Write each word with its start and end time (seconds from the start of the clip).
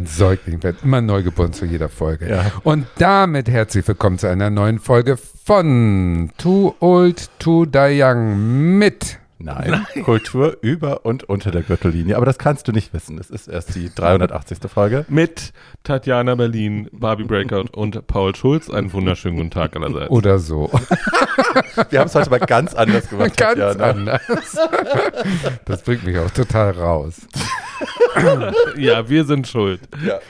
ein 0.00 0.06
Säugling, 0.06 0.62
werde 0.62 0.78
immer 0.82 1.00
neu 1.00 1.22
geboren 1.22 1.52
zu 1.52 1.66
jeder 1.66 1.88
Folge. 1.88 2.28
Ja. 2.28 2.52
Und 2.62 2.86
damit 2.98 3.48
herzlich 3.48 3.86
willkommen 3.86 4.18
zu 4.18 4.28
einer 4.28 4.50
neuen 4.50 4.78
Folge 4.78 5.16
von 5.16 6.30
Too 6.38 6.74
Old 6.80 7.28
to 7.38 7.66
Die 7.66 8.00
Young 8.02 8.78
mit. 8.78 9.19
Nein, 9.42 9.86
Kultur 10.04 10.58
über 10.60 11.04
und 11.06 11.24
unter 11.24 11.50
der 11.50 11.62
Gürtellinie. 11.62 12.16
Aber 12.16 12.26
das 12.26 12.38
kannst 12.38 12.68
du 12.68 12.72
nicht 12.72 12.92
wissen. 12.92 13.18
Es 13.18 13.30
ist 13.30 13.48
erst 13.48 13.74
die 13.74 13.90
380. 13.94 14.58
Folge. 14.72 15.06
mit 15.08 15.52
Tatjana 15.82 16.34
Berlin, 16.34 16.88
Barbie 16.92 17.24
Breakout 17.24 17.70
und 17.72 18.06
Paul 18.06 18.34
Schulz. 18.36 18.68
Einen 18.68 18.92
wunderschönen 18.92 19.36
guten 19.36 19.50
Tag 19.50 19.74
allerseits. 19.76 20.10
Oder 20.10 20.38
so. 20.38 20.70
Wir 21.88 22.00
haben 22.00 22.06
es 22.08 22.14
heute 22.14 22.30
mal 22.30 22.38
ganz 22.40 22.74
anders 22.74 23.08
gemacht. 23.08 23.36
Ganz 23.36 23.58
Tatjana. 23.58 23.84
anders. 23.84 24.20
Das 25.64 25.82
bringt 25.82 26.04
mich 26.04 26.18
auch 26.18 26.30
total 26.30 26.72
raus. 26.72 27.20
Ja, 28.76 29.08
wir 29.08 29.24
sind 29.24 29.48
schuld. 29.48 29.80
Ja. 30.04 30.20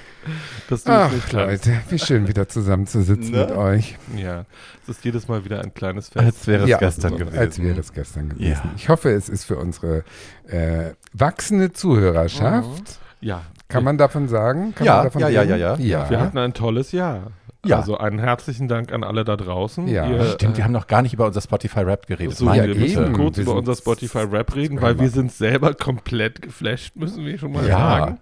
Dass 0.68 0.84
du 0.84 0.92
es 0.92 0.96
Ach, 0.98 1.10
nicht 1.12 1.28
kannst. 1.30 1.66
Leute, 1.66 1.80
wie 1.88 1.98
schön 1.98 2.28
wieder 2.28 2.48
zusammenzusitzen 2.48 3.30
Ne? 3.32 3.38
mit 3.46 3.50
euch. 3.56 3.96
Ja, 4.16 4.44
es 4.82 4.88
ist 4.96 5.04
jedes 5.04 5.28
Mal 5.28 5.44
wieder 5.44 5.62
ein 5.62 5.72
kleines 5.74 6.08
Fest. 6.08 6.24
Als 6.24 6.46
wäre 6.46 6.64
es 6.64 6.68
Ja, 6.70 6.78
gestern 6.78 7.16
gewesen. 7.16 7.38
Als 7.38 7.60
wäre 7.62 7.74
das 7.74 7.92
gestern 7.92 8.28
gewesen. 8.30 8.50
Ja. 8.64 8.72
Ich 8.76 8.88
hoffe, 8.88 9.10
es 9.10 9.28
ist 9.28 9.44
für 9.44 9.56
unsere 9.56 10.04
äh, 10.48 10.92
wachsende 11.12 11.72
Zuhörerschaft. 11.72 12.98
Ja, 13.20 13.42
Kann 13.68 13.84
man 13.84 13.98
davon 13.98 14.28
sagen? 14.28 14.74
Kann 14.74 14.86
Ja, 14.86 14.96
man 14.96 15.04
davon 15.04 15.20
ja, 15.22 15.28
ja, 15.28 15.40
reden? 15.42 15.50
ja, 15.60 15.76
ja. 15.76 15.76
ja. 15.76 16.10
wir 16.10 16.20
hatten 16.20 16.38
ein 16.38 16.54
tolles 16.54 16.92
Jahr. 16.92 17.32
Ja. 17.66 17.76
Also 17.76 17.98
einen 17.98 18.18
herzlichen 18.18 18.68
Dank 18.68 18.90
an 18.90 19.04
alle 19.04 19.22
da 19.22 19.36
draußen. 19.36 19.86
Ja. 19.86 20.08
Ihr, 20.08 20.24
Stimmt, 20.32 20.56
wir 20.56 20.62
äh, 20.62 20.64
haben 20.64 20.72
noch 20.72 20.86
gar 20.86 21.02
nicht 21.02 21.12
über 21.12 21.26
unser 21.26 21.42
Spotify-Rap 21.42 22.06
geredet. 22.06 22.34
so, 22.34 22.46
Meine 22.46 22.66
wir 22.68 22.74
müssen 22.74 23.12
kurz 23.12 23.36
Wir 23.36 23.42
über 23.42 23.54
unser 23.56 23.74
Spotify-Rap 23.76 24.54
reden, 24.56 24.76
können 24.76 24.82
weil 24.82 24.94
wir 24.96 25.02
wir 25.02 25.10
sind 25.10 25.30
selber 25.30 25.74
komplett 25.74 26.40
geflasht, 26.40 26.96
müssen 26.96 27.26
wir 27.26 27.36
schon 27.38 27.52
mal 27.52 27.66
Ja. 27.68 27.76
sagen. 27.78 28.18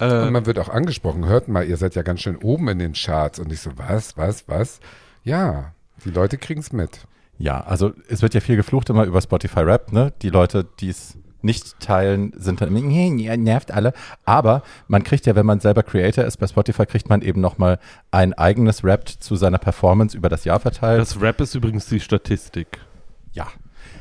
Und 0.00 0.10
Äh, 0.10 0.30
man 0.30 0.46
wird 0.46 0.58
auch 0.58 0.68
angesprochen, 0.68 1.26
hört 1.26 1.48
mal, 1.48 1.66
ihr 1.66 1.76
seid 1.76 1.94
ja 1.94 2.02
ganz 2.02 2.20
schön 2.20 2.36
oben 2.36 2.68
in 2.68 2.78
den 2.78 2.92
Charts. 2.94 3.38
Und 3.38 3.52
ich 3.52 3.60
so, 3.60 3.70
was, 3.76 4.16
was, 4.16 4.48
was? 4.48 4.80
Ja, 5.24 5.72
die 6.04 6.10
Leute 6.10 6.38
kriegen 6.38 6.60
es 6.60 6.72
mit. 6.72 7.06
Ja, 7.38 7.60
also 7.60 7.92
es 8.08 8.22
wird 8.22 8.34
ja 8.34 8.40
viel 8.40 8.56
geflucht 8.56 8.90
immer 8.90 9.04
über 9.04 9.20
Spotify 9.20 9.60
Rap, 9.60 9.92
ne? 9.92 10.12
Die 10.22 10.28
Leute, 10.30 10.66
die 10.80 10.90
es 10.90 11.16
nicht 11.42 11.80
teilen, 11.80 12.32
sind 12.36 12.60
dann 12.60 12.68
immer, 12.68 13.36
nervt 13.36 13.70
alle. 13.70 13.94
Aber 14.26 14.62
man 14.88 15.02
kriegt 15.04 15.24
ja, 15.26 15.34
wenn 15.34 15.46
man 15.46 15.60
selber 15.60 15.82
Creator 15.82 16.24
ist, 16.24 16.36
bei 16.36 16.46
Spotify 16.46 16.84
kriegt 16.84 17.08
man 17.08 17.22
eben 17.22 17.40
nochmal 17.40 17.78
ein 18.10 18.34
eigenes 18.34 18.84
Rap 18.84 19.08
zu 19.08 19.36
seiner 19.36 19.56
Performance 19.58 20.16
über 20.16 20.28
das 20.28 20.44
Jahr 20.44 20.60
verteilt. 20.60 21.00
das 21.00 21.20
Rap 21.20 21.40
ist 21.40 21.54
übrigens 21.54 21.86
die 21.86 22.00
Statistik. 22.00 22.80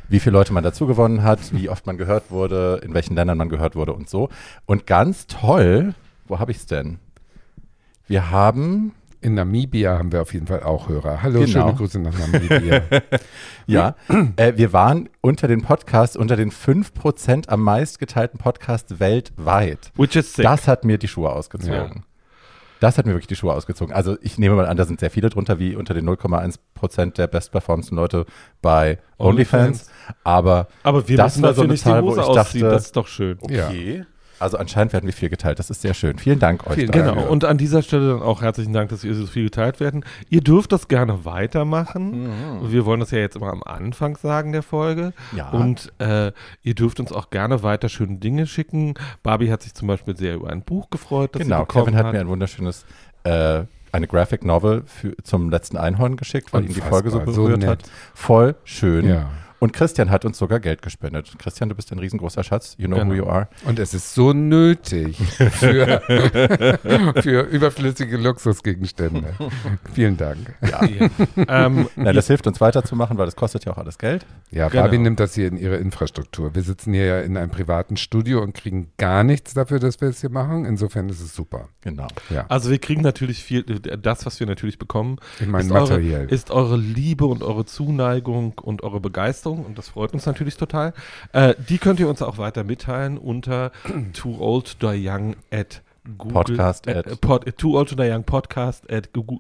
Wie 0.10 0.20
viele 0.20 0.34
Leute 0.34 0.54
man 0.54 0.64
dazu 0.64 0.88
gewonnen 0.88 1.24
hat, 1.24 1.40
wie 1.54 1.70
oft 1.70 1.86
man 1.86 1.98
gehört 1.98 2.32
wurde, 2.32 2.82
in 2.84 2.94
welchen 2.94 3.16
Ländern 3.16 3.38
man 3.38 3.50
gehört 3.50 3.76
wurde 3.76 3.94
und 3.94 4.10
so. 4.10 4.30
Und 4.66 4.88
ganz 4.88 5.28
toll, 5.28 5.94
wo 6.28 6.40
habe 6.40 6.52
ich 6.52 6.58
es 6.58 6.66
denn? 6.66 7.00
Wir 8.08 8.32
haben 8.32 8.94
In 9.22 9.34
Namibia 9.34 9.98
haben 10.00 10.12
wir 10.14 10.22
auf 10.22 10.34
jeden 10.34 10.48
Fall 10.48 10.64
auch 10.64 10.88
Hörer. 10.88 11.22
Hallo, 11.22 11.42
Genau. 11.42 11.52
schöne 11.52 11.74
Grüße 11.76 12.00
nach 12.00 12.18
Namibia. 12.18 12.82
Ja, 13.68 13.96
äh, 14.38 14.54
wir 14.56 14.74
waren 14.74 15.10
unter 15.22 15.48
den 15.48 15.62
Podcasts, 15.62 16.16
unter 16.16 16.36
den 16.38 16.52
5% 16.52 17.50
am 17.50 17.62
meistgeteilten 17.62 18.40
Podcasts 18.40 19.00
weltweit. 19.00 19.92
Which 19.96 20.16
is 20.16 20.34
sick. 20.34 20.44
Das 20.44 20.68
hat 20.68 20.86
mir 20.86 20.98
die 20.98 21.08
Schuhe 21.10 21.32
ausgezogen. 21.32 22.04
Ja. 22.82 22.88
Das 22.88 22.98
hat 22.98 23.06
mir 23.06 23.12
wirklich 23.14 23.28
die 23.28 23.36
Schuhe 23.36 23.54
ausgezogen. 23.54 23.94
Also 23.94 24.18
ich 24.22 24.38
nehme 24.38 24.56
mal 24.56 24.66
an, 24.66 24.78
da 24.78 24.86
sind 24.86 25.00
sehr 25.00 25.10
viele 25.12 25.30
drunter, 25.30 25.60
wie 25.60 25.76
unter 25.76 25.94
den 25.94 26.08
0,1% 26.10 27.14
der 27.16 27.28
bestperformsten 27.28 27.96
Leute 27.98 28.26
bei 28.62 29.00
OnlyFans. 29.18 29.90
Aber 30.24 30.68
Aber 30.84 31.08
wir 31.08 31.18
das 31.18 31.34
wissen, 31.34 31.44
war 31.44 31.54
so 31.54 31.64
eine 31.64 31.76
Zahl, 31.76 32.04
wo 32.04 32.14
ich 32.14 32.20
aussieht. 32.20 32.62
dachte- 32.64 32.72
das 32.76 32.86
ist 32.86 32.96
doch 32.96 33.08
schön. 33.08 33.38
okay. 33.42 34.06
Also 34.40 34.58
anscheinend 34.58 34.94
werden 34.94 35.06
wir 35.06 35.14
viel 35.14 35.30
geteilt. 35.30 35.60
Das 35.60 35.70
ist 35.70 35.82
sehr 35.82 35.94
schön. 35.94 36.18
Vielen 36.18 36.40
Dank 36.40 36.66
euch. 36.68 36.76
Vielen. 36.76 36.92
Genau, 36.92 37.28
und 37.28 37.46
an 37.46 37.58
dieser 37.58 37.82
Stelle 37.82 38.14
dann 38.14 38.22
auch 38.22 38.42
herzlichen 38.42 38.74
Dank, 38.74 38.90
dass 38.90 39.04
wir 39.04 39.14
so 39.14 39.26
viel 39.26 39.46
geteilt 39.46 39.80
werden. 39.80 40.06
Ihr 40.30 40.42
dürft 40.42 40.72
das 40.72 40.88
gerne 40.88 41.26
weitermachen. 41.26 42.24
Mhm. 42.62 42.72
Wir 42.72 42.86
wollen 42.86 43.00
das 43.00 43.12
ja 43.12 43.20
jetzt 43.20 43.36
immer 43.36 43.52
am 43.52 43.64
Anfang 43.64 44.16
sagen 44.18 44.52
der 44.52 44.64
Folge. 44.64 45.14
Ja. 45.36 45.50
Und 45.50 45.92
äh, 46.00 46.32
ihr 46.64 46.76
dürft 46.76 47.00
uns 47.00 47.12
auch 47.12 47.30
gerne 47.30 47.64
weiter 47.64 47.90
schöne 47.90 48.18
Dinge 48.18 48.48
schicken. 48.48 48.94
Barbie 49.24 49.52
hat 49.52 49.64
sich 49.64 49.74
zum 49.74 49.88
Beispiel 49.88 50.16
sehr 50.16 50.36
über 50.36 50.50
ein 50.50 50.62
Buch 50.62 50.90
gefreut, 50.90 51.36
das 51.36 51.42
sie 51.42 51.46
Genau, 51.46 51.62
bekommen 51.62 51.86
Kevin 51.88 51.98
hat 51.98 52.14
mir 52.14 52.20
ein 52.20 52.28
wunderschönes, 52.28 52.86
äh, 53.24 53.64
eine 53.92 54.08
Graphic 54.08 54.46
Novel 54.46 54.84
für, 54.86 55.16
zum 55.24 55.50
letzten 55.50 55.78
Einhorn 55.78 56.16
geschickt, 56.16 56.54
weil 56.54 56.66
ihn 56.66 56.74
die 56.74 56.82
Folge 56.82 57.10
so 57.10 57.20
so 57.26 57.26
berührt 57.44 57.60
nett. 57.60 57.70
hat. 57.70 57.80
Voll 58.14 58.56
schön. 58.64 59.08
ja. 59.08 59.30
Und 59.60 59.74
Christian 59.74 60.10
hat 60.10 60.24
uns 60.26 60.38
sogar 60.38 60.60
Geld 60.60 60.82
gespendet. 60.82 61.32
Christian, 61.38 61.70
du 61.70 61.76
bist 61.76 61.92
ein 61.92 62.00
riesengroßer 62.00 62.44
Schatz. 62.44 62.76
You 62.78 62.88
know 62.88 62.98
Genau. 62.98 63.12
who 63.12 63.16
you 63.16 63.26
are. 63.28 63.48
Und 63.66 63.78
es 63.80 63.94
ist 63.94 64.14
so 64.14 64.32
nötig 64.34 65.18
für, 65.18 66.02
für 67.22 67.42
überflüssige 67.42 68.18
Luxusgegenstände. 68.18 69.34
Vielen 69.94 70.18
Dank. 70.18 70.56
Ja. 70.62 70.86
Ja. 70.86 71.10
ähm, 71.66 71.90
Nein, 71.96 72.16
das 72.16 72.28
hilft 72.28 72.48
uns 72.48 72.62
weiterzumachen, 72.62 73.18
weil 73.18 73.26
das 73.26 73.36
kostet 73.36 73.66
ja 73.66 73.74
auch 73.74 73.78
alles 73.78 73.98
Geld. 73.98 74.26
Ja, 74.52 74.70
Genau. 74.70 74.84
Barbie 74.84 74.98
nimmt 75.00 75.20
das 75.20 75.36
hier 75.36 75.48
in 75.48 75.58
ihre 75.58 75.76
Infrastruktur. 75.78 76.56
Wir 76.56 76.62
sitzen 76.62 76.94
hier 76.94 77.06
ja 77.06 77.20
in 77.22 77.36
einem 77.38 77.52
privaten 77.52 77.98
Studio 77.98 78.42
und 78.42 78.54
kriegen 78.54 78.92
gar 78.98 79.24
nichts 79.24 79.54
dafür, 79.54 79.80
dass 79.80 80.00
wir 80.02 80.08
es 80.10 80.22
hier 80.22 80.30
machen. 80.30 80.66
Insofern 80.66 81.10
ist 81.10 81.22
es 81.22 81.36
super. 81.36 81.68
Genau. 81.82 82.08
Ja, 82.30 82.46
also 82.50 82.70
wir 82.70 82.80
kriegen 82.80 83.02
natürlich 83.02 83.44
viel, 83.44 83.64
das, 83.64 84.26
was 84.26 84.40
wir 84.40 84.48
natürlich 84.48 84.78
bekommen, 84.80 85.18
ich 85.40 85.48
meine 85.48 85.66
ist, 85.66 85.72
eure, 85.72 86.00
ist 86.02 86.52
eure 86.52 86.78
Liebe 86.78 87.26
und 87.26 87.44
eure 87.44 87.66
Zuneigung 87.66 88.54
und 88.60 88.84
eure 88.84 89.00
Begeisterung 89.00 89.49
und 89.52 89.78
das 89.78 89.90
freut 89.90 90.14
uns 90.14 90.26
natürlich 90.26 90.58
total. 90.58 90.94
Äh, 91.34 91.56
die 91.70 91.78
könnt 91.78 92.00
ihr 92.00 92.08
uns 92.10 92.22
auch 92.22 92.38
weiter 92.38 92.64
mitteilen 92.64 93.18
unter 93.18 93.72
too 94.14 94.38
old 94.40 94.80
to 94.80 94.92
die 94.92 95.08
young 95.08 95.36
at 95.52 95.82
Google, 96.18 96.34
Podcast 96.34 96.88
äh, 96.88 96.98
at- 96.98 97.22
pod, 97.22 97.58
too 97.58 97.78
old 97.78 97.90
to 97.90 97.96
die 97.96 98.10
young 98.12 98.24
podcast 98.24 98.90
at 98.92 99.14
google- 99.14 99.40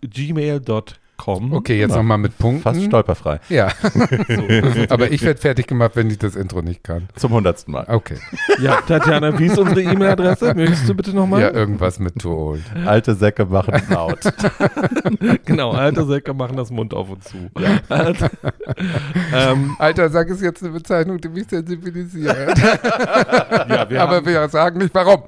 gmail.com. 1.25 1.53
okay, 1.53 1.79
jetzt 1.79 1.91
Ja. 1.91 1.97
nochmal 1.97 2.17
mit 2.17 2.37
Punkten. 2.37 2.61
Fast 2.63 2.83
stolperfrei. 2.83 3.39
Ja, 3.49 3.67
aber 4.89 5.11
ich 5.11 5.21
werde 5.23 5.39
fertig 5.39 5.67
gemacht, 5.67 5.91
wenn 5.95 6.09
ich 6.09 6.17
das 6.19 6.35
Intro 6.35 6.61
nicht 6.61 6.83
kann. 6.83 7.07
Zum 7.15 7.31
hundertsten 7.33 7.73
Mal. 7.73 7.85
Okay. 7.87 8.17
Ja, 8.61 8.79
Tatjana, 8.87 9.37
wie 9.39 9.45
ist 9.47 9.57
unsere 9.57 9.81
E-Mail-Adresse? 9.81 10.53
Möchtest 10.55 10.87
du 10.89 10.93
bitte 10.95 11.15
nochmal? 11.15 11.41
Ja, 11.41 11.51
irgendwas 11.51 11.99
mit 11.99 12.15
Too 12.19 12.33
Old. 12.33 12.63
Alte 12.85 13.15
Säcke 13.15 13.45
machen 13.45 13.81
laut. 13.89 14.19
Genau, 15.45 15.71
alte 15.71 16.05
Säcke 16.05 16.33
machen 16.33 16.55
das 16.57 16.69
Mund 16.71 16.93
auf 16.93 17.09
und 17.09 17.23
zu. 17.23 17.37
Alte- 17.89 18.29
ähm, 19.33 19.75
Alter, 19.79 20.09
sag 20.09 20.29
es 20.29 20.41
jetzt 20.41 20.63
eine 20.63 20.71
Bezeichnung, 20.73 21.19
die 21.19 21.29
mich 21.29 21.47
sensibilisiert. 21.47 22.57
ja, 22.57 23.89
wir, 23.89 24.01
aber 24.01 24.17
haben, 24.17 24.25
wir 24.25 24.47
sagen 24.49 24.77
nicht 24.79 24.93
warum. 24.93 25.23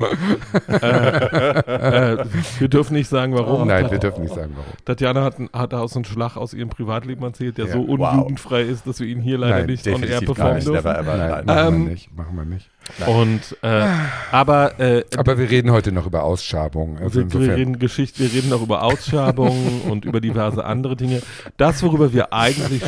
äh, 0.68 2.18
wir 2.60 2.68
dürfen 2.68 2.94
nicht 2.94 3.10
sagen, 3.10 3.34
warum. 3.34 3.68
Nein, 3.68 3.84
Tat- 3.84 3.92
wir 3.92 4.00
dürfen 4.00 4.22
nicht 4.24 4.34
sagen 4.36 4.52
warum. 4.56 4.72
Tatjana 4.86 5.24
hat, 5.24 5.36
hat 5.54 5.74
aus 5.82 5.96
einem 5.96 6.06
Schlag 6.06 6.38
aus 6.38 6.54
ihrem 6.54 6.70
Privatleben 6.70 7.24
erzählt, 7.24 7.58
der 7.58 7.66
Ja, 7.66 7.74
so 7.74 7.88
wow. 7.88 8.14
unjugendfrei 8.14 8.62
ist, 8.62 8.88
dass 8.88 9.00
wir 9.00 9.08
ihn 9.08 9.22
hier 9.22 9.38
leider 9.38 9.58
Nein, 9.60 9.66
nicht 9.68 9.88
on 9.88 10.04
air 10.04 10.20
performen 10.22 10.56
nicht. 10.56 10.68
dürfen. 10.68 10.88
Never 10.88 11.00
ever. 11.00 11.18
Nein, 11.18 11.46
Nein. 11.46 11.46
machen 11.46 11.74
Ähm, 11.76 11.86
wir 11.86 11.92
nicht. 11.92 12.16
Machen 12.16 12.36
wir 12.36 12.46
nicht. 12.46 12.70
Und 13.08 13.58
äh, 13.62 13.88
aber 14.32 14.80
äh, 14.80 15.04
Aber 15.16 15.38
wir 15.38 15.50
reden 15.50 15.72
heute 15.72 15.92
noch 15.92 16.08
über 16.08 16.24
Ausschabung. 16.24 16.98
Also 16.98 17.32
wir, 17.32 17.40
wir 17.48 17.56
reden 17.56 17.78
Geschichte, 17.80 18.20
wir 18.20 18.34
reden 18.34 18.52
auch 18.54 18.62
über 18.64 18.84
Ausschabungen 18.84 19.82
und 19.90 20.06
über 20.06 20.20
diverse 20.20 20.66
andere 20.66 20.96
Dinge. 20.96 21.22
Das, 21.58 21.84
worüber 21.84 22.12
wir 22.14 22.34
eigentlich 22.34 22.84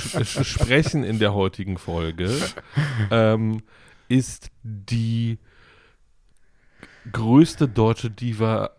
sprechen 0.48 1.04
in 1.04 1.20
der 1.20 1.34
heutigen 1.34 1.78
Folge, 1.78 2.30
ähm, 3.12 3.62
ist 4.10 4.50
die 4.64 5.38
größte 7.12 7.68
deutsche 7.68 8.10
Diva 8.10 8.72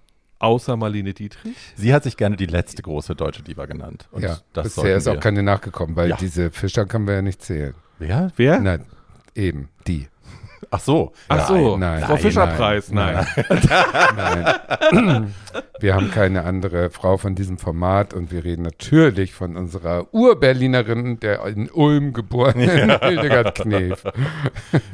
außer 0.45 0.77
Marlene 0.77 1.15
Dietrich. 1.15 1.57
Sie 1.75 1.93
hat 1.95 2.05
sich 2.05 2.17
gerne 2.17 2.37
die 2.37 2.47
letzte 2.47 2.83
große 2.83 3.15
deutsche 3.17 3.43
Diva 3.43 3.67
genannt. 3.67 4.07
Und 4.13 4.23
ja, 4.23 4.39
das 4.53 4.75
bisher 4.75 4.97
ist 4.97 5.09
auch 5.09 5.19
keine 5.21 5.43
nachgekommen, 5.43 5.97
weil 5.97 6.11
Ja. 6.11 6.17
diese 6.17 6.51
Fischer 6.51 6.87
können 6.87 7.07
wir 7.07 7.15
ja 7.15 7.23
nicht 7.23 7.43
zählen. 7.43 7.75
Wer? 7.99 8.31
Wer? 8.37 8.61
Nein, 8.61 8.85
eben, 9.35 9.69
die. 9.87 10.09
Ach 10.71 10.81
so. 10.81 11.13
Ach 11.29 11.47
so, 11.47 11.77
nein, 11.77 12.03
Frau 12.03 12.15
nein, 12.15 12.23
Fischer-Preis, 12.23 12.91
nein. 12.91 13.27
Nein. 14.93 15.35
Wir 15.79 15.95
haben 15.95 16.11
keine 16.11 16.45
andere 16.45 16.91
Frau 16.91 17.17
von 17.17 17.35
diesem 17.35 17.59
Format 17.59 18.15
und 18.15 18.33
wir 18.33 18.45
reden 18.45 18.63
natürlich 18.63 19.35
von 19.35 19.57
unserer 19.57 20.13
Urberlinerin, 20.13 21.21
der 21.21 21.45
in 21.47 21.71
Ulm 21.71 22.13
geborenen 22.13 22.99
Hildegard 23.03 23.55
Knef. 23.57 24.05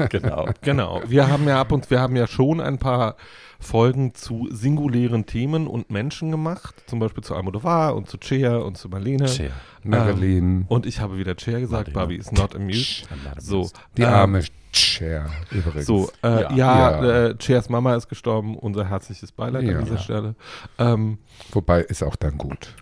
Genau. 0.08 0.48
Genau. 0.62 1.02
Wir 1.06 1.28
haben 1.28 1.46
ja 1.46 1.60
ab 1.60 1.72
und 1.72 1.90
wir 1.90 2.00
haben 2.00 2.16
ja 2.16 2.26
schon 2.26 2.60
ein 2.60 2.78
paar 2.78 3.16
Folgen 3.60 4.14
zu 4.14 4.48
singulären 4.50 5.26
Themen 5.26 5.66
und 5.66 5.90
Menschen 5.90 6.30
gemacht, 6.30 6.74
zum 6.86 6.98
Beispiel 6.98 7.22
zu 7.22 7.34
Almodovar 7.36 7.94
und 7.94 8.08
zu 8.08 8.16
Cher 8.20 8.64
und 8.64 8.76
zu 8.78 8.88
Marlene. 8.88 9.28
Cher. 9.28 9.50
Marilyn, 9.84 10.64
Und 10.68 10.86
ich 10.86 11.00
habe 11.00 11.18
wieder 11.18 11.34
Cher 11.38 11.60
gesagt, 11.60 11.88
Marlene. 11.88 11.94
Barbie 11.94 12.16
is 12.16 12.32
not 12.32 12.56
amused. 12.56 13.06
So, 13.38 13.70
die 13.96 14.02
ähm, 14.02 14.08
arme 14.08 14.42
Cher 14.72 15.28
übrigens. 15.50 15.86
So, 15.86 16.10
äh, 16.22 16.42
Ja. 16.42 16.52
ja, 16.54 17.02
Ja. 17.04 17.26
Äh, 17.28 17.36
Chers 17.38 17.68
Mama 17.68 17.94
ist 17.96 18.08
gestorben, 18.08 18.56
unser 18.56 18.88
herzliches 18.88 19.30
Beileid 19.32 19.64
Ja. 19.64 19.78
an 19.78 19.84
dieser 19.84 19.98
Stelle. 19.98 20.34
Ähm, 20.78 21.18
Wobei 21.52 21.82
ist 21.82 22.02
auch 22.02 22.16
dann 22.16 22.38
gut. 22.38 22.74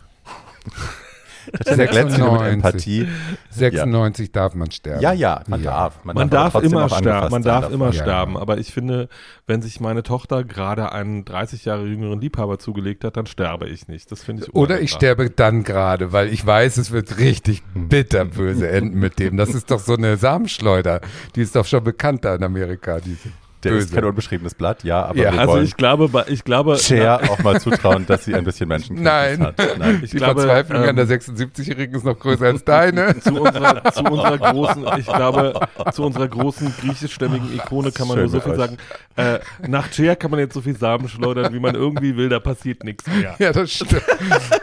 Glänzt 1.52 2.16
wieder 2.16 2.32
mit 2.32 2.40
96. 2.40 2.52
Empathie. 2.52 3.08
96 3.50 4.32
darf 4.32 4.54
man 4.54 4.70
sterben. 4.70 5.00
Ja, 5.02 5.12
ja, 5.12 5.42
man 5.46 5.62
Ja. 5.62 5.70
darf. 5.70 6.04
Man 6.04 6.16
aber 6.16 6.26
darf 6.28 6.52
trotzdem 6.52 6.72
immer 6.72 6.88
sterben, 6.88 7.30
man 7.30 7.42
darf 7.42 7.70
immer 7.70 7.86
Ja, 7.86 7.92
sterben. 7.92 8.34
ja. 8.34 8.40
Aber 8.40 8.58
ich 8.58 8.72
finde, 8.72 9.08
wenn 9.46 9.62
sich 9.62 9.80
meine 9.80 10.02
Tochter 10.02 10.44
gerade 10.44 10.92
einen 10.92 11.24
30 11.24 11.64
Jahre 11.64 11.86
jüngeren 11.86 12.20
Liebhaber 12.20 12.58
zugelegt 12.58 13.04
hat, 13.04 13.16
dann 13.16 13.26
sterbe 13.26 13.66
ich 13.68 13.88
nicht. 13.88 14.10
Das 14.12 14.22
finde 14.22 14.44
ich 14.44 14.54
Oder 14.54 14.80
ich 14.80 14.90
sterbe 14.92 15.30
dann 15.30 15.64
gerade, 15.64 16.12
weil 16.12 16.28
ich 16.32 16.44
weiß, 16.44 16.76
es 16.76 16.90
wird 16.90 17.18
richtig 17.18 17.62
bitterböse 17.74 18.68
enden 18.68 18.98
mit 18.98 19.18
dem. 19.18 19.36
Das 19.36 19.50
ist 19.50 19.70
doch 19.70 19.80
so 19.80 19.94
eine 19.94 20.16
Samenschleuder. 20.16 21.00
Die 21.34 21.42
ist 21.42 21.56
doch 21.56 21.64
schon 21.66 21.84
bekannt 21.84 22.24
da 22.24 22.34
in 22.34 22.42
Amerika. 22.44 23.00
Diese 23.00 23.28
der 23.64 23.70
Böse. 23.70 23.87
ist 23.87 23.94
kein 23.94 24.05
unbeschriebenes 24.05 24.55
Blatt, 24.55 24.84
ja, 24.84 25.05
aber 25.06 25.19
ja, 25.19 25.32
wir 25.32 25.40
also 25.40 25.58
ich 25.58 25.76
glaube, 25.76 26.25
ich 26.28 26.44
glaube 26.44 26.76
Cher 26.76 27.20
auch 27.28 27.43
mal 27.43 27.60
zutrauen, 27.60 28.06
dass 28.06 28.25
sie 28.25 28.34
ein 28.34 28.44
bisschen 28.44 28.69
Menschen 28.69 28.99
hat. 29.08 29.56
Nein, 29.78 30.00
ich 30.05 30.12
die 30.12 30.19
glaube, 30.19 30.43
Verzweiflung 30.43 30.84
ähm, 30.84 30.90
an 30.90 30.96
der 30.96 31.10
ähm, 31.10 31.19
76-Jährigen 31.19 31.96
ist 31.96 32.05
noch 32.05 32.16
größer 32.16 32.46
als 32.46 32.62
deine. 32.62 33.19
Zu 33.28 33.40
unserer, 33.40 33.93
zu 33.93 34.05
unserer 34.05 34.38
großen, 34.38 34.87
ich 34.99 35.06
glaube, 35.06 35.60
zu 35.93 36.05
unserer 36.05 36.28
großen 36.28 36.72
griechischstämmigen 36.81 37.52
Ikone 37.55 37.90
kann 37.90 38.06
man 38.06 38.19
nur 38.19 38.28
so 38.28 38.38
viel 38.40 38.52
euch. 38.52 38.58
sagen. 38.58 38.76
Äh, 39.16 39.40
nach 39.66 39.93
Cher 39.93 40.14
kann 40.14 40.31
man 40.31 40.38
jetzt 40.38 40.55
so 40.55 40.60
viel 40.60 40.76
Samen 40.76 41.08
schleudern, 41.08 41.52
wie 41.52 41.58
man 41.58 41.75
irgendwie 41.75 42.16
will, 42.16 42.28
da 42.28 42.38
passiert 42.38 42.84
nichts 42.84 43.06
mehr. 43.08 43.34
Ja, 43.40 43.52
das 43.52 43.72
stimmt. 43.72 44.02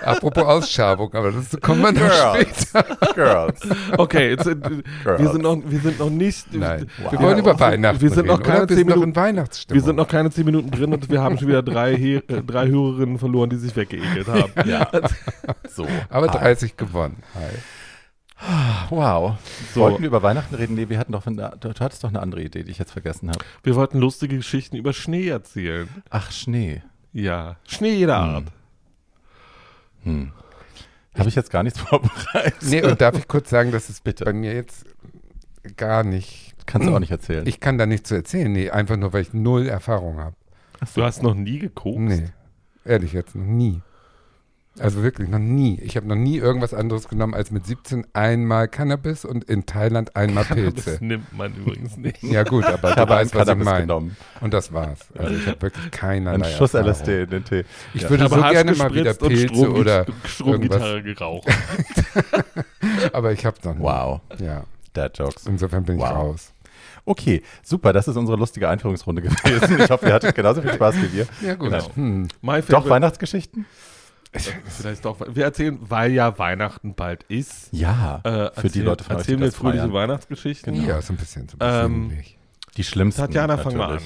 Apropos 0.03 0.43
Ausschabung, 0.45 1.13
aber 1.13 1.33
das 1.33 1.59
kommt 1.61 1.81
man 1.81 1.95
Girls. 1.95 2.69
später. 2.69 3.13
Girls. 3.13 3.59
Okay, 3.97 4.29
jetzt, 4.29 4.47
äh, 4.47 4.55
Girls. 4.55 5.21
Wir, 5.21 5.29
sind 5.29 5.41
noch, 5.41 5.57
wir 5.65 5.79
sind 5.79 5.99
noch 5.99 6.09
nicht. 6.09 6.53
Nein. 6.53 6.87
Wir, 6.97 7.11
wow. 7.11 7.21
wollen 7.21 7.39
über 7.39 7.59
Weihnachten. 7.59 8.01
Wir 8.01 8.09
sind 8.09 8.27
noch 8.27 8.41
keine 8.41 8.67
10 8.67 8.84
zehn 8.87 8.99
Minuten-. 8.99 9.73
Wir 9.73 9.81
sind 9.81 9.95
noch 9.95 10.07
keine 10.07 10.31
zehn 10.31 10.45
Minuten 10.45 10.71
drin 10.71 10.93
und 10.93 11.09
wir 11.09 11.21
haben 11.21 11.37
schon 11.37 11.47
wieder 11.47 11.63
drei, 11.63 11.95
He 11.95 12.15
äh, 12.15 12.41
drei 12.43 12.67
Hörerinnen 12.67 13.17
verloren, 13.19 13.49
die 13.49 13.57
sich 13.57 13.75
weggeekelt 13.75 14.27
haben. 14.27 14.51
Ja. 14.69 14.89
So. 15.69 15.87
aber 16.09 16.29
Ah, 16.29 16.37
30 16.39 16.77
gewonnen. 16.77 17.23
Hi. 17.35 18.87
Wow. 18.89 19.37
So. 19.73 19.81
Wollten 19.81 20.01
wir 20.01 20.07
über 20.07 20.21
Weihnachten 20.23 20.55
reden? 20.55 20.75
Nee, 20.75 20.89
wir 20.89 20.97
hatten 20.99 21.11
doch, 21.13 21.25
eine, 21.25 21.53
du, 21.59 21.73
du 21.73 21.79
hattest 21.79 22.03
doch 22.03 22.09
eine 22.09 22.21
andere 22.21 22.41
Idee, 22.43 22.63
die 22.63 22.71
ich 22.71 22.77
jetzt 22.79 22.91
vergessen 22.91 23.29
habe. 23.29 23.39
Wir 23.63 23.75
wollten 23.75 23.99
lustige 23.99 24.35
Geschichten 24.37 24.75
über 24.75 24.93
Schnee 24.93 25.27
erzählen. 25.27 25.87
Ach, 26.09 26.31
Schnee. 26.31 26.81
Ja, 27.13 27.55
Schnee 27.67 27.93
jeder 27.95 28.21
Hm. 28.23 28.35
Art. 28.35 28.45
Hm. 30.03 30.31
Habe 31.17 31.29
ich 31.29 31.35
jetzt 31.35 31.49
gar 31.49 31.63
nichts 31.63 31.79
vorbereitet. 31.81 32.55
Nee, 32.61 32.83
und 32.83 32.99
darf 32.99 33.17
ich 33.17 33.27
kurz 33.27 33.49
sagen, 33.49 33.71
dass 33.71 33.87
es 33.89 34.01
Bitte. 34.01 34.25
bei 34.25 34.33
mir 34.33 34.53
jetzt 34.53 34.85
gar 35.77 36.03
nicht. 36.03 36.54
Kannst 36.65 36.87
du 36.87 36.95
auch 36.95 36.99
nicht 36.99 37.11
erzählen. 37.11 37.45
Ich 37.47 37.59
kann 37.59 37.77
da 37.77 37.85
nichts 37.85 38.09
zu 38.09 38.15
erzählen. 38.15 38.51
Nee, 38.51 38.69
einfach 38.69 38.97
nur, 38.97 39.13
weil 39.13 39.21
ich 39.21 39.33
null 39.33 39.67
Erfahrung 39.67 40.17
habe. 40.19 40.35
Du 40.95 41.03
hast 41.03 41.23
noch 41.23 41.35
nie 41.35 41.59
gekokst? 41.59 41.99
Nee, 41.99 42.29
ehrlich 42.83 43.13
jetzt, 43.13 43.35
noch 43.35 43.45
nie. 43.45 43.81
Also 44.77 45.03
wirklich, 45.03 45.29
noch 45.29 45.39
nie. 45.39 45.79
Ich 45.79 45.95
habe 45.95 46.05
noch 46.05 46.17
nie 46.17 46.35
irgendwas 46.37 46.73
anderes 46.73 47.07
genommen 47.07 47.33
als 47.33 47.49
mit 47.49 47.65
17 47.65 48.07
einmal 48.11 48.67
Cannabis 48.67 49.23
und 49.23 49.45
in 49.45 49.65
Thailand 49.65 50.17
einmal 50.17 50.43
Das 50.43 50.53
Pilze. 50.57 50.97
nimmt 50.99 51.31
man 51.31 51.55
übrigens 51.55 51.95
nicht. 51.95 52.21
Ja 52.21 52.43
gut, 52.43 52.65
aber 52.65 52.89
ich 52.89 52.95
du 52.95 53.07
weißt, 53.07 53.33
was 53.35 53.41
ich 53.43 53.47
Cannabis 53.47 53.63
meine. 53.65 53.81
genommen. 53.81 54.17
Und 54.41 54.53
das 54.53 54.73
war's. 54.73 54.99
Also 55.17 55.33
ich 55.33 55.47
habe 55.47 55.61
wirklich 55.61 55.85
Ein 55.85 55.91
keinerlei 55.91 56.49
Schuss 56.51 56.73
Erfahrung. 56.73 56.89
LSD 56.93 57.23
in 57.23 57.29
den 57.29 57.45
Tee. 57.45 57.63
Ich 57.93 58.01
Ja. 58.01 58.09
würde 58.09 58.25
Aber 58.25 58.35
so 58.35 58.41
gerne 58.49 58.73
mal 58.73 58.93
wieder 58.93 59.13
Pilze 59.13 59.47
Strom, 59.47 59.75
oder 59.75 60.05
Stromgitarre 60.25 61.01
geraucht. 61.03 61.47
aber 63.13 63.31
ich 63.31 63.45
habe 63.45 63.57
noch 63.63 63.75
nie. 63.75 63.81
Wow. 63.81 64.21
Ja, 64.39 64.63
Dad 64.93 65.17
Jokes. 65.17 65.45
insofern 65.47 65.83
bin 65.85 65.95
ich 65.95 66.01
Wow. 66.01 66.11
raus. 66.11 66.51
Okay, 67.05 67.43
super. 67.63 67.93
Das 67.93 68.07
ist 68.07 68.15
unsere 68.17 68.37
lustige 68.37 68.67
Einführungsrunde 68.67 69.21
gewesen. 69.23 69.79
Ich 69.79 69.89
hoffe, 69.89 70.07
ihr 70.07 70.13
hattet 70.13 70.35
genauso 70.35 70.61
viel 70.61 70.73
Spaß 70.73 70.95
wie 70.97 71.13
wir. 71.13 71.27
Ja 71.41 71.55
gut. 71.55 71.69
Genau. 71.71 71.95
Hm. 71.95 72.27
Doch, 72.69 72.89
Weihnachtsgeschichten? 72.89 73.65
Vielleicht 74.67 75.05
doch. 75.05 75.17
Wir 75.33 75.45
erzählen, 75.45 75.77
weil 75.81 76.11
ja 76.11 76.37
Weihnachten 76.37 76.93
bald 76.93 77.23
ist. 77.29 77.69
Ja. 77.71 78.19
Äh, 78.23 78.29
für 78.29 78.61
die 78.63 78.67
erzähl- 78.67 78.83
Leute 78.83 79.03
von 79.05 79.15
euch, 79.15 79.19
Erzählen 79.21 79.39
wir 79.39 79.45
das 79.47 79.55
fröhliche 79.55 79.81
feiern. 79.83 79.93
Weihnachtsgeschichten. 79.93 80.85
Ja, 80.85 81.01
so 81.01 81.13
ein 81.13 81.17
bisschen. 81.17 81.47
So 81.47 81.57
ein 81.59 81.85
Ähm, 81.85 82.09
bisschen 82.09 82.25
Die 82.75 82.83
schlimmsten. 82.83 83.21
Tatjana, 83.21 83.57
fang 83.57 83.77
mal 83.77 83.95
an. 83.97 84.01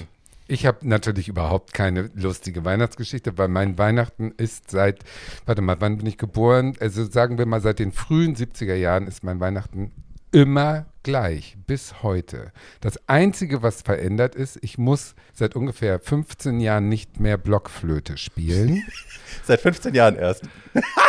Ich 0.47 0.65
habe 0.65 0.79
natürlich 0.87 1.27
überhaupt 1.29 1.73
keine 1.73 2.09
lustige 2.15 2.65
Weihnachtsgeschichte, 2.65 3.37
weil 3.37 3.47
mein 3.49 3.77
Weihnachten 3.77 4.31
ist 4.37 4.71
seit, 4.71 4.99
warte 5.45 5.61
mal, 5.61 5.77
wann 5.79 5.97
bin 5.97 6.05
ich 6.07 6.17
geboren? 6.17 6.75
Also 6.79 7.05
sagen 7.05 7.37
wir 7.37 7.45
mal, 7.45 7.61
seit 7.61 7.77
den 7.79 7.91
frühen 7.91 8.35
70er 8.35 8.73
Jahren 8.75 9.05
ist 9.07 9.23
mein 9.23 9.39
Weihnachten 9.39 9.91
immer 10.31 10.85
gleich, 11.03 11.57
bis 11.65 12.03
heute. 12.03 12.51
Das 12.81 12.99
Einzige, 13.07 13.63
was 13.63 13.81
verändert 13.81 14.35
ist, 14.35 14.59
ich 14.61 14.77
muss 14.77 15.15
seit 15.33 15.55
ungefähr 15.55 15.99
15 15.99 16.59
Jahren 16.59 16.89
nicht 16.89 17.19
mehr 17.19 17.37
Blockflöte 17.37 18.17
spielen. 18.17 18.83
Seit 19.43 19.61
15 19.61 19.93
Jahren 19.93 20.15
erst. 20.15 20.43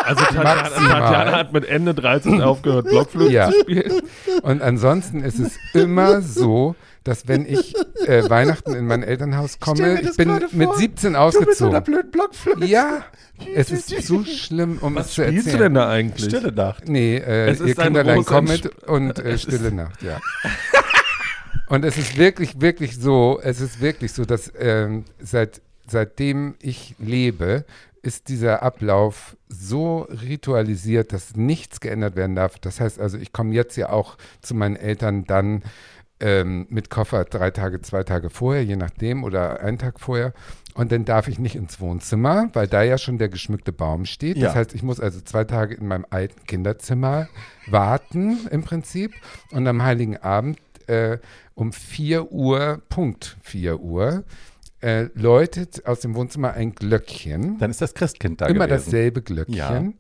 Also 0.04 0.24
Tatjana, 0.24 1.32
hat 1.32 1.52
mit 1.52 1.64
Ende 1.66 1.94
13 1.94 2.40
aufgehört, 2.42 2.86
Blockflöte 2.86 3.32
Ja. 3.32 3.50
zu 3.50 3.60
spielen. 3.60 4.02
Und 4.42 4.62
ansonsten 4.62 5.22
ist 5.22 5.38
es 5.38 5.58
immer 5.74 6.22
so, 6.22 6.76
dass 7.04 7.28
wenn 7.28 7.46
ich 7.46 7.74
äh, 8.06 8.28
Weihnachten 8.28 8.74
in 8.74 8.86
mein 8.86 9.02
Elternhaus 9.02 9.58
komme, 9.58 10.00
ich 10.00 10.16
bin 10.16 10.38
mit 10.52 10.74
17 10.74 11.16
ausgezogen. 11.16 11.82
blöden 11.82 12.10
Blockflöte. 12.10 12.64
Ja, 12.66 13.04
es 13.54 13.70
ist 13.70 13.88
zu 14.06 14.24
schlimm, 14.24 14.78
um 14.80 14.96
es 14.96 15.06
Was 15.06 15.14
zu 15.14 15.22
spielst 15.22 15.46
du 15.46 15.50
erzählen. 15.52 15.62
denn 15.62 15.74
da 15.74 15.88
eigentlich? 15.88 16.24
Stille 16.26 16.52
Nacht. 16.52 16.88
Nee, 16.88 17.16
äh, 17.16 17.48
Es 17.48 17.60
ist 17.60 17.68
ihr 17.68 17.78
ein 17.78 17.84
Kinderlein 17.84 18.24
kommet 18.24 18.66
und 18.86 19.18
äh, 19.18 19.38
Stille 19.38 19.72
Nacht, 19.72 20.02
ja. 20.02 20.20
und 21.68 21.84
es 21.84 21.96
ist 21.96 22.18
wirklich, 22.18 22.60
wirklich 22.60 22.96
so, 22.98 23.40
es 23.42 23.60
ist 23.60 23.80
wirklich 23.80 24.12
so, 24.12 24.24
dass 24.24 24.52
ähm, 24.58 25.04
seit, 25.20 25.62
seitdem 25.86 26.54
ich 26.60 26.94
lebe, 26.98 27.64
ist 28.02 28.28
dieser 28.28 28.62
Ablauf 28.62 29.36
so 29.48 30.08
ritualisiert, 30.10 31.12
dass 31.12 31.36
nichts 31.36 31.80
geändert 31.80 32.16
werden 32.16 32.34
darf. 32.34 32.58
Das 32.58 32.80
heißt 32.80 32.98
also, 32.98 33.18
ich 33.18 33.32
komme 33.32 33.54
jetzt 33.54 33.76
ja 33.76 33.90
auch 33.90 34.16
zu 34.40 34.54
meinen 34.54 34.76
Eltern 34.76 35.24
dann 35.24 35.62
ähm, 36.20 36.66
mit 36.70 36.90
Koffer 36.90 37.24
drei 37.24 37.50
Tage, 37.50 37.80
zwei 37.80 38.02
Tage 38.04 38.30
vorher, 38.30 38.64
je 38.64 38.76
nachdem, 38.76 39.24
oder 39.24 39.60
einen 39.60 39.78
Tag 39.78 40.00
vorher. 40.00 40.32
Und 40.74 40.92
dann 40.92 41.04
darf 41.04 41.26
ich 41.28 41.38
nicht 41.38 41.56
ins 41.56 41.80
Wohnzimmer, 41.80 42.48
weil 42.52 42.68
da 42.68 42.82
ja 42.82 42.96
schon 42.96 43.18
der 43.18 43.28
geschmückte 43.28 43.72
Baum 43.72 44.04
steht. 44.04 44.36
Ja. 44.36 44.46
Das 44.46 44.54
heißt, 44.54 44.74
ich 44.74 44.82
muss 44.82 45.00
also 45.00 45.20
zwei 45.20 45.44
Tage 45.44 45.74
in 45.74 45.88
meinem 45.88 46.06
alten 46.10 46.46
Kinderzimmer 46.46 47.28
warten 47.66 48.46
im 48.50 48.62
Prinzip. 48.62 49.12
Und 49.50 49.66
am 49.66 49.82
Heiligen 49.82 50.16
Abend 50.18 50.58
äh, 50.86 51.18
um 51.54 51.72
4 51.72 52.30
Uhr, 52.30 52.80
Punkt 52.88 53.36
4 53.42 53.80
Uhr, 53.80 54.24
äh, 54.80 55.08
läutet 55.14 55.86
aus 55.86 56.00
dem 56.00 56.14
Wohnzimmer 56.14 56.52
ein 56.54 56.72
Glöckchen. 56.74 57.58
Dann 57.58 57.70
ist 57.70 57.82
das 57.82 57.94
Christkind 57.94 58.40
da 58.40 58.46
Immer 58.46 58.66
gewesen. 58.66 58.84
dasselbe 58.86 59.22
Glöckchen. 59.22 59.56
Ja. 59.56 59.92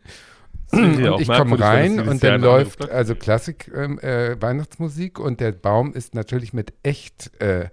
Und 0.72 1.20
ich 1.20 1.28
komme 1.28 1.58
rein 1.60 1.98
es 1.98 2.08
und 2.08 2.22
dann 2.22 2.40
läuft 2.40 2.88
also. 2.90 3.14
Klassik 3.14 3.70
ähm, 3.74 3.98
äh, 4.00 4.40
Weihnachtsmusik 4.40 5.18
und 5.18 5.40
der 5.40 5.52
Baum 5.52 5.92
ist 5.94 6.14
natürlich 6.14 6.52
mit 6.52 6.72
echt 6.82 7.30
äh, 7.40 7.62
äh, 7.62 7.68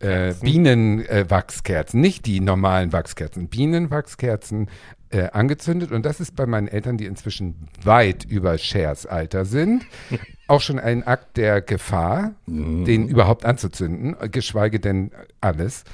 Kerzen. 0.00 0.40
Bienenwachskerzen, 0.44 2.00
nicht 2.00 2.26
die 2.26 2.40
normalen 2.40 2.92
Wachskerzen, 2.92 3.48
Bienenwachskerzen 3.48 4.68
äh, 5.10 5.28
angezündet 5.30 5.92
und 5.92 6.04
das 6.04 6.20
ist 6.20 6.34
bei 6.34 6.46
meinen 6.46 6.68
Eltern, 6.68 6.96
die 6.96 7.06
inzwischen 7.06 7.68
weit 7.84 8.24
über 8.24 8.58
Shares 8.58 9.06
Alter 9.06 9.44
sind, 9.44 9.84
auch 10.48 10.60
schon 10.60 10.78
ein 10.80 11.06
Akt 11.06 11.36
der 11.36 11.60
Gefahr, 11.60 12.32
Mhm. 12.46 12.84
den 12.84 13.08
überhaupt 13.08 13.44
anzuzünden, 13.44 14.16
geschweige 14.30 14.80
denn 14.80 15.12
alles. 15.40 15.84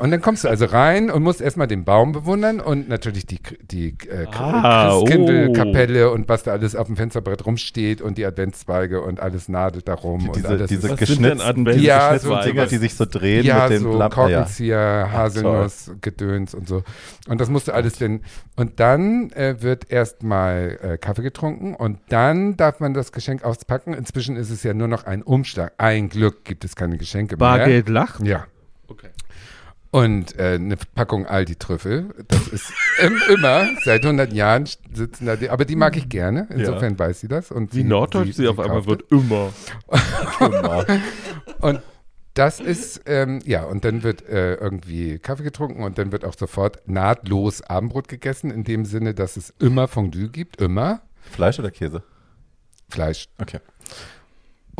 Und 0.00 0.10
dann 0.10 0.20
kommst 0.20 0.44
du 0.44 0.48
also 0.48 0.66
rein 0.66 1.10
und 1.10 1.22
musst 1.22 1.40
erstmal 1.40 1.66
den 1.66 1.84
Baum 1.84 2.12
bewundern 2.12 2.60
und 2.60 2.88
natürlich 2.90 3.24
die, 3.26 3.38
die 3.62 3.96
äh, 4.08 4.26
Ah, 4.32 4.94
oh. 4.96 5.04
Christkindlkapelle 5.04 6.10
und 6.10 6.28
was 6.28 6.42
da 6.42 6.52
alles 6.52 6.76
auf 6.76 6.88
dem 6.88 6.96
Fensterbrett 6.96 7.46
rumsteht 7.46 8.02
und 8.02 8.18
die 8.18 8.26
Adventszweige 8.26 9.00
und 9.00 9.20
alles 9.20 9.48
nadelt 9.48 9.88
da 9.88 9.94
rum 9.94 10.28
und 10.28 10.36
Diese, 10.36 10.48
alles 10.48 10.68
diese 10.68 10.90
Was 10.90 10.98
sind 10.98 11.22
denn 11.22 11.38
geschnitzten, 11.38 11.64
diese 11.64 11.78
Ja, 11.78 12.12
geschnitzten 12.12 12.30
so- 12.42 12.48
Dinger, 12.48 12.66
die 12.66 12.76
sich 12.76 12.94
so 12.94 13.06
drehen 13.06 13.44
ja, 13.46 13.62
mit 13.62 13.78
den 13.78 13.82
so 13.82 13.96
Lampen. 13.96 14.02
Ja. 14.02 14.08
Korkenzieher, 14.38 15.08
Haselnuss, 15.12 15.90
Gedöns 16.02 16.54
und 16.54 16.68
so. 16.68 16.82
Und 17.28 17.40
das 17.40 17.48
musst 17.48 17.68
du 17.68 17.72
alles 17.72 17.94
denn. 17.96 18.20
Und 18.56 18.78
dann 18.78 19.30
äh, 19.32 19.62
wird 19.62 19.90
erstmal 19.90 20.78
äh, 20.82 20.98
Kaffee 20.98 21.22
getrunken 21.22 21.74
und 21.74 21.98
dann 22.10 22.56
darf 22.58 22.80
man 22.80 22.92
das 22.94 23.12
Geschenk 23.12 23.42
auspacken. 23.44 23.94
Inzwischen 23.94 24.36
ist 24.36 24.50
es 24.50 24.62
ja 24.64 24.74
nur 24.74 24.88
noch 24.88 25.04
ein 25.04 25.22
Umschlag. 25.22 25.72
Ein 25.78 26.08
Glück 26.10 26.44
gibt 26.44 26.64
es 26.64 26.76
keine 26.76 26.98
Geschenke 26.98 27.36
mehr. 27.36 27.38
Bargeld 27.38 27.88
lacht? 27.88 28.22
Ja. 28.26 28.44
Und 29.92 30.38
äh, 30.38 30.54
eine 30.54 30.76
Packung 30.94 31.26
Aldi-Trüffel. 31.26 32.14
Das 32.26 32.48
ist 32.48 32.72
im, 33.02 33.14
immer, 33.28 33.68
seit 33.84 34.02
100 34.02 34.32
Jahren 34.32 34.66
sitzen 34.92 35.26
da 35.26 35.36
die, 35.36 35.50
aber 35.50 35.66
die 35.66 35.76
mag 35.76 35.96
ich 35.98 36.08
gerne. 36.08 36.48
Insofern 36.50 36.98
weiß 36.98 37.20
sie 37.20 37.28
das. 37.28 37.52
Und 37.52 37.74
Wie 37.74 37.82
sie, 37.82 37.84
norddeutsch 37.84 38.32
sie, 38.32 38.48
auf 38.48 38.58
einmal 38.58 38.86
wird, 38.86 39.04
immer. 39.12 39.52
Immer. 40.40 40.86
Und 41.60 41.82
das 42.32 42.58
ist, 42.58 43.02
ähm, 43.04 43.40
ja, 43.44 43.64
und 43.64 43.84
dann 43.84 44.02
wird 44.02 44.26
äh, 44.26 44.54
irgendwie 44.54 45.18
Kaffee 45.18 45.42
getrunken 45.42 45.84
und 45.84 45.98
dann 45.98 46.10
wird 46.10 46.24
auch 46.24 46.34
sofort 46.34 46.88
nahtlos 46.88 47.60
Abendbrot 47.60 48.08
gegessen, 48.08 48.50
in 48.50 48.64
dem 48.64 48.86
Sinne, 48.86 49.12
dass 49.12 49.36
es 49.36 49.52
immer 49.58 49.88
Fondue 49.88 50.30
gibt, 50.30 50.58
immer 50.58 51.02
Fleisch 51.30 51.58
oder 51.58 51.70
Käse? 51.70 52.02
Fleisch. 52.88 53.28
Okay. 53.38 53.60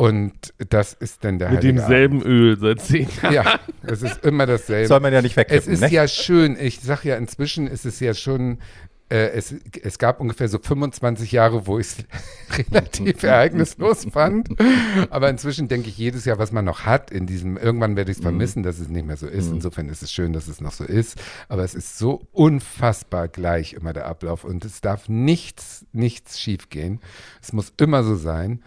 Und 0.03 0.53
das 0.57 0.91
ist 0.91 1.23
dann 1.23 1.39
der 1.39 1.47
Mit 1.47 1.59
Heilige 1.59 1.79
demselben 1.79 2.21
Öl 2.23 2.59
seit 2.59 2.81
zehn 2.81 3.07
Jahren. 3.21 3.37
Abend. 3.37 3.61
Ja, 3.83 3.89
es 3.89 4.01
ist 4.01 4.25
immer 4.25 4.45
dasselbe. 4.45 4.85
Soll 4.89 4.99
man 4.99 5.13
ja 5.13 5.21
nicht 5.21 5.31
Es 5.31 5.37
wegkippen, 5.37 5.71
ist 5.71 5.79
ne? 5.79 5.89
ja 5.91 6.09
schön, 6.09 6.57
ich 6.59 6.81
sag 6.81 7.05
ja, 7.05 7.15
inzwischen 7.15 7.67
ist 7.67 7.85
es 7.85 8.01
ja 8.01 8.13
schon 8.13 8.57
äh, 9.07 9.29
es, 9.29 9.55
es 9.81 9.99
gab 9.99 10.19
ungefähr 10.19 10.49
so 10.49 10.59
25 10.59 11.31
Jahre, 11.31 11.67
wo 11.67 11.79
ich 11.79 11.87
es 11.87 11.97
relativ 12.57 13.23
ereignislos 13.23 14.05
fand. 14.11 14.49
Aber 15.09 15.29
inzwischen 15.29 15.69
denke 15.69 15.87
ich 15.87 15.97
jedes 15.97 16.25
Jahr, 16.25 16.37
was 16.37 16.51
man 16.51 16.65
noch 16.65 16.81
hat 16.81 17.09
in 17.09 17.25
diesem, 17.25 17.55
irgendwann 17.55 17.95
werde 17.95 18.11
ich 18.11 18.17
es 18.17 18.23
vermissen, 18.23 18.61
dass 18.61 18.79
es 18.79 18.89
nicht 18.89 19.05
mehr 19.05 19.15
so 19.15 19.27
ist. 19.27 19.51
Insofern 19.51 19.87
ist 19.87 20.03
es 20.03 20.11
schön, 20.11 20.33
dass 20.33 20.49
es 20.49 20.59
noch 20.59 20.73
so 20.73 20.83
ist. 20.83 21.17
Aber 21.47 21.63
es 21.63 21.75
ist 21.75 21.97
so 21.97 22.27
unfassbar 22.33 23.29
gleich 23.29 23.71
immer 23.71 23.93
der 23.93 24.07
Ablauf 24.07 24.43
und 24.43 24.65
es 24.65 24.81
darf 24.81 25.07
nichts, 25.07 25.85
nichts 25.93 26.41
schief 26.41 26.69
gehen. 26.69 26.99
Es 27.41 27.53
muss 27.53 27.71
immer 27.77 28.03
so 28.03 28.15
sein. 28.15 28.63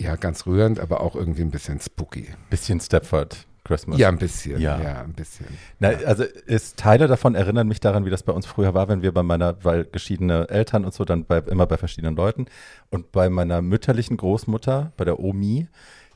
Ja, 0.00 0.16
ganz 0.16 0.46
rührend, 0.46 0.80
aber 0.80 1.00
auch 1.02 1.14
irgendwie 1.14 1.42
ein 1.42 1.50
bisschen 1.50 1.80
spooky. 1.80 2.28
Bisschen 2.48 2.80
Stepford 2.80 3.46
Christmas. 3.64 3.98
Ja, 3.98 4.08
ein 4.08 4.18
bisschen. 4.18 4.58
Ja. 4.60 4.80
Ja, 4.80 5.00
ein 5.02 5.12
bisschen. 5.12 5.46
Na, 5.78 5.88
also 6.06 6.24
ist 6.24 6.78
Teile 6.78 7.06
davon 7.06 7.34
erinnern 7.34 7.68
mich 7.68 7.80
daran, 7.80 8.04
wie 8.06 8.10
das 8.10 8.22
bei 8.22 8.32
uns 8.32 8.46
früher 8.46 8.72
war, 8.74 8.88
wenn 8.88 9.02
wir 9.02 9.12
bei 9.12 9.22
meiner, 9.22 9.62
weil 9.62 9.84
geschiedene 9.84 10.48
Eltern 10.48 10.84
und 10.84 10.94
so, 10.94 11.04
dann 11.04 11.24
bei, 11.24 11.38
immer 11.38 11.66
bei 11.66 11.76
verschiedenen 11.76 12.16
Leuten. 12.16 12.46
Und 12.88 13.12
bei 13.12 13.28
meiner 13.28 13.60
mütterlichen 13.62 14.16
Großmutter, 14.16 14.92
bei 14.96 15.04
der 15.04 15.20
Omi, 15.20 15.68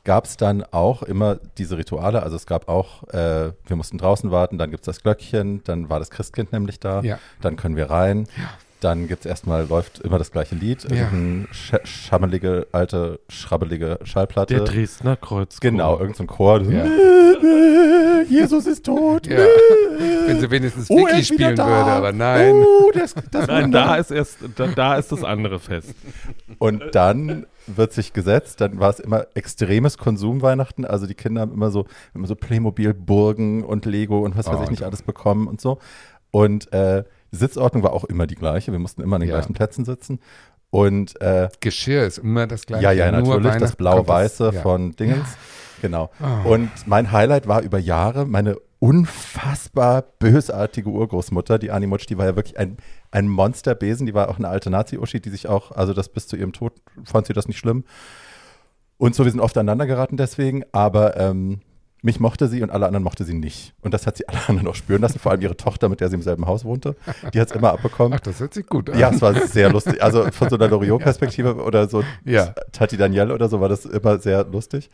gab 0.03 0.25
es 0.25 0.37
dann 0.37 0.63
auch 0.63 1.03
immer 1.03 1.37
diese 1.57 1.77
Rituale. 1.77 2.23
Also 2.23 2.35
es 2.35 2.45
gab 2.45 2.67
auch, 2.67 3.03
äh, 3.09 3.51
wir 3.65 3.75
mussten 3.75 3.97
draußen 3.97 4.31
warten, 4.31 4.57
dann 4.57 4.71
gibt 4.71 4.81
es 4.83 4.85
das 4.85 5.01
Glöckchen, 5.03 5.63
dann 5.63 5.89
war 5.89 5.99
das 5.99 6.09
Christkind 6.09 6.51
nämlich 6.51 6.79
da, 6.79 7.01
Ja. 7.01 7.19
dann 7.41 7.55
können 7.55 7.75
wir 7.75 7.89
rein. 7.89 8.27
Dann 8.85 9.07
gibt 9.07 9.21
es 9.21 9.25
erstmal, 9.25 9.65
läuft 9.67 9.97
immer 10.01 10.19
das 10.19 10.31
gleiche 10.31 10.53
Lied, 10.53 10.83
Ja. 10.83 11.05
irgendeine 11.11 11.47
sch 11.51 11.73
schammelige, 11.85 12.67
alte, 12.71 13.19
schrabbelige 13.29 13.97
Schallplatte. 14.03 14.53
Der 14.53 14.63
Dresdner 14.63 15.15
Kreuz. 15.15 15.59
Genau, 15.59 15.97
irgendein 15.99 16.27
Chor. 16.27 16.61
Ja. 16.61 16.85
Jesus 18.29 18.67
ist 18.67 18.85
tot. 18.85 19.25
Ja. 19.25 19.37
Wenn 20.27 20.39
sie 20.39 20.51
wenigstens 20.51 20.89
Oh, 20.91 20.97
Vicky 20.97 21.23
spielen 21.23 21.55
da. 21.55 21.65
würde, 21.65 21.91
aber 21.93 22.11
nein. 22.11 22.53
Oh, 22.55 22.91
das, 22.93 23.15
das 23.31 23.47
Nein, 23.47 23.71
da 23.71 23.95
ist 23.95 24.11
erst, 24.11 24.37
da, 24.55 24.67
da 24.67 24.97
ist 24.97 25.11
das 25.11 25.23
andere 25.23 25.57
Fest. 25.59 25.95
Und 26.59 26.83
dann 26.93 27.47
wird 27.65 27.91
sich 27.91 28.13
gesetzt, 28.13 28.61
dann 28.61 28.79
war 28.79 28.91
es 28.91 28.99
immer 28.99 29.25
extremes 29.33 29.97
Konsumweihnachten. 29.97 30.85
Also 30.85 31.07
die 31.07 31.15
Kinder 31.15 31.41
haben 31.41 31.53
immer 31.53 31.71
so, 31.71 31.85
immer 32.13 32.27
so 32.27 32.35
Playmobil-Burgen 32.35 33.63
und 33.63 33.85
Lego 33.85 34.19
und 34.19 34.37
was 34.37 34.45
weiß 34.45 34.57
Oh, 34.59 34.63
ich 34.63 34.69
nicht 34.69 34.83
alles 34.83 35.01
bekommen 35.01 35.47
und 35.47 35.59
so. 35.59 35.79
Und 36.29 36.71
äh, 36.73 37.03
Sitzordnung 37.35 37.83
war 37.83 37.93
auch 37.93 38.03
immer 38.05 38.27
die 38.27 38.35
gleiche. 38.35 38.71
Wir 38.71 38.79
mussten 38.79 39.01
immer 39.01 39.15
an 39.17 39.21
den 39.21 39.29
Ja. 39.29 39.35
gleichen 39.37 39.53
Plätzen 39.53 39.85
sitzen. 39.85 40.19
Und 40.69 41.19
äh, 41.21 41.49
Geschirr 41.61 42.05
ist 42.05 42.17
immer 42.17 42.47
das 42.47 42.65
gleiche. 42.65 42.83
ja, 42.83 42.91
ja, 42.91 43.11
natürlich, 43.11 43.55
das 43.55 43.75
blau-weiße 43.75 44.51
ja. 44.53 44.61
von 44.61 44.91
Dingens. 44.95 45.27
Genau. 45.81 46.09
Oh. 46.45 46.49
Und 46.53 46.69
mein 46.85 47.11
Highlight 47.11 47.47
war 47.47 47.61
über 47.61 47.79
Jahre 47.79 48.25
meine 48.25 48.57
unfassbar 48.79 50.03
bösartige 50.19 50.89
Urgroßmutter, 50.89 51.57
die 51.59 51.71
Anni 51.71 51.87
Mutsch, 51.87 52.07
die 52.07 52.17
war 52.17 52.25
ja 52.25 52.35
wirklich 52.35 52.57
ein, 52.59 52.77
ein 53.11 53.27
Monsterbesen, 53.27 54.05
die 54.05 54.13
war 54.13 54.29
auch 54.29 54.37
eine 54.37 54.47
alte 54.47 54.69
Nazi-Uschi, 54.69 55.21
die 55.21 55.29
sich 55.29 55.47
auch, 55.47 55.71
also 55.71 55.93
das 55.93 56.09
bis 56.09 56.27
zu 56.27 56.35
ihrem 56.35 56.53
Tod 56.53 56.73
fand 57.03 57.27
sie 57.27 57.33
das 57.33 57.47
nicht 57.47 57.57
schlimm. 57.57 57.83
Und 58.97 59.15
so, 59.15 59.23
wir 59.25 59.31
sind 59.31 59.39
oft 59.41 59.57
aneinander 59.57 59.87
geraten 59.87 60.17
deswegen, 60.17 60.63
aber 60.71 61.17
ähm, 61.17 61.61
mich 62.05 62.19
mochte 62.19 62.47
sie 62.47 62.61
und 62.61 62.69
alle 62.69 62.85
anderen 62.85 63.03
mochte 63.03 63.25
sie 63.25 63.33
nicht. 63.33 63.73
Und 63.81 63.93
das 63.93 64.05
hat 64.05 64.17
sie 64.17 64.25
alle 64.29 64.39
anderen 64.47 64.67
auch 64.67 64.75
spüren 64.75 65.01
lassen, 65.01 65.19
vor 65.19 65.31
allem 65.31 65.41
ihre 65.41 65.57
Tochter, 65.57 65.89
mit 65.89 65.99
der 65.99 66.09
sie 66.09 66.15
im 66.15 66.21
selben 66.21 66.45
Haus 66.45 66.63
wohnte. 66.63 66.95
Die 67.33 67.41
hat 67.41 67.49
es 67.49 67.55
immer 67.55 67.71
abbekommen. 67.73 68.13
Ach, 68.13 68.19
das 68.19 68.39
hört 68.39 68.53
sich 68.53 68.67
gut 68.67 68.89
an. 68.89 68.99
Ja, 68.99 69.09
es 69.09 69.21
war 69.21 69.33
sehr 69.47 69.71
lustig. 69.71 70.01
Also 70.01 70.29
von 70.31 70.49
so 70.49 70.55
einer 70.55 70.67
Loriot-Perspektive 70.67 71.55
oder 71.55 71.87
so 71.89 72.03
Ja. 72.23 72.53
Tati 72.71 72.95
Danielle 72.95 73.33
oder 73.33 73.49
so 73.49 73.59
war 73.59 73.69
das 73.69 73.85
immer 73.85 74.19
sehr 74.19 74.43
lustig. 74.45 74.89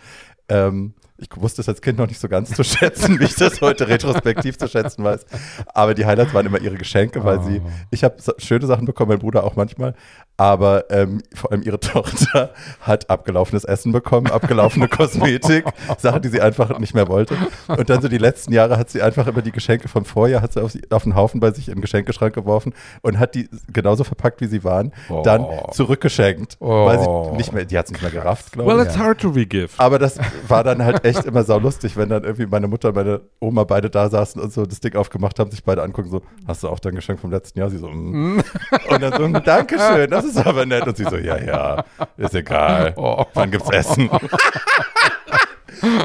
Ähm, 0.49 0.93
ich 1.23 1.29
wusste 1.35 1.61
es 1.61 1.69
als 1.69 1.83
Kind 1.83 1.99
noch 1.99 2.07
nicht 2.07 2.19
so 2.19 2.27
ganz 2.27 2.49
zu 2.51 2.63
schätzen, 2.63 3.19
wie 3.19 3.25
ich 3.25 3.35
das 3.35 3.61
heute 3.61 3.87
retrospektiv 3.87 4.57
zu 4.57 4.67
schätzen 4.67 5.03
weiß. 5.03 5.23
Aber 5.71 5.93
die 5.93 6.05
Highlights 6.07 6.33
waren 6.33 6.47
immer 6.47 6.59
ihre 6.59 6.77
Geschenke, 6.77 7.23
weil 7.23 7.43
sie, 7.43 7.61
Oh. 7.63 7.69
ich 7.91 8.03
habe 8.03 8.15
so 8.19 8.33
schöne 8.39 8.65
Sachen 8.65 8.85
bekommen, 8.85 9.09
mein 9.09 9.19
Bruder 9.19 9.43
auch 9.43 9.55
manchmal, 9.55 9.93
aber 10.35 10.89
ähm, 10.89 11.21
vor 11.35 11.51
allem 11.51 11.61
ihre 11.61 11.79
Tochter 11.79 12.49
hat 12.79 13.11
abgelaufenes 13.11 13.65
Essen 13.65 13.91
bekommen, 13.91 14.31
abgelaufene 14.31 14.87
Kosmetik, 14.87 15.65
Sachen, 15.99 16.23
die 16.23 16.29
sie 16.29 16.41
einfach 16.41 16.79
nicht 16.79 16.95
mehr 16.95 17.07
wollte. 17.07 17.35
Und 17.67 17.87
dann 17.91 18.01
so 18.01 18.07
die 18.07 18.17
letzten 18.17 18.51
Jahre 18.51 18.77
hat 18.77 18.89
sie 18.89 19.03
einfach 19.03 19.27
immer 19.27 19.43
die 19.43 19.51
Geschenke 19.51 19.89
vom 19.89 20.05
Vorjahr, 20.05 20.41
hat 20.41 20.53
sie 20.53 20.63
auf, 20.63 20.75
auf 20.89 21.03
einen 21.03 21.13
Haufen 21.15 21.39
bei 21.39 21.51
sich 21.51 21.67
in 21.69 21.75
den 21.75 21.81
Geschenkeschrank 21.81 22.33
geworfen 22.33 22.73
und 23.03 23.19
hat 23.19 23.35
die 23.35 23.47
genauso 23.71 24.03
verpackt, 24.03 24.41
wie 24.41 24.47
sie 24.47 24.63
waren, 24.63 24.91
Oh. 25.09 25.21
dann 25.23 25.45
zurückgeschenkt, 25.71 26.57
Oh. 26.59 26.87
weil 26.87 26.99
sie 26.99 27.35
nicht 27.37 27.53
mehr, 27.53 27.65
die 27.65 27.77
hat 27.77 27.85
es 27.85 27.91
nicht 27.91 28.01
mehr 28.01 28.09
gerafft, 28.11 28.53
glaube 28.53 28.71
Well, 28.71 28.79
ich. 28.81 28.87
it's 28.87 28.97
hard 28.97 29.21
to 29.21 29.29
regift. 29.29 29.79
Aber 29.79 29.99
das 29.99 30.17
war 30.47 30.63
dann 30.63 30.83
halt 30.83 31.05
echt 31.05 31.25
immer 31.25 31.43
saulustig, 31.43 31.97
wenn 31.97 32.09
dann 32.09 32.23
irgendwie 32.23 32.45
meine 32.45 32.67
Mutter 32.67 32.89
und 32.89 32.95
meine 32.95 33.21
Oma 33.39 33.63
beide 33.63 33.89
da 33.89 34.09
saßen 34.09 34.41
und 34.41 34.51
so 34.53 34.65
das 34.65 34.79
Ding 34.79 34.95
aufgemacht 34.95 35.39
haben, 35.39 35.51
sich 35.51 35.63
beide 35.63 35.83
angucken, 35.83 36.09
so, 36.09 36.21
hast 36.47 36.63
du 36.63 36.69
auch 36.69 36.79
dein 36.79 36.95
Geschenk 36.95 37.19
vom 37.19 37.31
letzten 37.31 37.59
Jahr? 37.59 37.69
Sie 37.69 37.77
so, 37.77 37.87
mm. 37.87 38.41
und 38.89 39.01
dann 39.01 39.13
so, 39.13 39.27
"Mm, 39.27 39.43
Dankeschön, 39.43 40.09
das 40.09 40.25
ist 40.25 40.37
aber 40.37 40.65
nett. 40.65 40.85
Und 40.87 40.97
sie 40.97 41.05
so, 41.05 41.17
ja, 41.17 41.37
ja, 41.37 41.83
ist 42.17 42.35
egal. 42.35 42.93
Oh. 42.95 43.25
Wann 43.33 43.51
gibt's 43.51 43.69
Essen? 43.69 44.09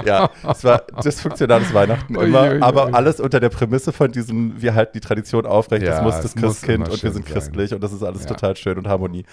ja, 0.05 0.31
es 0.49 0.65
war 0.65 0.83
dysfunktionales 1.05 1.73
Weihnachten 1.75 2.17
Ui, 2.17 2.25
immer, 2.27 2.43
ui, 2.43 2.55
ui. 2.57 2.63
aber 2.63 2.95
alles 2.95 3.21
unter 3.21 3.41
der 3.41 3.49
Prämisse 3.51 3.93
von 3.93 4.11
diesem, 4.13 4.61
wir 4.61 4.75
halten 4.75 4.93
die 4.95 5.01
Tradition 5.01 5.47
aufrecht, 5.47 5.83
Ja, 5.85 5.99
es 5.99 6.03
muss 6.03 6.21
das 6.21 6.35
Christkind 6.35 6.89
und 6.89 7.03
wir 7.03 7.13
sind 7.13 7.25
sein. 7.27 7.33
christlich 7.35 7.75
und 7.75 7.83
das 7.83 7.93
ist 7.93 8.03
alles 8.03 8.23
Ja. 8.23 8.29
total 8.29 8.57
schön 8.57 8.79
und 8.79 8.89
Harmonie. 8.89 9.25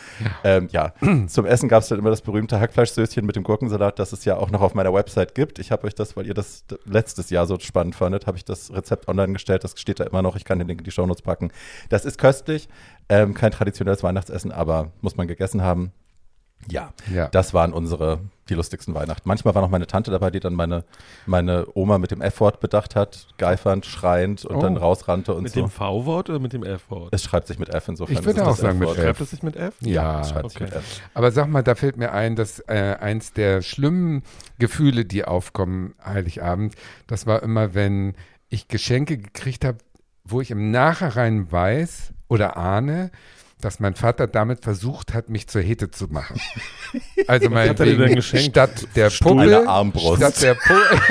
Ähm, 0.43 0.67
ja, 0.71 0.93
zum 1.27 1.45
Essen 1.45 1.69
gab 1.69 1.83
es 1.83 1.89
dann 1.89 1.99
immer 1.99 2.09
das 2.09 2.21
berühmte 2.21 2.59
Hackfleischsößchen 2.59 3.25
mit 3.25 3.35
dem 3.35 3.43
Gurkensalat, 3.43 3.99
das 3.99 4.13
es 4.13 4.25
ja 4.25 4.37
auch 4.37 4.51
noch 4.51 4.61
auf 4.61 4.73
meiner 4.73 4.93
Website 4.93 5.35
gibt. 5.35 5.59
Ich 5.59 5.71
habe 5.71 5.87
euch 5.87 5.95
das, 5.95 6.15
weil 6.17 6.27
ihr 6.27 6.33
das 6.33 6.65
letztes 6.85 7.29
Jahr 7.29 7.45
so 7.45 7.57
spannend 7.59 7.95
fandet, 7.95 8.27
habe 8.27 8.37
ich 8.37 8.45
das 8.45 8.73
Rezept 8.73 9.07
online 9.07 9.33
gestellt. 9.33 9.63
Das 9.63 9.73
steht 9.77 9.99
da 9.99 10.03
immer 10.05 10.21
noch. 10.21 10.35
Ich 10.35 10.45
kann 10.45 10.59
den 10.59 10.67
Link 10.67 10.81
in 10.81 10.85
die 10.85 10.91
Shownotes 10.91 11.21
packen. 11.21 11.51
Das 11.89 12.05
ist 12.05 12.17
köstlich. 12.17 12.67
Ähm, 13.09 13.33
kein 13.33 13.51
traditionelles 13.51 14.01
Weihnachtsessen, 14.03 14.51
aber 14.51 14.91
muss 15.01 15.17
man 15.17 15.27
gegessen 15.27 15.61
haben. 15.61 15.91
Ja, 16.69 16.93
Ja. 17.13 17.27
das 17.27 17.53
waren 17.53 17.73
unsere, 17.73 18.19
die 18.49 18.53
lustigsten 18.55 18.93
Weihnachten. 18.93 19.27
Manchmal 19.27 19.55
war 19.55 19.61
noch 19.61 19.69
meine 19.69 19.87
Tante 19.87 20.11
dabei, 20.11 20.29
die 20.31 20.39
dann 20.39 20.53
meine, 20.53 20.83
meine 21.25 21.65
Oma 21.75 21.97
mit 21.97 22.11
dem 22.11 22.21
F-Wort 22.21 22.59
bedacht 22.59 22.95
hat, 22.95 23.27
geifernd, 23.37 23.85
schreiend 23.85 24.45
und 24.45 24.57
Oh. 24.57 24.61
dann 24.61 24.77
rausrannte 24.77 25.33
und 25.33 25.43
Mit 25.43 25.53
so. 25.53 25.61
dem 25.61 25.69
V-Wort 25.69 26.29
oder 26.29 26.39
mit 26.39 26.53
dem 26.53 26.63
F-Wort? 26.63 27.09
Es 27.13 27.23
schreibt 27.23 27.47
sich 27.47 27.59
mit 27.59 27.69
F 27.69 27.87
insofern. 27.87 28.17
Ich 28.17 28.25
würde 28.25 28.41
es 28.41 28.47
auch 28.47 28.55
sagen 28.55 28.79
mit. 28.79 28.89
F. 28.89 28.95
Schreibt 28.95 29.21
es 29.21 29.29
sich 29.31 29.43
mit 29.43 29.55
F? 29.55 29.73
Ja, 29.81 30.21
Es 30.21 30.29
schreibt 30.29 30.49
sich 30.51 30.57
Okay. 30.61 30.65
mit 30.65 30.75
F. 30.75 31.01
aber 31.13 31.31
sag 31.31 31.47
mal, 31.47 31.63
da 31.63 31.75
fällt 31.75 31.97
mir 31.97 32.11
ein, 32.11 32.35
dass 32.35 32.59
äh, 32.67 32.95
eins 32.99 33.33
der 33.33 33.61
schlimmen 33.61 34.23
Gefühle, 34.59 35.05
die 35.05 35.25
aufkommen 35.25 35.95
Heiligabend, 36.03 36.75
das 37.07 37.25
war 37.27 37.43
immer, 37.43 37.73
wenn 37.73 38.13
ich 38.49 38.67
Geschenke 38.67 39.17
gekriegt 39.17 39.65
habe, 39.65 39.77
wo 40.25 40.39
ich 40.41 40.51
im 40.51 40.71
Nachhinein 40.71 41.51
weiß 41.51 42.13
oder 42.29 42.55
ahne, 42.55 43.11
dass 43.63 43.79
mein 43.79 43.95
Vater 43.95 44.27
damit 44.27 44.63
versucht 44.63 45.13
hat, 45.13 45.29
mich 45.29 45.47
zur 45.47 45.61
Hete 45.61 45.91
zu 45.91 46.07
machen. 46.07 46.39
Also 47.27 47.49
geschenkt? 47.49 48.55
statt 48.55 48.85
der? 48.95 49.09
Puppe, 49.09 49.65
statt 50.17 50.41
der 50.41 50.53
Puppe, 50.55 51.01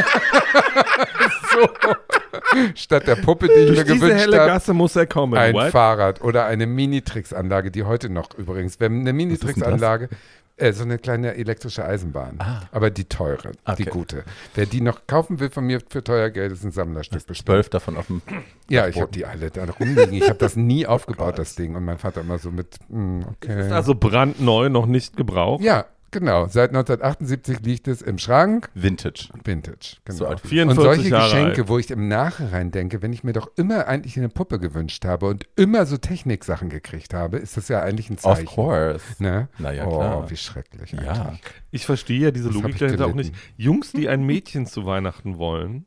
so, 1.53 1.69
statt 2.75 3.07
der 3.07 3.17
Puppe, 3.17 3.49
die 3.49 3.53
ich 3.55 3.67
Durch 3.67 3.79
mir 3.79 3.85
diese 3.85 3.99
gewünscht 3.99 4.21
helle 4.21 4.41
habe, 4.41 4.51
Gasse 4.51 4.75
muss 4.75 4.95
er 4.95 5.07
kommen. 5.07 5.37
ein 5.39 5.55
What? 5.55 5.71
Fahrrad 5.71 6.21
oder 6.21 6.45
eine 6.47 6.67
Minitrix-Anlage, 6.67 7.71
die 7.71 7.85
heute 7.85 8.11
noch 8.11 8.35
übrigens, 8.37 8.79
wenn 8.79 9.01
eine 9.01 9.13
Minitrix-Anlage, 9.13 10.09
äh, 10.63 10.73
so 10.73 10.85
eine 10.85 10.99
kleine 10.99 11.35
elektrische 11.35 11.85
Eisenbahn, 11.85 12.39
aber 12.71 12.91
die 12.91 13.05
teure, 13.05 13.53
Ah. 13.65 13.73
Okay. 13.73 13.85
die 13.85 13.91
gute. 13.91 14.25
Wer 14.55 14.67
die 14.67 14.81
noch 14.81 15.07
kaufen 15.07 15.41
will 15.41 15.51
von 15.51 15.65
mir 15.67 15.81
für 15.89 16.03
teuer 16.05 16.31
Geld, 16.31 16.53
ist 16.53 16.65
ein 16.65 16.71
Sammlerstück 16.71 17.27
bestimmt. 17.27 17.47
Zwölf 17.47 17.69
davon 17.69 17.97
auf 17.97 18.07
dem. 18.07 18.23
Ja, 18.69 18.87
ich 18.89 19.01
habe 19.01 19.11
die 19.13 19.27
alle 19.27 19.51
da 19.51 19.65
rumliegen. 19.65 20.13
Ich 20.15 20.29
habe 20.29 20.39
das 20.39 20.57
nie 20.57 20.87
aufgebaut, 20.87 21.39
das 21.39 21.55
Ding. 21.57 21.75
Und 21.77 21.85
mein 21.85 21.99
Vater 21.99 22.21
immer 22.23 22.39
so 22.39 22.51
mit, 22.51 22.77
hm, 22.89 23.25
okay. 23.31 23.67
Ist 23.67 23.73
also 23.73 23.95
brandneu, 23.95 24.69
noch 24.69 24.87
nicht 24.87 25.17
gebraucht. 25.17 25.63
ja, 25.63 25.85
genau. 26.13 26.47
Seit 26.47 26.71
1978 26.71 27.61
liegt 27.61 27.89
es 27.89 28.01
im 28.03 28.19
Schrank. 28.19 28.71
Vintage. 28.75 29.29
Vintage, 29.45 29.97
genau. 30.05 30.19
So 30.19 30.27
alt 30.27 30.45
wie- 30.45 30.49
44 30.49 30.79
und 30.79 30.85
solche 30.95 31.09
Jahre 31.11 31.25
Geschenke, 31.31 31.61
alt. 31.63 31.69
wo 31.69 31.79
ich 31.79 31.91
im 31.91 32.07
Nachhinein 32.07 32.71
denke, 32.71 33.03
wenn 33.03 33.13
ich 33.13 33.25
mir 33.25 33.33
doch 33.33 33.51
immer 33.57 33.89
eigentlich 33.89 34.17
eine 34.17 34.29
Puppe 34.29 34.59
gewünscht 34.61 35.05
habe 35.05 35.27
und 35.27 35.47
immer 35.57 35.85
so 35.87 35.97
Techniksachen 35.97 36.69
gekriegt 36.69 37.13
habe, 37.15 37.39
ist 37.39 37.57
das 37.57 37.67
ja 37.69 37.81
eigentlich 37.83 38.09
ein 38.11 38.19
Zeichen. 38.19 38.47
Of 38.47 38.55
course. 38.55 39.01
Ne? 39.19 39.49
Na 39.59 39.73
ja, 39.73 39.87
oh, 39.87 39.97
klar. 39.99 40.31
wie 40.31 40.37
schrecklich. 40.37 40.93
Ja. 40.93 41.11
eigentlich. 41.29 41.41
Ich 41.73 41.87
verstehe 41.87 42.21
ja 42.21 42.31
diese 42.31 42.47
Das 42.49 42.55
Logik 42.55 42.75
ich 42.75 42.79
dahinter 42.79 43.07
auch 43.07 43.15
nicht. 43.15 43.35
Jungs, 43.57 43.93
die 43.93 44.09
ein 44.09 44.23
Mädchen 44.25 44.67
zu 44.67 44.87
Weihnachten 44.87 45.39
wollen, 45.39 45.87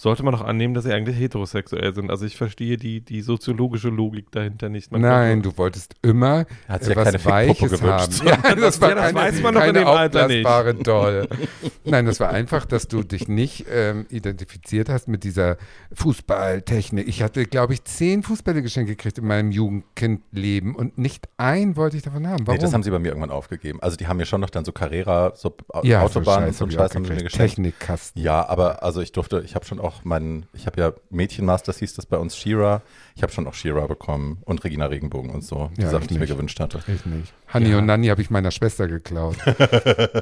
sollte 0.00 0.22
man 0.22 0.32
doch 0.32 0.42
annehmen, 0.42 0.74
dass 0.74 0.84
sie 0.84 0.92
eigentlich 0.92 1.18
heterosexuell 1.18 1.92
sind. 1.92 2.08
Also 2.08 2.24
ich 2.24 2.36
verstehe 2.36 2.76
die, 2.76 3.00
die 3.00 3.20
soziologische 3.20 3.88
Logik 3.88 4.30
dahinter 4.30 4.68
nicht. 4.68 4.92
Man 4.92 5.00
Nein, 5.00 5.42
du 5.42 5.58
wolltest 5.58 5.96
immer 6.02 6.46
Hat 6.68 6.84
sich 6.84 6.94
äh, 6.94 6.98
ja 6.98 7.04
keine 7.04 7.14
was 7.18 7.24
Weiches 7.26 7.72
gewünscht. 7.72 7.84
haben. 7.84 8.08
Ja, 8.28 8.54
das 8.54 8.80
war 8.80 8.90
Ja, 8.90 8.94
das 8.94 9.04
keine, 9.06 9.14
weiß 9.18 9.42
man 9.42 9.54
doch 9.54 9.60
in 9.62 9.66
keine 9.66 9.78
dem 9.80 9.88
Alter 9.88 10.28
nicht. 10.28 10.46
aufblasbare 10.46 10.74
Doll. 10.76 11.28
Nein, 11.84 12.06
das 12.06 12.20
war 12.20 12.30
einfach, 12.30 12.64
dass 12.64 12.86
du 12.86 13.02
dich 13.02 13.26
nicht 13.26 13.66
ähm, 13.72 14.06
identifiziert 14.08 14.88
hast 14.88 15.08
mit 15.08 15.24
dieser 15.24 15.56
Fußballtechnik. 15.92 17.08
Ich 17.08 17.22
hatte, 17.22 17.44
glaube 17.46 17.74
ich, 17.74 17.84
zehn 17.84 18.22
Fußballgeschenke 18.22 18.92
gekriegt 18.92 19.18
in 19.18 19.26
meinem 19.26 19.50
Jugendkindleben 19.50 20.74
und 20.74 20.96
nicht 20.98 21.28
ein 21.38 21.76
wollte 21.76 21.96
ich 21.96 22.02
davon 22.02 22.26
haben. 22.26 22.46
Warum? 22.46 22.56
Nee, 22.56 22.62
das 22.62 22.72
haben 22.72 22.82
sie 22.82 22.90
bei 22.90 22.98
mir 22.98 23.08
irgendwann 23.08 23.30
aufgegeben. 23.30 23.80
Also 23.82 23.96
die 23.96 24.06
haben 24.06 24.16
mir 24.18 24.26
schon 24.26 24.40
noch 24.40 24.50
dann 24.50 24.64
so 24.64 24.72
Carrera, 24.72 25.32
so 25.34 25.54
ja, 25.82 26.02
Autobahnen 26.02 26.48
und 26.48 26.52
so 26.54 26.58
so 26.58 26.64
einen 26.64 26.72
Scheiß 26.72 26.94
haben 26.94 27.04
sie 27.04 27.12
mir 27.12 27.22
geschenkt. 27.24 27.54
Technikkasten. 27.56 28.22
Ja, 28.22 28.46
aber 28.48 28.82
also 28.82 29.00
ich 29.00 29.12
durfte, 29.12 29.42
ich 29.44 29.54
habe 29.54 29.64
schon 29.64 29.80
auch 29.80 29.87
auch 29.88 30.04
mein, 30.04 30.46
ich 30.52 30.66
habe 30.66 30.80
ja 30.80 30.92
Mädchenmasters 31.10 31.78
hieß 31.78 31.94
das 31.94 32.06
bei 32.06 32.16
uns, 32.16 32.36
Shira. 32.36 32.82
Ich 33.16 33.22
habe 33.22 33.32
schon 33.32 33.46
auch 33.48 33.54
Shira 33.54 33.86
bekommen 33.86 34.38
und 34.44 34.62
Regina 34.62 34.86
Regenbogen 34.86 35.30
und 35.30 35.42
so. 35.42 35.70
Die 35.76 35.82
Ja, 35.82 35.90
Sachen, 35.90 36.02
ich 36.02 36.08
die 36.08 36.14
ich 36.14 36.20
mir 36.20 36.26
gewünscht 36.26 36.60
hatte. 36.60 36.80
Ich 36.86 37.04
nicht. 37.06 37.32
Honey 37.52 37.70
Ja. 37.70 37.78
und 37.78 37.86
Nanny 37.86 38.06
habe 38.08 38.22
ich 38.22 38.30
meiner 38.30 38.50
Schwester 38.52 38.86
geklaut. 38.86 39.36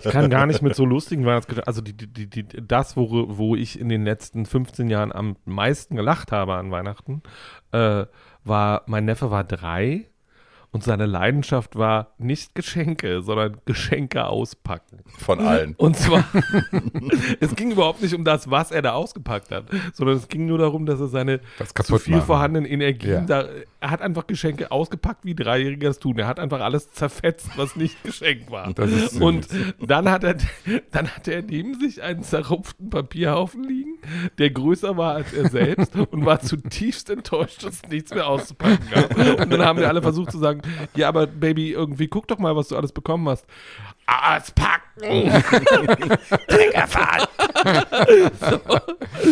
Ich 0.04 0.10
kann 0.12 0.30
gar 0.30 0.46
nicht 0.46 0.62
mit 0.62 0.74
so 0.74 0.84
lustigen 0.84 1.24
Weihnachtsgeschichten, 1.26 1.66
also 1.66 1.80
die, 1.82 1.92
die, 1.96 2.06
die, 2.06 2.28
die, 2.28 2.46
das, 2.66 2.96
wo, 2.96 3.26
wo 3.36 3.56
ich 3.56 3.78
in 3.78 3.88
den 3.88 4.04
letzten 4.04 4.46
15 4.46 4.88
Jahren 4.88 5.12
am 5.12 5.36
meisten 5.44 5.96
gelacht 5.96 6.32
habe 6.32 6.54
an 6.54 6.70
Weihnachten, 6.70 7.22
äh, 7.72 8.06
war, 8.44 8.82
mein 8.86 9.04
Neffe 9.04 9.30
war 9.30 9.44
drei 9.44 10.08
und 10.76 10.84
seine 10.84 11.06
Leidenschaft 11.06 11.76
war 11.76 12.08
nicht 12.18 12.54
Geschenke, 12.54 13.22
sondern 13.22 13.56
Geschenke 13.64 14.26
auspacken. 14.26 14.98
Von 15.16 15.40
allen. 15.40 15.74
Und 15.78 15.96
zwar, 15.96 16.22
es 17.40 17.56
ging 17.56 17.70
überhaupt 17.70 18.02
nicht 18.02 18.14
um 18.14 18.24
das, 18.26 18.50
was 18.50 18.70
er 18.72 18.82
da 18.82 18.92
ausgepackt 18.92 19.50
hat, 19.52 19.64
sondern 19.94 20.16
es 20.18 20.28
ging 20.28 20.44
nur 20.44 20.58
darum, 20.58 20.84
dass 20.84 21.00
er 21.00 21.08
seine 21.08 21.40
zu 21.82 21.96
viel 21.98 22.16
machen. 22.16 22.26
vorhandenen 22.26 22.70
Energien 22.70 23.10
Ja. 23.10 23.20
da, 23.22 23.48
er 23.80 23.90
hat 23.90 24.02
einfach 24.02 24.26
Geschenke 24.26 24.70
ausgepackt, 24.70 25.24
wie 25.24 25.34
Dreijährige 25.34 25.86
das 25.86 25.98
tun. 25.98 26.18
Er 26.18 26.26
hat 26.26 26.38
einfach 26.38 26.60
alles 26.60 26.90
zerfetzt, 26.90 27.48
was 27.56 27.74
nicht 27.76 28.04
geschenkt 28.04 28.50
war. 28.50 28.66
Und 29.18 29.48
dann 29.80 30.10
hat 30.10 30.24
er, 30.24 30.36
dann 30.90 31.08
hatte 31.08 31.32
er 31.32 31.42
neben 31.42 31.80
sich 31.80 32.02
einen 32.02 32.22
zerrupften 32.22 32.90
Papierhaufen 32.90 33.64
liegen, 33.64 33.94
der 34.36 34.50
größer 34.50 34.98
war 34.98 35.14
als 35.14 35.32
er 35.32 35.48
selbst 35.48 35.96
und 35.96 36.26
war 36.26 36.40
zutiefst 36.40 37.08
enttäuscht, 37.08 37.64
dass 37.64 37.76
es 37.82 37.88
nichts 37.90 38.12
mehr 38.12 38.26
auszupacken 38.26 38.86
gab. 38.90 39.16
Und 39.40 39.50
dann 39.50 39.64
haben 39.64 39.78
wir 39.78 39.88
alle 39.88 40.02
versucht 40.02 40.32
zu 40.32 40.38
sagen, 40.38 40.60
ja, 40.94 41.08
aber 41.08 41.26
Baby, 41.26 41.72
irgendwie 41.72 42.08
guck 42.08 42.28
doch 42.28 42.38
mal, 42.38 42.56
was 42.56 42.68
du 42.68 42.76
alles 42.76 42.92
bekommen 42.92 43.28
hast. 43.28 43.46
Auspacken! 44.06 44.82
Trinkerfahrt! 46.48 47.28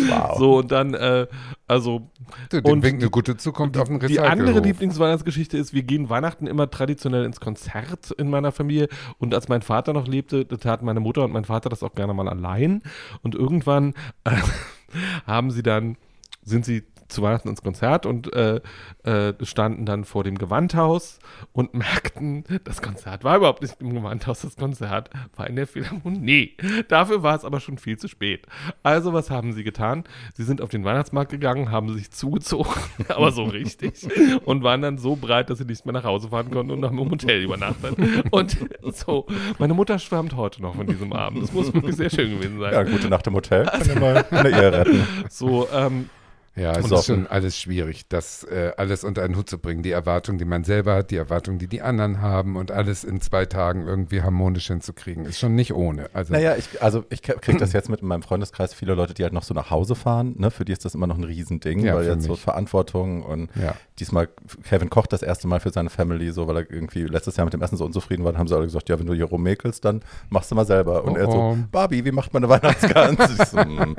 Wow. 0.08 0.38
So, 0.38 0.58
und 0.58 0.72
dann, 0.72 0.94
äh, 0.94 1.26
also 1.68 2.10
Du, 2.48 2.60
dem 2.60 2.72
Und 2.72 2.82
winkt 2.82 3.02
eine 3.02 3.10
gute 3.10 3.36
Zukunft 3.36 3.76
auf 3.76 3.88
dem 3.88 3.98
die 4.00 4.20
andere. 4.20 4.60
Lieblingsweihnachtsgeschichte 4.60 5.56
ist, 5.56 5.72
wir 5.72 5.82
gehen 5.82 6.10
Weihnachten 6.10 6.46
immer 6.46 6.70
traditionell 6.70 7.24
ins 7.24 7.40
Konzert 7.40 8.10
in 8.12 8.30
meiner 8.30 8.52
Familie. 8.52 8.88
Und 9.18 9.34
als 9.34 9.48
mein 9.48 9.62
Vater 9.62 9.92
noch 9.92 10.06
lebte, 10.06 10.44
da 10.44 10.56
taten 10.56 10.84
meine 10.84 11.00
Mutter 11.00 11.24
und 11.24 11.32
mein 11.32 11.44
Vater 11.44 11.68
das 11.68 11.82
auch 11.82 11.94
gerne 11.94 12.14
mal 12.14 12.28
allein. 12.28 12.82
Und 13.22 13.34
irgendwann 13.34 13.94
äh, 14.24 14.36
haben 15.26 15.50
sie 15.50 15.62
dann, 15.62 15.96
sind 16.42 16.64
sie 16.64 16.84
zu 17.08 17.22
Weihnachten 17.22 17.48
ins 17.48 17.62
Konzert 17.62 18.06
und 18.06 18.32
äh, 18.32 18.60
äh, 19.04 19.34
standen 19.42 19.86
dann 19.86 20.04
vor 20.04 20.24
dem 20.24 20.38
Gewandhaus 20.38 21.18
und 21.52 21.74
merkten, 21.74 22.44
das 22.64 22.82
Konzert 22.82 23.24
war 23.24 23.36
überhaupt 23.36 23.62
nicht 23.62 23.80
im 23.80 23.94
Gewandhaus, 23.94 24.40
das 24.42 24.56
Konzert 24.56 25.10
war 25.36 25.46
in 25.46 25.56
der 25.56 25.66
Philharmonie. 25.66 26.56
Dafür 26.88 27.22
war 27.22 27.36
es 27.36 27.44
aber 27.44 27.60
schon 27.60 27.78
viel 27.78 27.98
zu 27.98 28.08
spät. 28.08 28.46
Also 28.82 29.12
was 29.12 29.30
haben 29.30 29.52
sie 29.52 29.64
getan? 29.64 30.04
Sie 30.34 30.44
sind 30.44 30.60
auf 30.60 30.70
den 30.70 30.84
Weihnachtsmarkt 30.84 31.30
gegangen, 31.30 31.70
haben 31.70 31.92
sich 31.94 32.10
zugezogen, 32.10 32.72
aber 33.08 33.32
so 33.32 33.44
richtig 33.44 34.06
und 34.44 34.62
waren 34.62 34.82
dann 34.82 34.98
so 34.98 35.16
breit, 35.16 35.50
dass 35.50 35.58
sie 35.58 35.64
nicht 35.64 35.84
mehr 35.84 35.92
nach 35.92 36.04
Hause 36.04 36.28
fahren 36.28 36.50
konnten 36.50 36.72
und 36.72 36.80
noch 36.80 36.90
im 36.90 37.10
Hotel 37.10 37.42
übernachtet. 37.42 37.96
Und 38.30 38.56
so, 38.92 39.26
meine 39.58 39.74
Mutter 39.74 39.98
schwärmt 39.98 40.34
heute 40.36 40.62
noch 40.62 40.74
von 40.74 40.86
diesem 40.86 41.12
Abend. 41.12 41.42
Das 41.42 41.52
muss 41.52 41.72
wirklich 41.72 41.96
sehr 41.96 42.10
schön 42.10 42.30
gewesen 42.30 42.58
sein. 42.58 42.72
Ja, 42.72 42.82
gute 42.82 43.08
Nacht 43.08 43.26
im 43.26 43.34
Hotel. 43.34 43.66
Kann 43.66 43.86
ja 43.86 44.00
mal 44.00 44.24
eine 44.30 44.50
Ehe 44.50 44.72
retten. 44.72 45.06
So, 45.28 45.68
ähm, 45.72 46.08
Ja, 46.56 46.72
es 46.72 46.88
ist 46.88 47.06
schon 47.06 47.26
alles 47.26 47.58
schwierig, 47.58 48.08
das 48.08 48.44
äh, 48.44 48.72
alles 48.76 49.02
unter 49.02 49.22
einen 49.22 49.36
Hut 49.36 49.50
zu 49.50 49.58
bringen. 49.58 49.82
Die 49.82 49.90
Erwartung, 49.90 50.38
die 50.38 50.44
man 50.44 50.62
selber 50.62 50.94
hat, 50.94 51.10
die 51.10 51.16
Erwartung, 51.16 51.58
die 51.58 51.66
die 51.66 51.82
anderen 51.82 52.20
haben 52.20 52.56
und 52.56 52.70
alles 52.70 53.02
in 53.02 53.20
zwei 53.20 53.44
Tagen 53.44 53.86
irgendwie 53.86 54.22
harmonisch 54.22 54.68
hinzukriegen, 54.68 55.24
ist 55.24 55.40
schon 55.40 55.56
nicht 55.56 55.74
ohne. 55.74 56.08
Also, 56.12 56.32
Naja, 56.32 56.54
ich, 56.56 56.80
also 56.80 57.04
ich 57.10 57.22
kriege 57.22 57.58
das 57.58 57.72
jetzt 57.72 57.88
mit 57.88 58.02
in 58.02 58.08
meinem 58.08 58.22
Freundeskreis 58.22 58.72
viele 58.72 58.94
Leute, 58.94 59.14
die 59.14 59.24
halt 59.24 59.32
noch 59.32 59.42
so 59.42 59.52
nach 59.52 59.70
Hause 59.70 59.96
fahren. 59.96 60.34
Ne? 60.38 60.50
Für 60.52 60.64
die 60.64 60.72
ist 60.72 60.84
das 60.84 60.94
immer 60.94 61.08
noch 61.08 61.18
ein 61.18 61.24
Riesending, 61.24 61.80
Ja, 61.80 61.96
weil 61.96 62.06
jetzt 62.06 62.24
so 62.24 62.32
mich. 62.32 62.40
Verantwortung 62.40 63.22
und 63.24 63.50
Ja. 63.60 63.74
Diesmal 64.00 64.28
Kevin 64.64 64.90
kocht 64.90 65.12
das 65.12 65.22
erste 65.22 65.46
Mal 65.46 65.60
für 65.60 65.70
seine 65.70 65.88
Family, 65.90 66.32
so 66.32 66.48
weil 66.48 66.56
er 66.56 66.70
irgendwie 66.70 67.04
letztes 67.04 67.36
Jahr 67.36 67.44
mit 67.44 67.54
dem 67.54 67.62
Essen 67.62 67.76
so 67.76 67.84
unzufrieden 67.84 68.24
war. 68.24 68.32
Dann 68.32 68.38
haben 68.40 68.48
sie 68.48 68.54
alle 68.56 68.64
gesagt, 68.64 68.88
ja, 68.88 68.98
wenn 68.98 69.06
du 69.06 69.14
hier 69.14 69.26
rummäkelst, 69.26 69.84
dann 69.84 70.00
machst 70.30 70.50
du 70.50 70.54
mal 70.56 70.66
selber. 70.66 71.04
Und 71.04 71.12
Oh, 71.12 71.16
er 71.16 71.24
so, 71.30 71.38
oh. 71.38 71.56
Barbie, 71.70 72.04
wie 72.04 72.10
macht 72.12 72.32
man 72.34 72.44
eine 72.44 72.52
Weihnachtsgans? 72.52 73.20
ich 73.38 73.48
so, 73.48 73.58
hm, 73.58 73.94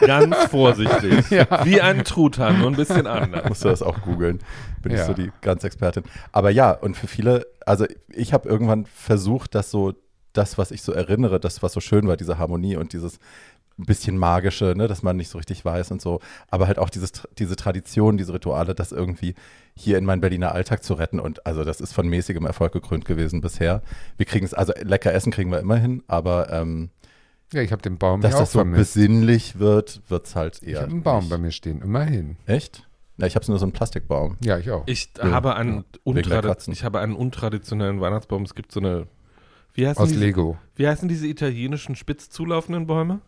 ganz 0.00 0.36
vorsichtig. 0.50 1.30
Wie 1.64 1.80
ein 1.80 2.04
Truthahn, 2.04 2.58
nur 2.60 2.68
ein 2.68 2.76
bisschen 2.76 3.06
anders. 3.06 3.48
musst 3.48 3.64
du 3.64 3.68
das 3.68 3.82
auch 3.82 4.00
googeln. 4.02 4.40
Bin 4.82 4.92
ich 4.92 4.98
Ja. 4.98 5.06
so 5.06 5.14
die 5.14 5.32
ganz 5.40 5.64
Expertin. 5.64 6.04
Aber 6.32 6.50
ja, 6.50 6.70
und 6.70 6.96
für 6.96 7.06
viele, 7.08 7.46
also 7.66 7.86
ich 8.12 8.32
habe 8.32 8.48
irgendwann 8.48 8.86
versucht, 8.86 9.54
dass 9.54 9.70
so 9.70 9.94
das, 10.32 10.58
was 10.58 10.70
ich 10.70 10.82
so 10.82 10.92
erinnere, 10.92 11.38
das, 11.40 11.62
was 11.62 11.72
so 11.72 11.80
schön 11.80 12.06
war, 12.08 12.16
diese 12.16 12.38
Harmonie 12.38 12.76
und 12.76 12.92
dieses 12.92 13.18
ein 13.78 13.86
bisschen 13.86 14.16
magische, 14.18 14.74
ne, 14.76 14.86
dass 14.86 15.02
man 15.02 15.16
nicht 15.16 15.28
so 15.28 15.38
richtig 15.38 15.64
weiß 15.64 15.90
und 15.90 16.00
so, 16.00 16.20
aber 16.48 16.66
halt 16.68 16.78
auch 16.78 16.90
dieses, 16.90 17.10
diese 17.38 17.56
Tradition, 17.56 18.16
diese 18.16 18.32
Rituale, 18.34 18.74
das 18.74 18.92
irgendwie 18.92 19.34
hier 19.74 19.98
in 19.98 20.04
meinen 20.04 20.20
Berliner 20.20 20.52
Alltag 20.52 20.84
zu 20.84 20.94
retten 20.94 21.18
und 21.18 21.44
also 21.46 21.64
das 21.64 21.80
ist 21.80 21.92
von 21.92 22.06
mäßigem 22.08 22.46
Erfolg 22.46 22.72
gekrönt 22.72 23.04
gewesen 23.04 23.40
bisher. 23.40 23.82
Wir 24.16 24.26
kriegen 24.26 24.44
es, 24.44 24.54
also 24.54 24.72
lecker 24.82 25.12
essen 25.12 25.32
kriegen 25.32 25.50
wir 25.50 25.58
immer 25.58 25.76
hin, 25.76 26.04
aber 26.06 26.52
ähm, 26.52 26.90
ja, 27.52 27.62
ich 27.62 27.72
habe 27.72 27.82
den 27.82 27.98
Baum 27.98 28.20
dass 28.20 28.30
hier 28.30 28.36
auch 28.36 28.42
das 28.42 28.52
so 28.52 28.58
vermisst. 28.60 28.94
besinnlich 28.94 29.58
wird, 29.58 30.02
wird 30.08 30.26
es 30.26 30.36
halt 30.36 30.60
Ich 30.62 30.68
eher 30.68 30.82
habe 30.82 30.90
einen 30.92 31.02
Baum 31.02 31.20
nicht. 31.20 31.30
bei 31.30 31.38
mir 31.38 31.50
stehen, 31.50 31.82
immerhin. 31.82 32.36
Echt? 32.46 32.88
Na, 33.16 33.26
ich 33.26 33.36
habe 33.36 33.44
nur 33.48 33.58
so 33.58 33.64
einen 33.64 33.72
Plastikbaum. 33.72 34.36
Ja, 34.42 34.58
ich 34.58 34.70
auch. 34.70 34.84
Ich 34.86 35.10
Ja. 35.18 35.30
habe 35.30 35.54
einen 35.56 35.84
ich 36.04 36.84
habe 36.84 36.98
einen 37.00 37.14
untraditionellen 37.14 38.00
Weihnachtsbaum. 38.00 38.42
Es 38.42 38.54
gibt 38.54 38.72
so 38.72 38.80
eine 38.80 39.06
wie 39.72 39.86
heißen, 39.88 40.00
Aus 40.02 40.08
diese, 40.08 40.20
Lego. 40.20 40.56
wie 40.76 40.86
heißen 40.86 41.08
diese 41.08 41.26
italienischen 41.26 41.96
spitz 41.96 42.30
zulaufenden 42.30 42.86
Bäume? 42.86 43.20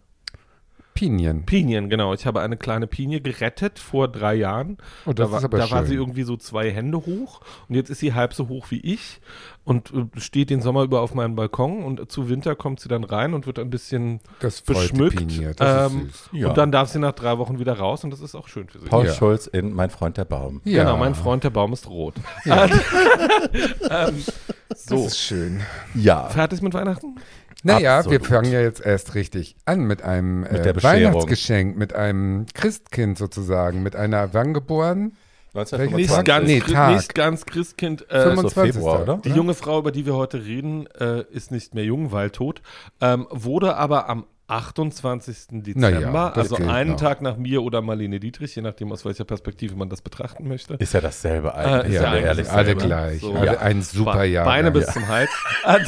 Pinien. 0.97 1.45
Pinien, 1.47 1.89
genau. 1.89 2.13
Ich 2.15 2.27
habe 2.27 2.41
eine 2.41 2.57
kleine 2.57 2.89
Pinie 2.89 3.21
gerettet 3.21 3.79
vor 3.79 4.09
drei 4.09 4.35
Jahren. 4.35 4.79
Oh, 5.07 5.13
das 5.13 5.27
da 5.27 5.31
war, 5.33 5.39
ist 5.39 5.45
aber 5.45 5.59
da 5.59 5.71
war 5.71 5.85
sie 5.85 5.95
irgendwie 5.95 6.25
so 6.25 6.37
zwei 6.37 6.71
Hände 6.73 6.99
hoch 6.99 7.41
und 7.69 7.77
jetzt 7.77 7.91
ist 7.91 8.01
sie 8.01 8.15
halb 8.15 8.35
so 8.35 8.49
hoch 8.49 8.67
wie 8.71 8.81
ich 8.81 9.21
und 9.65 9.93
äh, 9.93 10.21
steht 10.21 10.51
den 10.51 10.61
Sommer 10.61 10.83
über 10.83 11.01
auf 11.01 11.15
meinem 11.15 11.37
Balkon 11.37 11.85
und 11.85 12.11
zu 12.11 12.29
Winter 12.29 12.55
kommt 12.57 12.81
sie 12.81 12.89
dann 12.89 13.05
rein 13.05 13.35
und 13.35 13.47
wird 13.47 13.59
ein 13.59 13.71
bisschen 13.71 14.21
Das 14.41 14.63
beschmückt. 14.63 15.17
Pinie. 15.17 15.55
Das 15.55 15.93
ähm, 15.93 16.07
ist 16.09 16.25
süß. 16.25 16.29
Ja. 16.33 16.49
und 16.49 16.59
dann 16.59 16.73
darf 16.73 16.89
sie 16.89 16.99
nach 16.99 17.13
drei 17.13 17.39
Wochen 17.39 17.59
wieder 17.59 17.75
raus 17.79 18.03
und 18.03 18.11
das 18.11 18.21
ist 18.21 18.35
auch 18.35 18.49
schön 18.49 18.69
für 18.69 18.79
sie. 18.81 18.87
Paul 18.87 19.07
Ja. 19.07 19.13
Schulz 19.13 19.47
in 19.47 19.73
Mein 19.73 19.91
Freund 19.91 20.17
der 20.17 20.25
Baum. 20.25 20.61
Ja, 20.65 20.83
Genau, 20.85 20.97
mein 20.97 21.15
Freund, 21.15 21.45
der 21.45 21.51
Baum 21.51 21.73
ist 21.73 21.89
rot. 21.89 22.15
Ja. 22.45 22.65
ähm, 23.91 24.25
Das 24.69 24.85
so, 24.85 25.07
ist 25.07 25.19
schön. 25.19 25.61
Ja. 25.95 26.29
fertig 26.29 26.63
mit 26.63 26.75
Weihnachten? 26.75 27.17
Naja, 27.67 27.99
Absolut. 27.99 28.21
wir 28.23 28.29
fangen 28.29 28.53
ja 28.53 28.61
jetzt 28.61 28.81
erst 28.81 29.15
richtig 29.15 29.57
an 29.65 29.81
mit 29.81 30.03
einem 30.03 30.41
Mit 30.41 30.67
äh. 30.67 30.83
Weihnachtsgeschenk, 30.83 31.77
mit 31.77 31.95
einem 31.95 32.47
Christkind 32.55 33.19
sozusagen, 33.19 33.83
mit 33.83 33.97
einer 33.97 34.33
wann 34.35 34.55
geboren? 34.55 35.17
Nicht 35.53 35.73
1925. 35.73 36.25
ganz, 36.25 36.47
Nee, 36.47 36.61
Tag. 36.61 36.95
nicht 36.95 37.15
ganz 37.15 37.47
Christkind. 37.47 38.11
Äh, 38.11 38.23
so 38.23 38.29
25. 38.31 38.75
Februar, 38.75 39.03
oder? 39.03 39.21
die 39.25 39.31
junge 39.31 39.55
Frau, 39.55 39.79
über 39.79 39.91
die 39.91 40.07
wir 40.07 40.15
heute 40.15 40.45
reden, 40.45 40.87
äh, 40.99 41.25
ist 41.31 41.51
nicht 41.51 41.75
mehr 41.75 41.85
jung, 41.85 42.13
weil 42.13 42.31
tot, 42.31 42.61
ähm, 43.01 43.27
wurde 43.31 43.77
aber 43.77 44.09
am 44.09 44.27
28. 44.49 45.37
Na 45.75 45.89
ja, 45.91 45.99
Dezember, 45.99 46.33
das 46.35 46.45
also 46.45 46.57
gilt 46.57 46.69
einen 46.69 46.91
noch. 46.91 47.01
Tag 47.01 47.23
nach 47.23 47.37
mir 47.37 47.63
oder 47.63 47.83
Marlene 47.83 48.21
Dietrich, 48.21 48.55
je 48.55 48.63
nachdem 48.63 48.93
aus 48.93 49.05
welcher 49.05 49.25
Perspektive 49.25 49.75
man 49.77 49.89
das 49.89 50.03
betrachten 50.03 50.47
möchte. 50.49 50.75
Ist 50.75 50.95
ja 50.95 51.01
dasselbe 51.01 51.55
eigentlich. 51.55 51.95
Äh, 51.95 52.03
Ja, 52.03 52.15
ja, 52.15 52.21
ehrlich 52.21 52.49
alle 52.51 52.69
sind. 52.69 52.79
gleich. 52.83 53.21
So. 53.21 53.35
alle 53.35 53.47
Ja. 53.55 53.59
ein 53.59 53.83
super 53.83 54.25
Jahr. 54.25 54.45
Beine 54.45 54.71
bis 54.71 54.87
ja. 54.87 54.93
zum 54.93 55.09
Hals. 55.09 55.31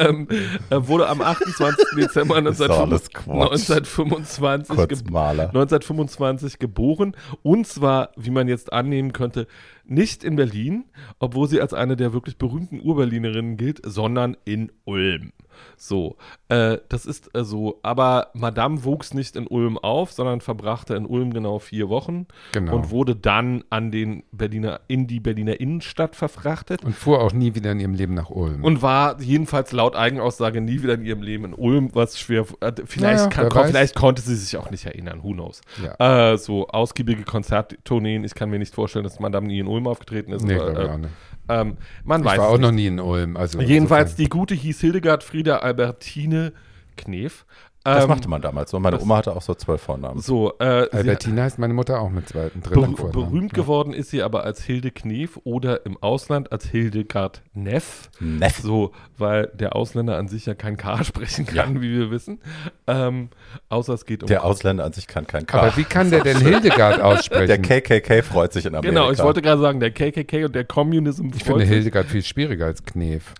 ähm, 0.00 0.26
er 0.70 0.88
wurde 0.88 1.08
am 1.08 1.20
28. 1.22 1.84
Dezember 1.96 2.38
Ist 2.46 2.60
doch 2.60 2.80
alles 2.80 3.10
Quatsch. 3.10 3.70
1925 3.70 4.76
Kurz 4.76 4.88
geboren. 5.04 5.12
Maler. 5.12 5.46
1925 5.48 6.58
geboren 6.58 7.16
und 7.42 7.66
zwar, 7.66 8.10
wie 8.16 8.30
man 8.30 8.48
jetzt 8.48 8.72
annehmen 8.72 9.12
könnte, 9.12 9.46
nicht 9.84 10.24
in 10.24 10.36
Berlin, 10.36 10.84
obwohl 11.20 11.48
sie 11.48 11.60
als 11.60 11.74
eine 11.74 11.96
der 11.96 12.12
wirklich 12.12 12.38
berühmten 12.38 12.80
Urberlinerinnen 12.80 13.56
gilt, 13.56 13.80
sondern 13.84 14.36
in 14.44 14.72
Ulm. 14.84 15.32
So, 15.76 16.16
äh, 16.48 16.78
das 16.88 17.06
ist 17.06 17.34
äh, 17.34 17.44
so, 17.44 17.78
aber 17.82 18.28
Madame 18.34 18.84
wuchs 18.84 19.14
nicht 19.14 19.36
in 19.36 19.46
Ulm 19.46 19.78
auf, 19.78 20.12
sondern 20.12 20.40
verbrachte 20.40 20.94
in 20.94 21.06
Ulm 21.06 21.32
genau 21.32 21.58
vier 21.58 21.88
Wochen 21.88 22.26
Genau. 22.52 22.74
und 22.76 22.90
wurde 22.90 23.14
dann 23.16 23.64
an 23.70 23.90
den 23.90 24.22
Berliner, 24.32 24.80
in 24.88 25.06
die 25.06 25.20
Berliner 25.20 25.60
Innenstadt 25.60 26.16
verfrachtet 26.16 26.84
Und 26.84 26.94
fuhr 26.94 27.20
auch 27.20 27.32
nie 27.32 27.54
wieder 27.54 27.72
in 27.72 27.80
ihrem 27.80 27.94
Leben 27.94 28.14
nach 28.14 28.30
Ulm. 28.30 28.64
und 28.64 28.82
war 28.82 29.20
jedenfalls 29.20 29.72
laut 29.72 29.96
Eigenaussage 29.96 30.60
nie 30.60 30.82
wieder 30.82 30.94
in 30.94 31.04
ihrem 31.04 31.22
Leben 31.22 31.44
in 31.44 31.54
Ulm, 31.54 31.90
was 31.94 32.18
schwer, 32.18 32.46
äh, 32.60 32.72
vielleicht, 32.84 33.16
Naja, 33.18 33.28
kann, 33.28 33.48
kon, 33.48 33.66
vielleicht 33.66 33.94
konnte 33.94 34.22
sie 34.22 34.34
sich 34.36 34.56
auch 34.56 34.70
nicht 34.70 34.86
erinnern, 34.86 35.22
who 35.22 35.32
knows. 35.32 35.60
ja. 35.82 36.32
Äh, 36.32 36.38
so 36.38 36.68
ausgiebige 36.68 37.22
Konzerttourneen, 37.24 38.24
ich 38.24 38.34
kann 38.34 38.50
mir 38.50 38.58
nicht 38.58 38.74
vorstellen, 38.74 39.04
dass 39.04 39.20
Madame 39.20 39.46
nie 39.46 39.58
in 39.58 39.66
Ulm 39.66 39.86
aufgetreten 39.86 40.32
ist. 40.32 40.44
nee, 40.44 40.54
aber, 40.54 40.72
ich 40.72 40.88
auch 40.90 40.94
äh, 40.94 40.98
nicht. 40.98 41.10
Ähm, 41.48 41.76
man 42.04 42.20
Ich 42.22 42.26
weiß 42.26 42.38
war 42.38 42.48
auch 42.48 42.58
noch 42.58 42.70
nicht. 42.72 42.82
nie 42.82 42.86
in 42.88 43.00
Ulm. 43.00 43.36
Also 43.36 43.60
Jedenfalls, 43.60 44.16
die 44.16 44.28
gute 44.28 44.54
hieß 44.54 44.80
Hildegard 44.80 45.22
Frieda 45.22 45.58
Albertine 45.58 46.52
Knef. 46.96 47.44
Das 47.86 48.04
Ähm, 48.04 48.10
machte 48.10 48.28
man 48.28 48.42
damals 48.42 48.70
so. 48.70 48.80
Meine 48.80 49.00
Oma 49.00 49.18
hatte 49.18 49.34
auch 49.36 49.42
so 49.42 49.54
zwölf 49.54 49.80
Vornamen. 49.80 50.20
So, 50.20 50.52
äh, 50.58 50.88
Albertina 50.90 51.42
heißt 51.44 51.58
meine 51.58 51.72
Mutter 51.72 52.00
auch 52.00 52.10
mit 52.10 52.28
zweiten, 52.28 52.60
dritten 52.62 52.92
ber 52.92 52.96
Vornamen. 52.96 53.12
berühmt 53.30 53.54
geworden 53.54 53.92
ist 53.92 54.10
sie 54.10 54.22
aber 54.22 54.44
als 54.44 54.62
Hilde 54.64 54.90
Knef 54.90 55.38
oder 55.44 55.86
im 55.86 55.96
Ausland 56.02 56.50
als 56.50 56.66
Hildegard 56.66 57.42
Neff. 57.54 58.10
Neff. 58.18 58.58
So, 58.58 58.92
weil 59.16 59.46
der 59.54 59.76
Ausländer 59.76 60.16
an 60.18 60.26
sich 60.28 60.46
ja 60.46 60.54
kein 60.54 60.76
K 60.76 61.04
sprechen 61.04 61.46
kann, 61.46 61.80
wie 61.80 61.92
wir 61.96 62.10
wissen. 62.10 62.40
Ähm, 62.88 63.28
außer 63.68 63.94
es 63.94 64.04
geht 64.04 64.22
um. 64.22 64.26
Der 64.26 64.44
Ausländer 64.44 64.84
an 64.84 64.92
sich 64.92 65.06
kann 65.06 65.26
kein 65.26 65.46
K. 65.46 65.58
Aber 65.58 65.76
wie 65.76 65.84
kann 65.84 66.10
der 66.10 66.22
denn 66.22 66.38
Hildegard 66.40 67.00
aussprechen? 67.00 67.46
der 67.46 67.58
KKK 67.62 68.22
freut 68.22 68.52
sich 68.52 68.66
in 68.66 68.74
Amerika. 68.74 68.88
genau, 69.00 69.12
ich 69.12 69.20
wollte 69.22 69.42
gerade 69.42 69.60
sagen, 69.60 69.78
der 69.80 69.92
KKK 69.92 70.46
und 70.46 70.54
der 70.54 70.64
Communism. 70.64 71.28
ich 71.34 71.44
finde 71.44 71.64
Hildegard 71.64 72.06
viel 72.06 72.22
schwieriger 72.24 72.66
als 72.66 72.84
Knef. 72.84 73.32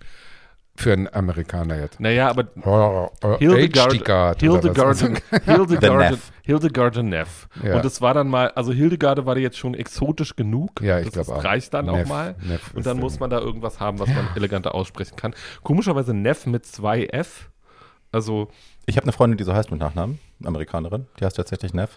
Für 0.77 0.93
einen 0.93 1.09
Amerikaner 1.13 1.79
jetzt. 1.81 1.99
Naja, 2.01 2.29
aber 2.29 2.47
Oh, 2.65 3.09
oh, 3.25 3.37
Hildegard, 3.39 3.93
Hildegard. 3.93 4.41
Hildegard, 4.41 6.19
Hildegard, 6.43 6.97
Neff. 7.03 7.49
Ja. 7.63 7.77
Und 7.77 7.85
das 7.85 8.01
war 8.01 8.15
dann 8.15 8.29
mal, 8.29 8.51
also 8.51 8.73
Hildegarde 8.73 9.27
war 9.27 9.37
jetzt 9.37 9.59
schon 9.59 9.75
exotisch 9.75 10.37
genug. 10.37 10.81
Ja, 10.83 10.99
ich 11.01 11.11
das 11.11 11.27
glaube 11.27 11.41
auch. 11.41 11.45
reicht 11.45 11.75
dann 11.75 11.87
Neff- 11.87 12.05
auch 12.05 12.09
mal. 12.09 12.35
Neff 12.43 12.73
Und 12.75 12.87
dann- 12.87 12.99
muss 13.01 13.19
man 13.21 13.31
da 13.31 13.39
irgendwas 13.41 13.81
haben, 13.81 13.99
was 13.99 14.09
man 14.09 14.29
eleganter 14.37 14.75
aussprechen 14.75 15.17
kann. 15.17 15.35
Komischerweise 15.63 16.15
Neff 16.15 16.47
mit 16.47 16.67
zwei 16.67 17.05
F. 17.07 17.51
Also, 18.13 18.49
Ich 18.87 18.97
habe 18.97 19.05
eine 19.05 19.13
Freundin, 19.13 19.37
die 19.37 19.45
so 19.45 19.53
heißt 19.53 19.71
mit 19.71 19.81
Nachnamen, 19.81 20.19
Amerikanerin. 20.45 21.07
Die 21.19 21.25
heißt 21.25 21.37
tatsächlich 21.37 21.75
Neff. 21.75 21.91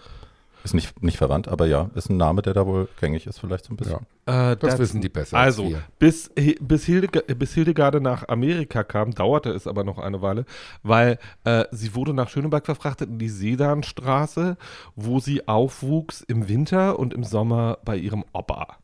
Ist 0.63 0.73
nicht, 0.73 1.01
nicht 1.01 1.17
verwandt, 1.17 1.47
aber 1.47 1.67
ja, 1.67 1.89
ist 1.95 2.09
ein 2.09 2.17
Name, 2.17 2.41
der 2.41 2.53
da 2.53 2.65
wohl 2.65 2.89
gängig 2.99 3.25
ist, 3.27 3.39
vielleicht 3.39 3.63
so 3.65 3.73
ein 3.73 3.77
bisschen. 3.77 3.99
Ja. 4.27 4.51
äh, 4.51 4.57
Das 4.57 4.73
that's- 4.75 4.79
wissen 4.79 4.99
die 5.01 5.07
besser 5.09 5.37
als 5.37 5.57
Also, 5.57 5.69
wir. 5.69 5.81
bis, 5.99 6.29
bis, 6.59 6.83
Hildega 6.85 7.21
bis 7.33 7.53
Hildegarde 7.53 8.01
nach 8.01 8.27
Amerika 8.27 8.83
kam, 8.83 9.11
dauerte 9.13 9.51
es 9.51 9.67
aber 9.67 9.83
noch 9.85 9.97
eine 9.99 10.21
Weile, 10.21 10.45
weil 10.83 11.17
äh, 11.45 11.63
sie 11.71 11.95
wurde 11.95 12.13
nach 12.13 12.27
Schöneberg 12.29 12.65
verfrachtet 12.65 13.09
in 13.09 13.19
die 13.19 13.29
Sedanstraße, 13.29 14.57
wo 14.95 15.19
sie 15.19 15.47
aufwuchs 15.47 16.21
im 16.21 16.49
Winter 16.49 16.99
und 16.99 17.13
im 17.13 17.23
Sommer 17.23 17.77
bei 17.85 17.95
ihrem 17.95 18.25
Opa. 18.33 18.77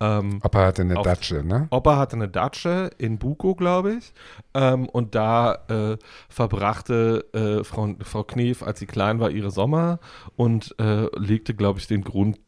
Ähm, 0.00 0.40
Opa 0.42 0.66
hatte 0.66 0.82
eine 0.82 0.96
Auf- 0.98 1.06
Datsche, 1.06 1.42
ne? 1.42 1.68
Opa 1.70 1.96
hatte 1.96 2.16
eine 2.16 2.28
Datsche 2.28 2.90
in 2.98 3.18
Buko, 3.18 3.54
glaube 3.54 3.94
ich. 3.94 4.12
Ähm, 4.54 4.88
und 4.88 5.14
da 5.14 5.54
äh, 5.68 5.96
verbrachte 6.28 7.24
äh, 7.32 7.64
Frau, 7.64 7.94
Frau 8.02 8.24
Knef, 8.24 8.62
als 8.62 8.78
sie 8.78 8.86
klein 8.86 9.20
war, 9.20 9.30
ihre 9.30 9.50
Sommer 9.50 9.98
und 10.36 10.74
äh, 10.78 11.06
legte, 11.18 11.54
glaube 11.54 11.78
ich, 11.78 11.86
den 11.86 12.02
Grund 12.04 12.38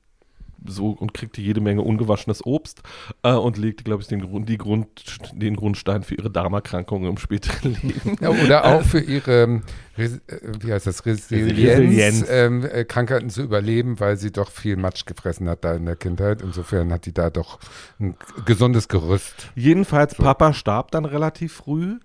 so 0.67 0.91
und 0.91 1.15
kriegte 1.15 1.41
jede 1.41 1.61
Menge 1.61 1.83
ungewaschenes 1.83 2.45
Obst 2.45 2.83
äh, 3.23 3.33
und 3.33 3.57
legte, 3.59 3.85
glaube 3.85 4.03
ich, 4.03 4.09
den, 4.09 4.21
Grund, 4.21 4.49
die 4.49 4.59
Grund, 4.59 4.89
den 5.33 5.57
Grundstein 5.57 6.03
für 6.03 6.15
ihre 6.17 6.31
Darmerkrankungen 6.31 7.11
im 7.11 7.19
späteren 7.19 7.75
Leben. 7.83 8.17
Ja, 8.21 8.31
oder 8.31 8.65
auch 8.65 8.83
für 8.83 9.01
ihre, 9.01 9.43
ähm, 9.45 9.63
Res- 9.97 10.21
äh, 10.27 10.41
wie 10.61 10.73
heißt 10.73 10.87
das, 10.87 11.07
Resilienz, 11.07 11.79
Resilienz. 11.81 12.25
Ähm, 12.29 12.65
äh, 12.65 12.85
Krankheiten 12.85 13.31
zu 13.31 13.43
überleben, 13.43 14.01
weil 14.01 14.17
sie 14.17 14.33
doch 14.33 14.51
viel 14.51 14.77
Matsch 14.77 15.07
gefressen 15.07 15.49
hat 15.49 15.65
da 15.65 15.75
in 15.75 15.87
der 15.87 15.97
Kindheit. 15.97 16.43
Insofern 16.43 16.93
hat 16.93 17.07
die 17.07 17.15
da 17.15 17.31
doch 17.31 17.59
ein 18.01 18.17
gesundes 18.45 18.89
Gerüst. 18.89 19.49
Jedenfalls, 19.55 20.15
Papa 20.15 20.53
starb 20.53 20.91
dann 20.91 21.05
relativ 21.05 21.53
früh, 21.53 21.99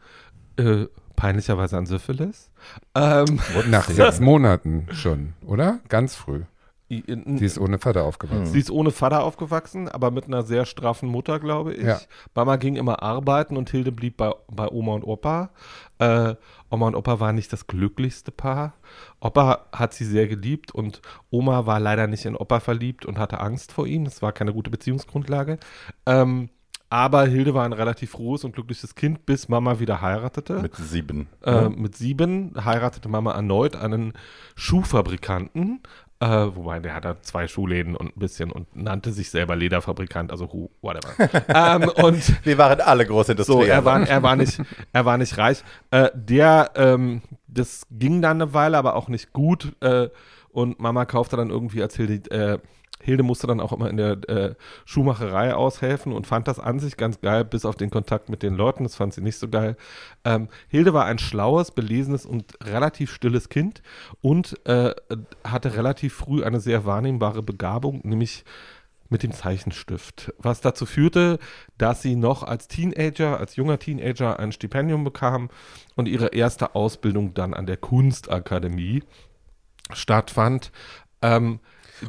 äh, 0.58 0.86
peinlicherweise 1.16 1.78
an 1.78 1.86
Syphilis. 1.86 2.50
Ähm, 2.96 3.40
Nach 3.70 3.90
sechs 3.90 4.20
Monaten 4.20 4.88
schon, 4.92 5.34
oder? 5.46 5.80
Ganz 5.90 6.16
früh. 6.16 6.42
Sie 7.02 7.46
ist 7.46 7.58
ohne 7.58 7.80
Vater 7.80 8.04
aufgewachsen. 8.04 8.46
Sie 8.46 8.60
ist 8.60 8.70
ohne 8.70 8.92
Vater 8.92 9.24
aufgewachsen, 9.24 9.90
aber 9.90 10.12
mit 10.12 10.26
einer 10.26 10.44
sehr 10.44 10.66
straffen 10.66 11.10
Mutter, 11.10 11.40
glaube 11.40 11.74
ich. 11.74 11.84
Ja. 11.84 12.00
Mama 12.36 12.58
ging 12.58 12.76
immer 12.76 13.02
arbeiten 13.02 13.58
und 13.58 13.70
Hilde 13.70 13.92
blieb 13.92 14.18
bei, 14.18 14.32
bei 14.52 14.70
Oma 14.70 14.94
und 14.94 15.04
Opa. 15.04 15.50
Äh, 16.00 16.36
Oma 16.70 16.88
und 16.88 16.96
Opa 16.96 17.20
waren 17.20 17.36
nicht 17.36 17.52
das 17.54 17.68
glücklichste 17.68 18.32
Paar. 18.32 18.74
Opa 19.20 19.66
hat 19.72 19.94
sie 19.94 20.06
sehr 20.06 20.28
geliebt 20.28 20.72
und 20.72 21.02
Oma 21.30 21.66
war 21.66 21.80
leider 21.80 22.08
nicht 22.08 22.26
in 22.26 22.36
Opa 22.36 22.60
verliebt 22.60 23.06
und 23.06 23.18
hatte 23.18 23.40
Angst 23.40 23.72
vor 23.72 23.88
ihm. 23.88 24.06
Das 24.06 24.22
war 24.22 24.32
keine 24.32 24.54
gute 24.54 24.70
Beziehungsgrundlage. 24.70 25.58
Ähm, 26.06 26.50
aber 26.94 27.26
Hilde 27.26 27.56
war 27.56 27.66
ein 27.66 27.74
relativ 27.74 28.12
frohes 28.12 28.44
und 28.44 28.54
glückliches 28.54 28.94
Kind, 28.94 29.26
bis 29.26 29.50
Mama 29.50 29.80
wieder 29.80 30.00
heiratete. 30.00 30.62
Mit 30.62 30.76
sieben. 30.76 31.28
Äh, 31.44 31.70
mit 31.70 31.96
sieben 31.96 32.54
heiratete 32.64 33.10
Mama 33.10 33.32
erneut 33.32 33.76
einen 33.76 34.14
Schuhfabrikanten, 34.54 35.82
äh, 36.24 36.56
wobei 36.56 36.80
der 36.80 36.94
hatte 36.94 37.18
zwei 37.22 37.48
Schuhläden 37.48 37.96
und 37.96 38.16
ein 38.16 38.20
bisschen 38.20 38.52
und 38.52 38.76
nannte 38.76 39.12
sich 39.12 39.30
selber 39.30 39.56
Lederfabrikant, 39.56 40.32
also 40.32 40.52
who, 40.52 40.70
whatever. 40.82 41.14
ähm, 41.50 41.90
und 42.04 42.46
Wir 42.46 42.58
waren 42.58 42.80
alle 42.80 43.06
Großindustrien. 43.06 43.60
so, 43.60 43.66
er 43.66 43.84
war, 43.84 44.08
er 44.08 44.24
war 44.24 44.36
nicht, 44.36 44.62
er 44.94 45.06
war 45.06 45.18
nicht 45.18 45.38
reich. 45.38 45.64
Äh, 45.92 46.10
der, 46.14 46.72
ähm, 46.76 47.22
das 47.48 47.86
ging 47.92 48.22
dann 48.22 48.42
eine 48.42 48.54
Weile, 48.54 48.78
aber 48.78 48.96
auch 48.96 49.10
nicht 49.10 49.34
gut. 49.34 49.76
Äh, 49.82 50.10
und 50.50 50.80
Mama 50.80 51.06
kaufte 51.06 51.36
dann 51.36 51.50
irgendwie 51.50 51.82
als 51.82 51.96
Hilde, 51.96 52.30
äh, 52.32 52.60
Hilde 53.04 53.24
musste 53.24 53.48
dann 53.48 53.60
auch 53.60 53.74
immer 53.74 53.90
in 53.90 53.98
der 53.98 54.30
äh, 54.30 54.56
Schuhmacherei 54.86 55.54
aushelfen 55.54 56.14
und 56.14 56.26
fand 56.26 56.48
das 56.48 56.60
an 56.60 56.80
sich 56.80 56.98
ganz 56.98 57.20
geil, 57.20 57.44
bis 57.44 57.66
auf 57.66 57.76
den 57.76 57.90
Kontakt 57.90 58.30
mit 58.30 58.44
den 58.44 58.56
Leuten. 58.56 58.84
Das 58.84 58.96
fand 58.96 59.14
sie 59.14 59.22
nicht 59.22 59.38
so 59.38 59.50
geil. 59.50 59.76
Ähm, 60.24 60.48
Hilde 60.70 60.94
war 60.94 61.06
ein 61.06 61.20
schlaues, 61.20 61.72
belesenes 61.72 62.26
und 62.26 62.58
relativ 62.64 63.12
stilles 63.12 63.50
Kind 63.50 63.82
und 64.22 64.58
äh, 64.66 64.96
hatte 65.44 65.76
relativ 65.76 66.14
früh 66.14 66.44
eine 66.44 66.60
sehr 66.60 66.86
wahrnehmbare 66.86 67.44
Begabung, 67.44 68.02
nämlich 68.04 68.46
mit 69.10 69.22
dem 69.22 69.32
Zeichenstift, 69.32 70.34
was 70.40 70.62
dazu 70.62 70.86
führte, 70.86 71.40
dass 71.78 72.02
sie 72.02 72.16
noch 72.16 72.42
als 72.44 72.68
Teenager, 72.68 73.40
als 73.40 73.56
junger 73.56 73.78
Teenager 73.78 74.40
ein 74.40 74.52
Stipendium 74.52 75.04
bekam 75.04 75.50
und 75.96 76.08
ihre 76.08 76.28
erste 76.28 76.74
Ausbildung 76.74 77.34
dann 77.34 77.54
an 77.54 77.68
der 77.68 77.78
Kunstakademie 77.78 79.04
stattfand. 79.92 80.72
Ähm, 81.22 81.60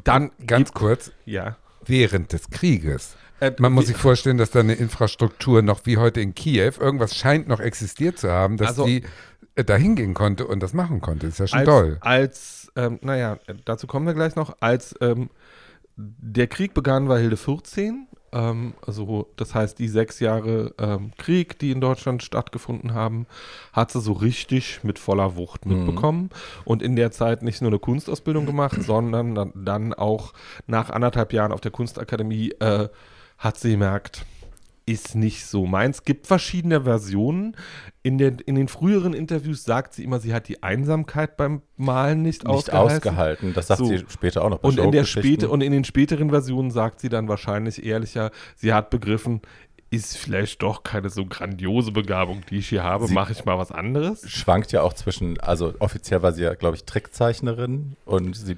dann 0.04 0.30
Ganz 0.46 0.72
kurz, 0.72 1.12
ja. 1.24 1.56
während 1.84 2.32
des 2.32 2.50
Krieges. 2.50 3.16
Äh, 3.40 3.52
Man 3.58 3.72
muss 3.72 3.86
sich 3.86 3.96
vorstellen, 3.96 4.38
dass 4.38 4.50
da 4.50 4.60
eine 4.60 4.74
Infrastruktur 4.74 5.62
noch 5.62 5.86
wie 5.86 5.96
heute 5.98 6.20
in 6.20 6.34
Kiew, 6.34 6.72
irgendwas 6.80 7.16
scheint 7.16 7.48
noch 7.48 7.60
existiert 7.60 8.18
zu 8.18 8.30
haben, 8.30 8.56
dass 8.56 8.68
Also- 8.68 8.86
die 8.86 9.02
äh, 9.56 9.64
da 9.64 9.76
hingehen 9.76 10.14
konnte 10.14 10.46
und 10.46 10.60
das 10.60 10.72
machen 10.72 11.00
konnte. 11.00 11.26
Ist 11.28 11.38
ja 11.38 11.46
schon 11.46 11.60
als, 11.60 11.68
toll. 11.68 11.96
Als, 12.00 12.72
ähm, 12.76 12.98
naja, 13.02 13.38
dazu 13.64 13.86
kommen 13.86 14.06
wir 14.06 14.14
gleich 14.14 14.34
noch. 14.34 14.56
Als 14.60 14.94
ähm, 15.00 15.30
der 15.96 16.48
Krieg 16.48 16.74
begann, 16.74 17.08
war 17.08 17.18
Hilde 17.18 17.36
14. 17.36 18.08
Ähm, 18.34 18.74
also, 18.84 19.28
das 19.36 19.54
heißt, 19.54 19.78
die 19.78 19.88
sechs 19.88 20.20
Jahre 20.20 20.74
ähm, 20.78 21.12
Krieg, 21.16 21.58
die 21.58 21.70
in 21.70 21.80
Deutschland 21.80 22.22
stattgefunden 22.22 22.92
haben, 22.92 23.26
hat 23.72 23.92
sie 23.92 24.00
so 24.00 24.12
richtig 24.12 24.80
mit 24.82 24.98
voller 24.98 25.36
Wucht 25.36 25.64
mitbekommen. 25.64 26.30
Und 26.64 26.82
in 26.82 26.96
der 26.96 27.12
Zeit 27.12 27.42
nicht 27.42 27.62
nur 27.62 27.70
eine 27.70 27.78
Kunstausbildung 27.78 28.44
gemacht, 28.44 28.82
sondern 28.82 29.34
dann, 29.34 29.52
dann 29.54 29.94
auch 29.94 30.34
nach 30.66 30.90
anderthalb 30.90 31.32
Jahren 31.32 31.52
auf 31.52 31.60
der 31.60 31.70
Kunstakademie 31.70 32.50
äh, 32.58 32.88
hat 33.38 33.58
sie 33.58 33.72
gemerkt, 33.72 34.26
ist 34.86 35.14
nicht 35.14 35.46
so 35.46 35.66
meins. 35.66 36.04
Gibt 36.04 36.26
verschiedene 36.26 36.82
Versionen. 36.82 37.56
In, 38.02 38.18
den 38.18 38.38
in 38.40 38.54
den 38.54 38.68
früheren 38.68 39.14
Interviews 39.14 39.64
sagt 39.64 39.94
sie 39.94 40.04
immer, 40.04 40.20
sie 40.20 40.34
hat 40.34 40.48
die 40.48 40.62
Einsamkeit 40.62 41.36
beim 41.36 41.62
Malen 41.76 42.22
nicht, 42.22 42.44
nicht 42.44 42.46
ausgehalten. 42.46 42.96
ausgehalten. 42.96 43.54
Das 43.54 43.68
sagt 43.68 43.78
So. 43.78 43.86
sie 43.86 44.04
später 44.08 44.44
auch 44.44 44.50
noch 44.50 44.58
bei 44.58 44.68
Und 44.68 44.78
in, 44.78 44.92
der 44.92 45.04
späte, 45.04 45.48
und 45.48 45.62
in 45.62 45.72
den 45.72 45.84
späteren 45.84 46.30
Versionen 46.30 46.70
sagt 46.70 47.00
sie 47.00 47.08
dann 47.08 47.28
wahrscheinlich 47.28 47.84
ehrlicher, 47.84 48.30
sie 48.56 48.74
hat 48.74 48.90
begriffen, 48.90 49.40
ist 49.90 50.16
vielleicht 50.16 50.62
doch 50.62 50.82
keine 50.82 51.08
so 51.08 51.24
grandiose 51.24 51.92
Begabung, 51.92 52.42
die 52.50 52.58
ich 52.58 52.68
hier 52.68 52.82
habe, 52.82 53.08
mache 53.08 53.32
ich 53.32 53.44
mal 53.44 53.58
was 53.58 53.70
anderes. 53.70 54.28
schwankt 54.28 54.72
ja 54.72 54.82
auch 54.82 54.92
zwischen, 54.92 55.38
also 55.40 55.72
offiziell 55.78 56.22
war 56.22 56.32
sie 56.32 56.42
ja, 56.42 56.54
glaube 56.54 56.76
ich, 56.76 56.84
Trickzeichnerin 56.84 57.96
und 58.04 58.34
sie 58.36 58.56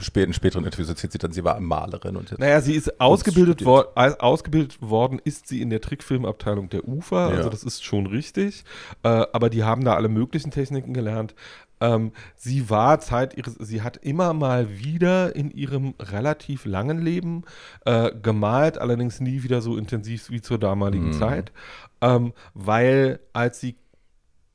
spät, 0.00 0.26
in 0.26 0.32
späteren 0.32 0.64
Interviews 0.64 0.88
erzählt 0.88 1.12
sie 1.12 1.18
dann, 1.18 1.32
sie 1.32 1.44
war 1.44 1.58
Malerin 1.60 2.16
und 2.16 2.30
jetzt 2.30 2.38
Naja, 2.38 2.60
sie 2.60 2.74
ist 2.74 3.00
ausgebildet, 3.00 3.64
wor 3.64 3.92
ausgebildet 3.96 4.78
worden, 4.80 5.20
ist 5.24 5.48
sie 5.48 5.60
in 5.62 5.70
der 5.70 5.80
Trickfilmabteilung 5.80 6.68
der 6.68 6.86
UFA, 6.88 7.30
Ja. 7.30 7.36
also 7.36 7.48
das 7.50 7.62
ist 7.64 7.84
schon 7.84 8.06
richtig. 8.06 8.64
Äh, 9.02 9.08
aber 9.08 9.50
die 9.50 9.64
haben 9.64 9.84
da 9.84 9.94
alle 9.94 10.08
möglichen 10.08 10.50
Techniken 10.50 10.94
gelernt. 10.94 11.34
Ähm, 11.78 12.12
sie 12.34 12.70
war 12.70 13.00
Zeit 13.00 13.36
ihres, 13.36 13.54
sie 13.54 13.82
hat 13.82 13.98
immer 13.98 14.32
mal 14.32 14.78
wieder 14.78 15.36
in 15.36 15.50
ihrem 15.50 15.94
relativ 16.00 16.64
langen 16.64 17.02
Leben 17.02 17.44
äh, 17.84 18.10
gemalt, 18.22 18.78
allerdings 18.78 19.20
nie 19.20 19.42
wieder 19.42 19.60
so 19.60 19.76
intensiv 19.76 20.30
wie 20.30 20.40
zur 20.40 20.58
damaligen 20.58 21.12
Zeit, 21.12 21.52
ähm, 22.00 22.32
weil 22.54 23.20
als 23.34 23.60
sie 23.60 23.76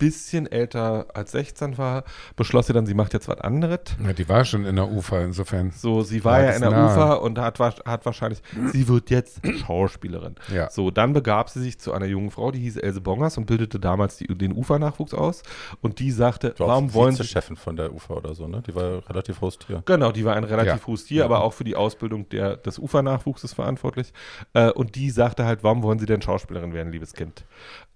bisschen 0.02 0.48
älter 0.48 1.06
als 1.14 1.32
16 1.32 1.78
war, 1.78 2.04
beschloss 2.36 2.68
sie 2.68 2.74
dann, 2.74 2.86
sie 2.86 2.94
macht 2.94 3.14
jetzt 3.14 3.28
was 3.28 3.40
anderes. 3.40 3.80
Ja, 4.04 4.14
die 4.14 4.28
war 4.28 4.44
schon 4.46 4.66
in 4.66 4.76
der 4.76 4.90
Ufer, 4.90 5.24
insofern. 5.24 5.72
So, 5.72 6.02
sie 6.02 6.24
war 6.26 6.40
Ja, 6.42 6.50
ja 6.50 6.56
in 6.56 6.62
der 6.62 6.72
nahe. 6.72 6.92
Ufer 6.92 7.22
und 7.22 7.38
hat, 7.40 7.60
hat 7.60 8.06
wahrscheinlich, 8.06 8.42
sie 8.74 8.88
wird 8.88 9.10
jetzt 9.10 9.40
Schauspielerin. 9.66 10.36
Ja. 10.54 10.70
So, 10.70 10.92
dann 10.92 11.14
begab 11.14 11.50
sie 11.50 11.62
sich 11.62 11.80
zu 11.80 11.94
einer 11.94 12.08
jungen 12.08 12.32
Frau, 12.32 12.52
die 12.52 12.60
hieß 12.60 12.78
Else 12.78 13.02
Bongers 13.02 13.38
und 13.38 13.46
bildete 13.46 13.80
damals 13.80 14.18
die, 14.18 14.28
den 14.28 14.52
Ufernachwuchs 14.54 15.14
aus. 15.14 15.44
Und 15.82 16.00
die 16.00 16.12
sagte, 16.12 16.54
warum 16.58 16.94
wollen 16.94 17.16
sie. 17.16 17.24
Chefin 17.24 17.56
von 17.56 17.76
der 17.76 17.94
UFA 17.94 18.16
oder 18.16 18.34
so, 18.36 18.48
ne? 18.48 18.62
Die 18.66 18.76
war 18.76 19.08
relativ 19.10 19.42
hohes 19.42 19.58
Tier. 19.60 19.84
Genau, 19.86 20.12
die 20.12 20.26
war 20.26 20.36
ein 20.36 20.44
relativ 20.44 20.82
Ja. 20.82 20.88
hohes 20.88 21.06
Tier, 21.06 21.24
aber 21.26 21.42
auch 21.44 21.54
für 21.54 21.64
die 21.64 21.76
Ausbildung 21.76 22.28
der, 22.30 22.58
des 22.58 22.80
Ufernachwuchses 22.80 23.54
verantwortlich. 23.54 24.12
Äh, 24.54 24.72
und 24.72 24.96
die 24.96 25.10
sagte 25.12 25.46
halt, 25.46 25.64
warum 25.64 25.84
wollen 25.84 26.00
Sie 26.00 26.06
denn 26.08 26.22
Schauspielerin 26.22 26.74
werden, 26.74 26.92
liebes 26.92 27.14
Kind? 27.14 27.46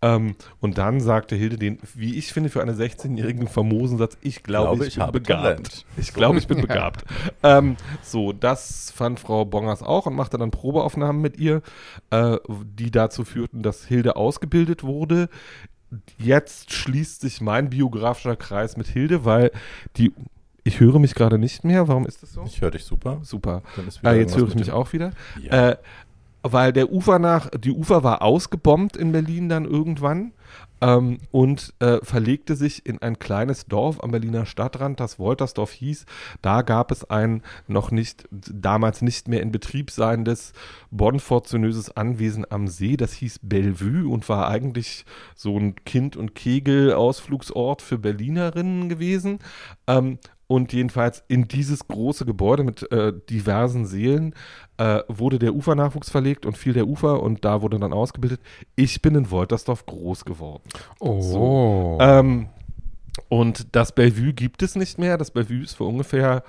Ähm, 0.05 0.35
und 0.61 0.77
dann 0.77 0.99
sagte 0.99 1.35
Hilde 1.35 1.57
den, 1.57 1.79
wie 1.95 2.15
ich 2.15 2.31
finde, 2.31 2.51
für 2.51 2.61
eine 2.61 2.73
16-jährigen 2.73 3.47
famosen 3.47 3.97
Satz, 3.97 4.17
ich 4.21 4.43
glaube, 4.43 4.85
ich, 4.85 4.97
ich 4.97 5.03
bin 5.03 5.11
begabt. 5.11 5.41
Talent. 5.43 5.85
Ich 5.97 6.13
glaube, 6.13 6.37
ich 6.37 6.47
bin 6.47 6.61
begabt. 6.61 7.03
Ähm, 7.43 7.75
so, 8.01 8.33
das 8.33 8.91
fand 8.91 9.19
Frau 9.19 9.45
Bongers 9.45 9.83
auch 9.83 10.05
und 10.05 10.15
machte 10.15 10.37
dann 10.37 10.51
Probeaufnahmen 10.51 11.21
mit 11.21 11.37
ihr, 11.37 11.61
äh, 12.09 12.37
die 12.47 12.91
dazu 12.91 13.23
führten, 13.23 13.61
dass 13.61 13.85
Hilde 13.85 14.15
ausgebildet 14.15 14.83
wurde. 14.83 15.29
Jetzt 16.17 16.71
schließt 16.71 17.21
sich 17.21 17.41
mein 17.41 17.69
biografischer 17.69 18.35
Kreis 18.35 18.77
mit 18.77 18.87
Hilde, 18.87 19.25
weil 19.25 19.51
die, 19.97 20.11
ich 20.63 20.79
höre 20.79 20.99
mich 20.99 21.13
gerade 21.13 21.37
nicht 21.37 21.63
mehr. 21.63 21.87
Warum 21.87 22.05
ist 22.05 22.23
das 22.23 22.33
so? 22.33 22.43
Ich 22.45 22.61
höre 22.61 22.71
dich 22.71 22.83
super. 22.83 23.19
Super. 23.21 23.61
Äh, 24.03 24.19
jetzt 24.19 24.35
höre 24.35 24.47
ich 24.47 24.55
mich 24.55 24.71
auch 24.71 24.93
wieder. 24.93 25.11
Ja. 25.41 25.71
Äh, 25.71 25.77
weil 26.51 26.71
der 26.73 26.91
Ufer 26.91 27.17
nach, 27.17 27.49
die 27.49 27.71
Ufer 27.71 28.03
war 28.03 28.21
ausgebombt 28.21 28.95
in 28.95 29.11
Berlin 29.11 29.49
dann 29.49 29.65
irgendwann 29.65 30.31
ähm, 30.79 31.17
und 31.31 31.73
äh, 31.79 31.97
verlegte 32.03 32.55
sich 32.55 32.85
in 32.85 33.01
ein 33.01 33.17
kleines 33.17 33.65
Dorf 33.65 34.03
am 34.03 34.11
Berliner 34.11 34.45
Stadtrand, 34.45 34.99
das 34.99 35.17
Woltersdorf 35.17 35.71
hieß. 35.71 36.05
Da 36.43 36.61
gab 36.61 36.91
es 36.91 37.09
ein 37.09 37.41
noch 37.67 37.89
nicht, 37.89 38.27
damals 38.31 39.01
nicht 39.01 39.27
mehr 39.27 39.41
in 39.41 39.51
Betrieb 39.51 39.89
seiendes 39.89 40.53
bonfortunöses 40.91 41.97
Anwesen 41.97 42.45
am 42.49 42.67
See, 42.67 42.95
das 42.95 43.13
hieß 43.13 43.39
Bellevue 43.41 44.07
und 44.07 44.29
war 44.29 44.47
eigentlich 44.47 45.05
so 45.35 45.57
ein 45.57 45.75
Kind- 45.83 46.15
und 46.15 46.35
Kegel-Ausflugsort 46.35 47.81
für 47.81 47.97
Berlinerinnen 47.97 48.87
gewesen. 48.87 49.39
Ähm, 49.87 50.19
und 50.47 50.73
jedenfalls 50.73 51.23
in 51.27 51.47
dieses 51.47 51.87
große 51.87 52.25
Gebäude 52.25 52.63
mit 52.63 52.91
äh, 52.91 53.13
diversen 53.29 53.85
Seelen 53.85 54.33
äh, 54.77 54.99
wurde 55.07 55.39
der 55.39 55.55
Ufernachwuchs 55.55 56.09
verlegt 56.09 56.45
und 56.45 56.57
fiel 56.57 56.73
der 56.73 56.87
Ufer 56.87 57.21
und 57.23 57.45
da 57.45 57.61
wurde 57.61 57.79
dann 57.79 57.93
ausgebildet. 57.93 58.41
Ich 58.75 59.01
bin 59.01 59.15
in 59.15 59.31
Woltersdorf 59.31 59.85
groß 59.85 60.25
geworden. 60.25 60.63
Oh. 60.99 61.97
Ähm, 61.99 62.49
und 63.29 63.75
das 63.75 63.93
Bellevue 63.93 64.33
gibt 64.33 64.61
es 64.61 64.75
nicht 64.75 64.99
mehr. 64.99 65.17
Das 65.17 65.31
Bellevue 65.31 65.63
ist 65.63 65.75
vor 65.75 65.87
ungefähr 65.87 66.43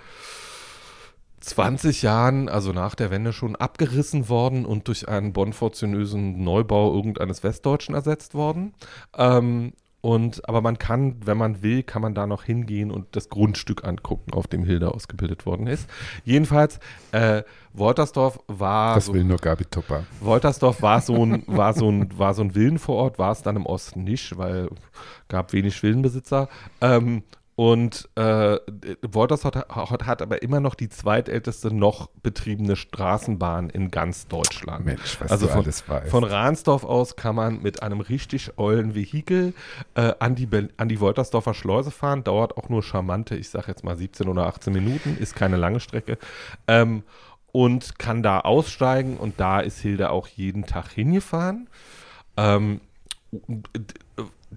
20 1.41 2.03
Jahren, 2.03 2.49
also 2.49 2.73
nach 2.73 2.97
der 2.97 3.11
Wende 3.11 3.33
schon 3.33 3.57
abgerissen 3.57 4.29
worden 4.29 4.67
und 4.67 4.89
durch 4.89 5.09
einen 5.09 5.33
bonfortunösen 5.33 6.43
Neubau 6.43 6.93
irgendeines 6.95 7.45
Westdeutschen 7.45 7.95
ersetzt 7.95 8.35
worden. 8.35 8.75
Ähm, 9.17 9.73
und, 10.01 10.49
aber 10.49 10.61
man 10.61 10.79
kann, 10.79 11.17
wenn 11.25 11.37
man 11.37 11.63
will, 11.63 11.83
kann 11.83 12.03
man 12.03 12.15
da 12.15 12.27
noch 12.27 12.45
hingehen 12.45 12.91
und 12.91 13.17
das 13.17 13.29
Grundstück 13.29 13.85
angucken, 13.85 14.33
auf 14.33 14.47
dem 14.47 14.65
Hilde 14.65 14.95
ausgebildet 14.95 15.47
worden 15.47 15.67
ist. 15.67 15.89
Jedenfalls, 16.25 16.79
äh, 17.13 17.43
Woltersdorf 17.73 18.39
war 18.47 18.95
das 18.95 19.07
so, 19.07 19.15
will 19.15 19.25
nur 19.25 19.39
Gabi 19.39 19.65
Tupper. 19.65 20.05
Woltersdorf 20.21 20.81
war 20.81 21.01
so 21.01 21.25
ein, 21.25 21.43
war 21.47 21.73
so 21.73 21.91
ein, 21.91 22.17
war 22.17 22.35
so 22.35 22.43
ein 22.43 22.55
Villenvorort, 22.55 23.19
war 23.19 23.33
es 23.33 23.43
dann 23.43 23.57
im 23.57 23.67
Osten 23.67 24.05
nicht, 24.05 24.39
weil 24.39 24.69
gab 25.29 25.53
wenig 25.53 25.83
Villenbesitzer. 25.83 26.49
Ähm, 26.81 27.23
und 27.57 28.09
äh, 28.17 28.59
Woltersdorf 29.03 29.55
hat, 29.71 30.07
hat, 30.07 30.21
aber 30.23 30.43
immer 30.43 30.61
noch 30.61 30.75
die 30.75 30.91
zweitälteste 30.91 31.75
noch 31.75 32.11
betriebene 32.23 32.77
Straßenbahn 32.77 33.71
in 33.71 33.91
ganz 33.91 34.29
Deutschland. 34.29 34.85
Mensch, 34.85 35.19
was 35.21 35.31
Also 35.31 35.47
du 35.47 35.53
von- 35.53 35.65
alles 35.65 35.89
weißt. 35.89 36.11
Von 36.11 36.25
Rahnsdorf 36.25 36.85
aus 36.85 37.17
kann 37.17 37.35
man 37.35 37.63
mit 37.63 37.83
einem 37.83 38.01
richtig 38.01 38.59
ollen 38.59 38.95
Vehikel 38.95 39.55
äh, 39.95 40.13
an, 40.19 40.35
die 40.35 40.47
an 40.77 40.89
die 40.91 41.01
Woltersdorfer 41.01 41.55
Schleuse 41.55 41.91
fahren. 41.91 42.25
Dauert 42.25 42.59
auch 42.59 42.69
nur 42.69 42.83
charmante, 42.83 43.37
ich 43.37 43.49
sage 43.49 43.69
jetzt 43.69 43.85
mal 43.85 43.97
17 43.97 44.29
oder 44.29 44.47
18 44.47 44.73
Minuten, 44.75 45.17
ist 45.19 45.35
keine 45.35 45.57
lange 45.57 45.81
Strecke. 45.81 46.19
Ähm, 46.69 47.05
und 47.53 47.99
kann 47.99 48.23
da 48.23 48.41
aussteigen 48.41 49.17
und 49.17 49.41
da 49.41 49.61
ist 49.61 49.81
Hilde 49.81 50.11
auch 50.11 50.29
jeden 50.29 50.67
Tag 50.67 50.91
hingefahren. 50.91 51.71
Ähm, 52.37 52.83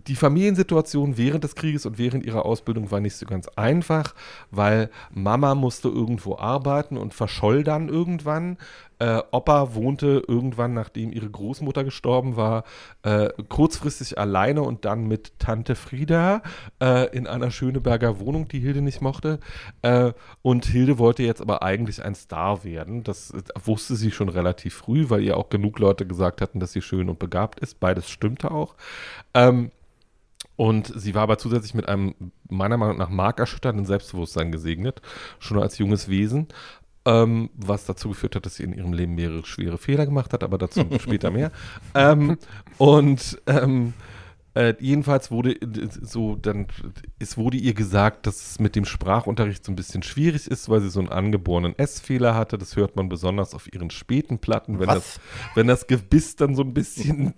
die 0.07 0.15
Familiensituation 0.15 1.17
während 1.17 1.43
des 1.43 1.55
Krieges 1.55 1.85
und 1.85 1.97
während 1.97 2.25
ihrer 2.25 2.45
Ausbildung 2.45 2.91
war 2.91 2.99
nicht 2.99 3.15
so 3.15 3.25
ganz 3.25 3.47
einfach, 3.49 4.15
weil 4.51 4.89
Mama 5.11 5.55
musste 5.55 5.89
irgendwo 5.89 6.37
arbeiten 6.37 6.97
und 6.97 7.13
verscholl 7.13 7.63
dann 7.63 7.89
irgendwann. 7.89 8.57
Äh, 8.99 9.21
Opa 9.31 9.75
wohnte 9.75 10.23
irgendwann, 10.27 10.73
nachdem 10.73 11.13
ihre 11.13 11.29
Großmutter 11.29 11.85
gestorben 11.85 12.35
war, 12.35 12.65
äh, 13.03 13.29
kurzfristig 13.47 14.19
alleine 14.19 14.61
und 14.61 14.83
dann 14.83 15.07
mit 15.07 15.39
Tante 15.39 15.75
Frieda 15.75 16.41
äh, 16.81 17.09
in 17.15 17.25
einer 17.25 17.49
Schöneberger 17.49 18.19
Wohnung, 18.19 18.49
die 18.49 18.59
Hilde 18.59 18.81
nicht 18.81 19.01
mochte. 19.01 19.39
Äh, 19.83 20.11
und 20.41 20.65
Hilde 20.65 20.99
wollte 20.99 21.23
jetzt 21.23 21.41
aber 21.41 21.63
eigentlich 21.63 22.03
ein 22.03 22.13
Star 22.13 22.65
werden. 22.65 23.03
Das 23.05 23.31
äh, 23.31 23.41
wusste 23.63 23.95
sie 23.95 24.11
schon 24.11 24.27
relativ 24.27 24.75
früh, 24.75 25.09
weil 25.09 25.23
ihr 25.23 25.37
auch 25.37 25.47
genug 25.47 25.79
Leute 25.79 26.05
gesagt 26.05 26.41
hatten, 26.41 26.59
dass 26.59 26.73
sie 26.73 26.81
schön 26.81 27.09
und 27.09 27.19
begabt 27.19 27.61
ist. 27.61 27.79
Beides 27.79 28.09
stimmte 28.09 28.51
auch. 28.51 28.75
Ähm, 29.33 29.71
und 30.59 30.91
sie 30.93 31.15
war 31.15 31.21
aber 31.21 31.37
zusätzlich 31.37 31.73
mit 31.73 31.87
einem 31.87 32.15
meiner 32.49 32.75
Meinung 32.75 32.97
nach 32.97 33.07
markerschütternden 33.07 33.85
Selbstbewusstsein 33.85 34.51
gesegnet, 34.51 35.01
schon 35.39 35.57
als 35.57 35.77
junges 35.77 36.09
Wesen, 36.09 36.49
ähm, 37.05 37.49
was 37.55 37.85
dazu 37.85 38.09
geführt 38.09 38.35
hat, 38.35 38.45
dass 38.45 38.55
sie 38.55 38.63
in 38.63 38.73
ihrem 38.73 38.91
Leben 38.91 39.15
mehrere 39.15 39.45
schwere 39.45 39.77
Fehler 39.77 40.05
gemacht 40.05 40.33
hat, 40.33 40.43
aber 40.43 40.57
dazu 40.57 40.85
später 40.99 41.31
mehr. 41.31 41.53
Ähm, 41.95 42.37
und 42.77 43.41
ähm, 43.47 43.93
äh, 44.55 44.73
jedenfalls 44.79 45.29
wurde 45.31 45.51
äh, 45.53 45.87
so 46.01 46.35
dann, 46.35 46.67
es 47.19 47.37
wurde 47.37 47.57
ihr 47.57 47.73
gesagt, 47.73 48.25
dass 48.25 48.51
es 48.51 48.59
mit 48.59 48.75
dem 48.75 48.85
Sprachunterricht 48.85 49.63
so 49.65 49.71
ein 49.71 49.75
bisschen 49.75 50.01
schwierig 50.03 50.47
ist, 50.47 50.69
weil 50.69 50.81
sie 50.81 50.89
so 50.89 50.99
einen 50.99 51.09
angeborenen 51.09 51.77
S-Fehler 51.77 52.35
hatte. 52.35 52.57
Das 52.57 52.75
hört 52.75 52.95
man 52.95 53.09
besonders 53.09 53.53
auf 53.53 53.71
ihren 53.73 53.89
späten 53.91 54.39
Platten, 54.39 54.79
wenn, 54.79 54.87
Was? 54.87 54.95
das, 54.95 55.19
wenn 55.55 55.67
das 55.67 55.87
Gebiss 55.87 56.35
dann 56.35 56.55
so 56.55 56.63
ein 56.63 56.73
bisschen 56.73 57.33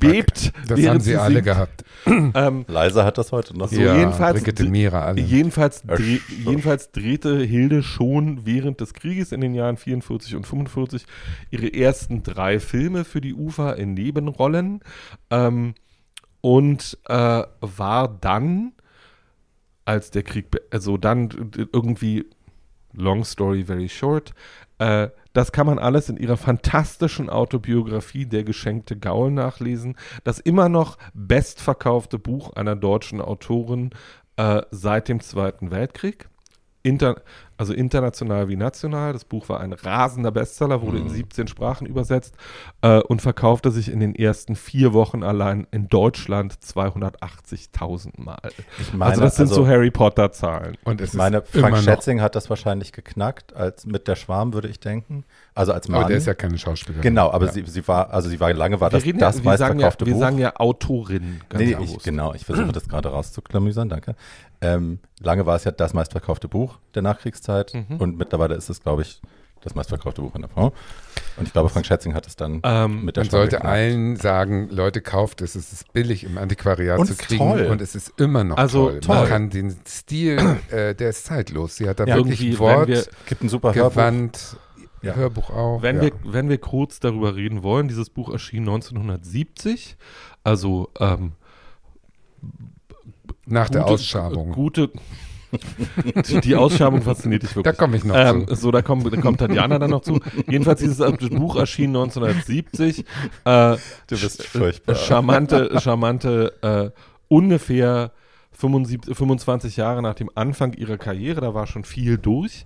bebt. 0.00 0.52
Das 0.68 0.80
haben 0.86 1.00
sie 1.00 1.16
alle 1.16 1.34
singt. 1.34 1.44
gehabt. 1.46 1.84
Ähm, 2.36 2.64
Leise 2.68 3.04
hat 3.04 3.18
das 3.18 3.32
heute 3.32 3.56
noch. 3.56 3.68
So, 3.68 3.80
jedenfalls- 3.80 4.38
Brigitte 4.38 4.64
Mira 4.64 5.02
alle. 5.04 5.20
Jedenfalls, 5.20 5.82
dreh, 5.82 6.18
jedenfalls 6.44 6.90
drehte 6.90 7.38
Hilde 7.42 7.82
schon 7.82 8.44
während 8.46 8.80
des 8.80 8.94
Krieges 8.94 9.30
in 9.32 9.40
den 9.40 9.54
Jahren 9.54 9.76
44 9.76 10.34
und 10.36 10.46
45 10.46 11.04
ihre 11.50 11.72
ersten 11.72 12.22
drei 12.22 12.58
Filme 12.60 13.04
für 13.04 13.20
die 13.20 13.34
UFA 13.34 13.72
in 13.72 13.94
Nebenrollen 13.94 14.80
ähm, 15.30 15.74
und 16.44 16.98
äh, 17.08 17.42
war 17.62 18.06
dann, 18.20 18.72
als 19.86 20.10
der 20.10 20.22
Krieg, 20.22 20.48
also 20.70 20.98
dann 20.98 21.30
irgendwie, 21.72 22.26
long 22.92 23.24
story 23.24 23.64
very 23.64 23.88
short, 23.88 24.34
äh, 24.76 25.08
das 25.32 25.52
kann 25.52 25.66
man 25.66 25.78
alles 25.78 26.10
in 26.10 26.18
ihrer 26.18 26.36
fantastischen 26.36 27.30
Autobiografie 27.30 28.26
Der 28.26 28.44
geschenkte 28.44 28.98
Gaul 28.98 29.30
nachlesen. 29.30 29.96
Das 30.24 30.38
immer 30.38 30.68
noch 30.68 30.98
bestverkaufte 31.14 32.18
Buch 32.18 32.52
einer 32.52 32.76
deutschen 32.76 33.22
Autorin 33.22 33.88
äh, 34.36 34.60
seit 34.70 35.08
dem 35.08 35.20
Zweiten 35.20 35.70
Weltkrieg. 35.70 36.28
Inter, 36.84 37.22
also 37.56 37.72
international 37.72 38.48
wie 38.48 38.56
national. 38.56 39.14
Das 39.14 39.24
Buch 39.24 39.48
war 39.48 39.60
ein 39.60 39.72
rasender 39.72 40.30
Bestseller, 40.30 40.82
wurde 40.82 40.98
in 40.98 41.08
17 41.08 41.48
Sprachen 41.48 41.86
übersetzt 41.86 42.34
äh, 42.82 43.00
und 43.00 43.22
verkaufte 43.22 43.70
sich 43.70 43.90
in 43.90 44.00
den 44.00 44.14
ersten 44.14 44.54
vier 44.54 44.92
Wochen 44.92 45.22
allein 45.22 45.66
in 45.70 45.88
Deutschland 45.88 46.52
280.000 46.62 48.20
Mal. 48.20 48.36
Ich 48.78 48.92
meine, 48.92 49.12
also 49.12 49.22
das 49.22 49.36
sind 49.36 49.48
also- 49.48 49.62
so 49.62 49.66
Harry 49.66 49.90
Potter-Zahlen. 49.90 50.76
Und 50.84 51.00
es 51.00 51.12
Ich 51.12 51.16
meine, 51.16 51.40
Frank. 51.42 51.78
Schätzing 51.78 52.20
hat 52.20 52.34
das 52.34 52.50
wahrscheinlich 52.50 52.92
geknackt 52.92 53.56
als 53.56 53.86
mit 53.86 54.06
der 54.08 54.16
Schwarm, 54.16 54.52
würde 54.52 54.68
ich 54.68 54.78
denken. 54.78 55.24
Also 55.54 55.72
als 55.72 55.88
Mann. 55.88 56.00
Aber 56.00 56.08
der 56.08 56.18
ist 56.18 56.26
ja 56.26 56.34
keine 56.34 56.58
Schauspielerin. 56.58 57.00
genau, 57.00 57.30
aber 57.30 57.46
ja. 57.46 57.52
sie, 57.52 57.64
sie 57.66 57.88
war, 57.88 58.10
also 58.10 58.28
sie 58.28 58.40
war 58.40 58.52
lange 58.52 58.78
war 58.80 58.90
das 58.90 59.04
wir, 59.04 59.08
reden 59.08 59.20
das 59.20 59.38
ja, 59.38 59.44
wir, 59.44 59.56
sagen 59.56 59.78
ja, 59.78 59.86
meistverkaufte 59.86 60.06
wir 60.06 60.12
Buch. 60.12 60.20
sagen 60.20 60.38
ja 60.38 60.56
Autorin. 60.56 61.40
Ganz 61.48 61.64
nee, 61.64 61.76
ich, 61.80 61.98
genau, 62.02 62.34
ich 62.34 62.44
versuche 62.44 62.72
das 62.72 62.88
gerade 62.88 63.08
rauszuklamüsern, 63.08 63.88
danke. 63.88 64.16
Ähm, 64.64 64.98
lange 65.20 65.46
war 65.46 65.56
es 65.56 65.64
ja 65.64 65.70
das 65.70 65.92
meistverkaufte 65.94 66.48
Buch 66.48 66.78
der 66.94 67.02
Nachkriegszeit 67.02 67.72
Mhm. 67.74 67.96
und 67.98 68.16
mittlerweile 68.18 68.54
ist 68.54 68.70
es, 68.70 68.80
glaube 68.82 69.02
ich, 69.02 69.20
das 69.60 69.74
meistverkaufte 69.74 70.20
Buch 70.20 70.34
in 70.34 70.42
der 70.42 70.50
Frau. 70.50 70.72
Und 71.38 71.46
ich 71.46 71.52
glaube, 71.52 71.70
Frank 71.70 71.86
Schätzing 71.86 72.12
hat 72.14 72.26
es 72.26 72.36
dann 72.36 72.60
Ähm, 72.64 73.04
mit 73.04 73.16
der 73.16 73.24
Man 73.24 73.30
sollte 73.30 73.56
geknackt. 73.56 73.72
allen 73.74 74.16
sagen, 74.16 74.68
Leute, 74.70 75.00
kauft 75.00 75.40
es. 75.40 75.54
Es 75.54 75.72
ist 75.72 75.92
billig 75.94 76.24
im 76.24 76.36
Antiquariat 76.36 76.98
Und 76.98 77.06
zu 77.06 77.14
kriegen. 77.16 77.38
toll. 77.38 77.66
Und 77.70 77.80
es 77.80 77.94
ist 77.94 78.12
immer 78.20 78.44
noch 78.44 78.58
Also, 78.58 78.90
toll. 78.90 79.00
toll. 79.00 79.16
Man 79.16 79.28
kann 79.28 79.50
den 79.50 79.74
Stil, 79.88 80.38
äh, 80.70 80.94
der 80.94 81.08
ist 81.10 81.24
zeitlos. 81.24 81.76
Sie 81.76 81.88
hat 81.88 81.98
da 81.98 82.04
Ja, 82.04 82.16
wirklich 82.16 82.58
Wort, 82.58 82.88
wir- 82.88 83.04
Gibt 83.26 83.42
ein 83.42 83.48
super 83.48 83.74
Hörbuch. 83.74 83.90
Gewandt, 83.94 84.56
Ja. 85.00 85.14
Hörbuch 85.14 85.48
auch. 85.50 85.80
Wenn, 85.82 85.96
ja. 85.96 86.02
wir, 86.02 86.12
wenn 86.24 86.48
wir 86.50 86.58
kurz 86.58 87.00
darüber 87.00 87.34
reden 87.34 87.62
wollen, 87.62 87.88
dieses 87.88 88.10
Buch 88.10 88.30
erschien 88.30 88.64
1970, 88.64 89.96
also 90.44 90.90
ähm, 91.00 91.32
Nach 93.46 93.68
der 93.68 93.82
gute- 93.82 93.92
Ausschabung. 93.94 94.52
Gute, 94.52 94.90
die, 96.44 96.56
Ausschabung 96.56 97.02
fasziniert 97.02 97.42
dich 97.44 97.50
da 97.50 97.56
wirklich. 97.56 97.76
komme 97.76 97.96
ich 97.96 98.04
noch 98.04 98.16
Ähm, 98.16 98.48
zu. 98.48 98.54
so, 98.56 98.70
da 98.70 98.82
kommt, 98.82 99.12
da 99.12 99.20
kommt 99.20 99.38
Tatjana 99.38 99.78
dann 99.78 99.90
noch 99.90 100.02
zu. 100.02 100.18
Jedenfalls, 100.48 100.80
dieses 100.80 100.98
Buch 101.30 101.56
erschien 101.56 101.90
1970. 101.90 103.00
Äh, 103.00 103.04
Du 103.44 103.76
bist 104.08 104.42
sch- 104.42 104.46
furchtbar. 104.48 104.94
Charmante, 104.96 105.78
charmante, 105.80 106.52
äh, 106.62 106.90
ungefähr 107.28 108.12
75, 108.52 109.16
25 109.16 109.76
Jahre 109.76 110.02
nach 110.02 110.14
dem 110.14 110.30
Anfang 110.34 110.72
ihrer 110.74 110.96
Karriere, 110.98 111.40
da 111.40 111.54
war 111.54 111.66
schon 111.66 111.84
viel 111.84 112.18
durch. 112.18 112.64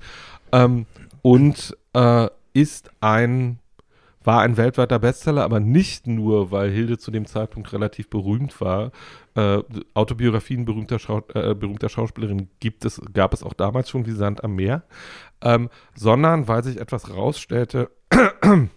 Ähm, 0.53 0.87
und 1.23 1.77
äh, 1.95 2.29
ist 2.55 2.91
ein 3.01 3.59
war 4.25 4.43
ein 4.43 4.59
weltweiter 4.59 4.99
Bestseller, 4.99 5.43
aber 5.43 5.59
nicht 5.59 6.07
nur, 6.07 6.51
weil 6.51 6.71
Hilde 6.71 6.99
zu 6.99 7.11
dem 7.11 7.25
Zeitpunkt 7.25 7.73
relativ 7.73 8.11
berühmt 8.11 8.61
war. 8.61 8.91
Äh, 9.38 9.62
Autobiografien 9.94 10.64
berühmter, 10.64 10.98
Schau 10.98 11.18
äh, 11.33 11.55
berühmter 11.55 11.88
Schauspielerin 11.88 12.48
gibt 12.59 12.85
es, 12.85 13.01
gab 13.12 13.33
es 13.33 13.44
auch 13.44 13.53
damals 13.53 13.88
schon 13.88 14.05
wie 14.05 14.11
Sand 14.11 14.42
am 14.42 14.57
Meer, 14.57 14.83
ähm, 15.42 15.68
sondern 15.94 16.48
weil 16.48 16.64
sich 16.64 16.81
etwas 16.81 17.14
rausstellte, 17.14 17.88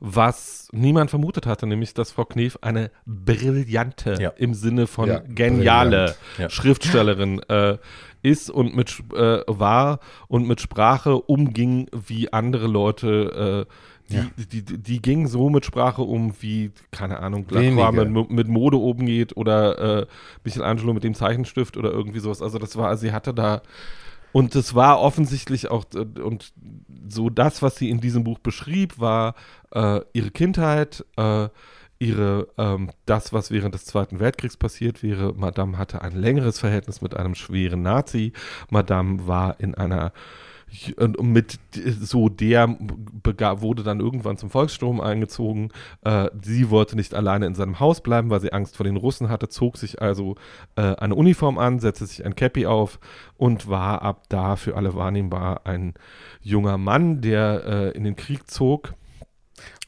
was 0.00 0.68
niemand 0.72 1.10
vermutet 1.10 1.46
hatte, 1.46 1.66
nämlich 1.66 1.94
dass 1.94 2.10
Frau 2.12 2.24
Knef 2.24 2.58
eine 2.62 2.90
brillante, 3.06 4.16
Ja. 4.20 4.30
im 4.30 4.54
Sinne 4.54 4.86
von 4.86 5.08
Ja, 5.08 5.18
geniale. 5.20 6.14
Ja. 6.38 6.48
Schriftstellerin 6.50 7.40
äh, 7.48 7.78
ist 8.22 8.50
und 8.50 8.74
mit 8.74 8.98
äh, 9.14 9.40
war 9.46 10.00
und 10.28 10.46
mit 10.48 10.60
Sprache 10.60 11.16
umging 11.16 11.88
wie 11.92 12.32
andere 12.32 12.66
Leute. 12.66 13.66
Äh, 13.68 13.74
die, 14.10 14.16
Ja. 14.16 14.26
die, 14.36 14.62
die, 14.62 14.78
die 14.78 15.02
ging 15.02 15.26
so 15.26 15.48
mit 15.50 15.64
Sprache 15.64 16.02
um, 16.02 16.34
wie, 16.40 16.70
keine 16.90 17.20
Ahnung. 17.20 17.46
Lacroix 17.48 17.92
mit, 18.06 18.30
mit 18.30 18.48
Mode 18.48 18.78
oben 18.78 19.06
geht 19.06 19.36
oder 19.36 20.02
äh, 20.02 20.06
Michelangelo 20.44 20.92
mit 20.92 21.04
dem 21.04 21.14
Zeichenstift 21.14 21.76
oder 21.76 21.90
irgendwie 21.90 22.20
sowas. 22.20 22.42
Also 22.42 22.58
das 22.58 22.76
war, 22.76 22.96
sie 22.96 23.12
hatte 23.12 23.32
da 23.32 23.62
und 24.32 24.56
es 24.56 24.74
war 24.74 25.00
offensichtlich 25.00 25.70
auch, 25.70 25.84
und 25.94 26.52
so 27.08 27.30
das, 27.30 27.62
was 27.62 27.76
sie 27.76 27.88
in 27.88 28.00
diesem 28.00 28.24
Buch 28.24 28.40
beschrieb, 28.40 28.98
war 28.98 29.36
äh, 29.72 30.00
ihre 30.12 30.32
Kindheit, 30.32 31.04
äh, 31.16 31.48
ihre, 32.00 32.48
ähm, 32.58 32.90
das, 33.06 33.32
was 33.32 33.52
während 33.52 33.76
des 33.76 33.84
Zweiten 33.84 34.18
Weltkriegs 34.18 34.56
passiert 34.56 35.04
wäre. 35.04 35.34
Madame 35.36 35.78
hatte 35.78 36.02
ein 36.02 36.16
längeres 36.16 36.58
Verhältnis 36.58 37.00
mit 37.00 37.16
einem 37.16 37.36
schweren 37.36 37.82
Nazi. 37.82 38.32
Madame 38.70 39.28
war 39.28 39.60
in 39.60 39.76
einer 39.76 40.12
und 40.96 41.20
mit 41.22 41.58
so 42.00 42.28
der 42.28 42.76
wurde 43.60 43.82
dann 43.82 44.00
irgendwann 44.00 44.36
zum 44.36 44.50
Volkssturm 44.50 45.00
eingezogen. 45.00 45.70
Äh, 46.02 46.28
sie 46.42 46.70
wollte 46.70 46.96
nicht 46.96 47.14
alleine 47.14 47.46
in 47.46 47.54
seinem 47.54 47.80
Haus 47.80 48.00
bleiben, 48.00 48.30
weil 48.30 48.40
sie 48.40 48.52
Angst 48.52 48.76
vor 48.76 48.84
den 48.84 48.96
Russen 48.96 49.28
hatte, 49.28 49.48
zog 49.48 49.76
sich 49.76 50.02
also 50.02 50.34
äh, 50.76 50.82
eine 50.96 51.14
Uniform 51.14 51.58
an, 51.58 51.78
setzte 51.80 52.06
sich 52.06 52.24
ein 52.24 52.34
Cappy 52.34 52.66
auf 52.66 52.98
und 53.36 53.68
war 53.68 54.02
ab 54.02 54.24
da 54.28 54.56
für 54.56 54.76
alle 54.76 54.94
wahrnehmbar 54.94 55.62
ein 55.64 55.94
junger 56.40 56.78
Mann, 56.78 57.20
der 57.20 57.62
äh, 57.64 57.90
in 57.96 58.04
den 58.04 58.16
Krieg 58.16 58.50
zog, 58.50 58.94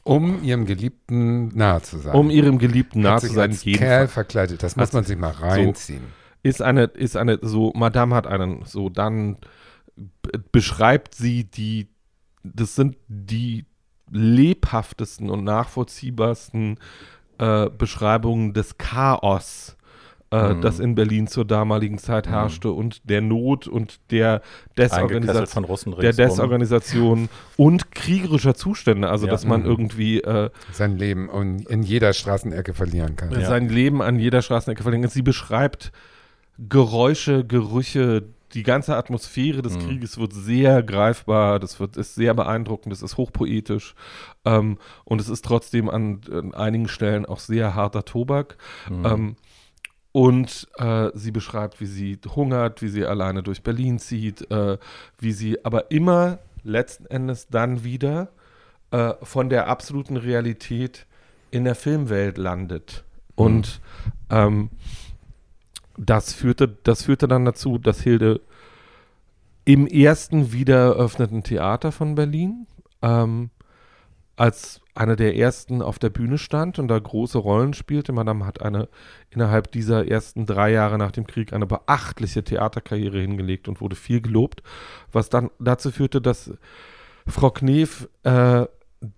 Um 0.03 0.41
ihrem 0.43 0.65
Geliebten 0.65 1.49
nahe 1.57 1.81
zu 1.81 1.97
sein. 1.97 2.15
um 2.15 2.29
ihrem 2.29 2.59
Geliebten 2.59 3.01
nahe 3.01 3.19
zu 3.19 3.27
sein. 3.27 3.51
als 3.51 3.61
Kerl 3.61 3.79
Fall. 3.79 4.07
verkleidet. 4.07 4.63
Das 4.63 4.75
muss 4.77 4.87
Hat 4.87 4.93
man 4.93 5.03
sich 5.03 5.17
mal 5.17 5.31
reinziehen. 5.31 6.03
ist 6.43 6.61
eine, 6.61 6.83
ist 6.85 7.17
eine, 7.17 7.39
so, 7.41 7.73
Madame 7.75 8.15
hat 8.15 8.25
einen, 8.25 8.63
so, 8.65 8.87
dann 8.89 9.37
beschreibt 10.51 11.15
sie 11.15 11.43
die, 11.45 11.87
das 12.43 12.75
sind 12.75 12.97
die 13.07 13.65
lebhaftesten 14.11 15.29
und 15.29 15.43
nachvollziehbarsten 15.43 16.79
äh, 17.39 17.69
Beschreibungen 17.69 18.53
des 18.53 18.77
Chaos, 18.77 19.75
äh, 20.31 20.53
Mhm. 20.55 20.61
das 20.61 20.79
in 20.79 20.95
Berlin 20.95 21.27
zur 21.27 21.45
damaligen 21.45 21.97
Zeit 21.99 22.25
Mhm. 22.25 22.31
herrschte 22.31 22.71
und 22.71 23.07
der 23.09 23.21
Not 23.21 23.67
und 23.67 23.99
der 24.11 24.41
Desorganisation 24.77 25.95
der. 25.99 26.13
Desorganisation 26.13 27.29
und 27.57 27.91
kriegerischer 27.91 28.55
Zustände, 28.55 29.09
also 29.09 29.25
Ja. 29.27 29.31
dass 29.31 29.45
man 29.45 29.61
Mhm. 29.61 29.67
irgendwie 29.67 30.21
äh, 30.21 30.49
Sein 30.71 30.97
Leben 30.97 31.29
in 31.67 31.83
jeder 31.83 32.13
Straßenecke 32.13 32.73
verlieren 32.73 33.15
kann. 33.15 33.31
Ja. 33.31 33.47
sein 33.47 33.69
Leben 33.69 34.01
an 34.01 34.17
jeder 34.19 34.41
Straßenecke 34.41 34.83
verlängert. 34.83 35.11
Sie 35.11 35.21
beschreibt 35.21 35.91
Geräusche, 36.57 37.45
Gerüche, 37.45 38.23
die 38.53 38.63
ganze 38.63 38.95
Atmosphäre 38.95 39.61
des 39.61 39.75
Mhm. 39.75 39.79
Krieges 39.81 40.17
wird 40.17 40.33
sehr 40.33 40.81
greifbar, 40.83 41.59
das 41.59 41.79
wird, 41.79 41.97
ist 41.97 42.15
sehr 42.15 42.33
beeindruckend, 42.33 42.91
das 42.93 43.01
ist 43.01 43.17
hochpoetisch 43.17 43.95
ähm, 44.45 44.77
und 45.03 45.19
es 45.19 45.29
ist 45.29 45.43
trotzdem 45.43 45.89
an, 45.89 46.21
an 46.31 46.53
einigen 46.53 46.87
Stellen 46.87 47.25
auch 47.25 47.39
sehr 47.39 47.75
harter 47.75 48.05
Tobak. 48.05 48.57
Mhm. 48.89 49.05
Ähm, 49.05 49.35
und 50.13 50.67
äh, 50.77 51.09
sie 51.13 51.31
beschreibt, 51.31 51.79
wie 51.79 51.85
sie 51.85 52.17
hungert, 52.35 52.81
wie 52.81 52.87
sie 52.87 53.05
alleine 53.05 53.43
durch 53.43 53.61
Berlin 53.61 53.99
zieht, 53.99 54.49
äh, 54.49 54.77
wie 55.19 55.31
sie 55.31 55.63
aber 55.63 55.91
immer 55.91 56.39
letzten 56.63 57.05
Endes 57.05 57.49
dann 57.49 57.83
wieder 57.83 58.29
äh, 58.91 59.13
von 59.21 59.49
der 59.49 59.67
absoluten 59.67 60.17
Realität 60.17 61.05
in 61.51 61.65
der 61.65 61.75
Filmwelt 61.75 62.37
landet. 62.37 63.03
Und 63.35 63.79
ähm, 64.31 64.69
das, 65.97 66.33
führte, 66.33 66.67
das 66.83 67.03
führte 67.03 67.27
dann 67.27 67.45
dazu, 67.45 67.77
dass 67.77 68.01
Hilde 68.01 68.41
im 69.65 69.87
ersten 69.87 70.53
wieder 70.53 70.77
eröffneten 70.77 71.43
Theater 71.43 71.91
von 71.91 72.15
Berlin 72.15 72.67
ähm, 73.01 73.49
als 74.37 74.81
eine 74.93 75.15
der 75.15 75.35
ersten 75.35 75.81
auf 75.81 75.99
der 75.99 76.09
Bühne 76.09 76.37
stand 76.37 76.79
und 76.79 76.87
da 76.87 76.97
große 76.97 77.37
Rollen 77.37 77.73
spielte. 77.73 78.13
Madame 78.13 78.45
hat 78.45 78.61
eine 78.61 78.87
innerhalb 79.29 79.71
dieser 79.71 80.07
ersten 80.07 80.45
drei 80.45 80.71
Jahre 80.71 80.97
nach 80.97 81.11
dem 81.11 81.27
Krieg 81.27 81.53
eine 81.53 81.65
beachtliche 81.65 82.43
Theaterkarriere 82.43 83.19
hingelegt 83.19 83.67
und 83.67 83.81
wurde 83.81 83.95
viel 83.95 84.21
gelobt, 84.21 84.63
was 85.11 85.29
dann 85.29 85.49
dazu 85.59 85.91
führte, 85.91 86.21
dass 86.21 86.51
Frau 87.27 87.49
Knef 87.51 88.07
äh, 88.23 88.65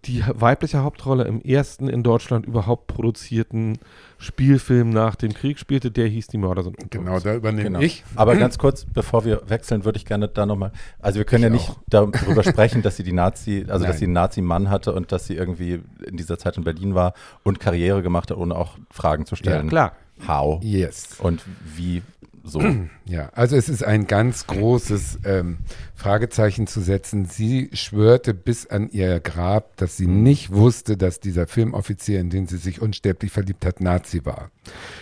die 0.05 0.23
weibliche 0.33 0.83
Hauptrolle 0.83 1.23
im 1.23 1.41
ersten 1.41 1.87
in 1.87 2.03
Deutschland 2.03 2.45
überhaupt 2.45 2.87
produzierten 2.87 3.77
Spielfilm 4.17 4.89
nach 4.89 5.15
dem 5.15 5.33
Krieg 5.33 5.57
spielte. 5.57 5.89
Der 5.89 6.07
hieß 6.07 6.27
Die 6.27 6.37
Mörder 6.37 6.63
sind 6.63 6.77
unter 6.83 6.99
Genau, 6.99 7.19
da 7.19 7.33
übernehme 7.35 7.63
Genau. 7.63 7.79
ich. 7.79 8.03
Aber 8.15 8.35
ganz 8.35 8.57
kurz, 8.57 8.85
bevor 8.85 9.23
wir 9.23 9.41
wechseln, 9.47 9.85
würde 9.85 9.97
ich 9.97 10.05
gerne 10.05 10.27
da 10.27 10.45
nochmal, 10.45 10.71
also 10.99 11.17
wir 11.19 11.25
können 11.25 11.43
Ich 11.43 11.49
ja 11.49 11.49
nicht 11.51 11.69
auch. 11.69 11.79
darüber 11.87 12.43
sprechen, 12.43 12.81
dass 12.81 12.97
sie 12.97 13.03
die 13.03 13.13
Nazi, 13.13 13.65
also 13.69 13.85
dass 13.85 13.93
Nein. 13.93 13.97
sie 13.99 14.05
einen 14.05 14.13
Nazi-Mann 14.13 14.69
hatte 14.69 14.93
und 14.93 15.11
dass 15.13 15.27
sie 15.27 15.35
irgendwie 15.35 15.81
in 16.05 16.17
dieser 16.17 16.37
Zeit 16.37 16.57
in 16.57 16.65
Berlin 16.65 16.93
war 16.93 17.13
und 17.43 17.59
Karriere 17.61 18.01
gemacht 18.01 18.31
hat, 18.31 18.37
ohne 18.37 18.55
auch 18.55 18.77
Fragen 18.91 19.25
zu 19.25 19.35
Ja, 19.35 19.39
stellen. 19.39 19.69
klar. 19.69 19.93
How 20.27 20.61
Yes. 20.61 21.15
und 21.19 21.41
wie 21.77 22.01
so. 22.43 22.61
Ja, 23.05 23.29
also 23.33 23.55
es 23.55 23.69
ist 23.69 23.83
ein 23.83 24.05
ganz 24.05 24.45
großes 24.45 25.19
ähm, 25.25 25.57
Fragezeichen 25.95 26.67
zu 26.67 26.79
setzen. 26.79 27.25
Sie 27.25 27.71
schwörte 27.73 28.35
bis 28.35 28.67
an 28.67 28.89
ihr 28.91 29.19
Grab, 29.19 29.75
dass 29.77 29.97
sie 29.97 30.05
nicht 30.05 30.51
wusste, 30.51 30.95
dass 30.95 31.19
dieser 31.19 31.47
Filmoffizier, 31.47 32.19
in 32.19 32.29
den 32.29 32.45
sie 32.45 32.57
sich 32.57 32.81
unsterblich 32.81 33.31
verliebt 33.31 33.65
hat, 33.65 33.81
Nazi 33.81 34.25
war. 34.25 34.51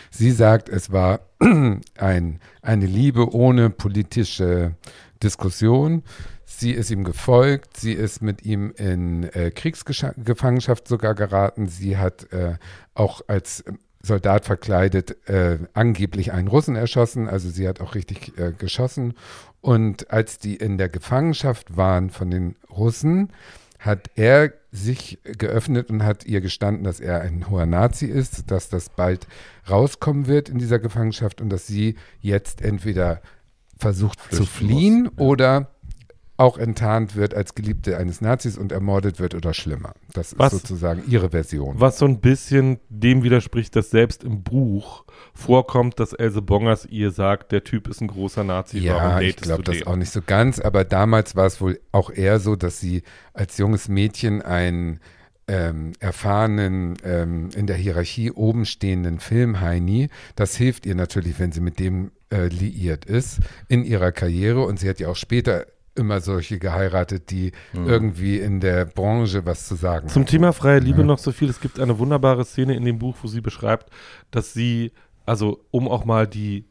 Sie 0.09 0.31
sagt, 0.31 0.69
es 0.69 0.91
war 0.91 1.19
ein, 1.97 2.39
eine 2.61 2.85
Liebe 2.85 3.33
ohne 3.33 3.69
politische 3.69 4.75
Diskussion. 5.21 6.03
Sie 6.45 6.71
ist 6.71 6.89
ihm 6.91 7.03
gefolgt, 7.03 7.75
sie 7.77 7.91
ist 7.91 8.21
mit 8.21 8.45
ihm 8.45 8.71
in 8.77 9.23
äh, 9.25 9.51
Kriegsgefangenschaft 9.51 10.87
sogar 10.87 11.13
geraten. 11.13 11.67
Sie 11.67 11.97
hat 11.97 12.31
äh, 12.31 12.55
auch 12.93 13.21
als 13.27 13.65
Soldat 14.07 14.45
verkleidet 14.45 15.29
äh, 15.29 15.59
angeblich 15.73 16.31
einen 16.31 16.47
Russen 16.47 16.75
erschossen. 16.75 17.27
Also 17.27 17.49
sie 17.49 17.67
hat 17.67 17.81
auch 17.81 17.95
richtig 17.95 18.37
äh, 18.37 18.51
geschossen. 18.57 19.13
Und 19.61 20.11
als 20.11 20.39
die 20.39 20.55
in 20.55 20.77
der 20.77 20.89
Gefangenschaft 20.89 21.77
waren 21.77 22.09
von 22.09 22.31
den 22.31 22.55
Russen, 22.69 23.31
hat 23.79 24.09
er 24.15 24.53
sich 24.71 25.19
geöffnet 25.23 25.89
und 25.89 26.03
hat 26.03 26.25
ihr 26.25 26.41
gestanden, 26.41 26.83
dass 26.83 26.99
er 26.99 27.21
ein 27.21 27.49
hoher 27.49 27.65
Nazi 27.65 28.05
ist, 28.05 28.49
dass 28.51 28.69
das 28.69 28.89
bald 28.89 29.27
rauskommen 29.69 30.27
wird 30.27 30.49
in 30.49 30.57
dieser 30.57 30.79
Gefangenschaft 30.79 31.41
und 31.41 31.49
dass 31.49 31.67
sie 31.67 31.95
jetzt 32.19 32.61
entweder 32.61 33.21
versucht 33.77 34.19
zu 34.31 34.45
Flüchten 34.45 34.47
fliehen 34.47 35.03
muss, 35.03 35.13
ja. 35.17 35.25
oder 35.25 35.71
auch 36.37 36.57
enttarnt 36.59 37.15
wird 37.15 37.33
als 37.33 37.55
Geliebte 37.55 37.97
eines 37.97 38.21
Nazis 38.21 38.57
und 38.57 38.71
ermordet 38.71 39.19
wird 39.19 39.33
oder 39.33 39.53
schlimmer. 39.55 39.93
Das 40.13 40.37
Was- 40.37 40.53
ist 40.53 40.67
sozusagen 40.67 41.03
ihre 41.07 41.31
Version. 41.31 41.75
Was 41.79 41.97
so 41.97 42.05
ein 42.05 42.19
bisschen 42.19 42.79
dem 42.89 43.23
widerspricht, 43.23 43.75
dass 43.75 43.89
selbst 43.89 44.23
im 44.23 44.43
Buch 44.43 45.03
vorkommt, 45.33 45.99
dass 45.99 46.13
Else 46.13 46.41
Bongers 46.43 46.85
ihr 46.85 47.09
sagt, 47.11 47.51
der 47.51 47.63
Typ 47.63 47.87
ist 47.87 48.01
ein 48.01 48.07
großer 48.07 48.43
Nazi. 48.43 48.77
Ja, 48.79 49.19
ich 49.19 49.35
glaube 49.37 49.63
das 49.63 49.77
den? 49.79 49.87
auch 49.87 49.95
nicht 49.95 50.11
so 50.11 50.21
ganz, 50.25 50.59
aber 50.59 50.83
damals 50.83 51.35
war 51.35 51.47
es 51.47 51.59
wohl 51.59 51.79
auch 51.91 52.11
eher 52.11 52.39
so, 52.39 52.55
dass 52.55 52.79
sie 52.79 53.01
als 53.33 53.57
junges 53.57 53.87
Mädchen 53.87 54.41
einen 54.43 54.99
ähm, 55.47 55.93
erfahrenen, 55.99 56.97
ähm, 57.03 57.49
in 57.55 57.67
der 57.67 57.77
Hierarchie 57.77 58.31
oben 58.31 58.65
stehenden 58.65 59.19
Filmheini, 59.19 60.09
das 60.35 60.55
hilft 60.55 60.85
ihr 60.85 60.93
natürlich, 60.93 61.39
wenn 61.39 61.51
sie 61.51 61.61
mit 61.61 61.79
dem 61.79 62.11
äh, 62.29 62.47
liiert 62.47 63.05
ist 63.05 63.39
in 63.69 63.85
ihrer 63.85 64.11
Karriere 64.11 64.65
und 64.65 64.77
sie 64.79 64.89
hat 64.89 64.99
ja 64.99 65.07
auch 65.07 65.15
später 65.15 65.65
immer 65.97 66.21
solche 66.21 66.59
geheiratet, 66.59 67.31
die 67.31 67.51
irgendwie 67.73 68.37
in 68.39 68.59
der 68.59 68.85
Branche 68.85 69.45
was 69.45 69.67
zu 69.67 69.75
sagen 69.75 70.07
Zum 70.07 70.21
hatten. 70.23 70.31
Thema 70.31 70.53
freie 70.53 70.79
Liebe 70.79 70.99
Ja. 71.01 71.05
noch 71.05 71.17
so 71.17 71.31
viel. 71.31 71.49
Es 71.49 71.59
gibt 71.59 71.79
eine 71.79 71.97
wunderbare 71.99 72.45
Szene 72.45 72.75
in 72.75 72.85
dem 72.85 72.99
Buch, 72.99 73.15
wo 73.21 73.27
sie 73.27 73.41
beschreibt, 73.41 73.89
dass 74.31 74.53
sie, 74.53 74.91
also 75.25 75.63
um 75.71 75.87
auch 75.87 76.05
mal 76.05 76.27
die, 76.27 76.65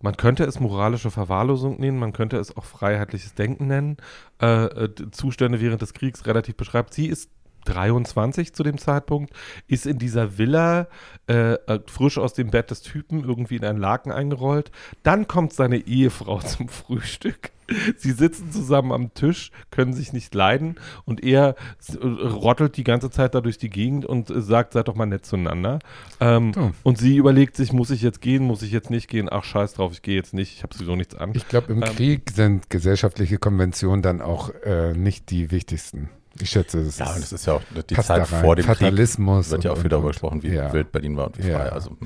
man 0.00 0.16
könnte 0.16 0.44
es 0.44 0.58
moralische 0.58 1.10
Verwahrlosung 1.10 1.78
nennen, 1.80 1.98
man 1.98 2.12
könnte 2.12 2.36
es 2.36 2.56
auch 2.56 2.64
freiheitliches 2.64 3.34
Denken 3.34 3.66
nennen, 3.68 3.96
äh, 4.40 4.64
äh, 4.64 4.88
Zustände 5.12 5.60
während 5.60 5.82
des 5.82 5.94
Kriegs 5.94 6.26
relativ 6.26 6.56
beschreibt. 6.56 6.94
Sie 6.94 7.06
ist 7.06 7.30
23 7.64 8.52
zu 8.52 8.62
dem 8.62 8.78
Zeitpunkt, 8.78 9.32
ist 9.66 9.86
in 9.86 9.98
dieser 9.98 10.38
Villa 10.38 10.88
äh, 11.28 11.54
äh, 11.54 11.80
frisch 11.86 12.18
aus 12.18 12.34
dem 12.34 12.50
Bett 12.50 12.70
des 12.70 12.82
Typen 12.82 13.24
irgendwie 13.24 13.56
in 13.56 13.64
einen 13.64 13.78
Laken 13.78 14.12
eingerollt. 14.12 14.70
Dann 15.02 15.26
kommt 15.28 15.52
seine 15.52 15.78
Ehefrau 15.78 16.40
zum 16.42 16.68
Frühstück. 16.68 17.50
Sie 17.96 18.10
sitzen 18.10 18.52
zusammen 18.52 18.92
am 18.92 19.14
Tisch, 19.14 19.50
können 19.70 19.94
sich 19.94 20.12
nicht 20.12 20.34
leiden 20.34 20.74
und 21.06 21.24
er 21.24 21.54
äh, 21.88 22.04
rottelt 22.04 22.76
die 22.76 22.84
ganze 22.84 23.08
Zeit 23.08 23.34
da 23.34 23.40
durch 23.40 23.56
die 23.56 23.70
Gegend 23.70 24.04
und 24.04 24.28
äh, 24.30 24.42
sagt, 24.42 24.74
seid 24.74 24.88
doch 24.88 24.94
mal 24.94 25.06
nett 25.06 25.24
zueinander. 25.24 25.78
Ähm, 26.20 26.52
Oh. 26.56 26.70
Und 26.82 26.98
sie 26.98 27.16
überlegt 27.16 27.56
sich, 27.56 27.72
muss 27.72 27.90
ich 27.90 28.02
jetzt 28.02 28.20
gehen, 28.20 28.44
muss 28.44 28.62
ich 28.62 28.72
jetzt 28.72 28.90
nicht 28.90 29.08
gehen? 29.08 29.28
Ach, 29.30 29.44
scheiß 29.44 29.74
drauf, 29.74 29.92
ich 29.92 30.02
gehe 30.02 30.16
jetzt 30.16 30.34
nicht, 30.34 30.54
ich 30.56 30.62
habe 30.64 30.74
sowieso 30.74 30.96
nichts 30.96 31.14
an. 31.14 31.32
Ich 31.34 31.48
glaube, 31.48 31.72
im 31.72 31.82
Ähm, 31.82 31.88
Krieg 31.94 32.30
sind 32.30 32.68
gesellschaftliche 32.68 33.38
Konventionen 33.38 34.02
dann 34.02 34.20
auch 34.20 34.50
äh, 34.64 34.92
nicht 34.92 35.30
die 35.30 35.50
wichtigsten. 35.50 36.10
Ich 36.40 36.50
schätze, 36.50 36.80
es 36.80 36.98
Ja, 36.98 37.12
und 37.12 37.18
es 37.18 37.32
ist 37.32 37.46
ja 37.46 37.54
auch 37.54 37.62
die 37.88 37.94
Zeit 37.94 38.26
vor 38.26 38.56
dem 38.56 38.64
Krieg. 38.64 38.76
Fatalismus. 38.78 39.50
Wird 39.50 39.64
ja 39.64 39.72
auch 39.72 39.78
viel 39.78 39.90
darüber 39.90 40.08
gesprochen, 40.08 40.42
wie 40.42 40.48
ja. 40.54 40.72
wild 40.72 40.90
Berlin 40.90 41.16
war 41.16 41.26
und 41.26 41.38
wie 41.38 41.46
Ja. 41.48 41.58
frei. 41.58 41.72
Also, 41.72 41.96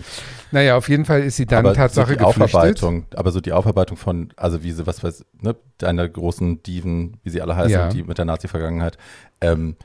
Naja, 0.50 0.76
auf 0.76 0.88
jeden 0.88 1.04
Fall 1.04 1.22
ist 1.22 1.36
sie 1.36 1.46
dann 1.46 1.64
aber 1.64 1.74
Tatsache 1.74 2.12
so 2.12 2.16
die. 2.18 2.24
Aufarbeitung, 2.24 3.06
aber 3.14 3.30
so 3.30 3.40
die 3.40 3.52
Aufarbeitung 3.52 3.96
von, 3.96 4.32
also 4.36 4.62
wie 4.62 4.72
sie, 4.72 4.86
was 4.86 5.02
weiß, 5.04 5.24
ne, 5.40 5.54
deine 5.78 6.10
großen 6.10 6.62
Diven, 6.62 7.18
wie 7.22 7.30
sie 7.30 7.40
alle 7.40 7.54
heißen, 7.56 7.70
Ja. 7.70 7.88
die 7.88 8.02
mit 8.02 8.18
der 8.18 8.24
Nazi-Vergangenheit, 8.24 8.98
ähm, 9.40 9.76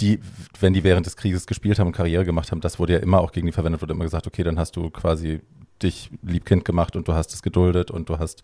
die, 0.00 0.18
wenn 0.58 0.72
die 0.72 0.82
während 0.82 1.06
des 1.06 1.16
Krieges 1.16 1.46
gespielt 1.46 1.78
haben 1.78 1.86
und 1.86 1.92
Karriere 1.96 2.24
gemacht 2.24 2.50
haben, 2.50 2.60
das 2.60 2.78
wurde 2.80 2.94
ja 2.94 2.98
immer 2.98 3.20
auch 3.20 3.30
gegen 3.30 3.46
die 3.46 3.52
verwendet, 3.52 3.80
wurde 3.80 3.92
immer 3.92 4.04
gesagt, 4.04 4.26
okay, 4.26 4.42
dann 4.42 4.58
hast 4.58 4.74
du 4.76 4.90
quasi 4.90 5.40
dich 5.82 6.10
Liebkind 6.22 6.64
gemacht 6.64 6.96
und 6.96 7.06
du 7.06 7.14
hast 7.14 7.32
es 7.32 7.42
geduldet 7.42 7.90
und 7.92 8.08
du 8.08 8.18
hast 8.18 8.42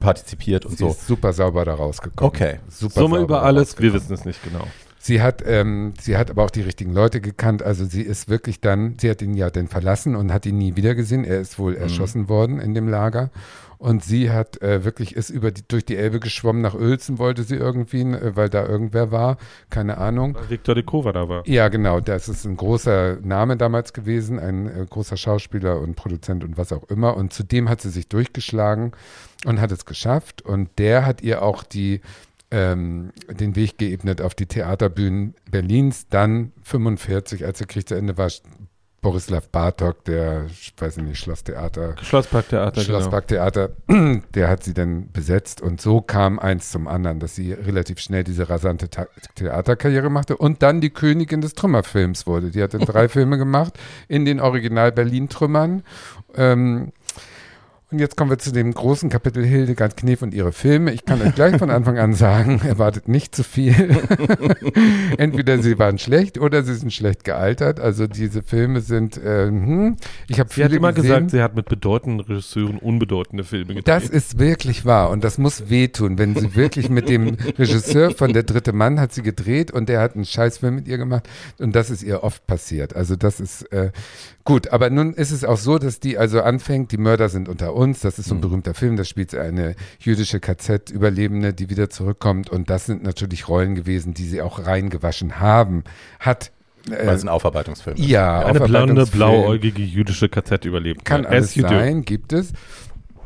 partizipiert 0.00 0.64
und 0.66 0.72
Sie 0.72 0.84
so. 0.84 0.90
ist 0.90 1.06
super 1.06 1.32
sauber 1.32 1.64
da 1.64 1.74
rausgekommen. 1.74 2.28
Okay. 2.34 2.58
Super 2.68 2.94
Summe 3.00 3.16
sauber 3.16 3.20
über 3.22 3.42
alles, 3.42 3.78
wir 3.78 3.92
wissen 3.92 4.12
es 4.12 4.24
nicht 4.24 4.42
genau. 4.42 4.66
Sie 4.98 5.20
hat, 5.20 5.42
ähm, 5.46 5.92
sie 6.00 6.16
hat 6.16 6.30
aber 6.30 6.44
auch 6.44 6.50
die 6.50 6.62
richtigen 6.62 6.94
Leute 6.94 7.20
gekannt. 7.20 7.62
Also 7.62 7.84
sie 7.84 8.00
ist 8.00 8.30
wirklich 8.30 8.60
dann, 8.62 8.96
sie 8.98 9.10
hat 9.10 9.20
ihn 9.20 9.34
ja 9.34 9.50
dann 9.50 9.68
verlassen 9.68 10.16
und 10.16 10.32
hat 10.32 10.46
ihn 10.46 10.56
nie 10.56 10.76
wieder 10.76 10.94
gesehen. 10.94 11.24
Er 11.24 11.40
ist 11.40 11.58
Mhm. 11.58 11.62
wohl 11.62 11.74
erschossen 11.76 12.28
worden 12.30 12.58
in 12.58 12.72
dem 12.74 12.88
Lager. 12.88 13.30
Und 13.84 14.02
sie 14.02 14.30
hat 14.30 14.62
äh, 14.62 14.82
wirklich, 14.82 15.14
ist 15.14 15.28
über 15.28 15.50
die, 15.50 15.60
durch 15.68 15.84
die 15.84 15.96
Elbe 15.96 16.18
geschwommen 16.18 16.62
nach 16.62 16.72
Uelzen, 16.74 17.18
wollte 17.18 17.42
sie 17.42 17.56
irgendwie, 17.56 18.00
äh, 18.00 18.34
weil 18.34 18.48
da 18.48 18.66
irgendwer 18.66 19.12
war. 19.12 19.36
Keine 19.68 19.98
Ahnung. 19.98 20.36
Weil 20.36 20.48
Victor 20.48 20.74
de 20.74 20.84
Kova 20.84 21.12
da 21.12 21.28
war. 21.28 21.46
Ja, 21.46 21.68
genau. 21.68 22.00
Das 22.00 22.30
ist 22.30 22.46
ein 22.46 22.56
großer 22.56 23.18
Name 23.20 23.58
damals 23.58 23.92
gewesen, 23.92 24.38
ein 24.38 24.68
äh, 24.68 24.86
großer 24.88 25.18
Schauspieler 25.18 25.82
und 25.82 25.96
Produzent 25.96 26.44
und 26.44 26.56
was 26.56 26.72
auch 26.72 26.84
immer. 26.84 27.14
Und 27.14 27.34
zudem 27.34 27.68
hat 27.68 27.82
sie 27.82 27.90
sich 27.90 28.08
durchgeschlagen 28.08 28.92
und 29.44 29.60
hat 29.60 29.70
es 29.70 29.84
geschafft. 29.84 30.40
Und 30.40 30.70
der 30.78 31.04
hat 31.04 31.20
ihr 31.20 31.42
auch 31.42 31.62
die, 31.62 32.00
ähm, 32.50 33.12
den 33.28 33.54
Weg 33.54 33.76
geebnet 33.76 34.22
auf 34.22 34.34
die 34.34 34.46
Theaterbühnen 34.46 35.34
Berlins. 35.50 36.08
Dann 36.08 36.52
45, 36.62 37.44
als 37.44 37.58
der 37.58 37.66
Krieg 37.66 37.86
zu 37.86 37.96
Ende 37.96 38.16
war, 38.16 38.30
Borislav 39.04 39.48
Bartok, 39.50 40.02
der, 40.04 40.46
ich 40.46 40.72
weiß 40.78 40.96
nicht, 40.96 41.20
Schlosstheater, 41.20 41.94
Schlossparktheater, 42.02 42.72
genau. 42.72 42.84
Schlossparktheater, 42.84 43.70
der 44.34 44.48
hat 44.48 44.64
sie 44.64 44.72
dann 44.72 45.12
besetzt 45.12 45.60
und 45.60 45.78
so 45.78 46.00
kam 46.00 46.38
eins 46.38 46.70
zum 46.70 46.88
anderen, 46.88 47.20
dass 47.20 47.34
sie 47.34 47.52
relativ 47.52 48.00
schnell 48.00 48.24
diese 48.24 48.48
rasante 48.48 48.88
Ta 48.88 49.06
Theaterkarriere 49.34 50.08
machte 50.08 50.38
und 50.38 50.62
dann 50.62 50.80
die 50.80 50.88
Königin 50.88 51.42
des 51.42 51.52
Trümmerfilms 51.52 52.26
wurde. 52.26 52.50
Die 52.50 52.62
hat 52.62 52.72
dann 52.72 52.80
drei 52.80 53.08
Filme 53.10 53.36
gemacht 53.36 53.78
in 54.08 54.24
den 54.24 54.40
Original 54.40 54.90
Berlin-Trümmern. 54.90 55.82
Ähm, 56.34 56.92
und 57.94 58.00
jetzt 58.00 58.16
kommen 58.16 58.28
wir 58.28 58.38
zu 58.38 58.50
dem 58.50 58.74
großen 58.74 59.08
Kapitel 59.08 59.44
Hildegard 59.44 59.96
Knef 59.96 60.22
und 60.22 60.34
ihre 60.34 60.50
Filme. 60.50 60.92
Ich 60.92 61.04
kann 61.04 61.22
euch 61.22 61.32
gleich 61.32 61.58
von 61.58 61.70
Anfang 61.70 61.96
an 61.96 62.12
sagen, 62.12 62.60
erwartet 62.66 63.06
nicht 63.06 63.36
zu 63.36 63.44
viel. 63.44 63.72
Entweder 65.16 65.62
sie 65.62 65.78
waren 65.78 65.98
schlecht 65.98 66.36
oder 66.36 66.64
sie 66.64 66.74
sind 66.74 66.92
schlecht 66.92 67.22
gealtert. 67.22 67.78
Also 67.78 68.08
diese 68.08 68.42
Filme 68.42 68.80
sind, 68.80 69.16
äh, 69.16 69.46
hm, 69.46 69.96
ich 70.26 70.40
habe 70.40 70.48
Sie 70.48 70.54
viele 70.54 70.64
hat 70.64 70.72
immer 70.72 70.92
gesehen. 70.92 71.08
gesagt, 71.08 71.30
sie 71.30 71.40
hat 71.40 71.54
mit 71.54 71.68
bedeutenden 71.68 72.18
Regisseuren 72.18 72.78
unbedeutende 72.78 73.44
Filme 73.44 73.68
gedreht. 73.68 73.86
Das 73.86 74.08
ist 74.08 74.40
wirklich 74.40 74.84
wahr 74.84 75.10
und 75.10 75.22
das 75.22 75.38
muss 75.38 75.70
wehtun, 75.70 76.18
wenn 76.18 76.34
sie 76.34 76.56
wirklich 76.56 76.90
mit 76.90 77.08
dem 77.08 77.36
Regisseur 77.56 78.10
von 78.10 78.32
Der 78.32 78.42
dritte 78.42 78.72
Mann 78.72 78.98
hat 78.98 79.12
sie 79.12 79.22
gedreht 79.22 79.70
und 79.70 79.88
der 79.88 80.00
hat 80.00 80.16
einen 80.16 80.24
Scheißfilm 80.24 80.74
mit 80.74 80.88
ihr 80.88 80.98
gemacht 80.98 81.28
und 81.58 81.76
das 81.76 81.90
ist 81.90 82.02
ihr 82.02 82.24
oft 82.24 82.44
passiert. 82.48 82.96
Also 82.96 83.14
das 83.14 83.38
ist 83.38 83.70
äh, 83.72 83.92
gut, 84.44 84.68
aber 84.68 84.90
nun 84.90 85.14
ist 85.14 85.30
es 85.30 85.44
auch 85.44 85.56
so, 85.56 85.78
dass 85.78 86.00
die 86.00 86.18
also 86.18 86.42
anfängt, 86.42 86.92
die 86.92 86.98
Mörder 86.98 87.28
sind 87.28 87.48
unter 87.48 87.74
uns, 87.74 88.00
das 88.00 88.18
ist 88.18 88.28
so 88.28 88.34
ein 88.34 88.40
berühmter 88.40 88.74
Film, 88.74 88.96
da 88.96 89.04
spielt 89.04 89.30
sie 89.30 89.40
eine 89.40 89.74
jüdische 89.98 90.40
KZ-Überlebende, 90.40 91.54
die 91.54 91.70
wieder 91.70 91.90
zurückkommt. 91.90 92.50
Und 92.50 92.70
das 92.70 92.86
sind 92.86 93.02
natürlich 93.02 93.48
Rollen 93.48 93.74
gewesen, 93.74 94.14
die 94.14 94.24
sie 94.24 94.42
auch 94.42 94.64
reingewaschen 94.66 95.40
haben, 95.40 95.84
hat 96.20 96.52
äh, 96.90 97.06
Weil 97.06 97.16
es 97.16 97.22
ein 97.22 97.28
Aufarbeitungsfilm 97.28 97.96
ist. 97.96 98.04
ja, 98.04 98.44
Eine 98.44 98.60
blonde, 98.60 99.06
blauäugige 99.06 99.82
jüdische 99.82 100.28
KZ 100.28 100.64
überlebt. 100.66 101.04
Kann 101.04 101.24
alles 101.24 101.54
sein, 101.54 102.02
gibt 102.02 102.32
es. 102.32 102.52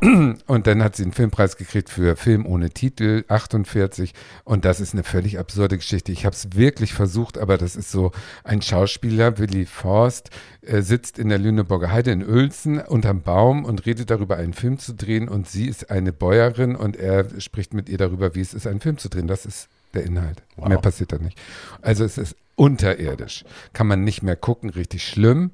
Und 0.47 0.67
dann 0.67 0.81
hat 0.81 0.95
sie 0.95 1.03
einen 1.03 1.11
Filmpreis 1.11 1.57
gekriegt 1.57 1.89
für 1.89 2.15
Film 2.15 2.45
ohne 2.45 2.69
Titel, 2.69 3.25
48. 3.27 4.13
Und 4.45 4.63
das 4.63 4.79
ist 4.79 4.93
eine 4.93 5.03
völlig 5.03 5.39
absurde 5.39 5.77
Geschichte. 5.77 6.11
Ich 6.11 6.25
habe 6.25 6.35
es 6.35 6.55
wirklich 6.55 6.93
versucht, 6.93 7.37
aber 7.37 7.57
das 7.57 7.75
ist 7.75 7.91
so, 7.91 8.11
ein 8.43 8.61
Schauspieler, 8.61 9.37
Willi 9.37 9.65
Forst, 9.65 10.29
äh, 10.61 10.81
sitzt 10.81 11.19
in 11.19 11.29
der 11.29 11.37
Lüneburger 11.37 11.91
Heide 11.91 12.11
in 12.11 12.25
Uelzen 12.25 12.79
unterm 12.79 13.21
Baum 13.21 13.65
und 13.65 13.85
redet 13.85 14.09
darüber, 14.09 14.37
einen 14.37 14.53
Film 14.53 14.79
zu 14.79 14.93
drehen. 14.93 15.27
Und 15.27 15.49
sie 15.49 15.67
ist 15.67 15.91
eine 15.91 16.13
Bäuerin 16.13 16.75
und 16.75 16.95
er 16.95 17.39
spricht 17.41 17.73
mit 17.73 17.89
ihr 17.89 17.97
darüber, 17.97 18.35
wie 18.35 18.41
es 18.41 18.53
ist, 18.53 18.67
einen 18.67 18.79
Film 18.79 18.97
zu 18.97 19.09
drehen. 19.09 19.27
Das 19.27 19.45
ist 19.45 19.67
der 19.93 20.03
Inhalt. 20.03 20.43
Wow. 20.55 20.69
Mehr 20.69 20.77
passiert 20.77 21.11
da 21.11 21.17
nicht. 21.17 21.37
Also 21.81 22.05
es 22.05 22.17
ist 22.17 22.35
unterirdisch. 22.55 23.43
Kann 23.73 23.87
man 23.87 24.03
nicht 24.03 24.23
mehr 24.23 24.35
gucken, 24.35 24.69
richtig 24.69 25.05
schlimm. 25.05 25.51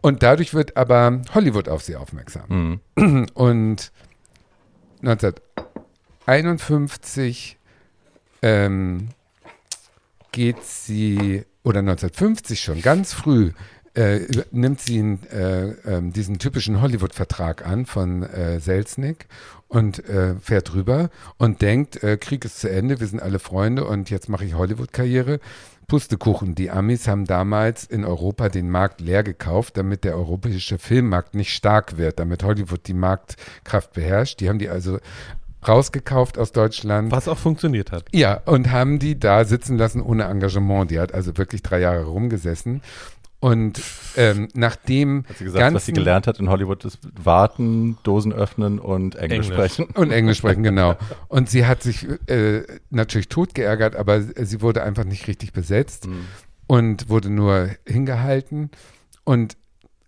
Und 0.00 0.22
dadurch 0.22 0.54
wird 0.54 0.76
aber 0.76 1.22
Hollywood 1.34 1.68
auf 1.68 1.82
sie 1.82 1.96
aufmerksam. 1.96 2.80
Mhm. 2.96 3.26
Und 3.34 3.90
1951 5.02 7.58
ähm, 8.42 9.08
geht 10.32 10.62
sie, 10.62 11.44
oder 11.64 11.80
1950 11.80 12.60
schon, 12.60 12.80
ganz 12.80 13.12
früh, 13.12 13.50
äh, 13.94 14.20
nimmt 14.52 14.80
sie 14.80 14.98
äh, 14.98 15.74
ähm, 15.84 16.12
diesen 16.12 16.38
typischen 16.38 16.80
Hollywood-Vertrag 16.80 17.66
an 17.66 17.86
von 17.86 18.22
äh, 18.22 18.60
Selznick 18.60 19.26
und 19.66 20.08
äh, 20.08 20.36
fährt 20.36 20.74
rüber 20.74 21.10
und 21.36 21.62
denkt, 21.62 22.04
äh, 22.04 22.16
Krieg 22.16 22.44
ist 22.44 22.60
zu 22.60 22.70
Ende, 22.70 23.00
wir 23.00 23.08
sind 23.08 23.20
alle 23.20 23.40
Freunde 23.40 23.84
und 23.84 24.10
jetzt 24.10 24.28
mache 24.28 24.44
ich 24.44 24.54
Hollywood-Karriere. 24.54 25.40
Pustekuchen, 25.88 26.54
die 26.54 26.70
Amis 26.70 27.08
haben 27.08 27.24
damals 27.24 27.84
in 27.84 28.04
Europa 28.04 28.50
den 28.50 28.70
Markt 28.70 29.00
leer 29.00 29.22
gekauft, 29.22 29.78
damit 29.78 30.04
der 30.04 30.16
europäische 30.16 30.76
Filmmarkt 30.78 31.34
nicht 31.34 31.54
stark 31.54 31.96
wird, 31.96 32.18
damit 32.18 32.44
Hollywood 32.44 32.86
die 32.86 32.94
Marktkraft 32.94 33.94
beherrscht. 33.94 34.40
Die 34.40 34.50
haben 34.50 34.58
die 34.58 34.68
also 34.68 34.98
rausgekauft 35.66 36.38
aus 36.38 36.52
Deutschland. 36.52 37.10
Was 37.10 37.26
auch 37.26 37.38
funktioniert 37.38 37.90
hat. 37.90 38.04
Ja, 38.12 38.42
und 38.44 38.70
haben 38.70 38.98
die 38.98 39.18
da 39.18 39.44
sitzen 39.44 39.78
lassen 39.78 40.02
ohne 40.02 40.24
Engagement. 40.24 40.90
Die 40.90 41.00
hat 41.00 41.14
also 41.14 41.36
wirklich 41.36 41.62
drei 41.62 41.80
Jahre 41.80 42.04
rumgesessen. 42.04 42.82
Und 43.40 43.80
ähm, 44.16 44.48
nachdem 44.54 45.24
Hat 45.28 45.36
sie 45.38 45.44
gesagt, 45.44 45.74
was 45.74 45.86
sie 45.86 45.92
ganzen- 45.92 45.94
gelernt 45.94 46.26
hat 46.26 46.40
in 46.40 46.48
Hollywood 46.48 46.84
ist 46.84 46.98
Warten, 47.22 47.96
Dosen 48.02 48.32
öffnen 48.32 48.80
und 48.80 49.14
Englisch, 49.14 49.48
Englisch. 49.50 49.72
sprechen. 49.74 49.84
Und 49.94 50.10
Englisch 50.10 50.38
sprechen, 50.38 50.64
genau. 50.64 50.96
Und 51.28 51.48
sie 51.48 51.64
hat 51.64 51.82
sich 51.82 52.06
äh, 52.28 52.64
natürlich 52.90 53.28
tot 53.28 53.54
geärgert, 53.54 53.94
aber 53.94 54.22
sie 54.22 54.60
wurde 54.60 54.82
einfach 54.82 55.04
nicht 55.04 55.28
richtig 55.28 55.52
besetzt 55.52 56.08
und 56.66 57.08
wurde 57.08 57.30
nur 57.30 57.70
hingehalten. 57.86 58.70
Und 59.22 59.56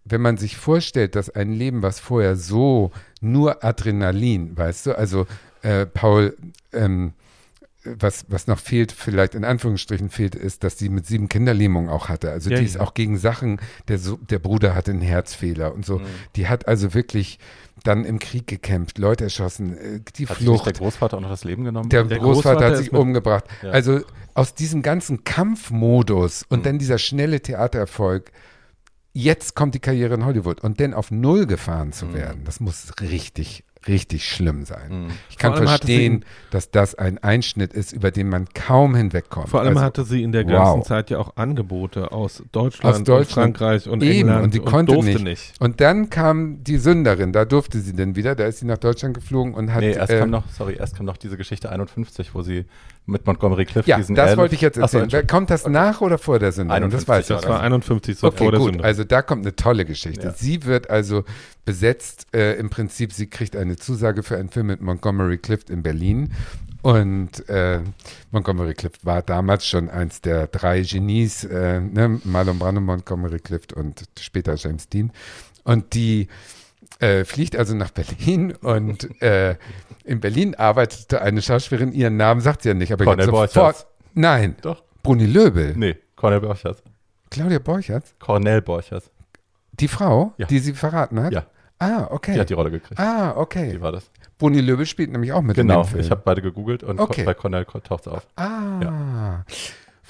wenn 0.04 0.20
man 0.22 0.36
sich 0.36 0.56
vorstellt, 0.56 1.14
dass 1.14 1.30
ein 1.30 1.52
Leben, 1.52 1.82
was 1.82 2.00
vorher 2.00 2.34
so 2.34 2.90
nur 3.20 3.62
Adrenalin, 3.64 4.56
weißt 4.56 4.86
du, 4.86 4.98
also 4.98 5.26
äh, 5.62 5.86
Paul, 5.86 6.36
ähm, 6.72 7.12
was, 7.84 8.26
was 8.28 8.46
noch 8.46 8.58
fehlt, 8.58 8.92
vielleicht 8.92 9.34
in 9.34 9.44
Anführungsstrichen 9.44 10.10
fehlt, 10.10 10.34
ist, 10.34 10.64
dass 10.64 10.78
sie 10.78 10.88
mit 10.90 11.06
sieben 11.06 11.28
Kinderlähmung 11.28 11.88
auch 11.88 12.08
hatte. 12.10 12.30
Also 12.30 12.50
Ja, 12.50 12.58
die 12.58 12.64
ist 12.64 12.74
ja. 12.74 12.80
auch 12.82 12.92
gegen 12.94 13.16
Sachen, 13.16 13.58
der, 13.88 13.98
so, 13.98 14.16
der 14.18 14.38
Bruder 14.38 14.74
hatte 14.74 14.90
einen 14.90 15.00
Herzfehler 15.00 15.74
und 15.74 15.86
so. 15.86 15.98
Mhm. 15.98 16.04
Die 16.36 16.46
hat 16.48 16.68
also 16.68 16.92
wirklich 16.92 17.38
dann 17.82 18.04
im 18.04 18.18
Krieg 18.18 18.46
gekämpft, 18.46 18.98
Leute 18.98 19.24
erschossen, 19.24 19.76
äh, 19.78 20.00
die 20.16 20.26
Hat 20.26 20.36
sich 20.38 20.46
nicht 20.46 20.66
der 20.66 20.74
Flucht. 20.74 20.78
Großvater 20.78 21.16
auch 21.16 21.20
noch 21.22 21.30
das 21.30 21.44
Leben 21.44 21.64
genommen? 21.64 21.88
Der, 21.88 22.04
Der 22.04 22.18
Großvater, 22.18 22.56
Großvater 22.56 22.66
hat 22.66 22.72
ist 22.74 22.78
sich 22.80 22.92
mit- 22.92 23.00
umgebracht. 23.00 23.44
Ja. 23.62 23.70
Also 23.70 24.00
aus 24.34 24.54
diesem 24.54 24.82
ganzen 24.82 25.24
Kampfmodus 25.24 26.44
und 26.48 26.66
dann 26.66 26.78
dieser 26.78 26.98
schnelle 26.98 27.40
Theatererfolg, 27.40 28.30
jetzt 29.12 29.54
kommt 29.54 29.74
die 29.74 29.80
Karriere 29.80 30.14
in 30.14 30.24
Hollywood 30.26 30.60
und 30.60 30.80
dann 30.80 30.92
auf 30.94 31.10
Null 31.10 31.46
gefahren 31.46 31.92
zu 31.92 32.12
werden, 32.12 32.44
das 32.44 32.60
muss 32.60 32.92
richtig 33.00 33.64
richtig 33.88 34.28
schlimm 34.28 34.64
sein. 34.64 35.04
Mhm. 35.04 35.10
Ich 35.30 35.38
kann 35.38 35.56
verstehen, 35.56 36.24
dass 36.50 36.70
das 36.70 36.94
ein 36.94 37.18
Einschnitt 37.18 37.72
ist, 37.72 37.92
über 37.92 38.10
den 38.10 38.28
man 38.28 38.46
kaum 38.52 38.94
hinwegkommt. 38.94 39.48
Vor 39.48 39.60
allem 39.60 39.70
Also, 39.76 39.80
hatte 39.80 40.04
sie 40.04 40.22
in 40.22 40.32
der 40.32 40.44
ganzen 40.44 40.80
wow. 40.80 40.86
Zeit 40.86 41.10
ja 41.10 41.18
auch 41.18 41.36
Angebote 41.36 42.12
aus 42.12 42.42
Deutschland, 42.52 42.94
Aus 42.96 43.02
Deutschland. 43.02 43.48
und 43.48 43.58
Frankreich 43.58 43.88
und 43.88 44.02
Eben, 44.02 44.28
England 44.28 44.44
und 44.44 44.54
die 44.54 44.58
konnte 44.60 44.92
durfte 44.94 45.22
nicht. 45.22 45.54
Und 45.60 45.80
dann 45.80 46.10
kam 46.10 46.62
die 46.62 46.76
Sünderin, 46.76 47.32
da 47.32 47.44
durfte 47.44 47.80
sie 47.80 47.94
dann 47.94 48.16
wieder, 48.16 48.34
da 48.34 48.44
ist 48.46 48.58
sie 48.58 48.66
nach 48.66 48.78
Deutschland 48.78 49.14
geflogen 49.14 49.54
und 49.54 49.72
hat. 49.72 49.80
Nee, 49.80 49.92
erst 49.92 50.12
äh, 50.12 50.18
kam 50.20 50.30
noch, 50.30 50.48
sorry, 50.50 50.74
erst 50.74 50.96
kam 50.96 51.06
noch 51.06 51.16
diese 51.16 51.36
Geschichte 51.36 51.70
51, 51.70 52.34
wo 52.34 52.42
sie 52.42 52.66
mit 53.10 53.26
Montgomery 53.26 53.64
Clift 53.64 53.88
Ja, 53.88 53.96
diesen 53.96 54.14
das 54.14 54.36
wollte 54.36 54.54
ich 54.54 54.60
jetzt 54.60 54.76
so, 54.76 54.82
erzählen. 54.82 55.02
Entschuldigung. 55.04 55.36
Kommt 55.36 55.50
das 55.50 55.66
nach 55.66 56.00
oder 56.00 56.18
vor 56.18 56.38
der 56.38 56.52
Sünderin? 56.52 56.84
51 56.84 57.06
das 57.06 57.08
weiß 57.08 57.30
ich 57.30 57.36
Das 57.36 57.44
war 57.44 57.56
war 57.56 57.62
51, 57.62 58.18
so 58.18 58.26
Okay, 58.28 58.36
vor 58.38 58.50
der 58.52 58.60
gut. 58.60 58.70
Sünde. 58.70 58.84
Also 58.84 59.04
da 59.04 59.22
kommt 59.22 59.44
eine 59.44 59.56
tolle 59.56 59.84
Geschichte. 59.84 60.28
Ja. 60.28 60.32
Sie 60.32 60.64
wird 60.64 60.88
also 60.90 61.24
besetzt, 61.64 62.26
äh, 62.34 62.54
im 62.54 62.70
Prinzip, 62.70 63.12
sie 63.12 63.26
kriegt 63.28 63.56
eine 63.56 63.76
Zusage 63.76 64.22
für 64.22 64.36
einen 64.36 64.48
Film 64.48 64.68
mit 64.68 64.80
Montgomery 64.80 65.38
Clift 65.38 65.70
in 65.70 65.82
Berlin. 65.82 66.32
Und 66.82 67.46
äh, 67.50 67.80
Montgomery 68.30 68.74
Clift 68.74 69.04
war 69.04 69.20
damals 69.22 69.66
schon 69.66 69.90
eins 69.90 70.22
der 70.22 70.46
drei 70.46 70.80
Genies, 70.80 71.44
äh, 71.44 71.80
ne? 71.80 72.20
Marlon 72.24 72.58
Brando, 72.58 72.80
Montgomery 72.80 73.38
Clift 73.38 73.74
und 73.74 74.04
später 74.18 74.54
James 74.54 74.88
Dean. 74.88 75.12
Und 75.64 75.92
die 75.92 76.28
äh, 77.00 77.24
fliegt 77.24 77.54
also 77.56 77.74
nach 77.74 77.90
Berlin 77.90 78.52
und 78.52 79.20
äh, 79.22 79.56
in 80.10 80.20
Berlin 80.20 80.54
arbeitete 80.56 81.22
eine 81.22 81.40
Schauspielerin, 81.40 81.92
ihren 81.92 82.16
Namen 82.16 82.40
sagt 82.40 82.62
sie 82.62 82.68
ja 82.70 82.74
nicht, 82.74 82.92
aber 82.92 83.04
Cornel 83.04 83.26
ich 83.26 83.30
Borchers. 83.30 83.52
sofort. 83.54 83.86
Nein, 84.14 84.56
Doch. 84.62 84.82
Bruni 85.02 85.24
Löbel. 85.26 85.74
Nee, 85.76 85.96
Cornel 86.16 86.40
Borchers. 86.40 86.82
Claudia 87.30 87.58
Borchert, 87.60 88.04
Cornel 88.18 88.60
Borchers. 88.60 89.10
die 89.72 89.88
Frau, 89.88 90.32
Ja. 90.36 90.46
die 90.46 90.58
sie 90.58 90.72
verraten 90.74 91.22
hat? 91.22 91.32
Ja, 91.32 91.46
Ah, 91.78 92.08
okay. 92.10 92.34
die 92.34 92.40
hat 92.40 92.50
die 92.50 92.54
Rolle 92.54 92.70
gekriegt. 92.70 93.00
ah, 93.00 93.32
okay. 93.36 93.72
Wie 93.72 93.80
war 93.80 93.92
das? 93.92 94.10
Bruni 94.36 94.60
Löbel 94.60 94.84
spielt 94.84 95.10
nämlich 95.12 95.32
auch 95.32 95.40
mit 95.42 95.56
Genau, 95.56 95.86
ich 95.96 96.10
habe 96.10 96.20
beide 96.24 96.42
gegoogelt 96.42 96.82
und 96.82 96.98
Okay. 96.98 97.24
bei 97.24 97.32
Cornel 97.34 97.64
taucht 97.64 98.06
es 98.06 98.08
auf. 98.12 98.26
ah, 98.36 99.42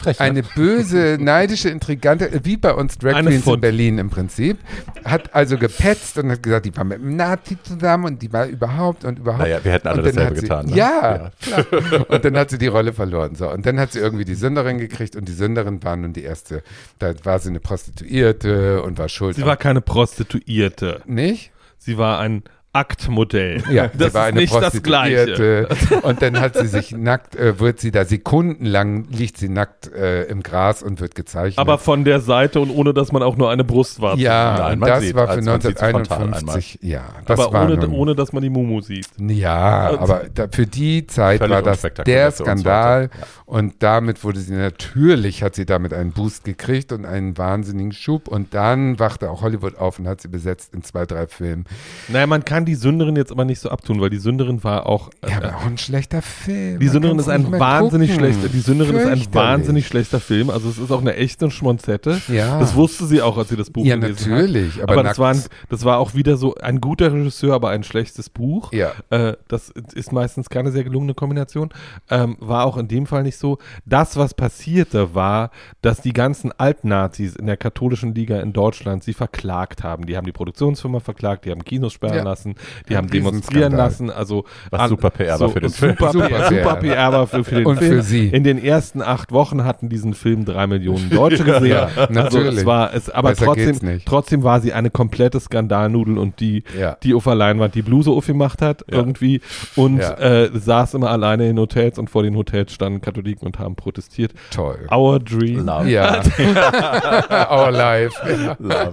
Frech, 0.00 0.18
ne? 0.18 0.24
eine 0.24 0.42
böse, 0.42 1.18
neidische, 1.20 1.68
intrigante, 1.68 2.40
wie 2.44 2.56
bei 2.56 2.72
uns 2.72 2.98
Drag 2.98 3.22
Queens 3.22 3.46
in. 3.46 3.60
Berlin 3.60 3.98
im 3.98 4.10
Prinzip, 4.10 4.58
hat 5.04 5.34
also 5.34 5.58
gepetzt 5.58 6.18
und 6.18 6.30
hat 6.30 6.42
gesagt, 6.42 6.66
die 6.66 6.76
war 6.76 6.84
mit 6.84 7.00
einem 7.00 7.16
Nazi 7.16 7.58
zusammen 7.62 8.06
und 8.06 8.22
die 8.22 8.32
war 8.32 8.46
überhaupt 8.46 9.04
und 9.04 9.18
überhaupt. 9.18 9.42
Naja, 9.42 9.60
wir 9.62 9.72
hätten 9.72 9.88
alle 9.88 10.02
dasselbe 10.02 10.36
sie, 10.36 10.42
getan. 10.42 10.66
Ne? 10.66 10.76
Ja, 10.76 11.30
klar. 11.40 11.64
Und 12.08 12.24
dann 12.24 12.36
hat 12.36 12.50
sie 12.50 12.58
die 12.58 12.66
Rolle 12.66 12.92
verloren. 12.92 13.34
So. 13.34 13.50
Und 13.50 13.66
dann 13.66 13.78
hat 13.78 13.92
sie 13.92 13.98
irgendwie 13.98 14.24
die 14.24 14.34
Sünderin 14.34 14.78
gekriegt 14.78 15.16
und 15.16 15.28
die 15.28 15.32
Sünderin 15.32 15.82
war 15.82 15.96
nun 15.96 16.12
die 16.12 16.22
erste. 16.22 16.62
Da 16.98 17.12
war 17.24 17.38
sie 17.38 17.50
eine 17.50 17.60
Prostituierte 17.60 18.82
und 18.82 18.98
war 18.98 19.08
schuld. 19.08 19.36
sie 19.36 19.44
war 19.44 19.56
keine 19.56 19.80
Prostituierte. 19.80 21.02
nicht? 21.06 21.52
Sie 21.78 21.96
war 21.96 22.18
ein 22.18 22.42
Aktmodell. 22.72 23.64
Ja, 23.68 23.88
das 23.88 23.92
sie 23.92 24.14
war 24.14 24.28
ist 24.28 24.32
eine 24.32 24.40
nicht 24.40 24.54
das 24.54 24.82
Gleiche. 24.82 25.68
Und 26.02 26.22
dann 26.22 26.40
hat 26.40 26.56
sie 26.56 26.68
sich 26.68 26.92
nackt, 26.96 27.34
äh, 27.34 27.58
wird 27.58 27.80
sie 27.80 27.90
da 27.90 28.04
sekundenlang, 28.04 29.08
liegt 29.10 29.38
sie 29.38 29.48
nackt 29.48 29.92
äh, 29.92 30.24
im 30.24 30.44
Gras 30.44 30.82
und 30.82 31.00
wird 31.00 31.16
gezeichnet. 31.16 31.58
Aber 31.58 31.78
von 31.78 32.04
der 32.04 32.20
Seite 32.20 32.60
und 32.60 32.70
ohne, 32.70 32.94
dass 32.94 33.10
man 33.10 33.24
auch 33.24 33.36
nur 33.36 33.50
eine 33.50 33.64
Brust 33.64 34.00
war. 34.00 34.16
ja, 34.16 34.56
Nein, 34.58 34.80
das 34.80 35.02
sieht, 35.02 35.14
war 35.16 35.26
für 35.26 35.32
als 35.32 35.46
man 35.46 35.60
sieht 35.60 35.78
sie 35.78 35.84
frontal 35.84 36.18
1951. 36.18 36.78
Ja, 36.82 37.02
das 37.26 37.40
aber 37.40 37.52
war 37.52 37.64
ohne, 37.64 37.76
nun, 37.76 37.90
ohne, 37.92 38.14
dass 38.14 38.32
man 38.32 38.42
die 38.42 38.50
Mumu 38.50 38.80
sieht. 38.82 39.08
Ja, 39.18 39.98
aber 39.98 40.26
da, 40.32 40.46
für 40.48 40.66
die 40.66 41.08
Zeit 41.08 41.40
war 41.40 41.62
das 41.62 41.82
der 42.06 42.30
Skandal 42.30 43.10
ja. 43.12 43.26
und 43.46 43.82
damit 43.82 44.22
wurde 44.22 44.38
sie 44.38 44.54
natürlich, 44.54 45.42
hat 45.42 45.56
sie 45.56 45.66
damit 45.66 45.92
einen 45.92 46.12
Boost 46.12 46.44
gekriegt 46.44 46.92
und 46.92 47.04
einen 47.04 47.36
wahnsinnigen 47.36 47.92
Schub 47.92 48.28
und 48.28 48.54
dann 48.54 49.00
wachte 49.00 49.28
auch 49.30 49.42
Hollywood 49.42 49.76
auf 49.76 49.98
und 49.98 50.06
hat 50.06 50.20
sie 50.20 50.28
besetzt 50.28 50.72
in 50.72 50.84
zwei, 50.84 51.04
drei 51.04 51.26
Filmen. 51.26 51.64
Naja, 52.08 52.28
man 52.28 52.44
kann 52.44 52.59
die 52.64 52.74
Sünderin 52.74 53.16
jetzt 53.16 53.32
aber 53.32 53.44
nicht 53.44 53.60
so 53.60 53.68
abtun, 53.70 54.00
weil 54.00 54.10
die 54.10 54.18
Sünderin 54.18 54.62
war 54.64 54.86
auch. 54.86 55.10
Ja, 55.22 55.28
äh, 55.30 55.34
aber 55.44 55.56
auch 55.56 55.66
ein 55.66 55.78
schlechter 55.78 56.22
Film. 56.22 56.78
die 56.80 56.88
Sünderin 56.88 57.18
ist 57.18 57.28
ein 57.28 57.50
wahnsinnig 57.58 58.10
gucken. 58.10 58.24
schlechter. 58.24 58.48
Die 58.48 58.60
Sünderin 58.60 58.96
ist 58.96 59.06
ein 59.06 59.34
wahnsinnig 59.34 59.86
schlechter 59.86 60.20
Film. 60.20 60.50
Also 60.50 60.68
es 60.68 60.78
ist 60.78 60.90
auch 60.90 61.00
eine 61.00 61.16
echte 61.16 61.50
Schmonzette. 61.50 62.20
Ja. 62.28 62.58
Das 62.58 62.74
wusste 62.74 63.06
sie 63.06 63.22
auch, 63.22 63.38
als 63.38 63.48
sie 63.50 63.56
das 63.56 63.70
Buch 63.70 63.84
Ja, 63.84 63.96
gelesen 63.96 64.30
natürlich, 64.30 64.74
hat. 64.76 64.82
aber 64.84 64.92
Aber, 64.92 65.02
das, 65.04 65.18
war 65.18 65.32
ein, 65.34 65.42
das 65.68 65.84
war 65.84 65.98
auch 65.98 66.14
wieder 66.14 66.36
so 66.36 66.54
ein 66.56 66.80
guter 66.80 67.12
Regisseur, 67.12 67.54
aber 67.54 67.70
ein 67.70 67.82
schlechtes 67.84 68.30
Buch. 68.30 68.72
Ja. 68.72 68.92
Äh, 69.10 69.36
das 69.48 69.70
ist 69.94 70.12
meistens 70.12 70.48
keine 70.50 70.70
sehr 70.70 70.84
gelungene 70.84 71.14
Kombination. 71.14 71.70
Ähm, 72.10 72.36
war 72.40 72.64
auch 72.66 72.76
in 72.76 72.88
dem 72.88 73.06
Fall 73.06 73.22
nicht 73.22 73.36
so. 73.38 73.58
Das, 73.86 74.16
was 74.16 74.34
passierte, 74.34 75.14
war, 75.14 75.50
dass 75.82 76.00
die 76.00 76.12
ganzen 76.12 76.52
Altnazis 76.58 77.36
in 77.36 77.46
der 77.46 77.56
katholischen 77.56 78.14
Liga 78.14 78.40
in 78.40 78.52
Deutschland 78.52 79.02
sie 79.04 79.12
verklagt 79.14 79.82
haben. 79.82 80.06
Die 80.06 80.16
haben 80.16 80.24
die 80.26 80.32
Produktionsfirma 80.32 81.00
verklagt, 81.00 81.44
die 81.44 81.50
haben 81.50 81.64
Kinos 81.64 81.92
sperren 81.92 82.16
Ja. 82.18 82.22
lassen, 82.24 82.49
die 82.88 82.92
Ein 82.92 82.98
haben 82.98 83.10
demonstrieren 83.10 83.72
lassen. 83.72 84.10
Also 84.10 84.44
Was 84.70 84.80
an- 84.82 84.88
super 84.90 85.10
PR 85.10 85.38
war 85.40 85.48
für 85.50 85.60
den 85.60 85.70
Film. 85.70 85.92
Super, 85.98 86.12
Super 86.12 86.26
PR, 86.28 86.38
PR. 86.48 86.62
super 86.62 86.76
PR 86.76 87.12
war 87.12 87.26
für, 87.26 87.44
für 87.44 87.54
den 87.56 87.66
Und 87.66 87.78
Film. 87.78 87.92
für 87.96 88.02
sie. 88.02 88.28
In 88.28 88.44
den 88.44 88.62
ersten 88.62 89.02
acht 89.02 89.32
Wochen 89.32 89.64
hatten 89.64 89.88
diesen 89.88 90.14
Film 90.14 90.44
drei 90.44 90.66
Millionen 90.66 91.10
Deutsche 91.10 91.44
gesehen. 91.44 91.66
Ja, 91.66 91.88
Also 91.96 92.12
natürlich. 92.12 92.58
es 92.58 92.66
war, 92.66 92.94
es, 92.94 93.10
aber 93.10 93.30
Besser 93.30 93.46
trotzdem, 93.46 94.00
trotzdem 94.04 94.42
war 94.42 94.60
sie 94.60 94.72
eine 94.72 94.90
komplette 94.90 95.40
Skandalnudel 95.40 96.18
und 96.18 96.40
die, 96.40 96.64
Ja. 96.78 96.96
die 97.02 97.14
auf 97.14 97.24
der 97.24 97.34
Leinwand 97.34 97.74
die 97.74 97.82
Bluse 97.82 98.10
aufgemacht 98.10 98.62
hat 98.62 98.84
Ja. 98.90 98.98
irgendwie 98.98 99.40
und 99.76 99.98
Ja. 99.98 100.14
äh, 100.18 100.50
saß 100.52 100.94
immer 100.94 101.10
alleine 101.10 101.48
in 101.48 101.58
Hotels 101.58 101.98
und 101.98 102.10
vor 102.10 102.22
den 102.22 102.36
Hotels 102.36 102.72
standen 102.72 103.00
Katholiken 103.00 103.46
und 103.46 103.58
haben 103.58 103.74
protestiert. 103.76 104.32
Toll. 104.50 104.86
Our 104.92 105.18
Dream. 105.18 105.64
Love. 105.66 105.88
Ja. 105.88 106.20
Our 107.50 107.70
Life. 107.70 108.14
Ja. 108.28 108.56
Love. 108.58 108.92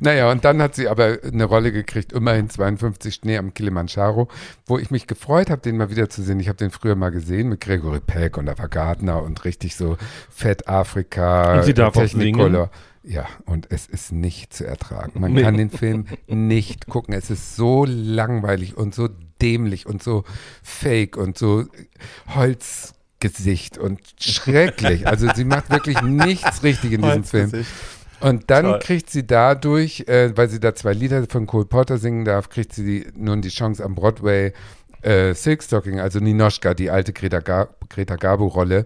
Naja, 0.00 0.30
und 0.30 0.44
dann 0.44 0.60
hat 0.62 0.74
sie 0.74 0.88
aber 0.88 1.18
eine 1.32 1.44
Rolle 1.44 1.72
gekriegt, 1.72 1.85
immerhin 2.12 2.50
52 2.50 3.14
Schnee 3.14 3.38
am 3.38 3.54
Kilimanjaro, 3.54 4.28
wo 4.66 4.78
ich 4.78 4.90
mich 4.90 5.06
gefreut 5.06 5.50
habe, 5.50 5.62
den 5.62 5.76
mal 5.76 5.90
wieder 5.90 6.08
zu 6.08 6.22
sehen. 6.22 6.40
Ich 6.40 6.48
habe 6.48 6.58
den 6.58 6.70
früher 6.70 6.94
mal 6.96 7.10
gesehen 7.10 7.48
mit 7.48 7.60
Gregory 7.60 8.00
Peck 8.00 8.36
und 8.36 8.46
da 8.46 8.56
war 8.58 8.68
Gardner 8.68 9.22
und 9.22 9.44
richtig 9.44 9.76
so 9.76 9.96
Fett 10.30 10.68
Afrika, 10.68 11.54
Und 11.58 11.64
sie 11.64 11.74
darf 11.74 11.96
auch 11.96 12.00
Technicolor. 12.02 12.70
Ja, 13.02 13.26
und 13.44 13.68
es 13.70 13.86
ist 13.86 14.10
nicht 14.10 14.52
zu 14.52 14.66
ertragen. 14.66 15.20
Man 15.20 15.32
Nee. 15.32 15.42
kann 15.42 15.56
den 15.56 15.70
Film 15.70 16.06
nicht 16.26 16.88
gucken. 16.88 17.14
Es 17.14 17.30
ist 17.30 17.54
so 17.54 17.84
langweilig 17.86 18.76
und 18.76 18.96
so 18.96 19.08
dämlich 19.40 19.86
und 19.86 20.02
so 20.02 20.24
fake 20.64 21.16
und 21.16 21.38
so 21.38 21.66
Holzgesicht 22.34 23.78
und 23.78 24.00
schrecklich. 24.20 25.06
Also 25.06 25.28
sie 25.34 25.44
macht 25.44 25.70
wirklich 25.70 26.00
nichts 26.02 26.62
richtig 26.62 26.92
in 26.92 27.02
diesem 27.02 27.24
Film. 27.24 27.52
Und 28.20 28.50
dann 28.50 28.64
Toll. 28.64 28.78
kriegt 28.80 29.10
sie 29.10 29.26
dadurch, 29.26 30.04
äh, 30.08 30.36
weil 30.36 30.48
sie 30.48 30.60
da 30.60 30.74
zwei 30.74 30.92
Lieder 30.92 31.26
von 31.28 31.46
Cole 31.46 31.66
Porter 31.66 31.98
singen 31.98 32.24
darf, 32.24 32.48
kriegt 32.48 32.72
sie 32.72 33.06
nun 33.14 33.42
die 33.42 33.50
Chance 33.50 33.84
am 33.84 33.94
Broadway 33.94 34.52
äh, 35.02 35.34
Silkstocking, 35.34 36.00
also 36.00 36.18
Ninoschka, 36.18 36.74
die 36.74 36.90
alte 36.90 37.12
Greta, 37.12 37.40
Ga 37.40 37.68
Greta 37.88 38.16
Garbo-Rolle, 38.16 38.84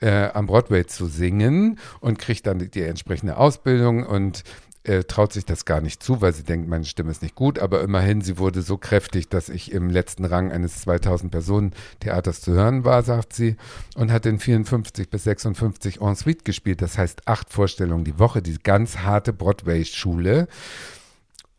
äh, 0.00 0.28
am 0.32 0.46
Broadway 0.46 0.86
zu 0.86 1.06
singen 1.06 1.78
und 2.00 2.18
kriegt 2.18 2.46
dann 2.46 2.58
die, 2.58 2.70
die 2.70 2.82
entsprechende 2.82 3.36
Ausbildung 3.36 4.04
und 4.04 4.42
äh, 4.84 5.04
traut 5.04 5.32
sich 5.32 5.44
das 5.44 5.64
gar 5.64 5.80
nicht 5.80 6.02
zu, 6.02 6.20
weil 6.22 6.32
sie 6.32 6.42
denkt, 6.42 6.68
meine 6.68 6.84
Stimme 6.84 7.10
ist 7.10 7.22
nicht 7.22 7.34
gut, 7.34 7.58
aber 7.58 7.82
immerhin, 7.82 8.22
sie 8.22 8.38
wurde 8.38 8.62
so 8.62 8.78
kräftig, 8.78 9.28
dass 9.28 9.48
ich 9.48 9.72
im 9.72 9.90
letzten 9.90 10.24
Rang 10.24 10.52
eines 10.52 10.86
2000-Personen-Theaters 10.86 12.40
zu 12.40 12.52
hören 12.52 12.84
war, 12.84 13.02
sagt 13.02 13.34
sie, 13.34 13.56
und 13.96 14.10
hat 14.10 14.24
in 14.26 14.38
54 14.38 15.10
bis 15.10 15.24
56 15.24 16.00
en 16.00 16.14
suite 16.14 16.44
gespielt, 16.44 16.80
das 16.80 16.96
heißt 16.96 17.26
acht 17.26 17.52
Vorstellungen 17.52 18.04
die 18.04 18.18
Woche, 18.18 18.40
die 18.40 18.56
ganz 18.62 18.98
harte 18.98 19.32
Broadway-Schule 19.32 20.48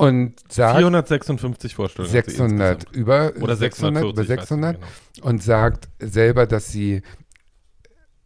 und 0.02 0.34
sagt 0.52 0.78
456 0.78 1.76
Vorstellungen. 1.76 2.12
hat 2.16 2.26
sie 2.26 2.32
600 2.32 2.72
insgesamt. 2.74 2.96
über 2.96 3.34
Oder 3.40 3.56
600 3.56 4.04
über 4.04 4.24
640, 4.24 4.24
ich 4.24 4.30
weiß 4.30 4.30
nicht 4.30 4.40
600 4.40 4.76
genau. 4.78 5.28
und 5.28 5.44
sagt 5.44 5.90
selber, 6.00 6.48
dass 6.48 6.72
sie, 6.72 7.04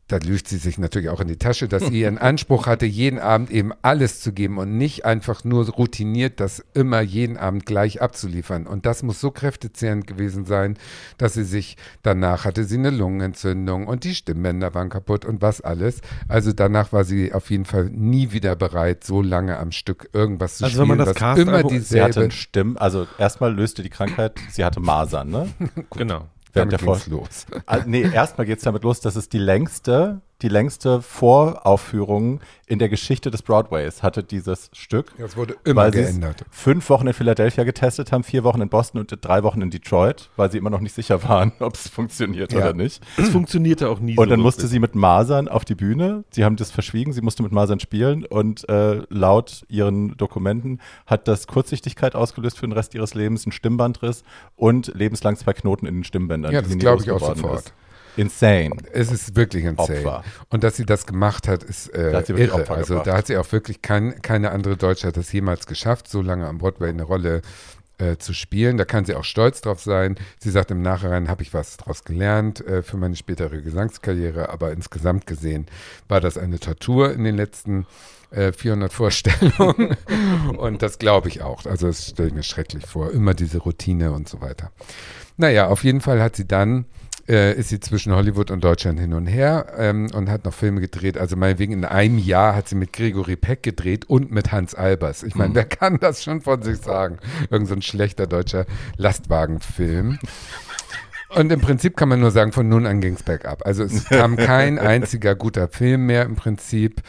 da 0.08 0.18
lügt 0.18 0.48
sie 0.48 0.58
sich 0.58 0.78
natürlich 0.78 1.10
auch 1.10 1.20
in 1.20 1.28
die 1.28 1.38
Tasche, 1.38 1.68
dass 1.68 1.84
sie 1.88 2.02
ihren 2.02 2.18
Anspruch 2.18 2.68
hatte, 2.68 2.86
jeden 2.86 3.20
Abend 3.20 3.50
eben 3.50 3.72
alles 3.82 4.22
zu 4.22 4.34
geben 4.34 4.58
und 4.58 4.78
nicht 4.78 5.06
einfach 5.06 5.44
nur 5.44 5.68
routiniert 5.70 6.40
das 6.40 6.64
immer 6.74 7.02
jeden 7.02 7.38
Abend 7.38 7.66
gleich 7.66 8.02
abzuliefern. 8.02 8.68
Und 8.68 8.86
das 8.86 9.04
muss 9.04 9.20
so 9.20 9.32
kräftezehrend 9.32 10.08
gewesen 10.08 10.46
sein, 10.46 10.78
dass 11.18 11.34
sie 11.34 11.44
sich, 11.44 11.78
danach 12.04 12.46
hatte 12.46 12.66
sie 12.66 12.78
eine 12.78 12.92
Lungenentzündung 12.92 13.88
und 13.88 14.04
die 14.04 14.16
Stimmbänder 14.16 14.74
waren 14.74 14.90
kaputt 14.90 15.26
und 15.26 15.42
was 15.42 15.62
alles. 15.62 16.02
Also 16.28 16.54
danach 16.54 16.94
war 16.94 17.04
sie 17.04 17.34
auf 17.34 17.50
jeden 17.50 17.66
Fall 17.66 17.86
nie 17.86 18.32
wieder 18.32 18.56
bereit, 18.56 19.04
so 19.04 19.22
lange 19.22 19.58
am 19.58 19.72
Stück 19.72 20.10
irgendwas 20.14 20.58
zu 20.58 20.66
Also 20.66 20.76
spielen, 20.76 20.90
wenn 20.90 20.98
man 20.98 21.06
das 21.06 21.16
Cast 21.16 21.42
immer 21.42 21.66
Sie 21.68 21.80
dieselbe 21.80 22.06
hatte 22.06 22.32
Stimmen, 22.32 22.78
also 22.78 23.08
erstmal 23.18 23.54
löste 23.54 23.82
die 23.82 23.90
Krankheit, 23.90 24.40
sie 24.50 24.64
hatte 24.64 24.80
Masern, 24.80 25.30
ne? 25.30 25.50
Genau. 25.96 26.28
Während 26.56 26.74
damit 26.74 26.88
der 26.88 26.96
Vor- 27.10 27.20
los. 27.20 27.46
Ah, 27.66 27.80
nee, 27.86 28.02
erstmal 28.02 28.46
geht 28.48 28.58
es 28.58 28.64
damit 28.64 28.84
los, 28.84 29.00
dass 29.02 29.16
es 29.16 29.30
die 29.30 29.38
längste 29.38 30.22
die 30.42 30.50
längste 30.50 31.02
Voraufführung 31.02 32.42
in 32.68 32.80
der 32.80 32.90
Geschichte 32.90 33.30
des 33.32 33.42
Broadways, 33.44 34.02
hatte 34.04 34.24
dieses 34.24 34.70
Stück. 34.74 35.14
Das 35.18 35.38
wurde 35.38 35.56
immer 35.64 35.84
weil 35.84 35.94
sie 35.94 36.00
es 36.00 36.08
geändert. 36.10 36.46
fünf 36.50 36.90
Wochen 36.90 37.08
in 37.08 37.14
Philadelphia 37.14 37.64
getestet 37.64 38.12
haben, 38.12 38.24
vier 38.24 38.44
Wochen 38.44 38.60
in 38.62 38.70
Boston 38.70 39.00
und 39.02 39.18
drei 39.22 39.44
Wochen 39.44 39.62
in 39.62 39.70
Detroit, 39.70 40.30
weil 40.36 40.52
sie 40.52 40.58
immer 40.58 40.70
noch 40.72 40.80
nicht 40.82 40.94
sicher 40.94 41.24
waren, 41.24 41.52
ob 41.60 41.76
es 41.76 41.88
funktioniert 41.90 42.52
Ja. 42.54 42.60
oder 42.60 42.74
nicht. 42.74 43.02
Es 43.18 43.30
funktionierte 43.30 43.88
auch 43.90 44.00
nie 44.00 44.18
Und 44.18 44.30
dann 44.30 44.40
so 44.40 44.44
musste 44.44 44.60
wirklich. 44.64 44.72
sie 44.72 44.80
mit 44.80 44.96
Masern 44.96 45.48
auf 45.48 45.64
die 45.64 45.76
Bühne. 45.76 46.24
Sie 46.32 46.44
haben 46.44 46.56
das 46.56 46.72
verschwiegen. 46.72 47.14
Sie 47.14 47.22
musste 47.22 47.44
mit 47.44 47.52
Masern 47.52 47.80
spielen 47.80 48.26
und 48.26 48.68
äh, 48.68 49.04
laut 49.10 49.64
ihren 49.70 50.18
Dokumenten 50.18 50.80
hat 51.06 51.28
das 51.28 51.48
Kurzsichtigkeit 51.48 52.16
ausgelöst 52.16 52.58
für 52.60 52.66
den 52.68 52.74
Rest 52.74 52.94
ihres 52.96 53.14
Lebens, 53.14 53.46
einen 53.46 53.52
Stimmbandriss 53.52 54.24
und 54.56 54.88
lebenslang 54.96 55.38
zwei 55.38 55.54
Knoten 55.54 55.86
in 55.86 55.96
den 55.96 56.04
Stimmbändern. 56.04 56.52
Ja, 56.52 56.60
die 56.62 56.64
das 56.64 56.70
sie 56.72 56.76
nie 56.78 56.82
glaube 56.82 57.04
ich 57.04 57.12
auch 57.12 57.20
sofort. 57.20 57.60
Ist. 57.60 57.74
Insane. 58.18 58.72
Es 58.94 59.12
ist 59.12 59.36
wirklich 59.36 59.66
insane. 59.66 60.00
Opfer. 60.00 60.24
Und 60.50 60.64
dass 60.64 60.76
sie 60.78 60.86
das 60.86 61.06
gemacht 61.06 61.48
hat, 61.48 61.64
ist 61.64 61.90
äh, 61.90 62.12
Da 62.12 62.18
hat 62.20 62.30
irre. 62.30 62.54
Opfer 62.54 62.76
Also 62.76 62.94
gebracht. 62.96 63.08
da 63.08 63.18
hat 63.18 63.28
sie 63.28 63.38
auch 63.38 63.52
wirklich 63.52 63.82
kein, 63.82 64.22
keine 64.22 64.52
andere 64.52 64.78
Deutsche 64.78 65.08
hat 65.08 65.18
das 65.18 65.32
jemals 65.32 65.68
geschafft, 65.68 66.08
so 66.08 66.22
lange 66.22 66.48
am 66.48 66.58
Broadway 66.58 66.90
eine 66.90 67.04
Rolle 67.04 67.42
äh, 67.98 68.18
zu 68.18 68.34
spielen. 68.34 68.78
Da 68.78 68.86
kann 68.86 69.06
sie 69.06 69.16
auch 69.16 69.24
stolz 69.24 69.62
drauf 69.62 69.82
sein. 69.82 70.16
Sie 70.40 70.52
sagt 70.52 70.72
im 70.72 70.82
Nachhinein, 70.82 71.30
habe 71.30 71.44
ich 71.44 71.54
was 71.54 71.78
draus 71.78 72.04
gelernt 72.04 72.66
äh, 72.66 72.82
für 72.84 72.98
meine 72.98 73.16
spätere 73.16 73.62
Gesangskarriere, 73.62 74.50
aber 74.50 74.72
insgesamt 74.72 75.28
gesehen 75.28 75.66
war 76.08 76.20
das 76.22 76.38
eine 76.38 76.60
Tortur 76.60 77.14
in 77.14 77.24
den 77.24 77.36
letzten 77.36 77.86
äh, 78.32 78.52
400 78.52 78.92
Vorstellungen. 78.92 79.96
und 80.58 80.82
das 80.82 81.00
glaube 81.00 81.30
ich 81.30 81.42
auch. 81.42 81.66
Also 81.66 81.88
das 81.88 82.10
stelle 82.10 82.30
ich 82.30 82.36
mir 82.36 82.44
schrecklich 82.44 82.86
vor. 82.86 83.12
Immer 83.12 83.34
diese 83.34 83.60
Routine 83.60 84.12
und 84.12 84.28
so 84.28 84.42
weiter. 84.42 84.72
Naja, 85.38 85.68
auf 85.68 85.84
jeden 85.84 86.02
Fall 86.02 86.22
hat 86.22 86.36
sie 86.36 86.48
dann, 86.48 86.86
äh, 87.28 87.54
ist 87.58 87.70
sie 87.70 87.80
zwischen 87.80 88.14
Hollywood 88.14 88.52
und 88.52 88.64
Deutschland 88.64 89.00
hin 89.00 89.14
und 89.14 89.26
her 89.26 89.68
ähm, 89.78 90.10
und 90.14 90.30
hat 90.30 90.46
noch 90.46 90.54
Filme 90.54 90.82
gedreht. 90.82 91.18
Also 91.18 91.36
meinetwegen 91.36 91.74
in 91.74 91.86
einem 91.86 92.18
Jahr 92.18 92.56
hat 92.56 92.68
sie 92.68 92.76
mit 92.76 92.94
Gregory 92.94 93.36
Peck 93.36 93.64
gedreht 93.64 94.06
und 94.06 94.32
mit 94.32 94.52
Hans 94.52 94.76
Albers. 94.76 95.24
Ich 95.24 95.36
meine, 95.36 95.56
wer 95.56 95.66
kann 95.66 96.00
das 96.00 96.24
schon 96.24 96.42
von 96.42 96.62
sich 96.62 96.78
sagen? 96.78 97.18
Irgend 97.50 97.68
so 97.68 97.76
ein 97.76 97.82
schlechter 97.82 98.28
deutscher 98.28 98.66
Lastwagenfilm. 98.98 100.20
Und 101.30 101.52
im 101.52 101.60
Prinzip 101.60 101.98
kann 101.98 102.10
man 102.10 102.20
nur 102.20 102.32
sagen, 102.32 102.52
von 102.52 102.70
nun 102.70 102.86
an 102.86 103.02
ging 103.02 103.16
es 103.16 103.24
bergab. 103.24 103.66
Also 103.66 103.84
es 103.84 104.06
kam 104.06 104.38
kein 104.38 104.80
einziger 104.80 105.36
guter 105.36 105.68
Film 105.68 106.06
mehr 106.06 106.24
im 106.24 106.36
Prinzip. 106.36 107.02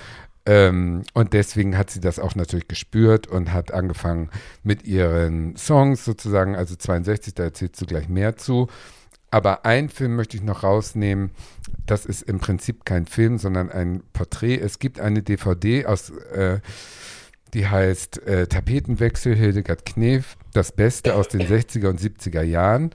Ähm, 0.47 1.03
und 1.13 1.33
deswegen 1.33 1.77
hat 1.77 1.91
sie 1.91 2.01
das 2.01 2.19
auch 2.19 2.35
natürlich 2.37 2.69
gespürt 2.69 3.27
und 3.27 3.53
hat 3.53 3.73
angefangen 3.73 4.31
mit 4.63 4.85
ihren 4.85 5.57
Songs 5.57 6.05
sozusagen, 6.05 6.55
also 6.55 6.77
62, 6.77 7.35
da 7.35 7.43
erzählst 7.45 7.81
du 7.81 7.87
gleich 7.87 8.09
mehr 8.09 8.37
zu. 8.37 8.69
Aber 9.37 9.67
einen 9.67 9.91
Film 9.91 10.17
möchte 10.17 10.39
ich 10.39 10.43
noch 10.43 10.63
rausnehmen. 10.63 11.31
Das 11.85 12.07
ist 12.07 12.23
im 12.23 12.39
Prinzip 12.39 12.87
kein 12.87 13.05
Film, 13.05 13.37
sondern 13.37 13.71
ein 13.71 14.03
Porträt. 14.15 14.57
Es 14.57 14.79
gibt 14.79 14.99
eine 14.99 15.23
DVD 15.23 15.85
aus, 15.85 16.09
äh, 16.09 16.61
die 17.53 17.69
heißt 17.69 18.27
äh, 18.27 18.47
Tapetenwechsel 18.47 19.37
Hildegard 19.37 19.85
Knef, 19.85 20.39
das 20.55 20.73
Beste 20.73 21.15
aus 21.15 21.29
den 21.29 21.43
60er 21.43 21.89
und 21.89 22.01
70er 22.01 22.41
Jahren. 22.41 22.95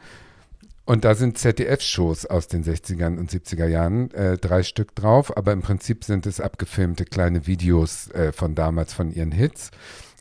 Und 0.83 1.05
da 1.05 1.13
sind 1.13 1.37
ZDF-Shows 1.37 2.25
aus 2.25 2.47
den 2.47 2.63
60ern 2.63 3.19
und 3.19 3.29
70er 3.29 3.67
Jahren, 3.67 4.09
äh, 4.15 4.39
drei 4.39 4.63
Stück 4.63 4.95
drauf, 4.95 5.37
aber 5.37 5.51
im 5.51 5.61
Prinzip 5.61 6.03
sind 6.03 6.25
es 6.25 6.41
abgefilmte 6.41 7.05
kleine 7.05 7.45
Videos 7.45 8.09
äh, 8.13 8.31
von 8.31 8.55
damals, 8.55 8.95
von 8.95 9.11
ihren 9.11 9.31
Hits. 9.31 9.69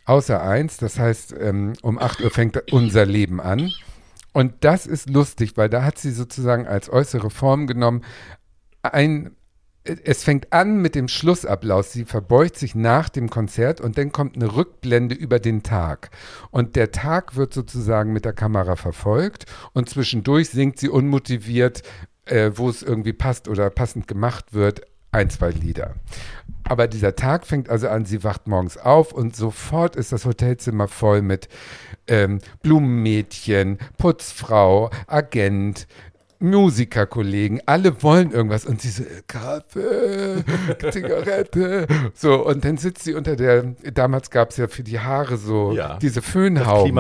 Außer 0.05 0.43
eins, 0.43 0.77
das 0.77 0.99
heißt, 0.99 1.35
ähm, 1.41 1.73
um 1.81 1.99
8 1.99 2.21
Uhr 2.21 2.31
fängt 2.31 2.71
unser 2.75 3.07
Leben 3.07 3.41
an. 3.41 3.71
Und 4.33 4.55
das 4.61 4.87
ist 4.87 5.11
lustig, 5.11 5.57
weil 5.57 5.69
da 5.69 5.83
hat 5.83 5.99
sie 5.99 6.13
sozusagen 6.13 6.67
als 6.67 6.91
äußere 6.91 7.31
Form 7.31 7.67
genommen, 7.67 8.05
ein, 8.83 9.37
es 9.85 10.23
fängt 10.23 10.53
an 10.53 10.81
mit 10.81 10.95
dem 10.95 11.09
Schlussapplaus. 11.09 11.93
Sie 11.93 12.05
verbeugt 12.05 12.57
sich 12.57 12.75
nach 12.75 13.09
dem 13.09 13.31
Konzert 13.31 13.81
und 13.81 13.99
dann 13.99 14.13
kommt 14.13 14.37
eine 14.37 14.55
Rückblende 14.55 15.15
über 15.15 15.39
den 15.39 15.63
Tag. 15.63 16.11
Und 16.51 16.77
der 16.77 16.93
Tag 16.93 17.37
wird 17.37 17.53
sozusagen 17.53 18.13
mit 18.13 18.25
der 18.25 18.33
Kamera 18.33 18.77
verfolgt 18.77 19.47
und 19.73 19.89
zwischendurch 19.89 20.51
singt 20.51 20.79
sie 20.79 20.89
unmotiviert, 20.89 21.83
äh, 22.27 22.53
wo 22.55 22.69
es 22.69 22.83
irgendwie 22.83 23.13
passt 23.13 23.49
oder 23.49 23.71
passend 23.71 24.07
gemacht 24.07 24.53
wird, 24.53 24.83
ein, 25.13 25.29
zwei 25.31 25.51
Lieder. 25.51 25.95
Aber 26.65 26.87
dieser 26.87 27.17
Tag 27.17 27.47
fängt 27.47 27.69
also 27.69 27.89
an, 27.89 28.05
sie 28.05 28.23
wacht 28.23 28.47
morgens 28.47 28.77
auf 28.77 29.13
und 29.13 29.35
sofort 29.35 29.97
ist 29.97 30.13
das 30.13 30.25
Hotelzimmer 30.25 30.87
voll 30.87 31.23
mit 31.23 31.49
ähm, 32.11 32.41
Blumenmädchen, 32.63 33.79
Putzfrau, 33.97 34.91
Agent, 35.07 35.87
Musikerkollegen, 36.43 37.61
alle 37.67 38.03
wollen 38.03 38.31
irgendwas 38.33 38.65
und 38.65 38.81
sie 38.81 38.89
so, 38.89 39.03
äh, 39.03 39.23
Kaffee, 39.27 40.43
Zigarette, 40.91 41.87
so 42.15 42.47
und 42.47 42.65
dann 42.65 42.77
sitzt 42.79 43.05
sie 43.05 43.15
unter 43.15 43.37
der, 43.37 43.75
damals 43.93 44.31
gab 44.31 44.51
es 44.51 44.57
ja 44.57 44.67
für 44.67 44.83
die 44.83 44.99
Haare 45.01 45.37
so 45.37 45.73
Ja. 45.73 45.99
diese 46.01 46.21
Das 46.21 46.31
Föhnhauben. 46.31 46.95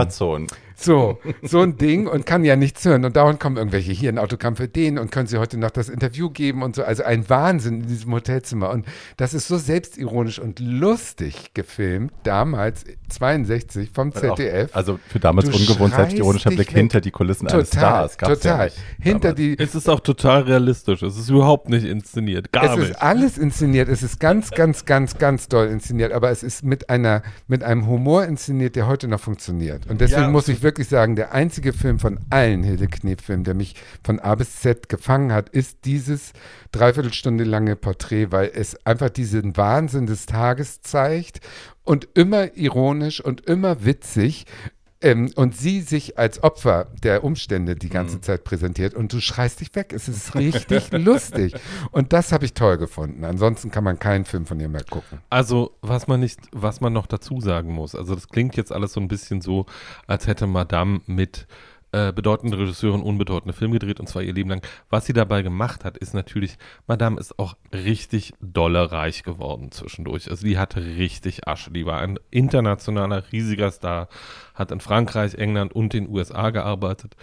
So, 0.82 1.18
so 1.42 1.60
ein 1.60 1.76
Ding 1.76 2.06
und 2.06 2.24
kann 2.24 2.42
ja 2.42 2.56
nichts 2.56 2.84
hören. 2.86 3.04
Und 3.04 3.14
dauernd 3.14 3.38
kommen 3.38 3.58
irgendwelche 3.58 3.92
hier 3.92 4.10
ein 4.10 4.18
Autogramm 4.18 4.56
für 4.56 4.66
den 4.66 4.98
und 4.98 5.12
können 5.12 5.26
sie 5.26 5.36
heute 5.36 5.58
noch 5.58 5.70
das 5.70 5.90
Interview 5.90 6.30
geben 6.30 6.62
und 6.62 6.74
so. 6.74 6.82
Also 6.84 7.02
ein 7.04 7.28
Wahnsinn 7.28 7.82
in 7.82 7.86
diesem 7.86 8.10
Hotelzimmer. 8.14 8.70
Und 8.70 8.86
das 9.18 9.34
ist 9.34 9.46
so 9.46 9.58
selbstironisch 9.58 10.38
und 10.38 10.58
lustig 10.58 11.52
gefilmt, 11.52 12.12
damals 12.22 12.84
62 13.10 13.90
vom 13.92 14.10
Auch, 14.12 14.20
ZDF. 14.20 14.74
also 14.74 14.98
für 15.08 15.20
damals 15.20 15.50
Du 15.50 15.56
ungewohnt 15.56 15.94
selbstironischer 15.94 16.50
Blick 16.50 16.70
hinter 16.70 17.02
die 17.02 17.10
Kulissen 17.10 17.46
eines 17.48 17.68
total, 17.70 18.08
Stars. 18.08 18.16
Gab's 18.18 18.40
total. 18.40 18.68
Ja 18.68 18.72
Hinter 19.02 19.20
damals. 19.34 19.36
die, 19.36 19.58
Es 19.58 19.74
ist 19.74 19.88
auch 19.90 20.00
total 20.00 20.42
realistisch. 20.44 21.02
Es 21.02 21.18
ist 21.18 21.28
überhaupt 21.28 21.68
nicht 21.68 21.84
inszeniert. 21.84 22.52
Gar 22.52 22.64
es 22.72 22.76
nicht. 22.78 22.90
ist 22.92 23.02
alles 23.02 23.36
inszeniert. 23.36 23.90
Es 23.90 24.02
ist 24.02 24.18
ganz, 24.18 24.50
ganz, 24.50 24.86
ganz, 24.86 25.18
ganz 25.18 25.46
doll 25.48 25.66
inszeniert. 25.66 26.12
Aber 26.12 26.30
es 26.30 26.42
ist 26.42 26.64
mit 26.64 26.88
einer, 26.88 27.22
mit 27.48 27.62
einem 27.64 27.86
Humor 27.86 28.24
inszeniert, 28.24 28.76
der 28.76 28.86
heute 28.86 29.08
noch 29.08 29.20
funktioniert. 29.20 29.86
Und 29.90 30.00
deswegen 30.00 30.22
Ja, 30.22 30.28
muss 30.30 30.48
ich 30.48 30.62
wirklich 30.62 30.69
sagen, 30.78 31.16
der 31.16 31.32
einzige 31.32 31.72
Film 31.72 31.98
von 31.98 32.18
allen 32.30 32.62
Hilde 32.62 32.86
Knef-Filmen, 32.86 33.44
der 33.44 33.54
mich 33.54 33.74
von 34.04 34.20
A 34.20 34.34
bis 34.34 34.60
Z 34.60 34.88
gefangen 34.88 35.32
hat, 35.32 35.48
ist 35.48 35.84
dieses 35.84 36.32
dreiviertelstunde 36.72 37.44
lange 37.44 37.76
Porträt, 37.76 38.28
weil 38.30 38.50
es 38.54 38.86
einfach 38.86 39.10
diesen 39.10 39.56
Wahnsinn 39.56 40.06
des 40.06 40.26
Tages 40.26 40.80
zeigt 40.82 41.40
und 41.84 42.08
immer 42.14 42.56
ironisch 42.56 43.20
und 43.20 43.46
immer 43.46 43.84
witzig. 43.84 44.46
Ähm, 45.02 45.30
und 45.34 45.56
sie 45.56 45.80
sich 45.80 46.18
als 46.18 46.42
Opfer 46.42 46.88
der 47.02 47.24
Umstände 47.24 47.74
die 47.74 47.88
ganze 47.88 48.16
Mhm. 48.18 48.22
Zeit 48.22 48.44
präsentiert 48.44 48.92
und 48.94 49.12
du 49.12 49.20
schreist 49.20 49.60
dich 49.60 49.74
weg. 49.74 49.92
Es 49.94 50.08
ist 50.08 50.34
richtig 50.34 50.92
lustig. 50.92 51.54
Und 51.90 52.12
das 52.12 52.32
habe 52.32 52.44
ich 52.44 52.52
toll 52.52 52.76
gefunden. 52.76 53.24
Ansonsten 53.24 53.70
kann 53.70 53.82
man 53.82 53.98
keinen 53.98 54.26
Film 54.26 54.44
von 54.44 54.60
ihr 54.60 54.68
mehr 54.68 54.84
gucken. 54.84 55.20
Also, 55.30 55.76
was 55.80 56.06
man 56.06 56.20
nicht, 56.20 56.40
was 56.52 56.82
man 56.82 56.92
noch 56.92 57.06
dazu 57.06 57.40
sagen 57.40 57.72
muss, 57.72 57.94
also 57.94 58.14
das 58.14 58.28
klingt 58.28 58.56
jetzt 58.56 58.72
alles 58.72 58.92
so 58.92 59.00
ein 59.00 59.08
bisschen 59.08 59.40
so, 59.40 59.64
als 60.06 60.26
hätte 60.26 60.46
Madame 60.46 61.00
mit 61.06 61.46
äh, 61.92 62.12
bedeutenden 62.12 62.58
Regisseuren 62.58 63.02
unbedeutende 63.02 63.52
Filme 63.52 63.74
gedreht 63.74 64.00
und 64.00 64.08
zwar 64.08 64.22
ihr 64.22 64.32
Leben 64.32 64.50
lang. 64.50 64.62
Was 64.88 65.06
sie 65.06 65.12
dabei 65.12 65.42
gemacht 65.42 65.84
hat, 65.84 65.98
ist 65.98 66.14
natürlich, 66.14 66.56
Madame 66.86 67.18
ist 67.18 67.38
auch 67.38 67.56
richtig 67.72 68.32
dolle 68.40 68.92
reich 68.92 69.22
geworden 69.22 69.72
zwischendurch. 69.72 70.30
Also 70.30 70.46
die 70.46 70.58
hatte 70.58 70.84
richtig 70.84 71.48
Asche. 71.48 71.70
Die 71.70 71.86
war 71.86 72.00
ein 72.00 72.18
internationaler, 72.30 73.24
riesiger 73.32 73.70
Star, 73.70 74.08
hat 74.54 74.70
in 74.70 74.80
Frankreich, 74.80 75.34
England 75.34 75.72
und 75.72 75.92
den 75.92 76.08
USA 76.08 76.50
gearbeitet. 76.50 77.16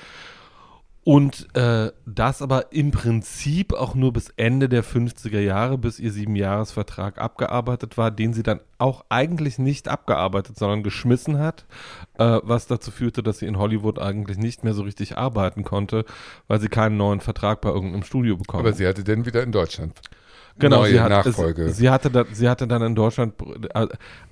Und 1.08 1.48
äh, 1.56 1.94
das 2.06 2.42
aber 2.42 2.74
im 2.74 2.92
Prinzip 2.92 3.72
auch 3.72 3.96
nur 3.96 4.12
bis 4.12 4.28
Ende 4.36 4.68
der 4.68 4.84
50er 4.84 5.40
Jahre, 5.40 5.78
bis 5.78 6.02
ihr 6.02 6.12
Siebenjahresvertrag 6.12 7.18
abgearbeitet 7.18 7.98
war, 7.98 8.12
den 8.12 8.34
sie 8.34 8.44
dann 8.44 8.60
auch 8.78 9.06
eigentlich 9.08 9.58
nicht 9.58 9.88
abgearbeitet, 9.88 10.58
sondern 10.58 10.84
geschmissen 10.84 11.40
hat, 11.40 11.66
äh, 12.16 12.42
was 12.44 12.68
dazu 12.68 12.92
führte, 12.92 13.24
dass 13.24 13.40
sie 13.40 13.46
in 13.46 13.58
Hollywood 13.58 14.00
eigentlich 14.00 14.38
nicht 14.38 14.66
mehr 14.66 14.74
so 14.74 14.84
richtig 14.84 15.18
arbeiten 15.18 15.64
konnte, 15.64 16.04
weil 16.50 16.60
sie 16.60 16.68
keinen 16.68 16.98
neuen 16.98 17.22
Vertrag 17.22 17.62
bei 17.62 17.70
irgendeinem 17.70 18.04
Studio 18.04 18.36
bekommen 18.36 18.66
Aber 18.66 18.74
sie 18.74 18.86
hatte 18.86 19.06
dann 19.06 19.26
wieder 19.26 19.44
in 19.44 19.54
Deutschland. 19.54 19.94
Genau, 20.60 20.78
neue 20.78 20.92
sie 20.92 21.00
hat, 21.00 21.10
Nachfolge. 21.10 21.70
Sie, 21.70 21.90
hatte 21.90 22.10
da, 22.10 22.26
sie 22.32 22.50
hatte 22.50 22.68
dann 22.68 22.82
in 22.82 22.96
Deutschland, 22.96 23.34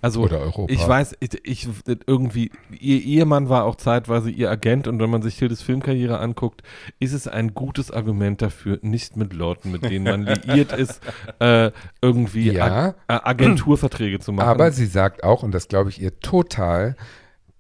also 0.01 0.21
Oder 0.21 0.39
Europa. 0.39 0.73
ich 0.73 0.88
weiß, 0.88 1.15
ich, 1.19 1.39
ich 1.43 1.67
irgendwie, 2.07 2.51
ihr 2.71 3.01
Ehemann 3.01 3.49
war 3.49 3.65
auch 3.65 3.76
zeitweise 3.76 4.30
ihr 4.30 4.49
Agent 4.49 4.88
und 4.88 4.99
wenn 4.99 5.09
man 5.09 5.21
sich 5.21 5.38
Hildes 5.38 5.61
Filmkarriere 5.61 6.19
anguckt, 6.19 6.63
ist 6.99 7.13
es 7.13 7.28
ein 7.28 7.53
gutes 7.53 7.91
Argument 7.91 8.41
dafür, 8.41 8.80
nicht 8.82 9.17
mit 9.17 9.34
Leuten, 9.34 9.71
mit 9.71 9.84
denen 9.84 10.05
man 10.05 10.26
liiert 10.26 10.71
ist, 10.71 11.01
äh, 11.39 11.71
irgendwie 12.01 12.51
Ja. 12.51 12.65
Ag 12.65 12.95
äh, 13.07 13.13
Agenturverträge 13.30 14.19
zu 14.19 14.32
machen. 14.32 14.47
Aber 14.47 14.71
sie 14.71 14.86
sagt 14.86 15.23
auch, 15.23 15.43
und 15.43 15.51
das 15.51 15.67
glaube 15.67 15.89
ich 15.89 16.01
ihr 16.01 16.19
total, 16.19 16.95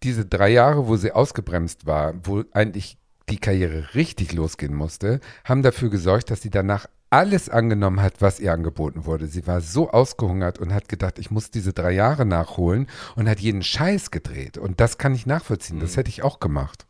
diese 0.03 0.25
drei 0.25 0.49
Jahre, 0.49 0.87
wo 0.87 0.95
sie 0.95 1.11
ausgebremst 1.11 1.85
war, 1.85 2.13
wo 2.23 2.43
eigentlich 2.51 2.97
die 3.29 3.37
Karriere 3.37 3.95
richtig 3.95 4.33
losgehen 4.33 4.73
musste, 4.73 5.19
haben 5.43 5.63
dafür 5.63 5.89
gesorgt, 5.89 6.29
dass 6.29 6.41
sie 6.41 6.49
danach 6.49 6.85
alles 7.09 7.49
angenommen 7.49 8.01
hat, 8.01 8.21
was 8.21 8.39
ihr 8.39 8.51
angeboten 8.53 9.05
wurde. 9.05 9.27
Sie 9.27 9.47
war 9.47 9.61
so 9.61 9.89
ausgehungert 9.91 10.59
und 10.59 10.73
hat 10.73 10.89
gedacht, 10.89 11.19
ich 11.19 11.31
muss 11.31 11.51
diese 11.51 11.71
drei 11.73 11.91
Jahre 11.91 12.25
nachholen 12.25 12.87
und 13.15 13.29
hat 13.29 13.39
jeden 13.39 13.63
Scheiß 13.63 14.11
gedreht. 14.11 14.57
Und 14.57 14.79
das 14.79 14.97
kann 14.97 15.13
ich 15.15 15.25
nachvollziehen. 15.25 15.77
Mhm. 15.77 15.81
Das 15.81 15.97
hätte 15.97 16.09
ich 16.09 16.23
auch 16.23 16.39
gemacht. 16.39 16.85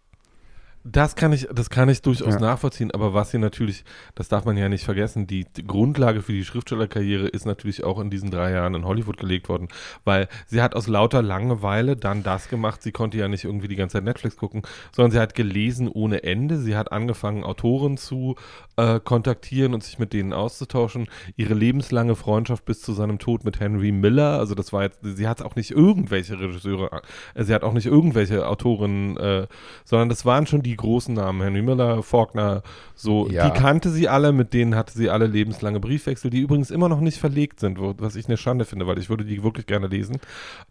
Das 0.87 1.15
kann 1.15 1.33
ich, 1.33 1.47
das 1.51 1.71
kann 1.71 1.89
ich 1.89 2.03
durchaus 2.03 2.35
Ja. 2.35 2.39
nachvollziehen, 2.39 2.91
aber 2.91 3.15
was 3.15 3.31
sie 3.31 3.39
natürlich, 3.39 3.83
das 4.13 4.27
darf 4.27 4.45
man 4.45 4.55
ja 4.55 4.69
nicht 4.69 4.85
vergessen, 4.85 5.25
die 5.25 5.47
Grundlage 5.65 6.21
für 6.21 6.31
die 6.31 6.45
Schriftstellerkarriere 6.45 7.25
ist 7.27 7.47
natürlich 7.47 7.83
auch 7.83 7.99
in 7.99 8.11
diesen 8.11 8.29
drei 8.29 8.51
Jahren 8.51 8.75
in 8.75 8.85
Hollywood 8.85 9.17
gelegt 9.17 9.49
worden, 9.49 9.67
weil 10.03 10.27
sie 10.45 10.61
hat 10.61 10.75
aus 10.75 10.85
lauter 10.85 11.23
Langeweile 11.23 11.95
dann 11.97 12.21
das 12.21 12.49
gemacht, 12.49 12.83
sie 12.83 12.91
konnte 12.91 13.17
ja 13.17 13.27
nicht 13.27 13.45
irgendwie 13.45 13.67
die 13.67 13.75
ganze 13.77 13.93
Zeit 13.93 14.03
Netflix 14.03 14.37
gucken, 14.37 14.61
sondern 14.95 15.09
sie 15.11 15.19
hat 15.19 15.33
gelesen 15.33 15.87
ohne 15.87 16.21
Ende, 16.21 16.59
sie 16.59 16.75
hat 16.77 16.91
angefangen, 16.91 17.43
Autoren 17.43 17.97
zu 17.97 18.35
äh, 18.77 18.99
kontaktieren 18.99 19.73
und 19.73 19.83
sich 19.83 19.99
mit 19.99 20.13
denen 20.13 20.33
auszutauschen, 20.33 21.07
ihre 21.35 21.53
lebenslange 21.53 22.15
Freundschaft 22.15 22.65
bis 22.65 22.81
zu 22.81 22.93
seinem 22.93 23.19
Tod 23.19 23.43
mit 23.45 23.59
Henry 23.59 23.91
Miller, 23.91 24.37
also 24.39 24.55
das 24.55 24.73
war 24.73 24.83
jetzt, 24.83 24.99
sie 25.03 25.27
hat 25.27 25.41
auch 25.41 25.55
nicht 25.55 25.71
irgendwelche 25.71 26.39
Regisseure, 26.39 27.01
äh, 27.33 27.43
sie 27.43 27.53
hat 27.53 27.63
auch 27.63 27.73
nicht 27.73 27.85
irgendwelche 27.85 28.47
Autorinnen, 28.47 29.17
äh, 29.17 29.47
sondern 29.83 30.09
das 30.09 30.25
waren 30.25 30.45
schon 30.47 30.61
die 30.61 30.75
großen 30.75 31.13
Namen, 31.13 31.41
Henry 31.41 31.61
Miller, 31.61 32.03
Faulkner, 32.03 32.63
so, 32.95 33.27
Ja. 33.29 33.49
die 33.49 33.59
kannte 33.59 33.89
sie 33.89 34.07
alle, 34.09 34.31
mit 34.31 34.53
denen 34.53 34.75
hatte 34.75 34.93
sie 34.93 35.09
alle 35.09 35.27
lebenslange 35.27 35.79
Briefwechsel, 35.79 36.29
die 36.29 36.39
übrigens 36.41 36.71
immer 36.71 36.89
noch 36.89 36.99
nicht 37.01 37.17
verlegt 37.19 37.59
sind, 37.59 37.79
wo, 37.79 37.93
was 37.97 38.15
ich 38.15 38.27
eine 38.27 38.37
Schande 38.37 38.65
finde, 38.65 38.87
weil 38.87 38.99
ich 38.99 39.09
würde 39.09 39.25
die 39.25 39.43
wirklich 39.43 39.65
gerne 39.67 39.87
lesen. 39.87 40.19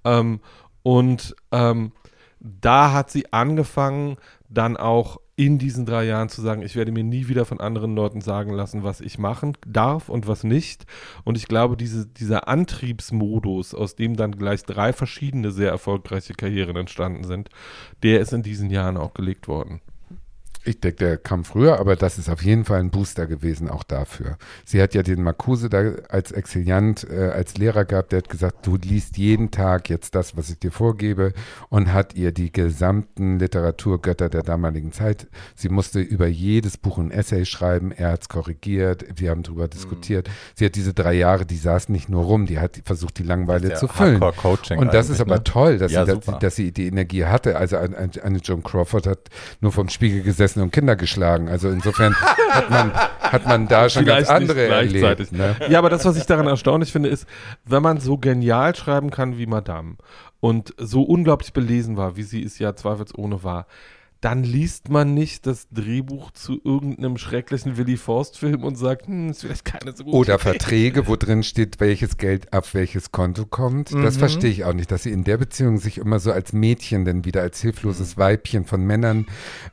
Ähm, 0.05 0.41
und 0.83 1.35
ähm, 1.53 1.93
da 2.41 2.93
hat 2.93 3.11
sie 3.11 3.33
angefangen, 3.33 4.17
dann 4.51 4.77
auch 4.77 5.19
in 5.37 5.59
diesen 5.59 5.85
drei 5.85 6.05
Jahren 6.05 6.29
zu 6.29 6.41
sagen, 6.41 6.63
ich 6.63 6.77
werde 6.77 6.93
mir 6.93 7.03
nie 7.03 7.27
wieder 7.29 7.45
von 7.45 7.61
anderen 7.61 7.97
Leuten 7.97 8.21
sagen 8.21 8.53
lassen, 8.53 8.85
was 8.85 9.01
ich 9.01 9.19
machen 9.19 9.57
darf 9.67 10.09
und 10.09 10.29
was 10.29 10.45
nicht. 10.45 10.87
Und 11.25 11.37
ich 11.37 11.49
glaube, 11.49 11.77
diese, 11.77 12.07
dieser 12.07 12.47
Antriebsmodus, 12.47 13.75
aus 13.75 13.97
dem 13.97 14.17
dann 14.17 14.33
gleich 14.33 14.63
drei 14.63 14.93
verschiedene 14.93 15.51
sehr 15.51 15.71
erfolgreiche 15.71 16.35
Karrieren 16.35 16.77
entstanden 16.77 17.25
sind, 17.25 17.49
der 18.03 18.21
ist 18.21 18.33
in 18.33 18.43
diesen 18.43 18.71
Jahren 18.71 18.97
auch 18.97 19.15
gelegt 19.15 19.49
worden. 19.49 19.81
Ich 20.65 20.81
denke, 20.81 20.97
der 20.97 21.17
kam 21.19 21.45
früher, 21.45 21.79
aber 21.79 21.97
das 21.97 22.19
ist 22.19 22.29
auf 22.29 22.43
jeden 22.43 22.65
Fall 22.65 22.81
ein 22.81 22.91
Booster 22.91 23.27
gewesen, 23.27 23.69
auch 23.69 23.83
dafür. 23.83 24.39
Sie 24.65 24.81
hat 24.81 24.95
ja 24.95 25.03
den 25.03 25.23
Marcuse 25.23 25.69
da 25.69 25.93
als 26.09 26.33
Exiliant, 26.33 27.07
äh, 27.11 27.31
als 27.35 27.57
Lehrer 27.59 27.85
gehabt, 27.85 28.13
der 28.13 28.19
hat 28.19 28.29
gesagt, 28.29 28.67
du 28.67 28.77
liest 28.77 29.17
jeden 29.19 29.51
Tag 29.51 29.91
jetzt 29.91 30.15
das, 30.15 30.37
was 30.37 30.51
ich 30.51 30.59
dir 30.59 30.73
vorgebe 30.73 31.33
und 31.69 31.93
hat 31.93 32.15
ihr 32.15 32.33
die 32.33 32.53
gesamten 32.53 33.39
Literaturgötter 33.39 34.29
der 34.29 34.43
damaligen 34.43 34.93
Zeit, 34.93 35.27
sie 35.55 35.69
musste 35.69 36.01
über 36.01 36.27
jedes 36.27 36.79
Buch 36.79 36.99
ein 36.99 37.11
Essay 37.11 37.45
schreiben, 37.45 37.93
er 37.93 38.13
hat 38.13 38.23
es 38.23 38.29
korrigiert, 38.29 39.05
wir 39.17 39.31
haben 39.31 39.43
darüber 39.43 39.69
diskutiert. 39.69 40.29
Sie 40.55 40.65
hat 40.65 40.75
diese 40.75 40.95
drei 40.95 41.15
Jahre, 41.15 41.45
die 41.47 41.57
saß 41.57 41.89
nicht 41.89 42.09
nur 42.09 42.25
rum, 42.25 42.47
die 42.47 42.59
hat 42.59 42.81
versucht, 42.85 43.19
die 43.19 43.23
Langeweile 43.23 43.75
zu 43.75 43.89
füllen. 43.89 44.21
Und 44.79 44.95
das 44.95 45.11
ist 45.11 45.21
aber 45.21 45.37
ne? 45.37 45.45
toll, 45.45 45.79
dass, 45.79 45.93
Ja, 45.93 46.07
sie, 46.07 46.19
dass, 46.19 46.39
dass 46.39 46.57
sie 46.57 46.73
die 46.73 46.87
Energie 46.87 47.25
hatte. 47.25 47.57
Also 47.57 47.77
eine, 47.77 48.11
eine 48.23 48.39
Joan 48.39 48.63
Crawford 48.63 49.07
hat 49.07 49.19
nur 49.61 49.73
vom 49.73 49.89
Spiegel 49.89 50.23
gesessen 50.23 50.54
und 50.63 50.73
Kinder 50.73 50.97
geschlagen. 50.97 51.49
Also 51.49 51.69
insofern 51.69 52.15
hat 52.51 52.71
man, 52.71 52.93
hat 52.95 53.47
man 53.47 53.69
da 53.69 53.89
schon 53.89 54.05
ganz 54.05 54.29
Vielleicht 54.29 54.41
nicht 54.41 54.51
andere 54.51 54.69
erlebt. 54.69 55.33
Ne? 55.33 55.57
Ja, 55.69 55.79
aber 55.79 55.91
das, 55.91 56.05
was 56.05 56.17
ich 56.17 56.27
daran 56.27 56.47
erstaunlich 56.47 56.93
finde, 56.93 57.09
ist, 57.09 57.27
wenn 57.65 57.83
man 57.83 58.01
so 58.01 58.19
genial 58.19 58.75
schreiben 58.75 59.11
kann 59.11 59.39
wie 59.39 59.47
Madame 59.47 59.97
und 60.41 60.75
so 60.79 61.03
unglaublich 61.03 61.53
belesen 61.53 61.97
war, 61.97 62.17
wie 62.17 62.23
sie 62.23 62.43
es 62.43 62.59
ja 62.59 62.75
zweifelsohne 62.77 63.43
war, 63.43 63.67
dann 64.25 64.43
liest 64.43 64.89
man 64.89 65.13
nicht 65.13 65.47
das 65.47 65.69
Drehbuch 65.71 66.31
zu 66.31 66.59
irgendeinem 66.65 67.19
schrecklichen 67.19 67.77
Willy 67.77 67.99
Forst-Film 67.99 68.65
und 68.65 68.77
sagt, 68.77 69.07
hm, 69.07 69.29
ist 69.31 69.43
vielleicht 69.43 69.67
keine 69.67 69.95
so 69.95 70.05
gute 70.05 70.17
Oder 70.17 70.35
Idee. 70.35 70.43
Verträge, 70.43 71.07
wo 71.09 71.17
drin 71.17 71.43
steht, 71.43 71.79
welches 71.79 72.17
Geld 72.17 72.51
auf 72.53 72.73
welches 72.73 73.13
Konto 73.13 73.45
kommt. 73.45 73.93
Das 73.93 74.17
verstehe 74.17 74.51
ich 74.51 74.65
auch 74.65 74.73
nicht, 74.73 74.91
dass 74.91 75.03
sie 75.03 75.13
in 75.13 75.25
der 75.25 75.37
Beziehung 75.37 75.77
sich 75.77 75.99
immer 75.99 76.21
so 76.21 76.33
als 76.33 76.55
Mädchen 76.55 77.05
dann 77.05 77.25
wieder 77.27 77.43
als 77.43 77.61
hilfloses 77.61 78.17
Weibchen 78.17 78.65
von 78.65 78.81
Männern 78.83 79.27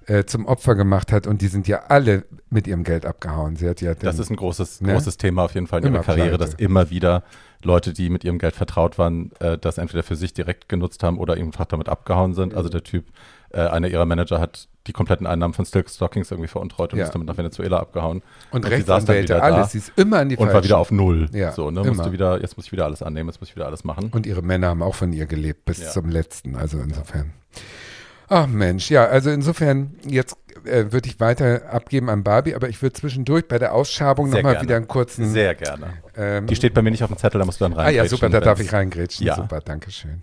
äh, 0.08 0.26
zum 0.26 0.46
Opfer 0.46 0.76
gemacht 0.76 1.12
hat. 1.14 1.28
Und 1.28 1.42
die 1.42 1.48
sind 1.48 1.70
ja 1.70 1.84
alle 1.88 2.26
mit 2.50 2.68
ihrem 2.68 2.84
Geld 2.84 3.06
abgehauen. 3.06 3.56
Sie 3.56 3.70
hat 3.70 3.80
ja 3.80 3.94
Das 3.94 4.16
dann- 4.18 4.24
ist 4.24 4.30
ein 4.32 4.36
großes, 4.36 4.82
Ne? 4.82 4.92
großes 4.94 5.16
Thema 5.18 5.46
auf 5.46 5.54
jeden 5.56 5.68
Fall 5.68 5.84
in 5.86 5.94
ihrer 5.94 6.04
Karriere, 6.04 6.38
pleite. 6.38 6.44
dass 6.52 6.54
immer 6.56 6.90
wieder 6.90 7.24
Leute, 7.64 7.94
die 7.94 8.10
mit 8.10 8.24
ihrem 8.26 8.38
Geld 8.40 8.56
vertraut 8.56 8.98
waren, 8.98 9.32
äh, 9.40 9.58
das 9.58 9.78
entweder 9.78 10.04
für 10.04 10.16
sich 10.18 10.34
direkt 10.34 10.68
genutzt 10.68 11.04
haben 11.04 11.18
oder 11.20 11.36
einfach 11.36 11.66
damit 11.66 11.88
abgehauen 11.88 12.34
sind. 12.34 12.54
Also 12.54 12.70
der 12.70 12.84
Typ, 12.84 13.06
äh, 13.54 13.60
einer 13.68 13.88
ihrer 13.88 14.06
Manager 14.06 14.40
hat 14.40 14.68
die 14.88 14.94
kompletten 14.94 15.28
Einnahmen 15.28 15.54
von 15.54 15.66
Silk 15.66 15.90
Stockings 15.90 16.32
irgendwie 16.32 16.48
veruntreut 16.48 16.94
und 16.94 17.00
Ja. 17.00 17.06
ist 17.06 17.14
damit 17.14 17.28
nach 17.28 17.38
Venezuela 17.38 17.80
abgehauen. 17.80 18.22
und 18.52 18.64
dann 18.66 18.72
Rechtsanwälte, 18.74 19.36
wieder 19.36 19.44
alles. 19.44 19.58
da 19.58 19.66
Sie 19.68 19.78
ist 19.78 19.92
immer 19.96 20.20
an 20.20 20.30
die 20.30 20.38
und 20.38 20.46
war 20.48 20.54
falschen. 20.54 20.66
wieder 20.70 20.78
auf 20.80 20.92
Null. 20.92 21.30
Ja, 21.34 21.52
so, 21.52 21.70
ne, 21.72 21.84
musste 21.84 22.12
wieder, 22.12 22.42
jetzt 22.42 22.58
muss 22.58 22.66
ich 22.66 22.72
wieder 22.72 22.86
alles 22.86 23.04
annehmen, 23.04 23.30
jetzt 23.30 23.40
muss 23.40 23.50
ich 23.50 23.56
wieder 23.56 23.68
alles 23.68 23.84
machen. 23.84 24.10
Und 24.14 24.26
ihre 24.26 24.42
Männer 24.42 24.68
haben 24.70 24.82
auch 24.82 24.96
von 24.96 25.14
ihr 25.14 25.26
gelebt 25.28 25.66
bis 25.66 25.80
Ja. 25.84 25.90
zum 25.92 26.10
letzten. 26.10 26.56
Also 26.56 26.80
insofern. 26.80 27.34
Ach 28.34 28.48
Mensch, 28.48 28.90
ja, 28.90 29.06
also 29.06 29.30
insofern, 29.30 29.96
jetzt 30.08 30.38
äh, 30.64 30.86
würde 30.92 31.10
ich 31.10 31.20
weiter 31.20 31.64
abgeben 31.70 32.10
an 32.10 32.24
Barbie, 32.24 32.56
aber 32.56 32.70
ich 32.70 32.82
würde 32.82 32.94
zwischendurch 32.94 33.46
bei 33.48 33.60
der 33.60 33.74
Ausschabung 33.74 34.30
nochmal 34.30 34.62
wieder 34.62 34.78
einen 34.78 34.88
kurzen. 34.88 35.30
Sehr 35.30 35.54
gerne. 35.54 35.88
ähm, 36.16 36.48
Die 36.48 36.56
steht 36.56 36.74
bei 36.74 36.82
mir 36.82 36.92
nicht 36.92 37.04
auf 37.04 37.10
dem 37.12 37.18
Zettel, 37.18 37.40
da 37.40 37.46
musst 37.46 37.60
du 37.60 37.66
dann 37.66 37.74
rein. 37.74 37.88
ah 37.88 37.90
ja, 37.90 38.06
super, 38.08 38.30
da 38.30 38.40
darf 38.40 38.60
ich 38.62 38.72
reingrätschen. 38.72 39.28
Ja. 39.28 39.36
Super, 39.36 39.60
danke 39.60 39.92
schön. 39.92 40.22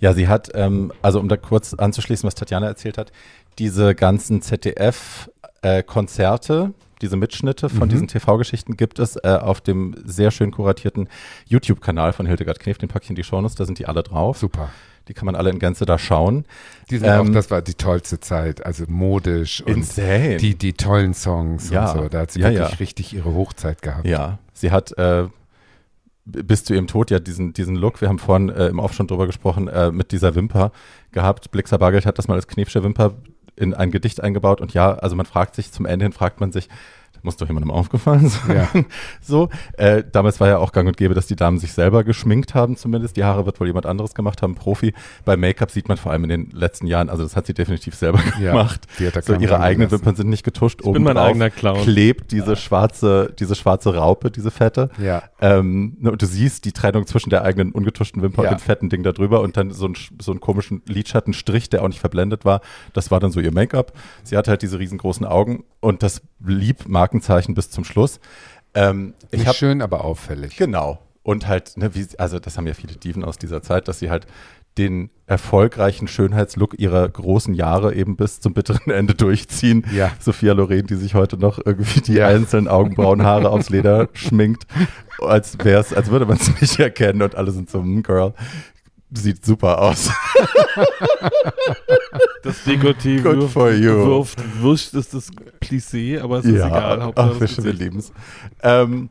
Ja, 0.00 0.12
sie 0.12 0.28
hat, 0.28 0.50
ähm, 0.54 0.92
also 1.02 1.18
um 1.20 1.28
da 1.28 1.36
kurz 1.36 1.72
anzuschließen, 1.74 2.26
was 2.26 2.34
Tatjana 2.34 2.66
erzählt 2.66 2.98
hat, 2.98 3.12
diese 3.58 3.94
ganzen 3.94 4.42
ZDF-Konzerte, 5.62 6.72
diese 7.02 7.16
Mitschnitte 7.16 7.68
von 7.68 7.88
Mhm. 7.88 7.92
diesen 7.92 8.08
TV-Geschichten 8.08 8.76
gibt 8.76 8.98
es 8.98 9.16
äh, 9.16 9.38
auf 9.40 9.60
dem 9.60 9.94
sehr 10.04 10.30
schön 10.30 10.50
kuratierten 10.50 11.08
YouTube-Kanal 11.46 12.12
von 12.12 12.26
Hildegard 12.26 12.58
Knef, 12.58 12.78
den 12.78 12.88
packe 12.88 13.04
ich 13.04 13.10
in 13.10 13.16
die 13.16 13.24
Shownotes, 13.24 13.54
da 13.56 13.64
sind 13.66 13.78
die 13.78 13.86
alle 13.86 14.02
drauf. 14.02 14.38
Super. 14.38 14.70
Die 15.08 15.14
kann 15.14 15.26
man 15.26 15.36
alle 15.36 15.50
in 15.50 15.58
Gänze 15.60 15.84
da 15.86 15.98
schauen. 15.98 16.46
Die 16.90 16.96
sind 16.98 17.08
Ähm, 17.08 17.28
auch, 17.28 17.32
das 17.32 17.50
war 17.50 17.62
die 17.62 17.74
tollste 17.74 18.18
Zeit, 18.18 18.64
also 18.66 18.84
modisch 18.88 19.60
und 19.62 19.68
Insane. 19.76 20.38
die, 20.38 20.56
die 20.56 20.72
tollen 20.72 21.14
Songs 21.14 21.70
Ja. 21.70 21.92
und 21.92 21.98
so. 22.02 22.08
Da 22.08 22.20
hat 22.20 22.32
sie 22.32 22.40
Ja, 22.40 22.48
wirklich 22.50 22.70
ja. 22.70 22.76
richtig 22.76 23.12
ihre 23.14 23.32
Hochzeit 23.32 23.82
gehabt. 23.82 24.06
Ja, 24.06 24.38
sie 24.52 24.72
hat 24.72 24.96
äh, 24.98 25.26
bis 26.26 26.64
zu 26.64 26.74
ihrem 26.74 26.88
Tod 26.88 27.10
ja 27.10 27.20
diesen, 27.20 27.52
diesen 27.52 27.76
Look, 27.76 28.00
wir 28.00 28.08
haben 28.08 28.18
vorhin 28.18 28.48
äh, 28.50 28.66
im 28.66 28.80
Off 28.80 28.92
schon 28.92 29.06
drüber 29.06 29.26
gesprochen, 29.26 29.68
äh, 29.68 29.92
mit 29.92 30.12
dieser 30.12 30.34
Wimper 30.34 30.72
gehabt. 31.12 31.50
Blixer 31.52 31.78
Bargeld 31.78 32.04
hat 32.04 32.18
das 32.18 32.28
mal 32.28 32.34
als 32.34 32.48
Knefsche 32.48 32.82
Wimper 32.82 33.14
in 33.54 33.72
ein 33.72 33.90
Gedicht 33.90 34.22
eingebaut 34.22 34.60
und 34.60 34.74
ja, 34.74 34.94
also 34.94 35.16
man 35.16 35.24
fragt 35.24 35.54
sich, 35.54 35.72
zum 35.72 35.86
Ende 35.86 36.04
hin 36.04 36.12
fragt 36.12 36.40
man 36.40 36.52
sich, 36.52 36.68
muss 37.22 37.36
doch 37.36 37.46
jemandem 37.48 37.70
aufgefallen 37.70 38.28
sein. 38.28 38.56
Ja. 38.56 38.68
So, 39.20 39.48
äh, 39.76 40.02
damals 40.10 40.40
war 40.40 40.48
ja 40.48 40.58
auch 40.58 40.72
gang 40.72 40.86
und 40.88 40.96
gäbe, 40.96 41.14
dass 41.14 41.26
die 41.26 41.36
Damen 41.36 41.58
sich 41.58 41.72
selber 41.72 42.04
geschminkt 42.04 42.54
haben 42.54 42.76
zumindest. 42.76 43.16
Die 43.16 43.24
Haare 43.24 43.46
wird 43.46 43.58
wohl 43.60 43.66
jemand 43.66 43.86
anderes 43.86 44.14
gemacht 44.14 44.42
haben, 44.42 44.54
Profi. 44.54 44.94
Bei 45.24 45.36
Make-up 45.36 45.70
sieht 45.70 45.88
man 45.88 45.96
vor 45.96 46.12
allem 46.12 46.24
in 46.24 46.30
den 46.30 46.50
letzten 46.50 46.86
Jahren, 46.86 47.08
also 47.10 47.22
das 47.22 47.36
hat 47.36 47.46
sie 47.46 47.54
definitiv 47.54 47.94
selber 47.94 48.20
Ja, 48.40 48.52
gemacht. 48.52 48.86
die 48.98 49.06
hat 49.06 49.24
so, 49.24 49.34
ihre 49.34 49.60
eigenen. 49.60 49.90
Wimpern 49.90 50.16
sind 50.16 50.28
nicht 50.28 50.44
getuscht. 50.44 50.82
bin 50.82 51.02
mein 51.02 51.16
eigener 51.16 51.50
Clown. 51.50 51.82
klebt 51.82 52.32
diese 52.32 52.56
schwarze, 52.56 53.32
diese 53.38 53.54
schwarze 53.54 53.94
Raupe, 53.94 54.30
diese 54.30 54.50
fette. 54.50 54.90
Ja. 55.02 55.22
Ähm, 55.40 55.96
ne, 56.00 56.10
und 56.12 56.20
du 56.22 56.26
siehst 56.26 56.64
die 56.64 56.72
Trennung 56.72 57.06
zwischen 57.06 57.30
der 57.30 57.42
eigenen 57.42 57.72
ungetuschten 57.72 58.22
Wimper 58.22 58.42
Ja. 58.44 58.50
und 58.50 58.60
dem 58.60 58.62
fetten 58.64 58.88
Ding 58.88 59.02
da 59.02 59.12
drüber 59.12 59.40
und 59.40 59.56
dann 59.56 59.70
so, 59.70 59.86
ein, 59.86 59.94
so 60.20 60.32
einen 60.32 60.40
komischen 60.40 60.82
Lidschattenstrich, 60.86 61.70
der 61.70 61.82
auch 61.82 61.88
nicht 61.88 62.00
verblendet 62.00 62.44
war. 62.44 62.60
Das 62.92 63.10
war 63.10 63.20
dann 63.20 63.30
so 63.30 63.40
ihr 63.40 63.52
Make-up. 63.52 63.92
Sie 64.24 64.36
hatte 64.36 64.50
halt 64.50 64.62
diese 64.62 64.78
riesengroßen 64.78 65.24
Augen 65.26 65.64
und 65.80 66.02
das 66.02 66.22
blieb 66.38 66.88
Markenzeichen 67.06 67.54
bis 67.54 67.70
zum 67.70 67.84
Schluss. 67.84 68.18
Ähm, 68.74 69.14
ich 69.30 69.46
habe 69.46 69.56
schön, 69.56 69.80
aber 69.80 70.04
auffällig. 70.04 70.56
Genau. 70.56 70.98
Und 71.22 71.46
halt, 71.46 71.76
ne, 71.76 71.94
wie, 71.94 72.04
also 72.18 72.38
das 72.40 72.56
haben 72.58 72.66
ja 72.66 72.74
viele 72.74 72.94
Diven 72.96 73.24
aus 73.24 73.38
dieser 73.38 73.62
Zeit, 73.62 73.86
dass 73.88 74.00
sie 74.00 74.10
halt 74.10 74.26
den 74.76 75.08
erfolgreichen 75.26 76.06
Schönheitslook 76.08 76.78
ihrer 76.78 77.08
großen 77.08 77.54
Jahre 77.54 77.94
eben 77.94 78.16
bis 78.16 78.40
zum 78.40 78.54
bitteren 78.54 78.90
Ende 78.92 79.14
durchziehen. 79.14 79.86
Ja. 79.94 80.10
Sophia 80.18 80.52
Loren, 80.52 80.86
die 80.86 80.96
sich 80.96 81.14
heute 81.14 81.38
noch 81.38 81.60
irgendwie 81.64 82.00
die 82.00 82.14
Ja. 82.14 82.26
einzelnen 82.26 82.66
Augenbrauenhaare 82.68 83.50
aufs 83.50 83.70
Leder 83.70 84.08
schminkt, 84.12 84.66
als 85.20 85.56
wär's, 85.64 85.92
als 85.94 86.10
würde 86.10 86.26
man 86.26 86.36
es 86.38 86.60
nicht 86.60 86.78
erkennen 86.80 87.22
und 87.22 87.36
alle 87.36 87.52
sind 87.52 87.70
so, 87.70 87.80
mm, 87.80 88.02
Girl, 88.02 88.34
sieht 89.12 89.44
super 89.44 89.80
aus. 89.80 90.10
Das 92.42 92.64
Dekolleté 92.64 93.22
Good 93.22 93.36
wirft, 93.40 93.52
for 93.52 93.72
you. 93.72 94.06
wirft, 94.06 94.38
wurscht 94.60 94.94
ist 94.94 95.14
das 95.14 95.30
Plissé, 95.60 96.20
aber 96.20 96.38
es 96.38 96.44
ist 96.44 96.54
egal. 96.54 97.02
Hauptsache 97.02 97.32
ach, 97.34 97.40
wir, 97.40 97.48
schon, 97.48 97.64
lieben's. 97.64 98.12
Ähm, 98.62 99.10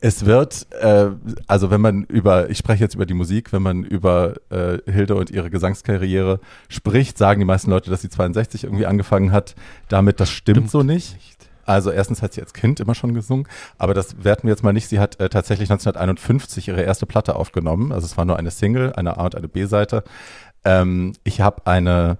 es 0.00 0.26
wird, 0.26 0.66
äh, 0.72 1.12
also 1.46 1.70
wenn 1.70 1.80
man 1.80 2.04
über, 2.04 2.50
ich 2.50 2.58
spreche 2.58 2.84
jetzt 2.84 2.94
über 2.94 3.06
die 3.06 3.14
Musik, 3.14 3.54
wenn 3.54 3.62
man 3.62 3.84
über 3.84 4.34
äh, 4.50 4.78
Hilde 4.84 5.14
und 5.14 5.30
ihre 5.30 5.48
Gesangskarriere 5.48 6.40
spricht, 6.68 7.16
sagen 7.16 7.40
die 7.40 7.46
meisten 7.46 7.70
Leute, 7.70 7.88
dass 7.88 8.02
sie 8.02 8.10
62 8.10 8.64
irgendwie 8.64 8.84
angefangen 8.84 9.32
hat. 9.32 9.54
Damit, 9.88 10.20
das 10.20 10.28
stimmt, 10.30 10.70
so 10.70 10.82
nicht. 10.82 11.16
Also 11.66 11.90
erstens 11.90 12.22
hat 12.22 12.32
sie 12.34 12.40
als 12.40 12.52
Kind 12.52 12.80
immer 12.80 12.94
schon 12.94 13.14
gesungen, 13.14 13.46
aber 13.78 13.94
das 13.94 14.22
werten 14.24 14.44
wir 14.46 14.50
jetzt 14.50 14.62
mal 14.62 14.72
nicht. 14.72 14.88
Sie 14.88 14.98
hat 15.00 15.18
äh, 15.20 15.28
tatsächlich 15.28 15.70
1951 15.70 16.68
ihre 16.68 16.82
erste 16.82 17.06
Platte 17.06 17.36
aufgenommen. 17.36 17.92
Also 17.92 18.06
es 18.06 18.16
war 18.16 18.24
nur 18.24 18.38
eine 18.38 18.50
Single, 18.50 18.92
eine 18.94 19.16
A 19.18 19.24
und 19.24 19.34
eine 19.34 19.48
B-Seite. 19.48 20.04
Ähm, 20.64 21.12
ich 21.24 21.40
habe 21.40 21.66
eine 21.66 22.18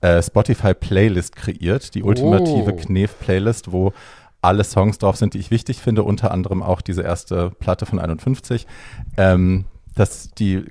äh, 0.00 0.22
Spotify-Playlist 0.22 1.36
kreiert, 1.36 1.94
die 1.94 2.02
ultimative 2.02 2.72
Oh. 2.72 2.76
Knef-Playlist, 2.76 3.72
wo 3.72 3.92
alle 4.42 4.64
Songs 4.64 4.98
drauf 4.98 5.16
sind, 5.16 5.34
die 5.34 5.38
ich 5.38 5.50
wichtig 5.50 5.80
finde, 5.82 6.02
unter 6.02 6.30
anderem 6.30 6.62
auch 6.62 6.80
diese 6.80 7.02
erste 7.02 7.50
Platte 7.50 7.84
von 7.84 7.98
51. 7.98 8.66
Ähm, 9.18 9.66
das, 9.94 10.30
die 10.30 10.64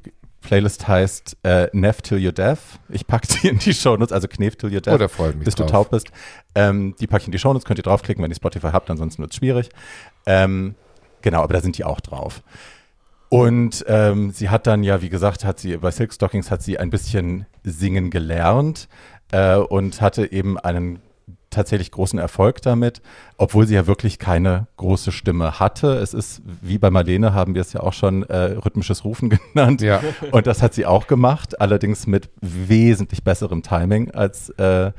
Playlist 0.49 0.87
heißt 0.87 1.37
äh, 1.43 1.67
Neff 1.73 2.01
Till 2.01 2.17
You're 2.17 2.31
Deaf. 2.31 2.79
Ich 2.89 3.05
packe 3.05 3.27
die 3.27 3.49
in 3.49 3.59
die 3.59 3.71
Shownotes, 3.71 4.11
also 4.11 4.27
Knef 4.27 4.55
Till 4.55 4.69
You're 4.71 4.81
Deaf. 4.81 4.95
Oh, 4.95 4.97
da 4.97 5.07
freue 5.07 5.29
ich 5.29 5.35
mich 5.35 5.45
bis 5.45 5.53
du 5.53 5.61
drauf. 5.61 5.71
taub 5.71 5.91
bist. 5.91 6.07
Ähm, 6.55 6.95
die 6.99 7.05
packe 7.05 7.21
ich 7.21 7.27
in 7.27 7.31
die 7.31 7.37
Shownotes, 7.37 7.65
könnt 7.65 7.77
ihr 7.77 7.83
draufklicken, 7.83 8.23
wenn 8.23 8.31
ihr 8.31 8.35
Spotify 8.35 8.69
habt, 8.73 8.89
ansonsten 8.89 9.21
wird 9.21 9.29
es 9.29 9.37
schwierig. 9.37 9.69
Ähm, 10.25 10.73
genau, 11.21 11.43
aber 11.43 11.53
da 11.53 11.61
sind 11.61 11.77
die 11.77 11.83
auch 11.83 11.99
drauf. 11.99 12.41
Und 13.29 13.85
ähm, 13.87 14.31
sie 14.31 14.49
hat 14.49 14.65
dann 14.65 14.81
ja, 14.81 15.03
wie 15.03 15.09
gesagt, 15.09 15.45
hat 15.45 15.59
sie 15.59 15.77
bei 15.77 15.91
Silk 15.91 16.13
Stockings 16.13 16.49
hat 16.49 16.63
sie 16.63 16.79
ein 16.79 16.89
bisschen 16.89 17.45
singen 17.63 18.09
gelernt 18.09 18.89
äh, 19.31 19.55
und 19.55 20.01
hatte 20.01 20.31
eben 20.31 20.57
einen 20.57 20.97
tatsächlich 21.49 21.91
großen 21.91 22.19
Erfolg 22.19 22.61
damit, 22.61 23.01
obwohl 23.37 23.65
sie 23.65 23.75
ja 23.75 23.87
wirklich 23.87 24.19
keine 24.19 24.67
große 24.77 25.11
Stimme 25.11 25.59
hatte. 25.59 25.93
Es 25.95 26.13
ist 26.13 26.41
wie 26.61 26.77
bei 26.77 26.89
Marlene 26.89 27.33
haben 27.33 27.55
wir 27.55 27.61
es 27.61 27.73
ja 27.73 27.81
auch 27.81 27.93
schon 27.93 28.23
äh, 28.23 28.53
rhythmisches 28.53 29.03
Rufen 29.03 29.29
genannt. 29.53 29.81
Ja. 29.81 30.01
Und 30.31 30.47
das 30.47 30.61
hat 30.61 30.73
sie 30.73 30.85
auch 30.85 31.07
gemacht, 31.07 31.59
allerdings 31.59 32.07
mit 32.07 32.29
wesentlich 32.41 33.23
besserem 33.23 33.63
Timing, 33.63 34.11
als 34.11 34.49
äh, 34.51 34.91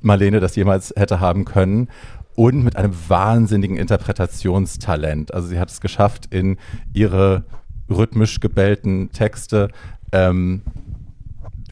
Marlene 0.00 0.40
das 0.40 0.56
jemals 0.56 0.92
hätte 0.96 1.20
haben 1.20 1.44
können. 1.44 1.88
Und 2.34 2.64
mit 2.64 2.76
einem 2.76 2.94
wahnsinnigen 3.08 3.76
Interpretationstalent. 3.76 5.34
Also 5.34 5.48
sie 5.48 5.60
hat 5.60 5.70
es 5.70 5.82
geschafft, 5.82 6.28
in 6.30 6.56
ihre 6.94 7.44
rhythmisch 7.90 8.40
gebellten 8.40 9.10
Texte 9.12 9.68
ähm, 10.12 10.62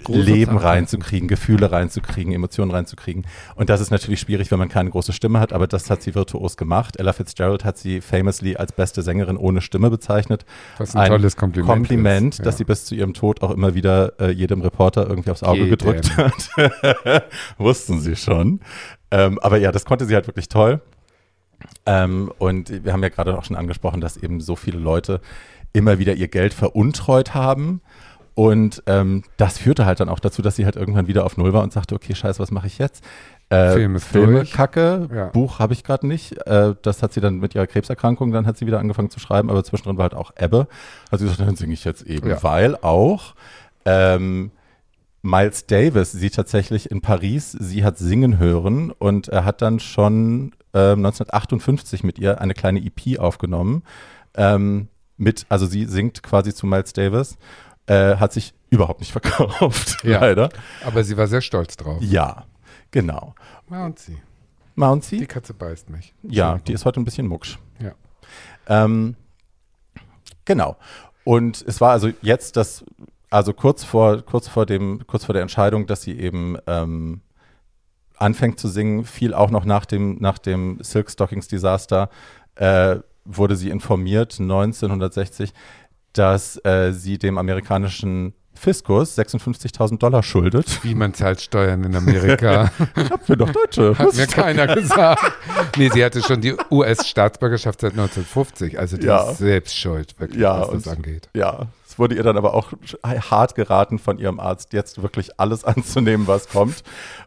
Große 0.04 0.20
Leben 0.20 0.52
Zahlen. 0.52 0.58
reinzukriegen, 0.58 1.28
Gefühle 1.28 1.72
reinzukriegen, 1.72 2.32
Emotionen 2.32 2.70
reinzukriegen. 2.70 3.26
Und 3.54 3.70
das 3.70 3.80
ist 3.80 3.90
natürlich 3.90 4.20
schwierig, 4.20 4.50
wenn 4.50 4.58
man 4.58 4.68
keine 4.68 4.90
große 4.90 5.12
Stimme 5.12 5.40
hat, 5.40 5.52
aber 5.52 5.66
das 5.66 5.90
hat 5.90 6.02
sie 6.02 6.14
virtuos 6.14 6.56
gemacht. 6.56 6.98
Ella 6.98 7.12
Fitzgerald 7.12 7.64
hat 7.64 7.78
sie 7.78 8.00
famously 8.00 8.56
als 8.56 8.72
beste 8.72 9.02
Sängerin 9.02 9.36
ohne 9.36 9.60
Stimme 9.60 9.90
bezeichnet. 9.90 10.44
Was 10.78 10.96
ein 10.96 11.08
tolles 11.08 11.36
Kompliment 11.36 11.70
Kompliment, 11.70 12.34
ist, 12.34 12.46
dass 12.46 12.54
ja. 12.54 12.58
sie 12.58 12.64
bis 12.64 12.84
zu 12.84 12.94
ihrem 12.94 13.14
Tod 13.14 13.42
auch 13.42 13.50
immer 13.50 13.74
wieder 13.74 14.18
äh, 14.20 14.30
jedem 14.30 14.62
Reporter 14.62 15.08
irgendwie 15.08 15.30
aufs 15.30 15.42
Auge 15.42 15.64
Jedem. 15.64 15.70
gedrückt 15.70 16.16
hat. 16.16 17.24
Wussten 17.58 18.00
sie 18.00 18.16
schon. 18.16 18.60
Ähm, 19.10 19.38
aber 19.40 19.58
ja, 19.58 19.72
das 19.72 19.84
konnte 19.84 20.06
sie 20.06 20.14
halt 20.14 20.26
wirklich 20.26 20.48
toll. 20.48 20.80
Ähm, 21.86 22.32
und 22.38 22.84
wir 22.84 22.92
haben 22.92 23.02
ja 23.02 23.08
gerade 23.08 23.36
auch 23.36 23.44
schon 23.44 23.56
angesprochen, 23.56 24.00
dass 24.00 24.16
eben 24.16 24.40
so 24.40 24.56
viele 24.56 24.78
Leute 24.78 25.20
immer 25.72 25.98
wieder 25.98 26.14
ihr 26.14 26.28
Geld 26.28 26.54
veruntreut 26.54 27.34
haben. 27.34 27.80
Und 28.40 28.82
ähm, 28.86 29.22
das 29.36 29.58
führte 29.58 29.84
halt 29.84 30.00
dann 30.00 30.08
auch 30.08 30.18
dazu, 30.18 30.40
dass 30.40 30.56
sie 30.56 30.64
halt 30.64 30.74
irgendwann 30.74 31.06
wieder 31.08 31.26
auf 31.26 31.36
Null 31.36 31.52
war 31.52 31.62
und 31.62 31.74
sagte, 31.74 31.94
okay, 31.94 32.14
scheiße, 32.14 32.38
was 32.38 32.50
mache 32.50 32.68
ich 32.68 32.78
jetzt? 32.78 33.04
Äh, 33.50 33.72
Film 33.72 34.00
Filme, 34.00 34.32
durch. 34.38 34.52
Kacke, 34.52 35.08
Ja. 35.14 35.26
Buch 35.26 35.58
habe 35.58 35.74
ich 35.74 35.84
gerade 35.84 36.06
nicht. 36.06 36.38
Äh, 36.46 36.74
das 36.80 37.02
hat 37.02 37.12
sie 37.12 37.20
dann 37.20 37.36
mit 37.40 37.54
ihrer 37.54 37.66
Krebserkrankung, 37.66 38.30
dann 38.32 38.46
hat 38.46 38.56
sie 38.56 38.66
wieder 38.66 38.78
angefangen 38.78 39.10
zu 39.10 39.20
schreiben, 39.20 39.50
aber 39.50 39.62
zwischendrin 39.62 39.98
war 39.98 40.04
halt 40.04 40.14
auch 40.14 40.32
Ebbe. 40.38 40.68
Also 41.10 41.26
sie 41.26 41.30
gesagt, 41.30 41.46
dann 41.46 41.56
singe 41.56 41.74
ich 41.74 41.84
jetzt 41.84 42.00
eben, 42.02 42.30
Ja. 42.30 42.42
weil 42.42 42.76
auch 42.76 43.34
ähm, 43.84 44.52
Miles 45.20 45.66
Davis 45.66 46.12
sie 46.12 46.30
tatsächlich 46.30 46.90
in 46.90 47.02
Paris, 47.02 47.52
sie 47.52 47.84
hat 47.84 47.98
singen 47.98 48.38
hören 48.38 48.90
und 48.90 49.28
er 49.28 49.44
hat 49.44 49.60
dann 49.60 49.80
schon 49.80 50.52
ähm, 50.72 51.04
1958 51.04 52.04
mit 52.04 52.18
ihr 52.18 52.40
eine 52.40 52.54
kleine 52.54 52.80
EP 52.82 53.18
aufgenommen. 53.18 53.82
Ähm, 54.34 54.88
mit, 55.18 55.44
also 55.50 55.66
sie 55.66 55.84
singt 55.84 56.22
quasi 56.22 56.54
zu 56.54 56.66
Miles 56.66 56.94
Davis, 56.94 57.36
äh, 57.90 58.16
hat 58.16 58.32
sich 58.32 58.54
überhaupt 58.70 59.00
nicht 59.00 59.12
verkauft, 59.18 60.04
Ja. 60.04 60.20
leider. 60.20 60.48
Aber 60.84 61.02
sie 61.02 61.16
war 61.16 61.26
sehr 61.26 61.40
stolz 61.40 61.76
drauf. 61.76 61.98
Ja, 62.00 62.44
genau. 62.90 63.34
Mouncy. 63.68 64.12
Die 64.12 64.80
Mouncy? 64.80 65.26
Katze 65.26 65.52
beißt 65.54 65.90
mich. 65.90 66.14
Ja, 66.22 66.58
die 66.58 66.72
ist 66.72 66.84
heute 66.84 67.00
ein 67.00 67.04
bisschen 67.04 67.26
mucksch. 67.26 67.58
Ja. 67.80 67.92
Ähm, 68.68 69.16
genau. 70.44 70.76
Und 71.24 71.62
es 71.66 71.80
war 71.80 71.90
also 71.90 72.10
jetzt 72.22 72.56
das, 72.56 72.84
also 73.28 73.52
kurz 73.52 73.84
vor, 73.84 74.22
kurz 74.22 74.48
vor 74.48 74.66
dem, 74.66 75.06
kurz 75.06 75.24
vor 75.24 75.32
der 75.32 75.42
Entscheidung, 75.42 75.86
dass 75.86 76.02
sie 76.02 76.18
eben 76.18 76.56
ähm, 76.66 77.20
anfängt 78.16 78.58
zu 78.60 78.68
singen, 78.68 79.04
fiel 79.04 79.34
auch 79.34 79.50
noch 79.50 79.64
nach 79.64 79.84
dem, 79.84 80.18
nach 80.20 80.38
dem 80.38 80.78
Silk 80.82 81.10
Stockings 81.10 81.48
Desaster, 81.48 82.08
äh, 82.54 82.96
wurde 83.24 83.56
sie 83.56 83.70
informiert, 83.70 84.38
1960, 84.40 85.52
dass 86.12 86.56
äh, 86.64 86.92
sie 86.92 87.18
dem 87.18 87.38
amerikanischen 87.38 88.34
Fiskus 88.52 89.16
56.000 89.18 89.98
Dollar 89.98 90.22
schuldet. 90.22 90.84
Wie 90.84 90.94
man 90.94 91.14
zahlt 91.14 91.40
Steuern 91.40 91.82
in 91.84 91.96
Amerika. 91.96 92.70
Ich 92.96 93.10
hab 93.10 93.24
für 93.24 93.36
doch 93.36 93.50
Deutsche. 93.50 93.96
Hat 93.96 94.14
mir 94.14 94.26
keiner 94.26 94.74
gesagt. 94.74 95.32
Nee, 95.78 95.88
sie 95.88 96.04
hatte 96.04 96.20
schon 96.22 96.40
die 96.42 96.54
US-Staatsbürgerschaft 96.70 97.80
seit 97.80 97.92
1950. 97.92 98.78
Also 98.78 98.96
die 98.98 99.06
Ja. 99.06 99.30
ist 99.30 99.38
selbst 99.38 99.76
schuld, 99.78 100.14
wirklich, 100.18 100.40
Ja, 100.40 100.60
was 100.60 100.70
das 100.70 100.86
und- 100.86 100.92
angeht. 100.96 101.30
Ja, 101.34 101.68
es 101.88 101.98
wurde 101.98 102.14
ihr 102.16 102.22
dann 102.22 102.36
aber 102.36 102.52
auch 102.54 102.72
hart 103.04 103.54
geraten 103.54 103.98
von 103.98 104.18
ihrem 104.18 104.38
Arzt, 104.40 104.72
jetzt 104.74 105.02
wirklich 105.02 105.40
alles 105.40 105.64
anzunehmen, 105.64 106.26
was 106.26 106.48
kommt. 106.48 106.82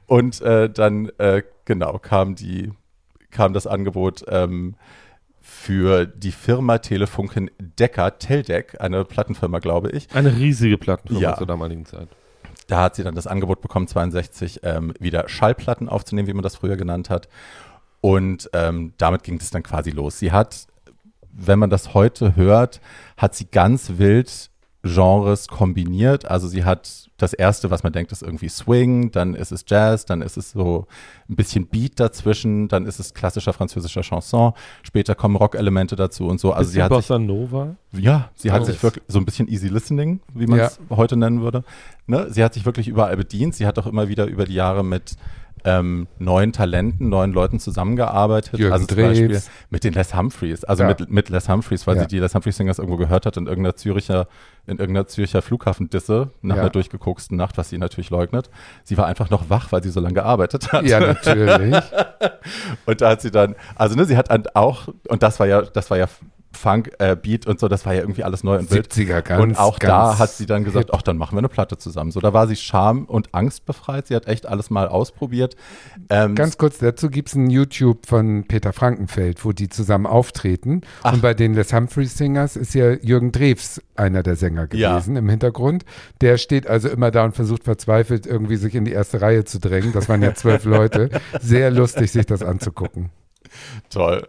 Und 0.06 0.40
äh, 0.42 0.70
dann, 0.70 1.10
äh, 1.18 1.42
genau, 1.66 1.98
kam 1.98 2.36
die, 2.36 2.72
kam 3.32 3.54
das 3.54 3.66
Angebot 3.66 4.24
ähm, 4.28 4.76
für 5.64 6.06
die 6.06 6.34
Firma 6.34 6.80
Telefunken 6.80 7.50
Decker, 7.58 8.20
Teldec, 8.20 8.82
eine 8.82 9.06
Plattenfirma, 9.06 9.60
glaube 9.60 9.92
ich. 9.92 10.14
Eine 10.14 10.36
riesige 10.36 10.78
Plattenfirma 10.78 11.22
Ja. 11.22 11.38
zur 11.38 11.48
damaligen 11.48 11.86
Zeit. 11.86 12.10
Da 12.68 12.82
hat 12.82 12.96
sie 12.96 13.04
dann 13.04 13.16
das 13.16 13.28
Angebot 13.28 13.62
bekommen, 13.62 13.88
62 13.88 14.60
ähm, 14.64 14.94
wieder 15.00 15.30
Schallplatten 15.30 15.88
aufzunehmen, 15.88 16.28
wie 16.28 16.34
man 16.34 16.44
das 16.44 16.58
früher 16.58 16.76
genannt 16.76 17.10
hat. 17.10 17.30
Und 18.02 18.50
ähm, 18.52 18.92
damit 18.98 19.24
ging 19.24 19.38
es 19.40 19.52
dann 19.52 19.64
quasi 19.64 19.92
los. 19.92 20.20
Sie 20.20 20.34
hat, 20.34 20.68
wenn 21.32 21.60
man 21.60 21.70
das 21.70 21.94
heute 21.94 22.36
hört, 22.36 22.82
hat 23.16 23.34
sie 23.34 23.46
ganz 23.46 23.94
wild 24.00 24.50
Genres 24.84 25.48
kombiniert. 25.48 26.26
Also 26.26 26.48
sie 26.50 26.66
hat 26.66 27.10
das 27.18 27.32
erste, 27.34 27.72
was 27.72 27.84
man 27.84 27.94
denkt, 27.94 28.12
ist 28.12 28.22
irgendwie 28.22 28.50
Swing, 28.50 29.12
dann 29.12 29.34
ist 29.34 29.54
es 29.54 29.64
Jazz, 29.66 30.06
dann 30.06 30.22
ist 30.22 30.36
es 30.36 30.52
so 30.52 30.88
ein 31.30 31.38
bisschen 31.38 31.68
Beat 31.68 32.02
dazwischen, 32.02 32.68
dann 32.68 32.86
ist 32.86 33.00
es 33.00 33.14
klassischer 33.14 33.54
französischer 33.54 34.02
Chanson, 34.02 34.52
später 34.84 35.16
kommen 35.16 35.38
Rock-Elemente 35.38 35.96
dazu 35.96 36.28
und 36.28 36.40
so. 36.40 36.52
Also 36.52 36.72
sie 36.72 36.84
hat 36.84 36.90
sich 36.90 36.98
Bossa 36.98 37.18
Nova. 37.18 37.76
ja, 37.94 38.30
sie 38.36 38.52
hat 38.52 38.64
Alles. 38.64 38.74
sich 38.74 38.84
wirklich 38.84 39.06
so 39.08 39.20
ein 39.20 39.26
bisschen 39.26 39.48
easy 39.48 39.70
listening, 39.70 40.20
wie 40.34 40.48
man 40.48 40.60
es 40.60 40.80
heute 40.90 41.16
nennen 41.16 41.42
würde. 41.42 41.64
Ne? 42.06 42.28
Sie 42.30 42.44
hat 42.44 42.54
sich 42.54 42.66
wirklich 42.66 42.90
überall 42.90 43.16
bedient. 43.16 43.56
Sie 43.56 43.66
hat 43.66 43.80
auch 43.80 43.88
immer 43.88 44.10
wieder 44.10 44.26
über 44.26 44.44
die 44.44 44.56
Jahre 44.56 44.84
mit 44.84 45.16
ähm, 45.66 46.08
neuen 46.20 46.52
Talenten, 46.54 47.10
neuen 47.10 47.32
Leuten 47.34 47.60
zusammengearbeitet. 47.60 48.60
Jürgen 48.60 48.74
also 48.74 48.86
zum 48.86 48.98
Beispiel 48.98 49.28
Drews. 49.30 49.50
mit 49.70 49.84
den 49.84 49.94
Les 49.94 50.14
Humphreys, 50.16 50.64
also 50.64 50.84
Ja. 50.84 50.90
mit, 50.90 51.10
mit 51.10 51.30
Les 51.30 51.48
Humphreys, 51.50 51.88
weil 51.88 51.96
Ja. 51.96 52.02
sie 52.02 52.08
die 52.08 52.20
Les 52.20 52.34
Humphreys 52.36 52.58
Singers 52.58 52.80
irgendwo 52.80 52.98
gehört 52.98 53.26
hat 53.26 53.38
in 53.38 53.48
irgendeiner 53.48 53.76
Züricher, 53.76 54.28
in 54.66 54.78
irgendeiner 54.80 55.08
Zürcher 55.08 55.42
Flughafendisse 55.42 56.30
nach 56.42 56.56
Ja. 56.58 56.62
einer 56.64 56.70
durchgekoksten 56.70 57.38
Nacht, 57.38 57.58
was 57.58 57.70
sie 57.70 57.78
natürlich 57.78 58.10
leugnet. 58.10 58.50
Sie 58.84 58.98
war 58.98 59.06
einfach 59.06 59.30
noch 59.30 59.50
wach, 59.50 59.72
weil 59.72 59.82
sie 59.84 59.90
so 59.90 60.00
lange 60.00 60.16
gearbeitet 60.16 60.72
hat. 60.72 60.86
Ja, 60.86 61.00
natürlich. 61.00 61.76
Und 62.86 63.02
da 63.02 63.10
hat 63.12 63.22
sie 63.22 63.32
dann, 63.32 63.56
also 63.76 63.96
ne, 63.96 64.06
sie 64.06 64.18
hat 64.18 64.30
auch, 64.56 64.88
und 65.08 65.24
das 65.24 65.40
war 65.40 65.48
ja, 65.48 65.62
das 65.62 65.90
war 65.90 65.98
ja 65.98 66.08
Funk, 66.56 66.92
äh, 67.00 67.16
Beat 67.16 67.48
und 67.48 67.60
so, 67.60 67.68
das 67.68 67.86
war 67.86 67.94
ja 67.94 68.02
irgendwie 68.02 68.24
alles 68.24 68.44
neu 68.44 68.58
und 68.60 68.72
wild. 68.72 68.92
70er, 68.94 69.22
ganz, 69.22 69.44
und 69.44 69.58
auch 69.60 69.80
da 69.80 69.88
ganz 70.08 70.20
hat 70.20 70.30
sie 70.32 70.46
dann 70.46 70.64
gesagt, 70.64 70.94
ach, 70.94 71.02
dann 71.02 71.18
machen 71.18 71.36
wir 71.36 71.40
eine 71.40 71.50
Platte 71.50 71.78
zusammen. 71.78 72.12
So, 72.12 72.20
da 72.20 72.34
war 72.34 72.48
sie 72.48 72.56
Scham 72.56 73.06
und 73.06 73.34
Angst 73.34 73.66
befreit. 73.66 74.08
Sie 74.08 74.16
hat 74.16 74.28
echt 74.28 74.46
alles 74.46 74.70
mal 74.70 74.88
ausprobiert. 74.88 75.56
Ähm, 76.10 76.36
Ganz 76.36 76.58
kurz 76.58 76.78
dazu 76.78 77.10
gibt 77.10 77.30
es 77.30 77.36
ein 77.36 77.50
YouTube 77.50 78.06
von 78.06 78.46
Peter 78.48 78.74
Frankenfeld, 78.74 79.44
wo 79.46 79.52
die 79.52 79.70
zusammen 79.70 80.06
auftreten. 80.06 80.82
Ach. 81.04 81.14
Und 81.14 81.22
bei 81.22 81.34
den 81.34 81.54
Les 81.54 81.74
Humphreys 81.74 82.18
Singers 82.18 82.56
ist 82.56 82.74
ja 82.74 82.92
Jürgen 82.94 83.32
Drews 83.32 83.82
einer 83.96 84.24
der 84.24 84.36
Sänger 84.36 84.68
Ja. 84.74 84.94
gewesen 84.94 85.16
im 85.16 85.30
Hintergrund. 85.30 85.86
Der 86.22 86.38
steht 86.38 86.68
also 86.68 86.90
immer 86.90 87.12
da 87.12 87.26
und 87.26 87.36
versucht 87.36 87.64
verzweifelt 87.64 88.26
irgendwie 88.26 88.56
sich 88.58 88.76
in 88.76 88.86
die 88.86 88.92
erste 88.92 89.22
Reihe 89.22 89.44
zu 89.46 89.60
drängen. 89.60 89.94
Das 89.94 90.10
waren 90.10 90.22
ja 90.22 90.34
zwölf 90.34 90.64
Leute. 90.66 91.10
Sehr 91.42 91.72
lustig, 91.72 92.12
sich 92.12 92.26
das 92.26 92.42
anzugucken. 92.44 93.10
Toll. 93.90 94.28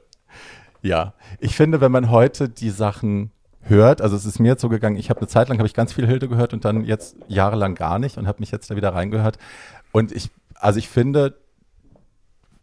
Ja, 0.85 1.14
ich 1.41 1.57
finde, 1.57 1.80
wenn 1.80 1.91
man 1.91 2.11
heute 2.11 2.51
die 2.51 2.68
Sachen 2.68 3.30
hört, 3.62 4.03
also 4.03 4.16
es 4.16 4.26
ist 4.26 4.39
mir 4.39 4.49
jetzt 4.49 4.61
so 4.61 4.68
gegangen, 4.68 4.99
ich 4.99 5.09
habe 5.09 5.20
eine 5.20 5.28
Zeit 5.28 5.49
lang, 5.49 5.57
habe 5.57 5.66
ich 5.66 5.72
ganz 5.72 5.95
viel 5.95 6.07
Hilde 6.07 6.28
gehört 6.28 6.53
und 6.53 6.66
dann 6.66 6.85
jetzt 6.85 7.16
jahrelang 7.26 7.74
gar 7.74 7.99
nicht 7.99 8.18
und 8.18 8.26
habe 8.26 8.41
mich 8.41 8.51
jetzt 8.51 8.70
da 8.70 8.76
wieder 8.76 8.93
reingehört. 8.93 9.39
Und 9.93 10.12
ich, 10.12 10.28
also 10.57 10.78
ich 10.78 10.91
finde, 10.91 11.39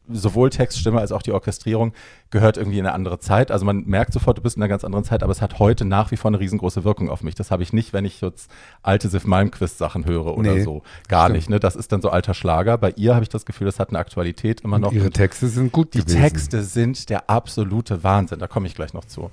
sowohl 0.09 0.49
Textstimme 0.49 0.99
als 0.99 1.11
auch 1.11 1.21
die 1.21 1.31
Orchestrierung 1.31 1.93
gehört 2.31 2.57
irgendwie 2.57 2.79
in 2.79 2.85
eine 2.85 2.93
andere 2.93 3.19
Zeit. 3.19 3.51
Also 3.51 3.65
man 3.65 3.83
merkt 3.85 4.11
sofort, 4.13 4.37
du 4.37 4.41
bist 4.41 4.57
in 4.57 4.63
einer 4.63 4.67
ganz 4.69 4.83
anderen 4.83 5.05
Zeit, 5.05 5.23
aber 5.23 5.31
es 5.31 5.41
hat 5.41 5.59
heute 5.59 5.85
nach 5.85 6.11
wie 6.11 6.17
vor 6.17 6.29
eine 6.29 6.39
riesengroße 6.39 6.83
Wirkung 6.83 7.09
auf 7.09 7.23
mich. 7.23 7.35
Das 7.35 7.51
habe 7.51 7.63
ich 7.63 7.71
nicht, 7.71 7.93
wenn 7.93 8.03
ich 8.03 8.19
jetzt 8.21 8.49
alte 8.83 9.07
Sif 9.09 9.25
Malmquist 9.25 9.77
Sachen 9.77 10.05
höre 10.05 10.37
oder 10.37 10.53
Nee, 10.55 10.63
so. 10.63 10.81
Gar 11.07 11.25
stimmt. 11.25 11.35
nicht. 11.37 11.49
Ne? 11.49 11.59
Das 11.59 11.75
ist 11.75 11.91
dann 11.91 12.01
so 12.01 12.09
alter 12.09 12.33
Schlager. 12.33 12.77
Bei 12.77 12.91
ihr 12.97 13.13
habe 13.13 13.23
ich 13.23 13.29
das 13.29 13.45
Gefühl, 13.45 13.65
das 13.65 13.79
hat 13.79 13.89
eine 13.89 13.99
Aktualität 13.99 14.61
immer 14.61 14.79
noch. 14.79 14.89
Und 14.89 14.95
ihre 14.95 15.05
Und 15.05 15.13
Texte 15.13 15.47
sind 15.47 15.71
gut 15.71 15.93
die 15.93 15.99
gewesen. 15.99 16.19
Texte 16.21 16.63
sind 16.63 17.09
der 17.09 17.29
absolute 17.29 18.03
Wahnsinn, 18.03 18.39
da 18.39 18.47
komme 18.47 18.67
ich 18.67 18.75
gleich 18.75 18.93
noch 18.93 19.05
zu. 19.05 19.29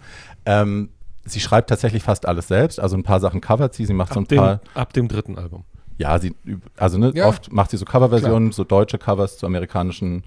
Ähm, 0.47 0.91
sie 1.25 1.41
schreibt 1.41 1.71
tatsächlich 1.71 2.03
fast 2.03 2.27
alles 2.27 2.49
selbst, 2.49 2.79
also 2.79 2.97
ein 2.97 3.03
paar 3.03 3.21
Sachen 3.21 3.41
covert 3.41 3.75
sie, 3.75 3.85
sie 3.85 3.95
macht 3.95 4.13
so 4.15 4.21
ein 4.21 4.25
Ab 4.25 4.29
dem, 4.29 4.39
paar, 4.39 4.61
ab 4.75 4.93
dem 4.93 5.09
dritten 5.09 5.37
Album. 5.39 5.65
ja, 5.99 6.19
sie, 6.19 6.35
also 6.77 6.99
ne, 6.99 7.13
Ja. 7.15 7.27
oft 7.27 7.53
macht 7.53 7.71
sie 7.71 7.77
so 7.77 7.85
Coverversionen, 7.85 8.53
so 8.53 8.65
deutsche 8.65 8.99
Covers 8.99 9.39
zu 9.39 9.47
amerikanischen 9.47 10.25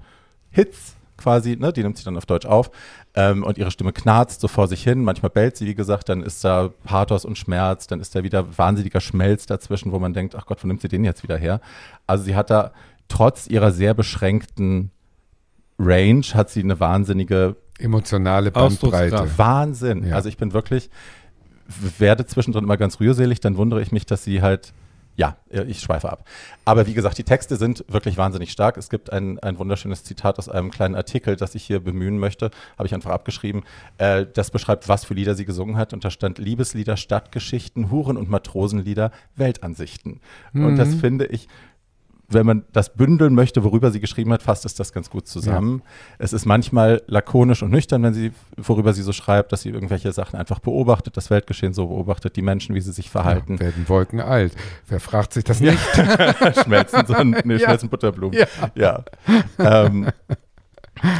Hits 0.52 0.96
quasi, 1.18 1.56
ne, 1.56 1.72
die 1.72 1.84
nimmt 1.84 1.98
sie 1.98 2.04
dann 2.04 2.18
auf 2.18 2.26
Deutsch 2.26 2.46
auf 2.46 2.72
ähm, 3.14 3.44
und 3.44 3.58
ihre 3.58 3.72
Stimme 3.72 3.94
knarzt 3.94 4.42
so 4.42 4.48
vor 4.48 4.68
sich 4.68 4.84
hin. 4.84 5.04
Manchmal 5.04 5.30
bellt 5.30 5.56
sie, 5.56 5.66
wie 5.66 5.76
gesagt, 5.76 6.10
dann 6.10 6.24
ist 6.24 6.44
da 6.44 6.70
Pathos 6.84 7.26
und 7.26 7.38
Schmerz, 7.38 7.88
dann 7.88 8.00
ist 8.00 8.16
da 8.16 8.24
wieder 8.24 8.58
wahnsinniger 8.58 9.02
Schmelz 9.02 9.46
dazwischen, 9.46 9.92
wo 9.92 10.00
man 10.00 10.14
denkt, 10.14 10.36
ach 10.36 10.46
Gott, 10.46 10.64
wo 10.64 10.68
nimmt 10.68 10.82
sie 10.82 10.88
den 10.88 11.04
jetzt 11.04 11.24
wieder 11.24 11.38
her? 11.38 11.62
Also 12.08 12.24
sie 12.24 12.36
hat 12.36 12.50
da 12.50 12.72
trotz 13.08 13.48
ihrer 13.48 13.72
sehr 13.72 13.94
beschränkten 13.94 14.92
Range, 15.78 16.26
hat 16.34 16.50
sie 16.50 16.62
eine 16.62 16.80
wahnsinnige 16.80 17.56
Emotionale 17.80 18.52
Bandbreite. 18.52 19.28
Wahnsinn. 19.38 20.08
Ja. 20.08 20.16
Also 20.16 20.30
ich 20.30 20.38
bin 20.38 20.54
wirklich, 20.54 20.90
werde 21.98 22.26
zwischendrin 22.26 22.64
immer 22.64 22.78
ganz 22.78 23.00
rührselig, 23.00 23.40
dann 23.40 23.58
wundere 23.58 23.82
ich 23.82 23.92
mich, 23.92 24.06
dass 24.06 24.24
sie 24.24 24.42
halt, 24.42 24.74
ja, 25.22 25.38
ich 25.68 25.82
schweife 25.82 26.12
ab. 26.12 26.26
Aber 26.66 26.88
wie 26.88 26.96
gesagt, 26.96 27.16
die 27.20 27.24
Texte 27.24 27.56
sind 27.56 27.86
wirklich 27.88 28.18
wahnsinnig 28.18 28.52
stark. 28.52 28.76
Es 28.78 28.90
gibt 28.90 29.14
ein, 29.14 29.38
ein 29.40 29.60
wunderschönes 29.60 30.04
Zitat 30.04 30.40
aus 30.40 30.50
einem 30.50 30.72
kleinen 30.72 30.96
Artikel, 30.96 31.36
das 31.36 31.54
ich 31.54 31.64
hier 31.64 31.80
bemühen 31.80 32.18
möchte, 32.18 32.50
habe 32.76 32.88
ich 32.88 32.96
einfach 32.96 33.12
abgeschrieben. 33.12 33.62
Äh, 34.00 34.26
das 34.34 34.50
beschreibt, 34.50 34.90
was 34.90 35.06
für 35.06 35.14
Lieder 35.14 35.36
sie 35.36 35.46
gesungen 35.46 35.78
hat. 35.78 35.94
Und 35.94 36.04
da 36.04 36.10
stand 36.10 36.40
Liebeslieder, 36.40 36.98
Stadtgeschichten, 36.98 37.92
Huren- 37.92 38.18
und 38.18 38.32
Matrosenlieder, 38.32 39.12
Weltansichten. 39.36 40.22
Und 40.54 40.78
das 40.78 40.96
finde 40.96 41.28
ich 41.28 41.48
wenn 42.34 42.46
man 42.46 42.64
das 42.72 42.94
bündeln 42.94 43.34
möchte, 43.36 43.64
worüber 43.64 43.92
sie 43.92 44.00
geschrieben 44.00 44.32
hat, 44.34 44.42
fasst 44.44 44.66
es 44.66 44.76
das 44.76 44.94
ganz 44.94 45.10
gut 45.10 45.28
zusammen. 45.28 45.82
Es 46.18 46.34
ist 46.34 46.46
manchmal 46.46 47.02
lakonisch 47.08 47.64
und 47.64 47.72
nüchtern, 47.72 48.04
wenn 48.04 48.14
sie, 48.14 48.32
worüber 48.58 48.94
sie 48.94 49.02
so 49.04 49.12
schreibt, 49.12 49.52
dass 49.52 49.62
sie 49.62 49.70
irgendwelche 49.70 50.12
Sachen 50.12 50.38
einfach 50.38 50.60
beobachtet, 50.60 51.18
das 51.18 51.30
Weltgeschehen 51.30 51.74
so 51.74 51.88
beobachtet, 51.88 52.36
die 52.36 52.42
Menschen, 52.42 52.76
wie 52.76 52.82
sie 52.82 52.92
sich 52.92 53.10
verhalten. 53.10 53.54
Ja, 53.54 53.60
werden 53.62 53.88
Wolken 53.88 54.20
alt. 54.20 54.54
Wer 54.88 55.00
fragt 55.00 55.34
sich 55.34 55.44
das 55.44 55.60
nicht? 55.60 55.78
schmelzen, 56.64 57.06
so 57.06 57.16
nee, 57.24 57.54
Ja. 57.56 57.60
schmelzen 57.60 57.90
Butterblumen. 57.90 58.38
Ja. 58.38 58.46
ja. 58.76 59.86
Ähm, 59.86 60.10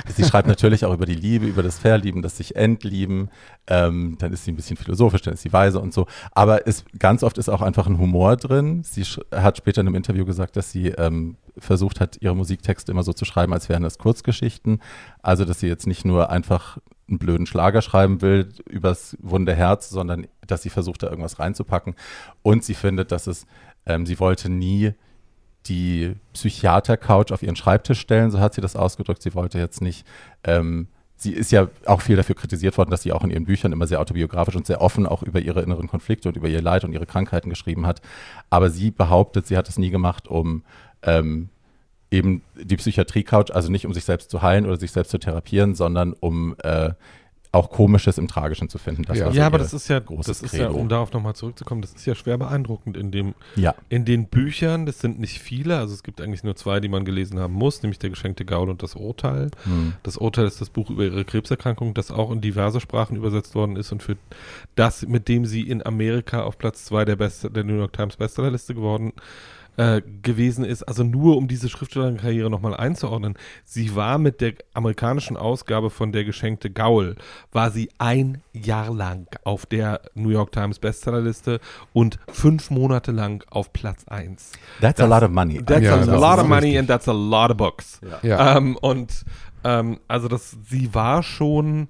sie 0.08 0.24
schreibt 0.24 0.48
natürlich 0.48 0.86
auch 0.86 0.94
über 0.94 1.06
die 1.06 1.16
Liebe, 1.16 1.46
über 1.46 1.64
das 1.64 1.80
Verlieben, 1.80 2.22
das 2.22 2.38
sich 2.38 2.56
entlieben. 2.56 3.30
Ähm, 3.68 4.16
dann 4.20 4.34
ist 4.34 4.46
sie 4.46 4.52
ein 4.52 4.56
bisschen 4.56 4.78
philosophisch, 4.78 5.22
dann 5.22 5.34
ist 5.34 5.42
sie 5.42 5.54
weise 5.54 5.80
und 5.80 5.94
so. 5.94 6.08
Aber 6.32 6.68
es, 6.68 6.86
ganz 6.98 7.24
oft 7.24 7.38
ist 7.38 7.50
auch 7.50 7.62
einfach 7.62 7.88
ein 7.88 7.98
Humor 7.98 8.38
drin. 8.38 8.84
Sie 8.84 9.04
hat 9.32 9.58
später 9.58 9.82
in 9.82 9.88
einem 9.88 9.96
Interview 9.96 10.26
gesagt, 10.26 10.56
dass 10.56 10.72
sie 10.72 10.90
ähm, 10.90 11.38
versucht 11.58 12.00
hat, 12.00 12.18
ihre 12.22 12.36
Musiktexte 12.36 12.92
immer 12.92 13.04
so 13.04 13.14
zu 13.14 13.26
schreiben, 13.26 13.54
als 13.54 13.70
wären 13.70 13.84
das 13.84 13.98
Kurzgeschichten. 13.98 14.80
Also, 15.22 15.46
dass 15.46 15.60
sie 15.60 15.68
jetzt 15.68 15.88
nicht 15.88 16.06
nur 16.06 16.30
einfach 16.30 16.78
einen 17.08 17.20
blöden 17.20 17.46
Schlager 17.46 17.82
schreiben 17.82 18.22
will 18.22 18.50
übers 18.70 19.18
wunde 19.22 19.54
Herz, 19.54 19.90
sondern 19.90 20.28
dass 20.48 20.64
sie 20.64 20.70
versucht, 20.70 21.04
da 21.04 21.10
irgendwas 21.10 21.40
reinzupacken. 21.40 21.96
Und 22.42 22.64
sie 22.64 22.74
findet, 22.74 23.12
dass 23.12 23.28
es, 23.28 23.46
ähm, 23.86 24.06
sie 24.06 24.20
wollte 24.20 24.50
nie 24.50 24.94
die 25.68 26.16
Psychiater-Couch 26.34 27.32
auf 27.32 27.44
ihren 27.44 27.56
Schreibtisch 27.56 28.00
stellen, 28.00 28.32
so 28.32 28.40
hat 28.40 28.54
sie 28.54 28.62
das 28.62 28.76
ausgedrückt. 28.76 29.22
Sie 29.22 29.36
wollte 29.36 29.60
jetzt 29.60 29.82
nicht, 29.82 30.06
ähm, 30.44 30.88
sie 31.16 31.34
ist 31.34 31.52
ja 31.52 31.68
auch 31.86 32.02
viel 32.02 32.16
dafür 32.16 32.36
kritisiert 32.36 32.78
worden, 32.78 32.90
dass 32.90 33.04
sie 33.04 33.12
auch 33.12 33.24
in 33.24 33.30
ihren 33.30 33.46
Büchern 33.46 33.72
immer 33.72 33.88
sehr 33.88 34.00
autobiografisch 34.00 34.56
und 34.56 34.66
sehr 34.66 34.82
offen 34.82 35.06
auch 35.06 35.22
über 35.22 35.40
ihre 35.40 35.62
inneren 35.62 35.88
Konflikte 35.88 36.30
und 36.30 36.36
über 36.36 36.48
ihr 36.48 36.62
Leid 36.62 36.84
und 36.84 36.94
ihre 36.94 37.06
Krankheiten 37.06 37.50
geschrieben 37.50 37.86
hat. 37.86 38.02
Aber 38.50 38.70
sie 38.70 38.92
behauptet, 38.92 39.48
sie 39.48 39.58
hat 39.58 39.70
es 39.70 39.78
nie 39.78 39.92
gemacht, 39.92 40.28
um 40.28 40.64
ähm, 41.04 41.50
eben 42.10 42.42
die 42.56 42.76
Psychiatrie-Couch, 42.76 43.52
also 43.52 43.72
nicht 43.72 43.86
um 43.86 43.94
sich 43.94 44.04
selbst 44.04 44.30
zu 44.30 44.42
heilen 44.42 44.66
oder 44.66 44.78
sich 44.78 44.92
selbst 44.92 45.12
zu 45.12 45.18
therapieren, 45.18 45.76
sondern 45.76 46.14
um 46.14 46.56
äh, 46.64 46.92
auch 47.54 47.70
Komisches 47.70 48.18
im 48.18 48.28
Tragischen 48.30 48.70
zu 48.70 48.78
finden. 48.78 49.04
Das 49.04 49.18
Ja. 49.18 49.30
so 49.30 49.38
Ja, 49.38 49.46
aber 49.46 49.58
das 49.58 49.74
ist 49.74 49.90
ja, 49.90 50.00
großes 50.00 50.40
das 50.40 50.42
ist 50.42 50.58
ja, 50.58 50.68
Credo. 50.68 50.80
um 50.80 50.88
darauf 50.88 51.12
nochmal 51.12 51.36
zurückzukommen, 51.36 51.82
das 51.82 51.92
ist 51.92 52.06
ja 52.06 52.16
schwer 52.16 52.38
beeindruckend 52.38 52.96
in 52.96 53.12
dem, 53.12 53.34
ja. 53.58 53.76
in 53.90 54.06
den 54.06 54.28
Büchern, 54.28 54.86
das 54.86 55.00
sind 55.00 55.20
nicht 55.20 55.40
viele, 55.40 55.78
also 55.78 55.94
es 55.94 56.04
gibt 56.04 56.22
eigentlich 56.22 56.44
nur 56.46 56.56
zwei, 56.56 56.80
die 56.80 56.88
man 56.88 57.04
gelesen 57.04 57.40
haben 57.40 57.54
muss, 57.54 57.84
nämlich 57.84 58.00
der 58.00 58.10
geschenkte 58.10 58.46
Gaul 58.46 58.70
und 58.70 58.84
das 58.84 58.96
Urteil. 58.96 59.52
Hm. 59.64 59.94
Das 60.04 60.16
Urteil 60.16 60.46
ist 60.46 60.62
das 60.62 60.70
Buch 60.70 60.90
über 60.90 61.04
ihre 61.04 61.26
Krebserkrankung, 61.26 61.94
das 61.94 62.10
auch 62.10 62.32
in 62.32 62.40
diverse 62.40 62.80
Sprachen 62.80 63.18
übersetzt 63.18 63.54
worden 63.54 63.76
ist 63.76 63.92
und 63.92 64.02
für 64.02 64.16
das, 64.76 65.06
mit 65.06 65.28
dem 65.28 65.46
sie 65.46 65.62
in 65.62 65.86
Amerika 65.86 66.44
auf 66.44 66.58
Platz 66.58 66.86
zwei 66.86 67.04
der, 67.04 67.18
Best 67.18 67.50
der 67.54 67.64
New 67.66 67.76
York 67.76 67.92
Times 67.92 68.16
Bestsellerliste 68.16 68.76
geworden 68.76 69.12
äh, 69.78 70.02
gewesen 70.22 70.66
ist. 70.66 70.84
Also 70.84 71.04
nur 71.04 71.38
um 71.38 71.48
diese 71.48 71.70
Schriftstellerkarriere 71.70 72.50
nochmal 72.50 72.76
einzuordnen. 72.76 73.36
Sie 73.64 73.96
war 73.96 74.18
mit 74.18 74.42
der 74.42 74.54
amerikanischen 74.74 75.38
Ausgabe 75.38 75.90
von 75.90 76.12
Der 76.12 76.24
geschenkte 76.26 76.70
Gaul, 76.70 77.16
war 77.52 77.72
sie 77.72 77.90
ein 77.98 78.42
Jahr 78.54 78.94
lang 78.94 79.28
auf 79.44 79.66
der 79.66 80.02
New 80.14 80.30
York 80.30 80.52
Times 80.52 80.80
Bestsellerliste 80.80 81.60
und 81.94 82.20
fünf 82.32 82.70
Monate 82.70 83.12
lang 83.12 83.44
auf 83.50 83.72
Platz 83.74 84.06
eins. 84.08 84.52
That's 84.82 85.00
a 85.00 85.08
Das- 85.08 85.22
lot 85.22 85.24
of 85.30 85.34
money. 85.34 85.64
That's 85.64 85.82
Ja, 85.84 85.96
a 85.96 85.98
das 86.06 86.08
lot 86.08 86.40
of 86.40 86.48
money 86.48 86.62
richtig. 86.78 86.80
and 86.80 86.88
that's 86.90 87.08
a 87.08 87.14
lot 87.14 87.52
of 87.52 87.58
books. 87.58 88.02
Ja. 88.24 88.58
Ähm, 88.58 88.76
und 88.78 89.24
ähm, 89.64 90.00
also 90.08 90.28
das, 90.28 90.58
sie 90.68 90.94
war 90.94 91.24
schon, 91.24 91.88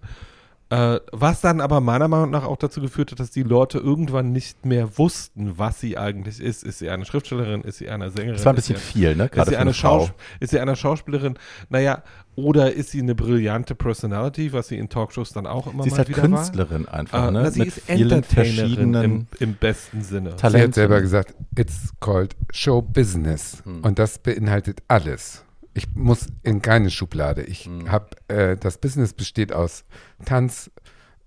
was 1.11 1.41
dann 1.41 1.59
aber 1.59 1.81
meiner 1.81 2.07
Meinung 2.07 2.29
nach 2.29 2.45
auch 2.45 2.55
dazu 2.55 2.79
geführt 2.79 3.11
hat, 3.11 3.19
dass 3.19 3.29
die 3.31 3.43
Leute 3.43 3.77
irgendwann 3.77 4.31
nicht 4.31 4.65
mehr 4.65 4.97
wussten, 4.97 5.57
was 5.57 5.81
sie 5.81 5.97
eigentlich 5.97 6.39
ist. 6.39 6.63
Ist 6.63 6.79
sie 6.79 6.89
eine 6.89 7.03
Schriftstellerin? 7.05 7.61
Ist 7.61 7.79
sie 7.79 7.89
eine 7.89 8.09
Sängerin? 8.09 8.35
Das 8.35 8.45
war 8.45 8.53
ein 8.53 8.57
ist 8.57 8.67
sie 8.67 8.73
bisschen 8.73 8.91
viel, 8.93 9.15
ne? 9.15 9.25
ist 9.25 9.47
sie 9.49 9.57
eine. 9.57 9.73
Schaus 9.73 10.11
ist 10.39 10.51
sie 10.51 10.59
eine 10.59 10.75
Schauspielerin? 10.77 11.37
Naja, 11.69 12.03
oder 12.35 12.71
ist 12.71 12.91
sie 12.91 13.01
eine 13.01 13.15
brillante 13.15 13.75
Personality, 13.75 14.53
was 14.53 14.69
sie 14.69 14.77
in 14.77 14.87
Talkshows 14.87 15.33
dann 15.33 15.45
auch 15.45 15.67
immer 15.67 15.83
Sie 15.83 15.89
mal 15.89 15.93
ist 15.95 15.97
halt 15.97 16.09
wieder 16.09 16.21
Künstlerin 16.21 16.85
war? 16.87 16.93
einfach, 16.93 17.27
Äh, 17.27 17.31
ne? 17.31 17.41
na, 17.43 17.51
sie 17.51 17.59
Mit 17.59 17.67
ist 17.67 17.81
vielen 17.81 18.23
verschiedenen 18.23 19.03
im, 19.03 19.27
im 19.39 19.53
besten 19.55 20.01
Sinne. 20.01 20.37
Talenten. 20.37 20.51
Sie 20.51 20.63
hat 20.67 20.73
selber 20.75 21.01
gesagt, 21.01 21.35
it's 21.57 21.91
called 21.99 22.35
Show 22.51 22.81
Business. 22.81 23.61
Hm. 23.65 23.81
Und 23.81 23.99
das 23.99 24.19
beinhaltet 24.19 24.81
alles. 24.87 25.43
Ich 25.73 25.87
muss 25.95 26.27
in 26.43 26.61
keine 26.61 26.89
Schublade. 26.89 27.43
Ich 27.43 27.65
Hm. 27.65 27.89
habe, 27.91 28.07
äh, 28.27 28.57
das 28.57 28.77
Business 28.77 29.13
besteht 29.13 29.53
aus 29.53 29.85
Tanz, 30.25 30.69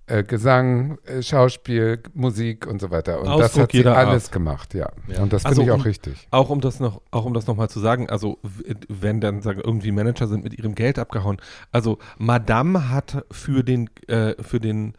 äh, 0.06 0.22
Gesang, 0.22 0.98
äh, 1.06 1.22
Schauspiel, 1.22 2.02
Musik 2.12 2.66
und 2.66 2.78
so 2.78 2.90
weiter. 2.90 3.20
Und 3.20 3.26
das 3.26 3.34
Ausdruck 3.46 3.62
hat 3.62 3.72
sie 3.72 3.78
jeder 3.78 3.96
alles 3.96 4.24
Art. 4.26 4.32
gemacht, 4.32 4.74
ja. 4.74 4.90
Ja. 5.08 5.22
Und 5.22 5.32
das 5.32 5.46
Also 5.46 5.62
finde 5.62 5.70
ich 5.70 5.74
auch 5.74 5.80
um- 5.80 5.82
richtig. 5.82 6.28
Auch 6.30 6.50
um 6.50 6.60
das 6.60 6.78
noch, 6.78 7.00
auch 7.10 7.24
um 7.24 7.32
das 7.32 7.46
noch 7.46 7.56
mal 7.56 7.70
zu 7.70 7.80
sagen, 7.80 8.10
also 8.10 8.38
w- 8.42 8.74
wenn 8.90 9.22
dann 9.22 9.40
sagen 9.40 9.62
irgendwie 9.64 9.92
Manager 9.92 10.26
sind 10.26 10.44
mit 10.44 10.58
ihrem 10.58 10.74
Geld 10.74 10.98
abgehauen. 10.98 11.38
Also 11.72 11.98
Madame 12.18 12.90
hat 12.90 13.24
für 13.30 13.64
den 13.64 13.88
äh, 14.08 14.34
für 14.42 14.60
den 14.60 14.92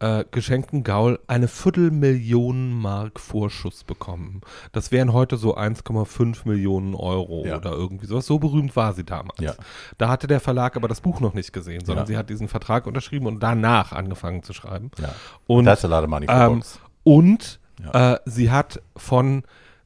äh, 0.00 0.24
geschenkten 0.30 0.82
Gaul 0.82 1.18
eine 1.26 1.46
Viertelmillion 1.46 2.72
Mark 2.72 3.20
Vorschuss 3.20 3.84
bekommen. 3.84 4.40
Das 4.72 4.90
wären 4.92 5.12
heute 5.12 5.36
so 5.36 5.56
1,5 5.56 6.48
Millionen 6.48 6.94
Euro 6.94 7.44
Ja. 7.46 7.56
oder 7.58 7.72
irgendwie 7.72 8.06
sowas. 8.06 8.26
So 8.26 8.38
berühmt 8.38 8.74
war 8.76 8.92
sie 8.94 9.04
damals. 9.04 9.38
Ja. 9.40 9.54
Da 9.98 10.08
hatte 10.08 10.26
der 10.26 10.40
Verlag 10.40 10.76
aber 10.76 10.88
das 10.88 11.00
Buch 11.00 11.20
noch 11.20 11.34
nicht 11.34 11.52
gesehen, 11.52 11.84
sondern 11.84 12.04
Ja. 12.04 12.08
sie 12.08 12.16
hat 12.16 12.30
diesen 12.30 12.48
Vertrag 12.48 12.86
unterschrieben 12.86 13.26
und 13.26 13.40
danach 13.42 13.92
angefangen 13.92 14.42
zu 14.42 14.52
schreiben. 14.52 14.90
Ja. 15.00 15.14
Und 15.46 15.66
That's 15.66 15.84
a 15.84 15.88
lot 15.88 16.02
of 16.02 16.08
money 16.10 16.26
for 16.26 16.34
ähm, 16.34 16.54
books. 16.54 16.80
und 17.04 17.60
äh, 17.92 18.16
sie 18.24 18.50
hat 18.50 18.82
von, 18.96 19.42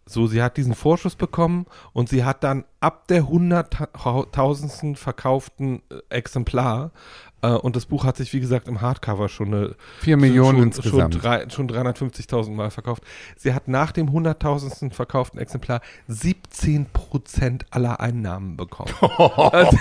so 0.07 0.27
sie 0.27 0.43
hat 0.43 0.57
diesen 0.57 0.75
Vorschuss 0.75 1.17
bekommen 1.17 1.67
und 1.93 2.09
sie 2.09 2.25
hat 2.25 2.43
dann 2.45 2.65
ab 2.81 3.07
der 3.09 3.27
hunderttausendsten 3.29 4.97
verkauften 4.97 5.83
äh, 5.91 6.01
Exemplar 6.11 6.91
und 7.53 7.77
das 7.77 7.87
Buch 7.87 8.05
hat 8.05 8.17
sich, 8.17 8.33
wie 8.33 8.41
gesagt, 8.41 8.69
im 8.69 8.81
Hardcover 8.81 9.29
schon 9.29 9.49
eine 9.55 9.75
Vier 10.01 10.17
Millionen 10.17 10.59
schon, 10.59 10.67
insgesamt. 10.69 11.15
Schon, 11.15 11.23
drei, 11.23 11.49
schon 11.49 11.69
350.000 11.69 12.51
Mal 12.51 12.71
verkauft. 12.71 13.03
Sie 13.37 13.55
hat 13.55 13.69
nach 13.69 13.93
dem 13.93 14.13
hunderttausendsten 14.13 14.91
verkauften 14.91 15.39
Exemplar 15.41 15.81
17 16.09 16.87
Prozent 16.93 17.67
aller 17.71 18.01
Einnahmen 18.01 18.57
bekommen. 18.57 18.93
also, 19.01 19.79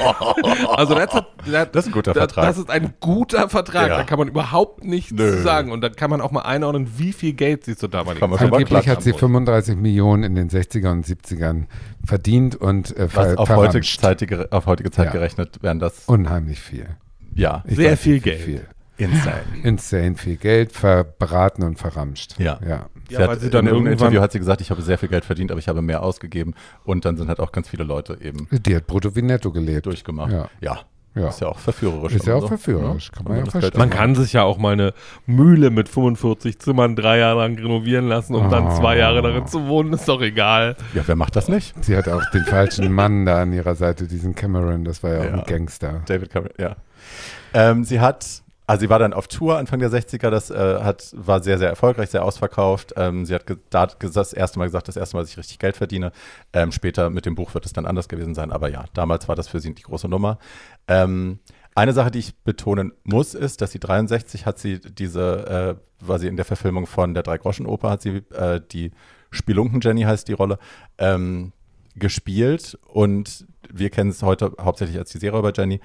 also 0.68 0.96
das, 0.96 1.14
hat, 1.14 1.28
das, 1.46 1.72
Das 1.72 1.86
ist 1.86 1.90
ein 1.90 1.94
guter 1.94 2.14
das, 2.14 2.22
Vertrag. 2.22 2.46
Das 2.46 2.58
ist 2.58 2.70
ein 2.70 2.94
guter 3.00 3.50
Vertrag. 3.50 3.90
Ja. 3.90 3.98
Da 3.98 4.04
kann 4.04 4.20
man 4.20 4.28
überhaupt 4.28 4.84
nichts 4.84 5.12
Nö. 5.12 5.32
zu 5.38 5.42
sagen. 5.44 5.72
Und 5.72 5.82
da 5.82 5.90
kann 5.90 6.10
man 6.10 6.22
auch 6.22 6.32
mal 6.32 6.42
einordnen, 6.42 6.88
wie 6.98 7.14
viel 7.14 7.34
Geld 7.34 7.66
sie 7.66 7.76
zur 7.76 7.90
damaligen 7.90 8.32
Zeit 8.38 8.54
Angeblich 8.54 8.88
hat 8.88 9.04
sie 9.04 9.12
haben 9.12 9.20
35 9.20 9.76
Millionen 9.76 10.24
in 10.24 10.36
den 10.36 10.50
60er 10.50 10.92
und 10.92 11.06
70ern 11.06 11.66
verdient 12.06 12.56
und 12.56 12.96
äh, 12.98 13.08
ver 13.08 13.40
auf 13.40 13.50
heutige. 13.50 13.86
Zeit, 13.86 14.52
auf 14.52 14.66
heutige 14.66 14.92
Zeit 14.92 15.08
Ja. 15.08 15.12
gerechnet 15.12 15.62
wären 15.62 15.80
das, 15.80 16.04
Unheimlich 16.06 16.60
viel. 16.60 16.88
Ja, 17.36 17.64
Ich 17.68 17.76
Sehr 17.76 17.92
weiß 17.94 18.00
viel 18.00 18.20
Geld. 18.20 18.40
Viel. 18.42 18.68
insane. 18.98 19.42
Insane 19.64 20.16
viel 20.16 20.36
Geld, 20.38 20.72
verbraten 20.72 21.64
und 21.64 21.78
verramscht. 21.80 22.40
Ja. 22.40 22.60
ja. 22.68 22.90
Sie 23.10 23.16
Ja, 23.16 23.22
hat, 23.22 23.30
weil 23.30 23.40
sie 23.40 23.50
dann 23.50 23.66
in 23.66 23.68
irgendeinem 23.68 23.74
irgendwann- 23.88 23.92
Interview 24.08 24.22
hat 24.22 24.32
sie 24.32 24.40
gesagt, 24.40 24.62
ich 24.62 24.70
habe 24.72 24.82
sehr 24.82 24.98
viel 24.98 25.10
Geld 25.10 25.26
verdient, 25.26 25.52
aber 25.52 25.60
ich 25.60 25.68
habe 25.68 25.82
mehr 25.82 26.04
ausgegeben. 26.04 26.54
Und 26.84 27.06
dann 27.06 27.18
sind 27.18 27.28
halt 27.28 27.40
auch 27.40 27.52
ganz 27.52 27.68
viele 27.70 27.84
Leute 27.84 28.18
eben 28.22 28.48
Die 28.52 28.76
hat 28.76 28.88
brutto 28.88 29.16
wie 29.16 29.22
netto 29.22 29.52
gelebt. 29.52 29.86
durchgemacht. 29.88 30.32
Ja. 30.32 30.50
ja. 30.62 30.80
Ja. 31.16 31.28
Ist 31.30 31.42
ja 31.42 31.48
auch 31.48 31.60
verführerisch. 31.60 32.14
Ist 32.16 32.26
ja 32.26 32.36
auch 32.36 32.42
so. 32.42 32.48
verführerisch, 32.48 33.12
kann 33.12 33.26
man 33.26 33.38
ja 33.38 33.46
verstehen. 33.46 33.78
Man 33.78 33.92
auch- 33.92 33.96
kann 33.96 34.16
sich 34.16 34.34
ja 34.34 34.42
auch 34.44 34.58
mal 34.58 34.74
eine 34.74 34.94
Mühle 35.28 35.70
mit 35.70 35.88
45 35.88 36.58
Zimmern 36.60 36.96
drei 36.96 37.20
Jahre 37.20 37.40
lang 37.42 37.56
renovieren 37.56 38.08
lassen, 38.08 38.34
um 38.36 38.50
dann 38.50 38.68
Oh. 38.68 38.76
zwei 38.80 38.98
Jahre 38.98 39.22
darin 39.22 39.46
zu 39.46 39.68
wohnen. 39.68 39.94
Ist 39.94 40.08
doch 40.10 40.22
egal. 40.22 40.76
Ja, 40.96 41.04
wer 41.06 41.16
macht 41.16 41.36
das 41.36 41.50
nicht? 41.50 41.76
Sie 41.84 41.96
hat 41.96 42.10
auch 42.10 42.24
den 42.32 42.46
falschen 42.46 42.92
Mann 42.92 43.26
da 43.26 43.42
an 43.44 43.54
ihrer 43.54 43.76
Seite, 43.76 44.08
diesen 44.08 44.34
Cameron, 44.34 44.84
das 44.86 45.04
war 45.04 45.12
ja, 45.14 45.20
auch 45.20 45.26
Ja. 45.26 45.34
ein 45.34 45.44
Gangster. 45.46 46.02
David 46.08 46.32
Cameron, 46.32 46.54
ja. 46.58 46.76
Ähm, 47.54 47.84
sie 47.84 48.00
hat, 48.00 48.43
also 48.66 48.82
sie 48.82 48.90
war 48.90 49.00
dann 49.00 49.14
auf 49.14 49.28
Tour 49.28 49.58
Anfang 49.58 49.80
der 49.80 49.90
60er, 49.90 50.30
das 50.30 50.50
äh, 50.50 50.80
hat, 50.82 51.12
war 51.14 51.44
sehr, 51.44 51.58
sehr 51.58 51.70
erfolgreich, 51.70 52.10
sehr 52.10 52.24
ausverkauft. 52.24 52.94
Ähm, 52.96 53.26
sie 53.26 53.36
hat 53.36 53.46
da 53.70 53.88
das 53.88 54.34
erste 54.34 54.60
Mal 54.60 54.66
gesagt, 54.66 54.88
das 54.88 54.96
erste 54.96 55.18
Mal, 55.18 55.24
dass 55.24 55.32
ich 55.32 55.38
richtig 55.38 55.60
Geld 55.60 55.76
verdiene. 55.76 56.12
Ähm, 56.54 56.72
später 56.72 57.10
mit 57.10 57.26
dem 57.26 57.36
Buch 57.36 57.54
wird 57.54 57.66
es 57.66 57.74
dann 57.74 57.86
anders 57.86 58.08
gewesen 58.08 58.36
sein, 58.36 58.52
aber 58.52 58.70
ja, 58.70 58.86
damals 58.94 59.28
war 59.28 59.36
das 59.36 59.50
für 59.50 59.60
sie 59.60 59.74
die 59.74 59.84
große 59.84 60.08
Nummer. 60.08 60.40
Ähm, 60.88 61.40
Eine 61.76 61.94
Sache, 61.94 62.12
die 62.12 62.20
ich 62.20 62.38
betonen 62.44 62.94
muss, 63.04 63.34
ist, 63.34 63.62
dass 63.62 63.72
sie 63.72 63.80
63 63.80 64.46
hat 64.46 64.60
sie 64.60 64.80
diese, 64.80 65.78
äh, 65.78 66.08
war 66.08 66.20
sie 66.20 66.28
in 66.28 66.38
der 66.38 66.46
Verfilmung 66.46 66.86
von 66.86 67.14
der 67.14 67.24
Drei-Groschen-Oper, 67.24 67.90
hat 67.90 68.02
sie 68.02 68.24
äh, 68.34 68.62
die 68.72 68.92
Spelunken-Jenny 69.32 70.04
heißt 70.04 70.28
die 70.28 70.34
Rolle, 70.34 70.60
ähm, 70.98 71.52
gespielt 71.96 72.78
und 72.88 73.46
wir 73.72 73.90
kennen 73.90 74.10
es 74.10 74.24
heute 74.24 74.54
hauptsächlich 74.60 74.98
als 74.98 75.12
die 75.12 75.20
Seeräuber-Jenny 75.20 75.80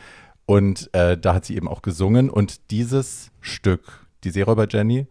und 0.48 0.88
äh, 0.94 1.18
da 1.18 1.34
hat 1.34 1.44
sie 1.44 1.56
eben 1.56 1.68
auch 1.68 1.82
gesungen 1.82 2.30
und 2.30 2.70
dieses 2.70 3.30
Stück, 3.42 4.06
die 4.24 4.30
Seeräuber-Jenny 4.30 5.06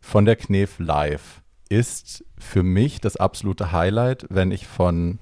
von 0.00 0.24
der 0.24 0.34
Knef 0.34 0.80
live, 0.80 1.42
ist 1.68 2.24
für 2.36 2.64
mich 2.64 3.00
das 3.00 3.16
absolute 3.16 3.70
Highlight, 3.70 4.26
wenn 4.30 4.50
ich 4.50 4.66
von, 4.66 5.20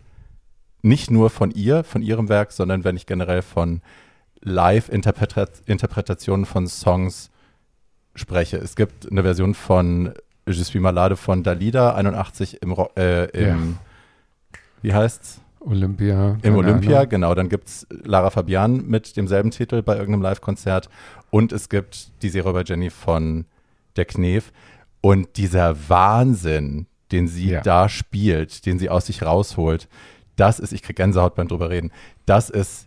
nicht 0.81 1.11
nur 1.11 1.29
von 1.29 1.51
ihr, 1.51 1.85
von 1.85 2.01
ihrem 2.01 2.31
Werk, 2.31 2.53
sondern 2.53 2.85
wenn 2.85 2.97
ich 2.97 3.05
generell 3.05 3.43
von 3.43 3.83
Live-Interpretationen 4.41 6.47
von 6.47 6.67
Songs 6.67 7.31
spreche. 8.15 8.57
Es 8.57 8.75
gibt 8.75 9.11
eine 9.11 9.23
Version 9.23 9.53
von 9.53 10.15
Je 10.47 10.55
suis 10.55 10.81
malade 10.81 11.19
von 11.19 11.43
Dalida 11.43 11.95
81 11.95 12.63
im, 12.63 12.75
äh, 12.97 13.27
im 13.39 13.45
Ja. 13.45 13.59
wie 14.81 14.95
heißt's? 14.95 15.43
Olympia. 15.61 16.39
Im 16.43 16.57
Olympia, 16.57 16.99
Ahnung. 16.99 17.09
genau. 17.11 17.35
Dann 17.35 17.49
gibt 17.49 17.69
es 17.69 17.87
Lara 17.91 18.31
Fabian 18.31 18.87
mit 18.87 19.17
demselben 19.17 19.51
Titel 19.51 19.83
bei 19.83 19.97
irgendeinem 19.97 20.23
Live-Konzert. 20.23 20.89
Und 21.31 21.53
es 21.53 21.69
gibt 21.69 22.23
die 22.23 22.29
Seeräuber 22.29 22.65
Jenny 22.65 22.91
von 22.91 23.45
der 23.97 24.05
Knef. 24.05 24.53
Und 25.01 25.37
dieser 25.37 25.77
Wahnsinn, 25.89 26.87
den 27.13 27.29
sie 27.29 27.51
Ja. 27.51 27.61
da 27.61 27.89
spielt, 27.89 28.67
den 28.67 28.79
sie 28.79 28.89
aus 28.91 29.07
sich 29.07 29.23
rausholt, 29.23 29.89
das 30.37 30.59
ist, 30.61 30.73
ich 30.73 30.83
kriege 30.83 30.95
Gänsehaut 31.03 31.35
beim 31.35 31.49
drüber 31.49 31.71
reden, 31.71 31.91
das 32.27 32.51
ist 32.51 32.87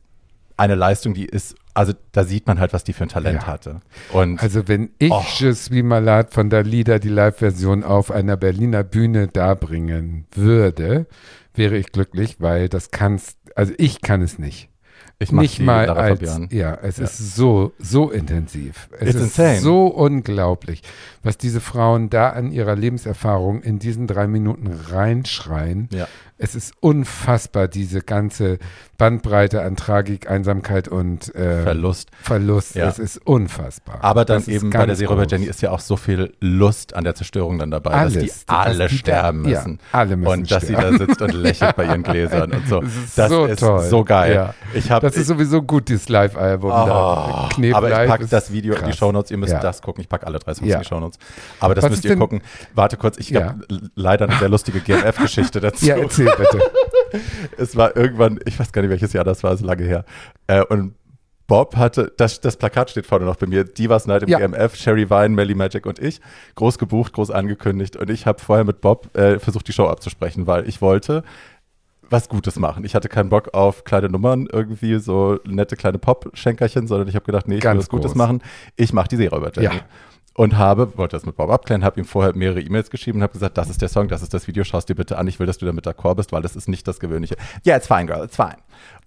eine 0.57 0.75
Leistung, 0.75 1.13
die 1.13 1.25
ist, 1.25 1.55
also 1.73 1.93
da 2.11 2.23
sieht 2.23 2.45
man 2.47 2.59
halt, 2.59 2.71
was 2.73 2.83
die 2.83 2.93
für 2.93 3.03
ein 3.03 3.09
Talent 3.09 3.41
Ja. 3.41 3.47
hatte. 3.47 3.79
Und 4.13 4.41
Also 4.41 4.67
wenn 4.67 4.91
ich 4.99 5.11
Oh. 5.11 5.23
Je 5.39 5.51
suis 5.53 5.83
malade 5.83 6.29
von 6.31 6.49
Dalida 6.49 6.99
die 6.99 7.09
Live-Version 7.09 7.83
auf 7.83 8.11
einer 8.11 8.37
Berliner 8.37 8.83
Bühne 8.83 9.27
darbringen 9.27 10.27
würde, 10.33 11.07
wäre 11.53 11.77
ich 11.77 11.91
glücklich, 11.91 12.37
weil 12.39 12.69
das 12.69 12.91
kannst, 12.91 13.37
also 13.55 13.73
ich 13.77 14.01
kann 14.01 14.21
es 14.21 14.39
nicht. 14.39 14.69
ich 15.19 15.31
nicht 15.31 15.59
mal 15.59 15.85
Lara 15.85 15.99
als, 15.99 16.19
Fabian. 16.19 16.49
ja, 16.51 16.73
es 16.81 16.97
Ja. 16.97 17.03
ist 17.03 17.35
so, 17.35 17.73
so 17.77 18.09
intensiv. 18.09 18.89
Es 18.99 19.09
It's 19.09 19.15
ist 19.15 19.21
insane. 19.37 19.59
so 19.59 19.85
unglaublich, 19.87 20.81
was 21.21 21.37
diese 21.37 21.61
Frauen 21.61 22.09
da 22.09 22.29
an 22.29 22.51
ihrer 22.51 22.75
Lebenserfahrung 22.75 23.61
in 23.61 23.77
diesen 23.77 24.07
drei 24.07 24.25
Minuten 24.27 24.67
reinschreien. 24.67 25.89
Ja. 25.91 26.07
Es 26.39 26.55
ist 26.55 26.73
unfassbar, 26.79 27.67
diese 27.67 28.01
ganze 28.01 28.57
Bandbreite 29.01 29.63
an 29.63 29.75
Tragik, 29.75 30.29
Einsamkeit 30.29 30.87
und 30.87 31.33
äh, 31.33 31.63
Verlust. 31.63 32.11
Verlust. 32.21 32.75
Ja. 32.75 32.87
Es 32.87 32.99
ist 32.99 33.17
unfassbar. 33.25 33.97
Aber 34.01 34.25
dann 34.25 34.37
Das 34.37 34.47
eben 34.47 34.69
bei 34.69 34.85
der 34.85 34.95
groß. 34.95 35.25
Jenny 35.31 35.45
ist 35.45 35.59
ja 35.63 35.71
auch 35.71 35.79
so 35.79 35.97
viel 35.97 36.33
Lust 36.39 36.93
an 36.93 37.03
der 37.03 37.15
Zerstörung 37.15 37.57
dann 37.57 37.71
dabei, 37.71 37.89
dass 37.89 37.99
Alles. 37.99 38.13
die 38.13 38.27
Dass 38.27 38.43
alle 38.47 38.73
die 38.75 38.79
da- 38.79 38.99
sterben 38.99 39.43
ja, 39.49 39.57
müssen. 39.57 39.79
alle 39.91 40.17
müssen 40.17 40.31
und 40.31 40.51
dass 40.51 40.63
sterben. 40.65 40.91
sie 40.93 40.99
da 40.99 41.05
sitzt 41.07 41.21
und 41.23 41.33
lächelt 41.41 41.75
bei 41.75 41.85
ihren 41.85 42.03
Gläsern 42.03 42.51
und 42.51 42.67
so. 42.67 42.81
Das 42.81 42.93
ist 42.95 43.17
Das 43.17 43.29
so 43.31 43.45
ist 43.45 43.59
toll. 43.59 43.79
so 43.89 44.03
geil. 44.03 44.35
Ja. 44.35 44.53
Ich 44.75 44.91
habe 44.91 45.07
Das 45.07 45.17
ist 45.17 45.25
sowieso 45.25 45.63
gut, 45.63 45.89
dieses 45.89 46.07
Live-Album. 46.07 46.69
da. 46.69 47.49
Oh, 47.57 47.73
aber 47.73 48.03
ich 48.03 48.07
packe 48.09 48.27
das 48.27 48.51
Video 48.51 48.75
in 48.75 48.81
die 48.81 48.85
krass. 48.85 48.97
Shownotes. 48.97 49.31
Ihr 49.31 49.37
müsst 49.37 49.53
Ja. 49.53 49.59
das 49.61 49.81
gucken. 49.81 50.01
Ich 50.01 50.09
packe 50.09 50.27
alle 50.27 50.37
drei 50.37 50.53
Songs 50.53 50.67
Ja. 50.69 50.75
in 50.77 50.83
die 50.83 50.87
Shownotes. 50.87 51.17
Aber 51.59 51.73
das 51.73 51.83
Was 51.85 51.89
müsst 51.89 52.03
ihr 52.05 52.11
denn- 52.11 52.19
gucken. 52.19 52.41
Warte 52.75 52.97
kurz, 52.97 53.17
ich 53.17 53.31
Ja. 53.31 53.45
habe 53.47 53.65
leider 53.95 54.29
eine 54.29 54.37
sehr 54.37 54.49
lustige 54.49 54.79
GMF-Geschichte 54.79 55.59
dazu. 55.59 55.87
Ja, 55.87 55.95
erzähl 55.97 56.31
bitte. 56.37 56.59
Es 57.57 57.75
war 57.75 57.95
irgendwann, 57.95 58.39
ich 58.45 58.59
weiß 58.59 58.71
gar 58.71 58.81
nicht, 58.81 58.91
welches 58.91 59.13
Jahr 59.13 59.23
das 59.23 59.43
war, 59.43 59.55
so 59.57 59.65
lange 59.65 59.83
her. 59.83 60.05
Äh, 60.47 60.63
und 60.65 60.95
Bob 61.47 61.75
hatte, 61.75 62.13
das, 62.15 62.39
das 62.39 62.55
Plakat 62.55 62.91
steht 62.91 63.05
vorne 63.05 63.25
noch 63.25 63.35
bei 63.35 63.45
mir, 63.45 63.65
Divas 63.65 64.07
Night 64.07 64.23
im 64.23 64.29
Ja. 64.29 64.37
GMF, 64.39 64.75
Sherry 64.75 65.09
Vine, 65.09 65.29
Melly 65.29 65.53
Magic 65.53 65.85
und 65.85 65.99
ich, 65.99 66.21
groß 66.55 66.77
gebucht, 66.77 67.11
groß 67.13 67.29
angekündigt. 67.31 67.97
Und 67.97 68.09
ich 68.09 68.25
habe 68.25 68.39
vorher 68.39 68.63
mit 68.63 68.79
Bob 68.79 69.13
äh, 69.17 69.37
versucht, 69.37 69.67
die 69.67 69.73
Show 69.73 69.87
abzusprechen, 69.87 70.47
weil 70.47 70.67
ich 70.69 70.81
wollte 70.81 71.23
was 72.09 72.29
Gutes 72.29 72.57
machen. 72.57 72.83
Ich 72.85 72.95
hatte 72.95 73.09
keinen 73.09 73.29
Bock 73.29 73.53
auf 73.53 73.83
kleine 73.83 74.09
Nummern, 74.09 74.47
irgendwie 74.51 74.99
so 74.99 75.39
nette 75.45 75.75
kleine 75.75 75.97
Pop-Schenkerchen, 75.97 76.87
sondern 76.87 77.07
ich 77.07 77.15
habe 77.15 77.25
gedacht, 77.25 77.47
nee, 77.47 77.55
ich 77.55 77.63
will 77.63 77.69
Ganz 77.69 77.79
was 77.83 77.89
Gutes 77.89 78.11
groß. 78.11 78.15
machen. 78.17 78.41
Ich 78.75 78.93
mache 78.93 79.07
die 79.09 79.15
Seeräuber 79.17 79.51
Ja. 79.61 79.71
Und 80.33 80.57
habe, 80.57 80.97
wollte 80.97 81.17
das 81.17 81.25
mit 81.25 81.35
Bob 81.35 81.49
abklären, 81.49 81.83
habe 81.83 81.99
ihm 81.99 82.05
vorher 82.05 82.33
mehrere 82.35 82.61
E-Mails 82.61 82.89
geschrieben 82.89 83.17
und 83.19 83.23
habe 83.23 83.33
gesagt, 83.33 83.57
das 83.57 83.69
ist 83.69 83.81
der 83.81 83.89
Song, 83.89 84.07
das 84.07 84.21
ist 84.21 84.33
das 84.33 84.47
Video, 84.47 84.63
schaust 84.63 84.87
dir 84.87 84.95
bitte 84.95 85.17
an, 85.17 85.27
ich 85.27 85.39
will, 85.39 85.45
dass 85.45 85.57
du 85.57 85.65
damit 85.65 85.85
d'accord 85.85 86.15
bist, 86.15 86.31
weil 86.31 86.41
das 86.41 86.55
ist 86.55 86.69
nicht 86.69 86.87
das 86.87 87.01
Gewöhnliche. 87.01 87.35
Ja, 87.65 87.75
it's 87.75 87.85
fine, 87.87 88.05
girl, 88.05 88.23
it's 88.23 88.37
fine. 88.37 88.55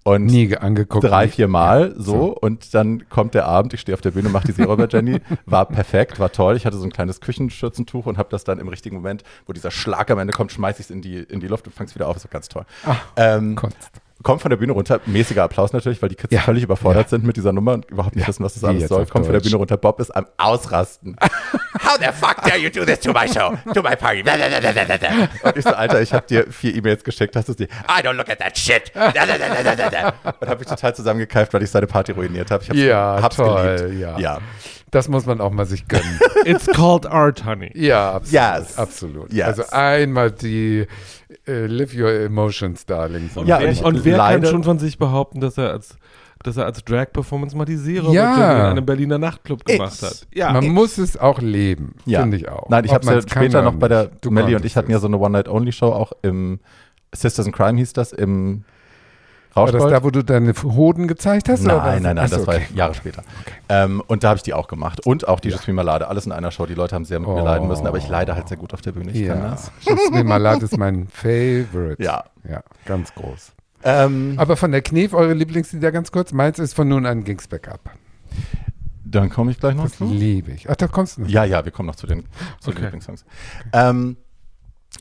Und 0.02 0.26
Nie 0.26 0.48
ge- 0.48 0.58
angeguckt. 0.58 1.02
drei, 1.02 1.28
vier 1.28 1.48
Mal 1.48 1.94
Ja, 1.96 2.02
so, 2.02 2.36
und 2.38 2.74
dann 2.74 3.08
kommt 3.08 3.32
der 3.32 3.46
Abend, 3.46 3.72
ich 3.72 3.80
stehe 3.80 3.94
auf 3.94 4.02
der 4.02 4.10
Bühne, 4.10 4.28
mache 4.28 4.48
die 4.48 4.52
Seeräuber 4.52 4.86
Jenny, 4.86 5.18
war 5.46 5.64
perfekt, 5.64 6.20
war 6.20 6.30
toll. 6.30 6.56
Ich 6.56 6.66
hatte 6.66 6.76
so 6.76 6.84
ein 6.84 6.92
kleines 6.92 7.22
Küchenschürzentuch 7.22 8.04
und 8.04 8.18
habe 8.18 8.28
das 8.30 8.44
dann 8.44 8.58
im 8.58 8.68
richtigen 8.68 8.96
Moment, 8.96 9.24
wo 9.46 9.54
dieser 9.54 9.70
Schlag 9.70 10.10
am 10.10 10.18
Ende 10.18 10.34
kommt, 10.34 10.52
schmeiße 10.52 10.80
ich 10.80 10.86
es 10.88 10.90
in 10.90 11.00
die, 11.00 11.20
in 11.20 11.40
die 11.40 11.48
Luft 11.48 11.66
und 11.66 11.72
fange 11.74 11.88
es 11.88 11.94
wieder 11.94 12.06
auf. 12.06 12.16
Das 12.16 12.24
war 12.24 12.30
ganz 12.30 12.50
toll. 12.50 12.66
Ach, 12.84 13.00
ähm, 13.16 13.56
Kunst. 13.56 13.78
Kommt 14.24 14.42
von 14.42 14.50
der 14.50 14.56
Bühne 14.56 14.72
runter, 14.72 15.00
mäßiger 15.06 15.44
Applaus 15.44 15.72
natürlich, 15.72 16.02
weil 16.02 16.08
die 16.08 16.16
Kids 16.16 16.32
Ja, 16.34 16.40
völlig 16.40 16.64
überfordert 16.64 17.04
ja. 17.04 17.08
sind 17.10 17.24
mit 17.24 17.36
dieser 17.36 17.52
Nummer 17.52 17.74
und 17.74 17.84
überhaupt 17.90 18.16
nicht 18.16 18.24
Ja, 18.24 18.28
wissen, 18.28 18.42
was 18.44 18.54
das 18.54 18.64
alles 18.64 18.88
soll. 18.88 19.06
Kommt 19.06 19.26
von 19.26 19.32
der. 19.32 19.40
Bühne 19.40 19.56
runter, 19.56 19.76
Bob 19.76 20.00
ist 20.00 20.10
am 20.10 20.26
Ausrasten. 20.38 21.14
How 21.84 21.98
the 21.98 22.06
fuck 22.12 22.42
dare 22.42 22.58
you 22.58 22.70
do 22.70 22.84
this 22.84 22.98
to 23.00 23.12
my 23.12 23.28
show, 23.28 23.52
to 23.74 23.82
my 23.82 23.94
party? 23.94 24.22
Und 25.42 25.56
ich 25.56 25.64
so, 25.64 25.70
Alter, 25.70 26.00
ich 26.02 26.12
habe 26.12 26.26
dir 26.26 26.46
vier 26.50 26.74
E-Mails 26.74 27.04
geschickt, 27.04 27.36
hast 27.36 27.48
du 27.48 27.52
sie? 27.52 27.64
I 27.64 28.02
don't 28.02 28.14
look 28.14 28.28
at 28.30 28.38
that 28.38 28.56
shit. 28.58 28.90
Und 28.94 30.48
habe 30.48 30.58
mich 30.58 30.66
total 30.68 30.94
zusammengekeift, 30.94 31.52
weil 31.52 31.62
ich 31.62 31.70
seine 31.70 31.86
Party 31.86 32.12
ruiniert 32.12 32.50
habe. 32.50 32.62
Ich 32.62 32.70
hab's, 32.70 32.78
Ja, 32.80 33.18
hab's 33.22 33.36
toll, 33.36 33.76
geliebt. 33.76 34.00
ja. 34.00 34.18
ja. 34.18 34.38
Das 34.94 35.08
muss 35.08 35.26
man 35.26 35.40
auch 35.40 35.50
mal 35.50 35.66
sich 35.66 35.88
gönnen. 35.88 36.18
It's 36.44 36.66
called 36.66 37.04
art, 37.06 37.44
honey. 37.44 37.70
ja, 37.74 38.12
absolut. 38.12 38.32
Yes. 38.32 38.78
absolut. 38.78 39.32
Yes. 39.32 39.46
Also 39.46 39.62
einmal 39.72 40.30
die 40.30 40.86
äh, 41.48 41.66
Live 41.66 41.94
Your 41.94 42.10
Emotions, 42.12 42.86
Darling. 42.86 43.28
Und 43.34 43.46
Ja, 43.48 43.58
wer, 43.60 43.70
ich- 43.70 43.82
und 43.82 44.04
wer 44.04 44.18
kann 44.18 44.44
schon 44.46 44.62
von 44.64 44.78
sich 44.78 44.96
behaupten, 44.98 45.40
dass 45.40 45.58
er 45.58 45.70
als 45.70 45.96
dass 46.42 46.58
er 46.58 46.66
als 46.66 46.84
Drag-Performance 46.84 47.56
mal 47.56 47.64
die 47.64 47.76
Serie 47.78 48.12
Ja. 48.12 48.34
in 48.66 48.72
einem 48.72 48.84
Berliner 48.84 49.16
Nachtclub 49.18 49.64
gemacht 49.64 49.94
It's- 49.94 50.02
hat. 50.02 50.26
Ja, 50.34 50.52
Man 50.52 50.68
muss 50.68 50.98
es 50.98 51.16
auch 51.16 51.40
leben, 51.40 51.94
Ja. 52.04 52.20
finde 52.20 52.36
ich 52.36 52.48
auch. 52.50 52.68
Nein, 52.68 52.84
ich 52.84 52.92
habe 52.92 53.06
ja 53.06 53.20
später 53.22 53.62
noch 53.62 53.74
bei 53.76 53.88
der. 53.88 54.10
Du 54.20 54.30
Melly 54.30 54.54
und 54.54 54.64
ich 54.64 54.76
hatten 54.76 54.90
ja 54.90 54.98
so 54.98 55.06
eine 55.06 55.16
One-Night-Only-Show 55.18 55.86
auch 55.90 56.12
im 56.22 56.60
Sisters 57.14 57.46
in 57.46 57.52
Crime 57.52 57.78
hieß 57.78 57.94
das, 57.94 58.12
im 58.12 58.64
War 59.54 59.66
das 59.66 59.74
Rauschgold. 59.74 59.92
da, 59.92 60.02
wo 60.04 60.10
du 60.10 60.22
deine 60.24 60.52
Hoden 60.52 61.06
gezeigt 61.08 61.48
hast? 61.48 61.64
war 61.64 61.76
Nein, 61.86 62.02
nein, 62.02 62.16
nein, 62.16 62.24
Achso, 62.24 62.36
das 62.38 62.46
war 62.46 62.56
okay. 62.56 62.66
Jahre 62.74 62.94
später. 62.94 63.22
Ähm, 63.68 64.02
und 64.06 64.24
da 64.24 64.28
habe 64.30 64.36
ich 64.38 64.42
die 64.42 64.52
auch 64.54 64.66
gemacht. 64.68 65.06
Und 65.06 65.28
auch 65.28 65.38
die 65.40 65.50
Ja. 65.50 65.58
ja. 65.64 65.72
Malade, 65.72 66.08
alles 66.08 66.26
in 66.26 66.32
einer 66.32 66.50
Show. 66.50 66.66
Die 66.66 66.74
Leute 66.74 66.94
haben 66.94 67.04
sehr 67.04 67.20
mit 67.20 67.28
mir 67.28 67.42
Oh. 67.42 67.44
leiden 67.44 67.68
müssen, 67.68 67.86
aber 67.86 67.98
ich 67.98 68.08
leide 68.08 68.34
halt 68.34 68.48
sehr 68.48 68.56
gut 68.56 68.74
auf 68.74 68.80
der 68.80 68.92
Bühne. 68.92 69.12
Ich 69.12 69.26
kann 69.26 69.38
Ja, 69.38 69.50
das. 69.50 69.70
Jasmin 69.82 70.26
Malad 70.26 70.62
ist 70.62 70.76
mein 70.76 71.06
Favorite. 71.12 72.02
Ja. 72.02 72.24
Ja, 72.48 72.62
ganz 72.84 73.14
groß. 73.14 73.52
Ähm, 73.84 74.34
Aber 74.38 74.56
von 74.56 74.72
der 74.72 74.82
Knef, 74.82 75.12
eure 75.14 75.34
Lieblingslieder 75.34 75.92
ganz 75.92 76.10
kurz. 76.10 76.32
Meins 76.32 76.58
ist 76.58 76.74
von 76.74 76.88
nun 76.88 77.06
an 77.06 77.22
ging's 77.24 77.46
bergab. 77.48 77.80
dann 79.04 79.30
komme 79.30 79.50
ich 79.52 79.60
gleich 79.60 79.74
noch 79.74 79.84
Das 79.84 79.98
zu. 79.98 80.04
liebe 80.06 80.50
ich. 80.52 80.68
Ach, 80.68 80.76
da 80.76 80.88
kommst 80.88 81.18
du 81.18 81.22
noch. 81.22 81.28
Ja, 81.28 81.44
ja, 81.44 81.64
wir 81.64 81.70
kommen 81.70 81.86
noch 81.86 81.94
zu 81.96 82.06
den, 82.06 82.24
zu 82.60 82.70
den 82.70 82.76
Okay. 82.78 82.82
Lieblingssongs. 82.86 83.24
Ähm, 83.72 84.16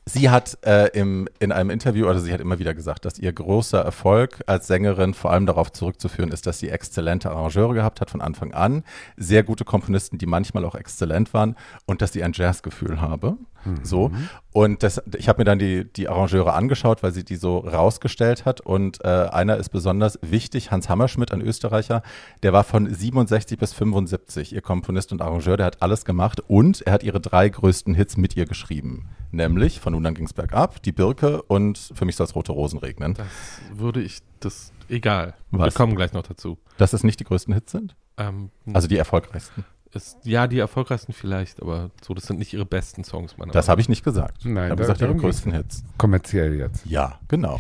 sie 0.06 0.30
hat 0.30 0.58
äh, 0.66 0.88
im, 0.98 1.28
in 1.40 1.52
einem 1.52 1.70
Interview, 1.70 2.08
oder 2.08 2.20
sie 2.20 2.34
hat 2.34 2.42
immer 2.42 2.60
wieder 2.60 2.74
gesagt, 2.74 3.06
dass 3.06 3.20
ihr 3.20 3.32
großer 3.32 3.80
Erfolg 3.82 4.42
als 4.48 4.68
Sängerin 4.68 5.14
vor 5.14 5.32
allem 5.32 5.46
darauf 5.46 5.72
zurückzuführen 5.72 6.32
ist, 6.32 6.46
dass 6.46 6.60
sie 6.60 6.70
exzellente 6.70 7.32
Arrangeure 7.32 7.74
gehabt 7.74 8.02
hat 8.02 8.10
von 8.10 8.22
Anfang 8.22 8.54
an, 8.54 8.84
sehr 9.18 9.44
gute 9.44 9.66
Komponisten, 9.66 10.18
die 10.18 10.26
manchmal 10.26 10.66
auch 10.66 10.76
exzellent 10.76 11.34
waren 11.34 11.56
und 11.86 12.02
dass 12.02 12.14
sie 12.14 12.24
ein 12.24 12.34
Jazzgefühl 12.34 13.02
habe. 13.02 13.38
So. 13.84 14.12
Und 14.52 14.84
das, 14.84 15.02
ich 15.18 15.30
habe 15.30 15.40
mir 15.40 15.46
dann 15.46 15.58
die, 15.60 15.86
die 15.92 16.10
Arrangeure 16.10 16.54
angeschaut, 16.54 17.02
weil 17.02 17.12
sie 17.12 17.24
die 17.24 17.36
so 17.38 17.58
rausgestellt 17.60 18.46
hat. 18.46 18.62
Und 18.62 19.04
äh, 19.04 19.08
einer 19.08 19.58
ist 19.58 19.70
besonders 19.70 20.20
wichtig, 20.22 20.70
Hans 20.72 20.90
Hammerschmidt, 20.90 21.32
ein 21.32 21.42
Österreicher, 21.42 22.04
der 22.44 22.54
war 22.54 22.64
von 22.64 22.94
67 22.94 23.58
bis 23.58 23.74
75 23.74 24.54
ihr 24.54 24.62
Komponist 24.62 25.12
und 25.12 25.22
Arrangeur, 25.22 25.58
der 25.58 25.66
hat 25.66 25.82
alles 25.82 26.06
gemacht 26.06 26.42
und 26.48 26.82
er 26.82 26.94
hat 26.94 27.04
ihre 27.04 27.20
drei 27.20 27.50
größten 27.50 27.96
Hits 27.96 28.18
mit 28.18 28.36
ihr 28.36 28.46
geschrieben. 28.46 29.10
Nämlich 29.32 29.80
Von 29.80 29.94
nun 29.94 30.06
an 30.06 30.14
ging's 30.14 30.34
bergab, 30.34 30.84
Die 30.84 30.92
Birke 30.92 31.42
und 31.42 31.78
Für 31.96 32.06
mich 32.06 32.16
soll 32.16 32.26
es 32.28 32.36
rote 32.36 32.52
Rosen 32.52 32.78
regnen. 32.80 33.16
das 33.16 33.28
würde 33.74 34.02
ich, 34.02 34.20
das, 34.40 34.72
egal. 34.90 35.34
Was? 35.50 35.66
Wir 35.66 35.72
kommen 35.72 35.96
gleich 35.96 36.14
noch 36.14 36.24
dazu. 36.24 36.60
Dass 36.78 36.94
es 36.94 37.04
nicht 37.04 37.20
die 37.20 37.24
größten 37.24 37.54
Hits 37.54 37.72
sind? 37.72 37.96
Ähm, 38.18 38.52
Also 38.74 38.88
die 38.88 38.98
erfolgreichsten. 38.98 39.66
Ist, 39.96 40.18
ja, 40.26 40.48
die 40.48 40.60
erfolgreichsten 40.60 41.14
vielleicht, 41.14 41.62
aber 41.62 41.92
so, 42.06 42.14
das 42.14 42.26
sind 42.26 42.40
nicht 42.40 42.54
ihre 42.54 42.66
besten 42.66 43.04
Songs, 43.04 43.38
meiner 43.38 43.52
Das 43.52 43.70
habe 43.70 43.82
ich 43.82 43.90
nicht 43.90 44.04
gesagt. 44.04 44.46
Nein, 44.46 44.66
ich 44.66 44.72
habe 44.72 44.82
gesagt, 44.82 45.02
ihre 45.02 45.16
größten 45.16 45.52
Hits. 45.54 45.84
Kommerziell 45.98 46.56
jetzt. 46.56 46.86
Ja, 46.86 47.20
genau. 47.28 47.60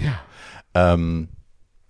Ähm, 0.73 1.29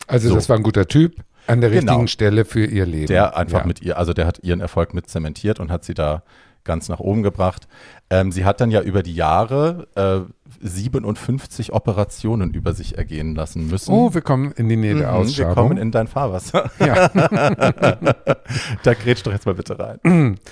Also 0.08 0.30
So. 0.30 0.36
das 0.36 0.50
war 0.50 0.58
ein 0.58 0.64
guter 0.64 0.88
Typ 0.88 1.24
an 1.48 1.62
der 1.62 1.70
Genau. 1.70 1.94
richtigen 1.94 2.08
Stelle 2.08 2.44
für 2.46 2.66
ihr 2.66 2.86
Leben. 2.86 3.08
der 3.08 3.38
einfach 3.38 3.62
ja. 3.62 3.66
mit 3.68 3.82
ihr, 3.82 3.98
also 3.98 4.14
der 4.14 4.28
hat 4.28 4.40
ihren 4.44 4.60
Erfolg 4.60 4.94
mit 4.94 5.10
zementiert 5.10 5.60
und 5.60 5.72
hat 5.72 5.84
sie 5.86 5.94
da 5.94 6.24
ganz 6.64 6.90
nach 6.90 7.00
oben 7.00 7.24
gebracht. 7.24 7.68
Ähm, 8.10 8.32
sie 8.32 8.46
hat 8.46 8.62
dann 8.62 8.72
ja 8.72 8.82
über 8.82 9.04
die 9.04 9.16
Jahre 9.16 9.88
äh, 9.96 10.22
57 10.66 11.74
Operationen 11.74 12.54
über 12.54 12.74
sich 12.74 12.98
ergehen 12.98 13.36
lassen 13.36 13.68
müssen. 13.68 13.92
Oh, 13.94 14.14
wir 14.14 14.22
kommen 14.22 14.52
in 14.54 14.70
die 14.70 14.76
Nähe 14.78 14.96
der 14.96 15.10
Mhm, 15.12 15.18
Ausschabung. 15.18 15.50
Wir 15.50 15.56
kommen 15.56 15.78
in 15.78 15.92
dein 15.92 16.08
Fahrwasser. 16.08 16.72
ja. 16.80 17.08
da 18.84 18.94
grätsch 18.94 19.24
doch 19.24 19.32
jetzt 19.32 19.46
mal 19.46 19.56
bitte 19.56 19.78
rein. 19.80 20.38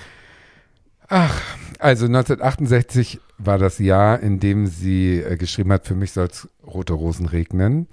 Also 1.79 2.05
1968 2.05 3.19
war 3.37 3.57
das 3.57 3.79
Jahr, 3.79 4.21
in 4.21 4.39
dem 4.39 4.67
sie 4.67 5.19
äh, 5.19 5.35
geschrieben 5.35 5.73
hat, 5.73 5.85
für 5.85 5.95
mich 5.95 6.13
soll 6.13 6.27
es 6.27 6.47
rote 6.65 6.93
Rosen 6.93 7.25
regnen. 7.25 7.87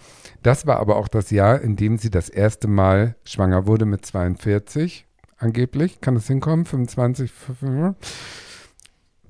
Das 0.44 0.66
war 0.68 0.78
aber 0.78 0.94
auch 0.96 1.08
das 1.08 1.30
Jahr, 1.32 1.60
in 1.60 1.74
dem 1.74 1.98
sie 1.98 2.10
das 2.10 2.28
erste 2.28 2.68
Mal 2.68 3.16
schwanger 3.24 3.66
wurde 3.66 3.86
mit 3.86 4.06
42, 4.06 5.07
angeblich. 5.38 6.00
Kann 6.00 6.14
das 6.14 6.26
hinkommen? 6.26 6.64
25? 6.64 7.32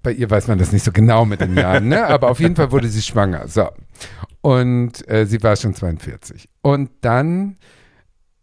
Bei 0.03 0.13
ihr 0.13 0.31
weiß 0.31 0.49
man 0.49 0.59
das 0.59 0.73
nicht 0.73 0.85
so 0.85 0.93
genau 0.93 1.25
mit 1.25 1.41
den 1.41 1.57
Jahren, 1.57 1.89
ne? 1.89 2.07
aber 2.07 2.31
auf 2.31 2.41
jeden 2.41 2.57
Fall 2.57 2.73
wurde 2.73 2.89
sie 2.89 3.03
schwanger. 3.03 3.49
So. 3.49 3.69
Und 4.41 5.09
äh, 5.09 5.27
sie 5.27 5.43
war 5.43 5.57
schon 5.57 5.75
42. 5.75 6.49
Und 6.63 6.91
dann 7.01 7.57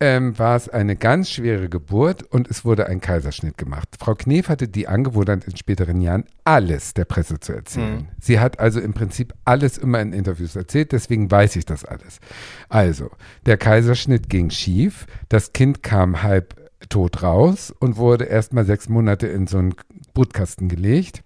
ähm, 0.02 0.38
war 0.38 0.58
es 0.58 0.68
eine 0.68 0.96
ganz 0.98 1.30
schwere 1.30 1.70
Geburt 1.70 2.24
und 2.24 2.50
es 2.50 2.66
wurde 2.66 2.88
ein 2.88 3.00
Kaiserschnitt 3.00 3.58
gemacht. 3.58 3.88
Frau 3.98 4.14
Knef 4.14 4.50
hatte 4.50 4.68
die 4.68 4.88
Angewohnheit 4.88 5.46
in 5.46 5.56
späteren 5.56 6.02
Jahren, 6.02 6.26
alles 6.44 6.94
der 6.94 7.06
Presse 7.06 7.40
zu 7.40 7.54
erzählen. 7.54 7.96
Mhm. 7.96 8.08
Sie 8.20 8.40
hat 8.40 8.60
also 8.60 8.82
im 8.82 8.94
Prinzip 8.94 9.34
alles 9.46 9.78
immer 9.78 10.02
in 10.02 10.12
Interviews 10.12 10.56
erzählt, 10.56 10.92
deswegen 10.92 11.32
weiß 11.32 11.56
ich 11.56 11.66
das 11.66 11.86
alles. 11.86 12.20
Also, 12.68 13.10
der 13.46 13.58
Kaiserschnitt 13.58 14.30
ging 14.30 14.50
schief, 14.50 15.08
das 15.30 15.54
Kind 15.54 15.82
kam 15.82 16.22
halb 16.24 16.65
tot 16.90 17.24
raus 17.24 17.74
und 17.80 17.98
wurde 17.98 18.26
erstmal 18.26 18.66
sechs 18.66 18.90
Monate 18.90 19.28
in 19.28 19.48
so 19.48 19.58
einen 19.58 19.76
Brutkasten 20.14 20.70
gelegt. 20.70 21.24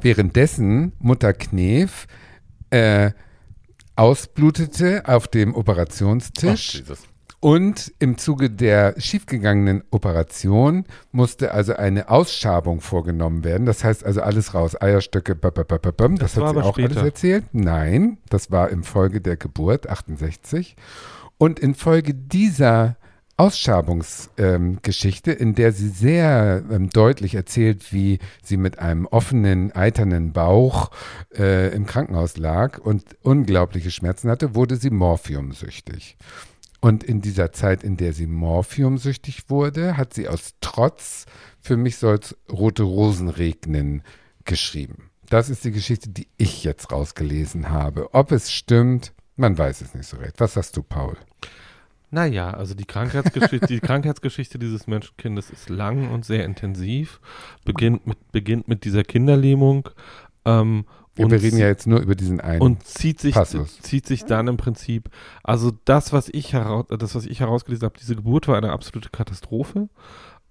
Währenddessen 0.00 0.92
Mutter 0.98 1.32
Knef 1.32 2.06
äh, 2.70 3.10
ausblutete 3.96 5.02
auf 5.06 5.28
dem 5.28 5.52
Ach, 5.54 5.58
Operationstisch. 5.58 6.74
Jesus. 6.74 7.00
Und 7.38 7.92
im 7.98 8.18
Zuge 8.18 8.50
der 8.50 8.94
schiefgegangenen 8.98 9.84
Operation 9.90 10.84
musste 11.12 11.52
also 11.52 11.76
eine 11.76 12.08
Ausschabung 12.08 12.80
vorgenommen 12.80 13.44
werden. 13.44 13.66
Das 13.66 13.84
heißt 13.84 14.04
also 14.04 14.22
alles 14.22 14.54
raus, 14.54 14.80
Eierstöcke, 14.80 15.34
bababababam. 15.36 16.16
das, 16.16 16.32
Das 16.32 16.40
war 16.42 16.48
hat 16.48 16.56
sie 16.56 16.62
auch 16.62 16.76
alles 16.78 16.90
später. 16.92 17.04
erzählt. 17.04 17.44
Nein, 17.52 18.18
das 18.30 18.50
war 18.50 18.70
im 18.70 18.82
Folge 18.82 19.20
der 19.20 19.36
Geburt 19.36 19.88
68. 19.88 20.76
Und 21.38 21.60
infolge 21.60 22.14
dieser 22.14 22.96
Ausschabungsgeschichte, 23.36 25.32
ähm, 25.32 25.38
in 25.38 25.54
der 25.54 25.72
sie 25.72 25.88
sehr 25.88 26.64
ähm, 26.70 26.90
deutlich 26.90 27.34
erzählt, 27.34 27.92
wie 27.92 28.18
sie 28.42 28.56
mit 28.56 28.78
einem 28.78 29.06
offenen, 29.06 29.72
eiternen 29.72 30.32
Bauch 30.32 30.90
äh, 31.36 31.74
im 31.74 31.86
Krankenhaus 31.86 32.36
lag 32.36 32.78
und 32.78 33.04
unglaubliche 33.22 33.90
Schmerzen 33.90 34.30
hatte, 34.30 34.54
wurde 34.54 34.76
sie 34.76 34.90
morphiumsüchtig. 34.90 36.16
Und 36.80 37.04
in 37.04 37.20
dieser 37.20 37.52
Zeit, 37.52 37.82
in 37.82 37.96
der 37.96 38.12
sie 38.12 38.26
morphiumsüchtig 38.26 39.50
wurde, 39.50 39.96
hat 39.96 40.14
sie 40.14 40.28
aus 40.28 40.54
Trotz 40.60 41.26
für 41.66 41.76
mich 41.76 41.96
soll's 41.96 42.36
rote 42.50 42.84
Rosen 42.84 43.28
regnen 43.28 44.02
geschrieben. 44.44 45.10
Das 45.28 45.50
ist 45.50 45.64
die 45.64 45.72
Geschichte, 45.72 46.08
die 46.08 46.28
ich 46.36 46.62
jetzt 46.62 46.92
rausgelesen 46.92 47.70
habe. 47.70 48.14
Ob 48.14 48.30
es 48.30 48.52
stimmt, 48.52 49.12
man 49.34 49.58
weiß 49.58 49.80
es 49.80 49.92
nicht 49.92 50.06
so 50.06 50.16
recht. 50.18 50.34
Was 50.38 50.54
sagst 50.54 50.76
du, 50.76 50.84
Paul? 50.84 51.16
Naja, 52.10 52.50
also 52.50 52.74
die 52.74 52.84
Krankheitsgeschichte, 52.84 53.66
die 53.66 53.80
Krankheitsgeschichte 53.80 54.58
dieses 54.58 54.86
Menschenkindes 54.86 55.50
ist 55.50 55.68
lang 55.68 56.10
und 56.10 56.24
sehr 56.24 56.44
intensiv. 56.44 57.20
Beginnt 57.64 58.06
mit, 58.06 58.32
beginnt 58.32 58.68
mit 58.68 58.84
dieser 58.84 59.02
Kinderlähmung. 59.02 59.88
Ähm, 60.44 60.84
Ja, 61.18 61.24
und 61.24 61.30
wir 61.30 61.42
reden 61.42 61.58
ja 61.58 61.66
jetzt 61.66 61.86
nur 61.86 62.00
über 62.00 62.14
diesen 62.14 62.40
einen. 62.40 62.60
und 62.60 62.84
zieht 62.84 63.20
sich, 63.20 63.34
Passus. 63.34 63.80
zieht 63.80 64.06
sich 64.06 64.24
dann 64.26 64.48
im 64.48 64.56
Prinzip, 64.56 65.08
also 65.42 65.72
das, 65.86 66.12
was 66.12 66.28
ich 66.28 66.52
heraus, 66.52 66.84
das, 66.88 67.14
was 67.14 67.26
ich 67.26 67.40
herausgelesen 67.40 67.86
habe, 67.86 67.98
diese 67.98 68.16
Geburt 68.16 68.48
war 68.48 68.56
eine 68.56 68.70
absolute 68.70 69.08
Katastrophe. 69.10 69.88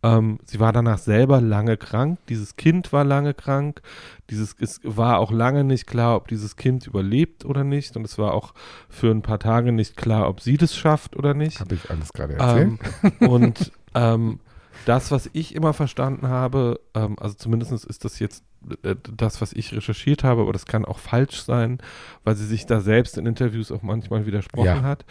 Ähm, 0.06 0.40
sie 0.46 0.60
war 0.60 0.72
danach 0.72 1.00
selber 1.00 1.42
lange 1.42 1.78
krank, 1.78 2.20
dieses 2.30 2.56
Kind 2.58 2.94
war 2.94 3.04
lange 3.04 3.34
krank, 3.34 3.82
dieses, 4.30 4.56
es 4.60 4.80
war 4.84 5.18
auch 5.18 5.32
lange 5.32 5.64
nicht 5.64 5.88
klar, 5.88 6.16
ob 6.16 6.28
dieses 6.28 6.56
Kind 6.58 6.86
überlebt 6.86 7.44
oder 7.44 7.64
nicht 7.64 7.98
und 7.98 8.06
es 8.06 8.18
war 8.20 8.34
auch 8.34 8.54
für 8.88 9.10
ein 9.10 9.24
paar 9.24 9.40
Tage 9.40 9.72
nicht 9.72 9.98
klar, 9.98 10.30
ob 10.30 10.42
sie 10.42 10.58
das 10.58 10.76
schafft 10.76 11.16
oder 11.16 11.34
nicht. 11.34 11.60
Habe 11.60 11.74
ich 11.74 11.90
alles 11.90 12.14
gerade 12.14 12.34
erzählt? 12.36 12.80
Ähm, 13.12 13.28
und 13.28 13.72
ähm, 13.96 14.40
das, 14.86 15.10
was 15.10 15.28
ich 15.34 15.56
immer 15.56 15.74
verstanden 15.74 16.28
habe, 16.28 16.80
ähm, 16.94 17.16
also 17.20 17.34
zumindest 17.34 17.72
ist 17.86 18.06
das 18.06 18.20
jetzt 18.20 18.44
äh, 18.84 18.96
das, 19.16 19.42
was 19.42 19.54
ich 19.54 19.74
recherchiert 19.74 20.24
habe, 20.24 20.42
aber 20.42 20.54
das 20.54 20.68
kann 20.68 20.86
auch 20.86 21.00
falsch 21.00 21.42
sein, 21.42 21.80
weil 22.24 22.36
sie 22.36 22.46
sich 22.46 22.68
da 22.68 22.80
selbst 22.80 23.18
in 23.18 23.26
Interviews 23.26 23.72
auch 23.72 23.82
manchmal 23.82 24.28
widersprochen 24.28 24.66
Ja. 24.66 24.82
hat, 24.84 25.06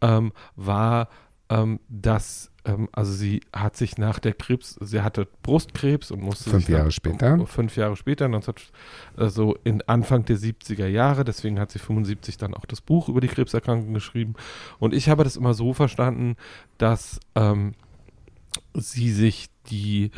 ähm, 0.00 0.32
war, 0.56 1.08
ähm, 1.48 1.78
dass, 1.88 2.49
also 2.92 3.12
sie 3.12 3.40
hat 3.52 3.76
sich 3.76 3.96
nach 3.98 4.18
der 4.18 4.34
Krebs, 4.34 4.78
sie 4.80 5.00
hatte 5.00 5.26
Brustkrebs 5.42 6.10
und 6.10 6.22
musste 6.22 6.50
Fünf 6.50 6.68
Jahre 6.68 6.92
später. 6.92 7.46
Fünf 7.46 7.76
Jahre 7.76 7.96
später, 7.96 8.28
19, 8.28 8.54
also 9.16 9.56
in 9.64 9.82
Anfang 9.82 10.24
der 10.24 10.36
70er 10.36 10.86
Jahre, 10.86 11.24
deswegen 11.24 11.58
hat 11.58 11.70
sie 11.70 11.78
75 11.78 12.36
dann 12.36 12.54
auch 12.54 12.66
das 12.66 12.80
Buch 12.80 13.08
über 13.08 13.20
die 13.20 13.28
Krebserkrankung 13.28 13.94
geschrieben. 13.94 14.34
Und 14.78 14.94
ich 14.94 15.08
habe 15.08 15.24
das 15.24 15.36
immer 15.36 15.54
so 15.54 15.72
verstanden, 15.72 16.36
dass 16.78 17.18
ähm, 17.34 17.72
sie 18.74 19.10
sich 19.10 19.48
die 19.70 20.10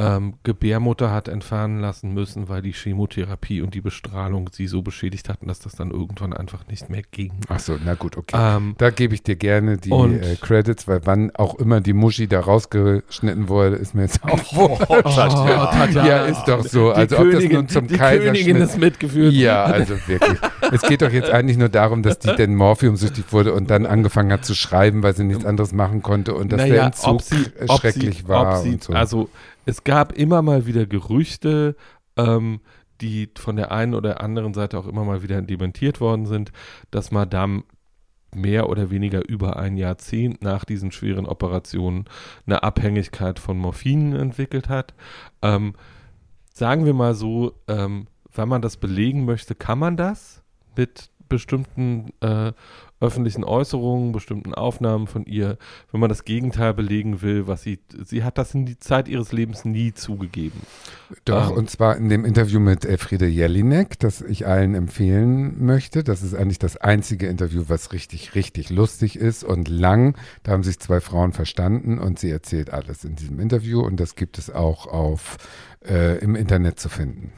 ähm, 0.00 0.34
Gebärmutter 0.44 1.10
hat 1.12 1.28
entfernen 1.28 1.80
lassen 1.80 2.14
müssen, 2.14 2.48
weil 2.48 2.62
die 2.62 2.72
Chemotherapie 2.72 3.60
und 3.60 3.74
die 3.74 3.80
Bestrahlung 3.80 4.48
sie 4.52 4.66
so 4.66 4.82
beschädigt 4.82 5.28
hatten, 5.28 5.46
dass 5.48 5.58
das 5.60 5.72
dann 5.74 5.90
irgendwann 5.90 6.32
einfach 6.32 6.66
nicht 6.68 6.88
mehr 6.88 7.02
ging. 7.10 7.32
Ach 7.48 7.58
so, 7.60 7.76
na 7.84 7.94
gut, 7.94 8.16
okay. 8.16 8.36
Ähm, 8.38 8.74
Da 8.78 8.90
gebe 8.90 9.14
ich 9.14 9.22
dir 9.22 9.36
gerne 9.36 9.76
die 9.78 9.90
Und- 9.90 10.22
äh, 10.22 10.36
Credits, 10.40 10.88
weil 10.88 11.00
wann 11.04 11.30
auch 11.34 11.54
immer 11.56 11.80
die 11.80 11.92
Muschi 11.92 12.26
da 12.28 12.40
rausgeschnitten 12.40 13.48
wurde, 13.48 13.76
ist 13.76 13.94
mir 13.94 14.02
jetzt 14.02 14.22
auch 14.24 14.30
wurscht. 14.54 14.86
Tatjana. 14.88 16.06
Ja, 16.08 16.24
ist 16.24 16.44
doch 16.44 16.64
so. 16.64 16.90
die 16.92 16.96
Also 16.96 17.18
ob 17.18 17.24
das 17.24 17.32
Königin, 17.34 17.56
nun 17.56 17.68
zum 17.68 17.86
die 17.86 17.96
Königin 17.96 18.32
Kaiserschnitt 18.32 18.56
ist 18.58 18.78
mitgeführt. 18.78 19.32
Ja, 19.34 19.64
also 19.64 19.94
wirklich. 20.06 20.38
Es 20.72 20.82
geht 20.82 21.02
doch 21.02 21.10
jetzt 21.10 21.30
eigentlich 21.30 21.58
nur 21.58 21.68
darum, 21.68 22.02
dass 22.02 22.18
die 22.18 22.34
denn 22.36 22.54
morphiumsüchtig 22.54 23.32
wurde 23.32 23.52
und 23.52 23.70
dann 23.70 23.86
angefangen 23.86 24.32
hat 24.32 24.44
zu 24.44 24.54
schreiben, 24.54 25.02
weil 25.02 25.14
sie 25.14 25.24
nichts 25.24 25.44
anderes 25.44 25.72
machen 25.72 26.02
konnte 26.02 26.34
und 26.34 26.52
dass 26.52 26.64
der 26.64 26.84
Entzug 26.84 27.08
ob 27.14 27.22
sie, 27.22 27.36
äh, 27.36 27.64
ob 27.68 27.80
schrecklich 27.80 28.18
sie, 28.18 28.28
war. 28.28 28.58
Ob 28.58 28.62
sie, 28.64 28.70
und 28.72 28.84
so. 28.84 28.92
Also 28.92 29.28
es 29.66 29.84
gab 29.84 30.12
immer 30.12 30.42
mal 30.42 30.66
wieder 30.66 30.86
Gerüchte, 30.86 31.76
ähm, 32.16 32.60
die 33.00 33.30
von 33.36 33.56
der 33.56 33.72
einen 33.72 33.94
oder 33.94 34.20
anderen 34.20 34.54
Seite 34.54 34.78
auch 34.78 34.86
immer 34.86 35.04
mal 35.04 35.22
wieder 35.22 35.40
dementiert 35.42 36.00
worden 36.00 36.26
sind, 36.26 36.52
dass 36.90 37.10
Madame 37.10 37.64
mehr 38.34 38.68
oder 38.68 38.90
weniger 38.90 39.28
über 39.28 39.56
ein 39.56 39.76
Jahrzehnt 39.76 40.42
nach 40.42 40.64
diesen 40.64 40.92
schweren 40.92 41.26
Operationen 41.26 42.04
eine 42.46 42.62
Abhängigkeit 42.62 43.38
von 43.38 43.58
Morphin 43.58 44.14
entwickelt 44.14 44.68
hat. 44.68 44.94
Ähm, 45.42 45.74
sagen 46.52 46.84
wir 46.84 46.94
mal 46.94 47.14
so, 47.14 47.54
ähm, 47.66 48.06
wenn 48.32 48.48
man 48.48 48.62
das 48.62 48.76
belegen 48.76 49.24
möchte, 49.24 49.54
kann 49.54 49.78
man 49.78 49.96
das 49.96 50.42
mit 50.76 51.09
bestimmten 51.30 52.10
äh, 52.20 52.52
öffentlichen 53.00 53.44
Äußerungen, 53.44 54.12
bestimmten 54.12 54.54
Aufnahmen 54.54 55.06
von 55.06 55.24
ihr, 55.24 55.56
wenn 55.90 56.00
man 56.00 56.10
das 56.10 56.24
Gegenteil 56.24 56.74
belegen 56.74 57.22
will, 57.22 57.46
was 57.46 57.62
sie, 57.62 57.80
sie 58.04 58.22
hat 58.22 58.36
das 58.36 58.54
in 58.54 58.66
die 58.66 58.78
Zeit 58.78 59.08
ihres 59.08 59.32
Lebens 59.32 59.64
nie 59.64 59.94
zugegeben. 59.94 60.60
Doch, 61.24 61.50
ähm, 61.50 61.56
und 61.56 61.70
zwar 61.70 61.96
in 61.96 62.10
dem 62.10 62.26
Interview 62.26 62.60
mit 62.60 62.84
Elfriede 62.84 63.26
Jelinek, 63.26 63.98
das 63.98 64.20
ich 64.20 64.46
allen 64.46 64.74
empfehlen 64.74 65.64
möchte. 65.64 66.04
Das 66.04 66.22
ist 66.22 66.34
eigentlich 66.34 66.58
das 66.58 66.76
einzige 66.76 67.26
Interview, 67.26 67.64
was 67.68 67.92
richtig, 67.92 68.34
richtig 68.34 68.68
lustig 68.68 69.16
ist 69.16 69.44
und 69.44 69.68
lang. 69.68 70.16
Da 70.42 70.52
haben 70.52 70.62
sich 70.62 70.78
zwei 70.78 71.00
Frauen 71.00 71.32
verstanden 71.32 71.98
und 71.98 72.18
sie 72.18 72.30
erzählt 72.30 72.70
alles 72.70 73.04
in 73.04 73.16
diesem 73.16 73.40
Interview 73.40 73.80
und 73.80 73.98
das 73.98 74.14
gibt 74.14 74.36
es 74.36 74.50
auch 74.50 74.86
auf 74.86 75.38
äh, 75.88 76.18
im 76.18 76.34
Internet 76.34 76.78
zu 76.78 76.90
finden. 76.90 77.32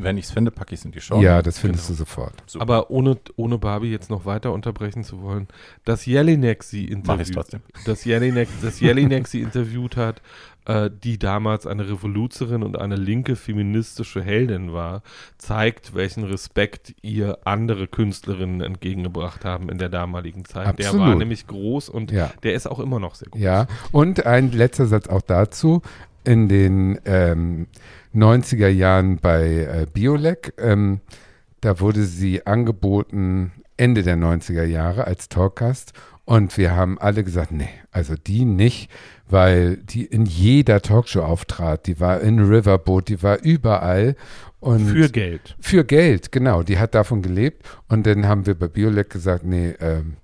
Wenn 0.00 0.16
ich 0.16 0.26
es 0.26 0.30
finde, 0.30 0.50
packe 0.52 0.74
ich 0.74 0.80
es 0.80 0.84
in 0.86 0.92
die 0.92 1.00
Show. 1.00 1.20
ja, 1.20 1.42
das 1.42 1.58
findest 1.58 1.88
genau. 1.88 1.96
du 1.98 2.04
sofort. 2.04 2.34
Super. 2.46 2.62
Aber 2.62 2.90
ohne, 2.90 3.18
ohne 3.36 3.58
Barbie 3.58 3.90
jetzt 3.90 4.10
noch 4.10 4.24
weiter 4.24 4.52
unterbrechen 4.52 5.02
zu 5.02 5.20
wollen, 5.22 5.48
dass 5.84 6.06
Jelinek 6.06 6.62
sie 6.62 6.84
interviewt, 6.84 7.34
trotzdem. 7.34 7.60
dass 7.84 8.04
Jelinek, 8.04 8.48
dass 8.62 8.78
Jelinek 8.78 9.26
sie 9.26 9.40
interviewt 9.40 9.96
hat, 9.96 10.22
äh, 10.66 10.88
die 11.02 11.18
damals 11.18 11.66
eine 11.66 11.88
Revoluzerin 11.88 12.62
und 12.62 12.78
eine 12.78 12.94
linke 12.94 13.34
feministische 13.36 14.22
Heldin 14.22 14.72
war, 14.72 15.02
zeigt, 15.38 15.94
welchen 15.94 16.22
Respekt 16.24 16.94
ihr 17.02 17.38
andere 17.44 17.88
Künstlerinnen 17.88 18.60
entgegengebracht 18.60 19.44
haben 19.44 19.68
in 19.68 19.78
der 19.78 19.88
damaligen 19.88 20.44
Zeit. 20.44 20.78
Der 20.78 20.86
war 20.92 20.94
Absolut. 21.00 21.18
nämlich 21.18 21.46
groß 21.46 21.88
und 21.88 22.12
Ja. 22.12 22.30
der 22.44 22.54
ist 22.54 22.68
auch 22.68 22.78
immer 22.78 23.00
noch 23.00 23.14
sehr 23.16 23.28
groß. 23.30 23.40
Ja, 23.40 23.66
und 23.92 24.26
ein 24.26 24.52
letzter 24.52 24.86
Satz 24.86 25.08
auch 25.08 25.22
dazu. 25.22 25.82
In 26.24 26.48
den 26.48 26.98
ähm, 27.04 27.66
90er 28.14 28.68
Jahren 28.68 29.18
bei 29.18 29.44
äh, 29.44 29.86
Biolek, 29.92 30.54
ähm, 30.58 31.00
da 31.60 31.80
wurde 31.80 32.04
sie 32.04 32.46
angeboten 32.46 33.52
Ende 33.76 34.02
der 34.02 34.16
90er 34.16 34.64
Jahre 34.64 35.06
als 35.06 35.28
Talkgast 35.28 35.92
Und 36.24 36.56
wir 36.58 36.74
haben 36.76 36.98
alle 36.98 37.24
gesagt, 37.24 37.52
nee, 37.52 37.70
also 37.90 38.14
die 38.14 38.44
nicht, 38.44 38.90
weil 39.28 39.76
die 39.76 40.04
in 40.04 40.26
jeder 40.26 40.82
Talkshow 40.82 41.22
auftrat. 41.22 41.86
Die 41.86 42.00
war 42.00 42.20
in 42.20 42.40
Riverboat, 42.40 43.08
die 43.08 43.22
war 43.22 43.40
überall. 43.42 44.16
Und 44.60 44.88
Für 44.88 45.08
Geld. 45.08 45.56
für 45.60 45.84
Geld, 45.84 46.32
genau. 46.32 46.62
Die 46.62 46.78
hat 46.78 46.94
davon 46.94 47.22
gelebt. 47.22 47.64
Und 47.88 48.06
dann 48.06 48.26
haben 48.26 48.46
wir 48.46 48.54
bei 48.54 48.68
Biolek 48.68 49.10
gesagt, 49.10 49.44
nee, 49.44 49.74
ähm, 49.80 50.16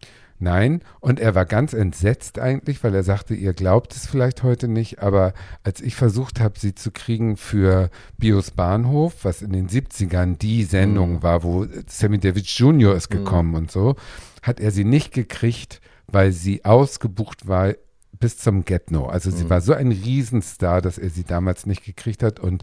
nein. 0.45 0.83
Und 1.01 1.19
er 1.19 1.35
war 1.35 1.47
ganz 1.47 1.73
entsetzt 1.73 2.39
eigentlich, 2.39 2.85
weil 2.85 2.95
er 2.95 3.03
sagte, 3.03 3.35
ihr 3.35 3.53
glaubt 3.53 3.97
es 3.97 4.07
vielleicht 4.07 4.45
heute 4.45 4.69
nicht, 4.69 5.01
aber 5.01 5.35
als 5.65 5.81
ich 5.81 5.97
versucht 5.97 6.39
habe, 6.39 6.61
sie 6.61 6.77
zu 6.77 6.93
kriegen 6.93 7.37
für 7.37 7.91
Bios 8.17 8.53
Bahnhof, 8.53 9.25
was 9.25 9.43
in 9.43 9.53
den 9.53 9.69
70ern 9.69 10.39
die 10.39 10.63
Sendung 10.63 11.25
war, 11.25 11.43
wo 11.43 11.67
Sammy 11.89 12.19
Davis 12.19 12.57
Jr. 12.57 12.95
ist 12.95 13.09
gekommen 13.11 13.57
und 13.57 13.73
so, 13.73 13.97
hat 14.43 14.61
er 14.61 14.71
sie 14.71 14.85
nicht 14.85 15.13
gekriegt, 15.13 15.81
weil 16.07 16.31
sie 16.31 16.65
ausgebucht 16.65 17.49
war 17.49 17.75
bis 18.21 18.39
zum 18.39 18.65
Get-No. 18.65 19.07
Also 19.07 19.31
sie 19.31 19.51
war 19.51 19.61
so 19.61 19.73
ein 19.73 19.91
Riesenstar, 19.91 20.81
dass 20.81 20.99
er 20.99 21.11
sie 21.11 21.25
damals 21.25 21.67
nicht 21.67 21.85
gekriegt 21.85 22.23
hat 22.23 22.39
und 22.39 22.63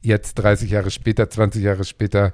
jetzt 0.00 0.34
30 0.34 0.70
Jahre 0.70 0.90
später, 0.90 1.28
20 1.28 1.62
Jahre 1.62 1.84
später 1.84 2.32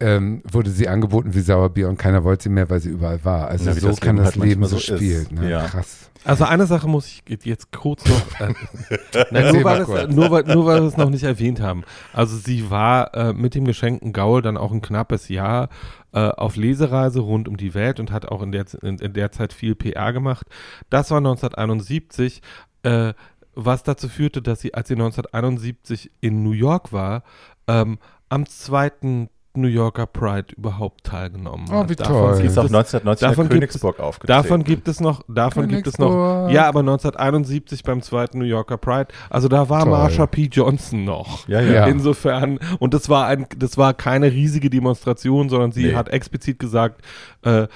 ähm, 0.00 0.42
wurde 0.50 0.70
sie 0.70 0.88
angeboten 0.88 1.34
wie 1.34 1.40
Sauerbier 1.40 1.88
und 1.88 1.98
keiner 1.98 2.22
wollte 2.22 2.44
sie 2.44 2.48
mehr, 2.50 2.70
weil 2.70 2.80
sie 2.80 2.90
überall 2.90 3.24
war. 3.24 3.48
Also 3.48 3.64
Na, 3.66 3.76
wie 3.76 3.80
so 3.80 3.88
das 3.88 4.00
kann 4.00 4.16
Leben 4.16 4.24
das 4.24 4.34
halt 4.36 4.44
Leben 4.44 4.64
so 4.64 4.78
spielen. 4.78 5.26
Ne? 5.32 5.50
Ja. 5.50 5.66
Krass. 5.66 6.10
Also 6.24 6.44
eine 6.44 6.66
Sache 6.66 6.88
muss 6.88 7.06
ich 7.06 7.22
jetzt 7.44 7.72
kurz 7.72 8.04
noch, 8.06 8.40
äh, 8.40 8.52
nein, 9.30 9.54
nur, 9.54 9.64
weil 9.64 9.80
es, 9.80 10.14
nur, 10.14 10.30
weil, 10.30 10.44
nur 10.44 10.66
weil 10.66 10.82
wir 10.82 10.88
es 10.88 10.96
noch 10.96 11.10
nicht 11.10 11.22
erwähnt 11.22 11.60
haben. 11.60 11.84
Also 12.12 12.36
sie 12.36 12.70
war 12.70 13.14
äh, 13.14 13.32
mit 13.32 13.54
dem 13.54 13.64
geschenkten 13.64 14.12
Gaul 14.12 14.42
dann 14.42 14.56
auch 14.56 14.72
ein 14.72 14.82
knappes 14.82 15.28
Jahr 15.28 15.68
äh, 16.12 16.18
auf 16.18 16.56
Lesereise 16.56 17.20
rund 17.20 17.48
um 17.48 17.56
die 17.56 17.74
Welt 17.74 17.98
und 17.98 18.10
hat 18.10 18.26
auch 18.26 18.42
in 18.42 18.52
der, 18.52 18.66
in, 18.82 18.98
in 18.98 19.12
der 19.14 19.32
Zeit 19.32 19.52
viel 19.52 19.74
PR 19.74 20.12
gemacht. 20.12 20.46
Das 20.90 21.10
war 21.10 21.18
1971, 21.18 22.42
äh, 22.82 23.14
was 23.54 23.82
dazu 23.82 24.08
führte, 24.08 24.42
dass 24.42 24.60
sie, 24.60 24.74
als 24.74 24.88
sie 24.88 24.94
1971 24.94 26.10
in 26.20 26.42
New 26.42 26.52
York 26.52 26.92
war, 26.92 27.22
ähm, 27.66 27.98
am 28.28 28.46
zweiten 28.46 29.30
New 29.58 29.68
Yorker 29.68 30.06
Pride 30.06 30.46
überhaupt 30.56 31.04
teilgenommen 31.04 31.66
Oh, 31.70 31.74
hat. 31.80 31.90
wie 31.90 31.96
Davon 31.96 32.12
toll. 32.14 32.36
Gibt 32.36 32.46
ist 32.50 32.58
auch 32.58 32.64
es- 32.64 32.70
1990 32.72 33.28
davon 33.28 33.44
in 33.44 33.48
gibt 33.50 33.60
Königsburg 33.60 34.00
aufgetreten. 34.00 34.42
Davon 34.42 34.64
gibt 34.64 34.88
es 34.88 35.00
noch, 35.00 35.22
davon 35.28 35.68
gibt 35.68 35.86
es 35.86 35.98
noch, 35.98 36.48
ja, 36.50 36.66
aber 36.68 36.80
1971 36.80 37.82
beim 37.82 38.00
zweiten 38.02 38.38
New 38.38 38.44
Yorker 38.44 38.76
Pride, 38.78 39.08
also 39.30 39.48
da 39.48 39.68
war 39.68 39.80
Toll. 39.82 39.90
Marsha 39.90 40.26
P. 40.26 40.48
Johnson 40.52 41.04
noch. 41.04 41.46
Ja, 41.48 41.60
ja. 41.60 41.86
Insofern, 41.86 42.58
und 42.78 42.94
das 42.94 43.08
war 43.08 43.26
ein, 43.26 43.46
das 43.56 43.76
war 43.76 43.94
keine 43.94 44.30
riesige 44.32 44.70
Demonstration, 44.70 45.48
sondern 45.48 45.72
sie 45.72 45.86
Nee. 45.86 45.94
hat 45.94 46.08
explizit 46.08 46.58
gesagt, 46.58 47.02
äh, 47.42 47.66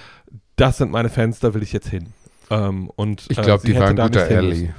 das 0.57 0.79
sind 0.79 0.91
meine 0.91 1.09
Fans, 1.09 1.41
da 1.41 1.55
will 1.55 1.63
ich 1.63 1.73
jetzt 1.73 1.89
hin. 1.89 2.09
Ähm, 2.51 2.91
und 2.97 3.27
Ich 3.31 3.39
äh, 3.39 3.43
glaube, 3.43 3.61
sie 3.63 3.69
die 3.69 3.75
war 3.75 3.83
hätte 3.89 3.91
ein 3.91 3.97
da 3.97 4.07
guter 4.09 4.37
Ally. 4.37 4.71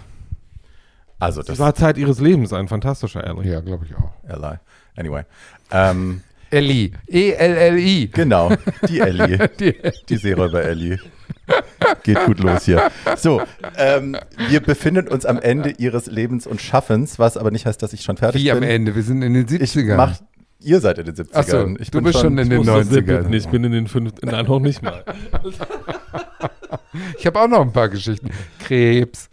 Also 1.20 1.42
Sie 1.42 1.48
das 1.48 1.60
war 1.60 1.74
Zeit 1.74 1.98
ihres 1.98 2.20
Lebens 2.20 2.52
ein 2.54 2.68
fantastischer 2.68 3.24
Ally. 3.26 3.50
Ja, 3.50 3.62
glaube 3.62 3.86
ich 3.86 3.96
auch. 3.96 4.12
Ally. 4.30 4.58
Anyway. 4.98 5.24
Ähm, 5.72 6.22
Ellie. 6.54 6.92
E 7.08 7.30
E-L-L-I. 7.32 8.08
genau, 8.14 8.52
die 8.88 9.00
Ellie. 9.00 9.50
Die- 9.60 9.76
Die 10.10 10.18
Seeräuber 10.18 10.64
Ellie. 10.64 11.00
Geht 12.04 12.24
gut 12.26 12.40
los 12.40 12.64
hier. 12.66 12.90
So, 13.18 13.42
ähm, 13.78 14.16
wir 14.50 14.60
befinden 14.62 15.08
uns 15.10 15.26
am 15.26 15.40
Ende 15.40 15.72
ihres 15.78 16.06
Lebens 16.08 16.48
und 16.48 16.62
Schaffens, 16.62 17.20
was 17.20 17.36
aber 17.38 17.52
nicht 17.52 17.66
heißt, 17.66 17.82
dass 17.84 17.92
ich 17.94 18.02
schon 18.02 18.18
fertig 18.18 18.42
Wie 18.42 18.48
bin. 18.50 18.58
am 18.58 18.64
Ende? 18.64 18.96
Wir 18.96 19.04
sind 19.04 19.22
in 19.22 19.34
den 19.34 19.46
Ich 19.62 19.72
70ern. 19.72 19.96
mach, 19.98 20.14
ihr 20.62 20.80
seid 20.80 21.00
in 21.00 21.06
den 21.06 21.16
70ern. 21.16 21.30
Ach 21.34 21.44
so, 21.44 21.68
ich 21.80 21.92
du 21.92 21.98
bin 21.98 22.06
bist 22.06 22.20
schon 22.20 22.38
in 22.38 22.50
den 22.50 22.58
muss 22.60 22.68
das 22.68 22.88
sippeln. 22.88 23.26
90ern. 23.28 23.34
Ich 23.34 23.48
bin 23.48 23.64
in 23.66 23.72
den 23.74 23.88
fünf, 23.88 24.14
nein, 24.22 24.46
noch 24.46 24.60
nicht 24.60 24.82
mal. 24.82 25.04
Ich 27.18 27.26
habe 27.26 27.40
auch 27.42 27.48
noch 27.48 27.62
ein 27.62 27.72
paar 27.72 27.90
Geschichten. 27.90 28.30
Krebs. 28.60 29.30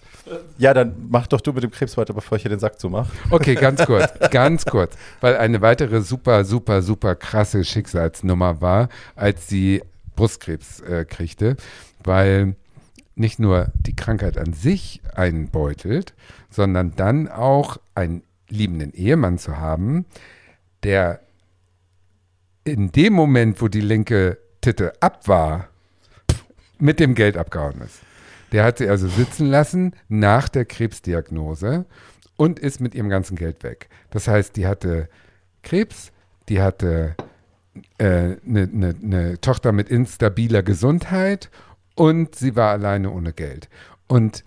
Ja, 0.60 0.74
dann 0.74 1.06
mach 1.08 1.26
doch 1.26 1.40
du 1.40 1.54
mit 1.54 1.62
dem 1.62 1.70
Krebs 1.70 1.96
weiter, 1.96 2.12
bevor 2.12 2.36
ich 2.36 2.42
hier 2.42 2.50
den 2.50 2.58
Sack 2.58 2.78
zumache. 2.78 3.10
Okay, 3.30 3.54
ganz 3.54 3.82
kurz, 3.86 4.12
ganz 4.30 4.66
kurz. 4.66 4.94
Weil 5.22 5.38
eine 5.38 5.62
weitere 5.62 6.02
super, 6.02 6.44
super, 6.44 6.82
super 6.82 7.16
krasse 7.16 7.64
Schicksalsnummer 7.64 8.60
war, 8.60 8.90
als 9.16 9.48
sie 9.48 9.82
Brustkrebs 10.16 10.80
äh, 10.80 11.06
kriegte, 11.06 11.56
weil 12.04 12.56
nicht 13.14 13.38
nur 13.38 13.72
die 13.74 13.96
Krankheit 13.96 14.36
an 14.36 14.52
sich 14.52 15.00
einen 15.14 15.48
beutelt, 15.48 16.12
sondern 16.50 16.94
dann 16.94 17.28
auch 17.28 17.78
einen 17.94 18.22
liebenden 18.50 18.92
Ehemann 18.92 19.38
zu 19.38 19.56
haben, 19.56 20.04
der 20.82 21.20
in 22.64 22.92
dem 22.92 23.14
Moment, 23.14 23.62
wo 23.62 23.68
die 23.68 23.80
linke 23.80 24.36
Titte 24.60 24.92
ab 25.00 25.26
war, 25.26 25.68
mit 26.78 27.00
dem 27.00 27.14
Geld 27.14 27.38
abgehauen 27.38 27.80
ist. 27.80 28.00
Der 28.52 28.64
hat 28.64 28.78
sie 28.78 28.88
also 28.88 29.08
sitzen 29.08 29.46
lassen 29.46 29.94
nach 30.08 30.48
der 30.48 30.64
Krebsdiagnose 30.64 31.86
und 32.36 32.58
ist 32.58 32.80
mit 32.80 32.94
ihrem 32.94 33.08
ganzen 33.08 33.36
Geld 33.36 33.62
weg. 33.62 33.88
Das 34.10 34.26
heißt, 34.26 34.56
die 34.56 34.66
hatte 34.66 35.08
Krebs, 35.62 36.10
die 36.48 36.60
hatte 36.60 37.14
eine 37.98 38.32
äh, 38.32 38.36
ne, 38.44 38.68
ne, 38.72 38.94
ne 39.00 39.40
Tochter 39.40 39.72
mit 39.72 39.88
instabiler 39.88 40.62
Gesundheit 40.62 41.50
und 41.94 42.34
sie 42.34 42.56
war 42.56 42.70
alleine 42.70 43.10
ohne 43.10 43.32
Geld. 43.32 43.68
Und 44.06 44.44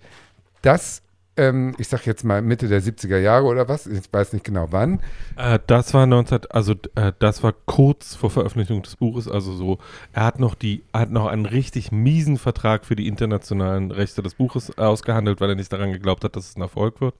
das, 0.62 1.02
ähm, 1.36 1.74
ich 1.78 1.88
sag 1.88 2.06
jetzt 2.06 2.24
mal 2.24 2.42
Mitte 2.42 2.68
der 2.68 2.82
70er 2.82 3.18
Jahre 3.18 3.46
oder 3.46 3.68
was, 3.68 3.86
ich 3.86 4.00
weiß 4.12 4.32
nicht 4.32 4.44
genau 4.44 4.68
wann, 4.70 5.00
Äh, 5.36 5.58
das 5.66 5.92
war 5.94 6.06
19, 6.06 6.40
also 6.50 6.74
äh, 6.94 7.12
das 7.18 7.42
war 7.42 7.52
kurz 7.66 8.14
vor 8.14 8.30
Veröffentlichung 8.30 8.82
des 8.82 8.96
Buches, 8.96 9.28
also 9.28 9.52
so, 9.52 9.78
er 10.12 10.24
hat 10.24 10.38
noch 10.38 10.54
die, 10.54 10.84
er 10.92 11.00
hat 11.00 11.10
noch 11.10 11.26
einen 11.26 11.46
richtig 11.46 11.90
miesen 11.92 12.38
Vertrag 12.38 12.84
für 12.84 12.96
die 12.96 13.08
internationalen 13.08 13.90
Rechte 13.90 14.22
des 14.22 14.34
Buches 14.34 14.76
ausgehandelt, 14.78 15.40
weil 15.40 15.50
er 15.50 15.56
nicht 15.56 15.72
daran 15.72 15.92
geglaubt 15.92 16.24
hat, 16.24 16.36
dass 16.36 16.50
es 16.50 16.56
ein 16.56 16.62
Erfolg 16.62 17.00
wird. 17.00 17.14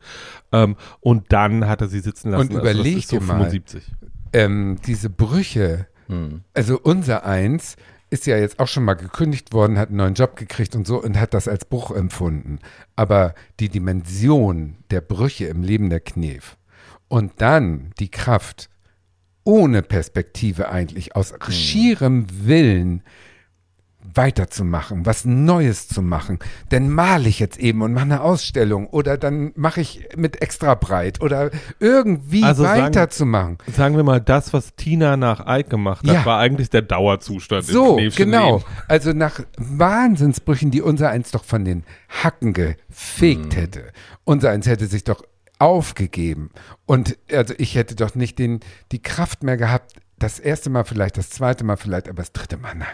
Ähm, 0.53 0.77
und 1.01 1.32
dann 1.32 1.66
hat 1.66 1.81
er 1.81 1.89
sie 1.89 2.01
sitzen 2.01 2.31
lassen. 2.31 2.51
Und 2.53 2.57
also 2.57 2.70
überleg 2.70 2.99
ist 2.99 3.09
so 3.09 3.19
dir 3.19 3.24
mal. 3.24 3.51
75. 3.51 3.93
ähm, 4.32 4.77
diese 4.86 5.11
Brüche, 5.11 5.86
also 6.53 6.78
unser 6.82 7.24
Eins 7.24 7.77
ist 8.15 8.27
ja 8.27 8.39
jetzt 8.39 8.61
auch 8.61 8.69
schon 8.69 8.85
mal 8.85 8.95
gekündigt 8.95 9.53
worden, 9.53 9.77
hat 9.77 9.89
einen 9.89 9.99
neuen 9.99 10.15
Job 10.15 10.36
gekriegt 10.36 10.77
und 10.77 10.86
so 10.86 11.03
und 11.03 11.19
hat 11.19 11.35
das 11.35 11.49
als 11.49 11.65
Bruch 11.65 11.91
empfunden. 11.91 12.61
Aber 12.95 13.35
die 13.59 13.69
Dimension 13.69 14.77
der 14.93 15.01
Brüche 15.01 15.47
im 15.47 15.65
Leben 15.65 15.91
der 15.91 15.99
Knef 15.99 16.57
und 17.09 17.32
dann 17.39 17.91
die 17.99 18.12
Kraft 18.12 18.70
ohne 19.43 19.82
Perspektive 19.82 20.69
eigentlich 20.69 21.16
aus 21.16 21.35
schierem 21.51 22.27
Willen 22.47 23.03
weiterzumachen, 24.12 25.06
was 25.06 25.24
Neues 25.24 25.89
zu 25.89 26.02
machen. 26.02 26.39
Dann 26.68 26.89
male 26.90 27.28
ich 27.28 27.39
jetzt 27.40 27.59
eben 27.59 27.82
und 27.82 27.93
mache 27.94 28.05
eine 28.05 28.20
Ausstellung 28.20 28.86
oder 28.89 29.16
dann 29.16 29.52
mache 29.56 29.81
ich 29.81 30.09
mit 30.16 30.43
extra 30.43 30.74
breit 30.74 31.20
oder 31.20 31.51
irgendwie 31.81 32.44
Also 32.44 32.62
sagen- 32.64 32.82
weiterzumachen. 32.82 33.59
Sagen 33.74 33.97
wir 33.97 34.05
mal, 34.05 34.20
das, 34.20 34.52
was 34.52 34.74
Tina 34.76 35.16
nach 35.16 35.47
Ike 35.47 35.70
gemacht 35.70 36.06
hat, 36.06 36.14
Ja. 36.14 36.24
war 36.26 36.39
eigentlich 36.39 36.70
der 36.70 36.82
Dauerzustand 36.82 37.64
So, 37.64 37.98
genau. 38.14 38.59
Leben. 38.59 38.64
Also 38.89 39.12
nach 39.12 39.40
Wahnsinnsbrüchen, 39.56 40.70
die 40.70 40.82
unser 40.82 41.10
eins 41.10 41.31
doch 41.31 41.44
von 41.44 41.64
den 41.64 41.85
Hacken 42.22 42.52
gefegt 42.52 43.56
hätte. 43.56 43.85
Unser 44.24 44.51
eins 44.51 44.66
hätte 44.66 44.86
sich 44.86 45.05
doch 45.05 45.22
aufgegeben. 45.59 46.51
Und 46.86 47.16
also 47.32 47.55
ich 47.59 47.74
hätte 47.74 47.94
doch 47.94 48.14
nicht 48.14 48.39
den, 48.39 48.60
die 48.93 49.01
Kraft 49.02 49.43
mehr 49.43 49.56
gehabt, 49.56 49.93
das 50.18 50.39
erste 50.39 50.68
Mal 50.70 50.85
vielleicht, 50.85 51.16
das 51.16 51.31
zweite 51.31 51.64
Mal 51.64 51.76
vielleicht, 51.76 52.09
aber 52.09 52.16
das 52.22 52.32
dritte 52.32 52.56
Mal 52.56 52.74
nein. 52.74 52.89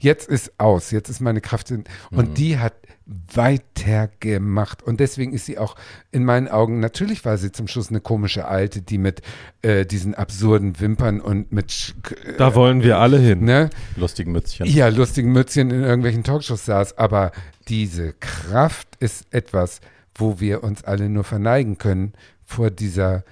Jetzt 0.00 0.28
ist 0.28 0.52
aus, 0.58 0.90
jetzt 0.90 1.08
ist 1.08 1.20
meine 1.20 1.40
Kraft 1.40 1.70
in, 1.70 1.84
und 2.10 2.38
die 2.38 2.58
hat 2.58 2.74
weitergemacht. 3.06 4.82
Und 4.82 5.00
deswegen 5.00 5.32
ist 5.32 5.46
sie 5.46 5.58
auch 5.58 5.76
in 6.12 6.24
meinen 6.24 6.48
Augen, 6.48 6.80
natürlich 6.80 7.24
war 7.24 7.38
sie 7.38 7.52
zum 7.52 7.68
Schluss 7.68 7.88
eine 7.90 8.00
komische 8.00 8.46
Alte, 8.46 8.82
die 8.82 8.98
mit 8.98 9.22
äh, 9.62 9.86
diesen 9.86 10.14
absurden 10.14 10.78
Wimpern 10.80 11.20
und 11.20 11.50
mit 11.52 11.94
äh, 12.26 12.36
Da 12.36 12.54
wollen 12.54 12.82
wir 12.82 12.98
alle 12.98 13.18
hin. 13.18 13.44
ne, 13.44 13.70
Lustigen 13.96 14.32
Mützchen. 14.32 14.66
ja, 14.66 14.88
lustigen 14.88 15.32
Mützchen 15.32 15.70
in 15.70 15.82
irgendwelchen 15.82 16.24
Talkshows 16.24 16.64
saß, 16.64 16.98
aber 16.98 17.32
diese 17.68 18.12
Kraft 18.14 18.88
ist 19.00 19.26
etwas, 19.30 19.80
wo 20.14 20.40
wir 20.40 20.62
uns 20.64 20.84
alle 20.84 21.08
nur 21.08 21.24
verneigen 21.24 21.78
können 21.78 22.12
vor 22.44 22.70
dieser 22.70 23.24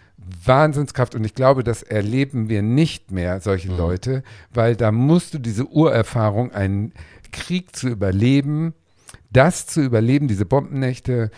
Wahnsinnskraft. 0.44 1.14
Und 1.14 1.24
ich 1.24 1.34
glaube, 1.34 1.64
das 1.64 1.82
erleben 1.82 2.48
wir 2.48 2.62
nicht 2.62 3.10
mehr, 3.10 3.40
solche 3.40 3.68
Leute, 3.72 4.22
weil 4.52 4.76
da 4.76 4.92
musst 4.92 5.34
du 5.34 5.38
diese 5.38 5.66
Urerfahrung, 5.66 6.52
einen 6.52 6.92
Krieg 7.32 7.74
zu 7.76 7.88
überleben, 7.88 8.74
das 9.30 9.66
zu 9.66 9.82
überleben, 9.82 10.28
diese 10.28 10.46
Bombennächte, 10.46 11.30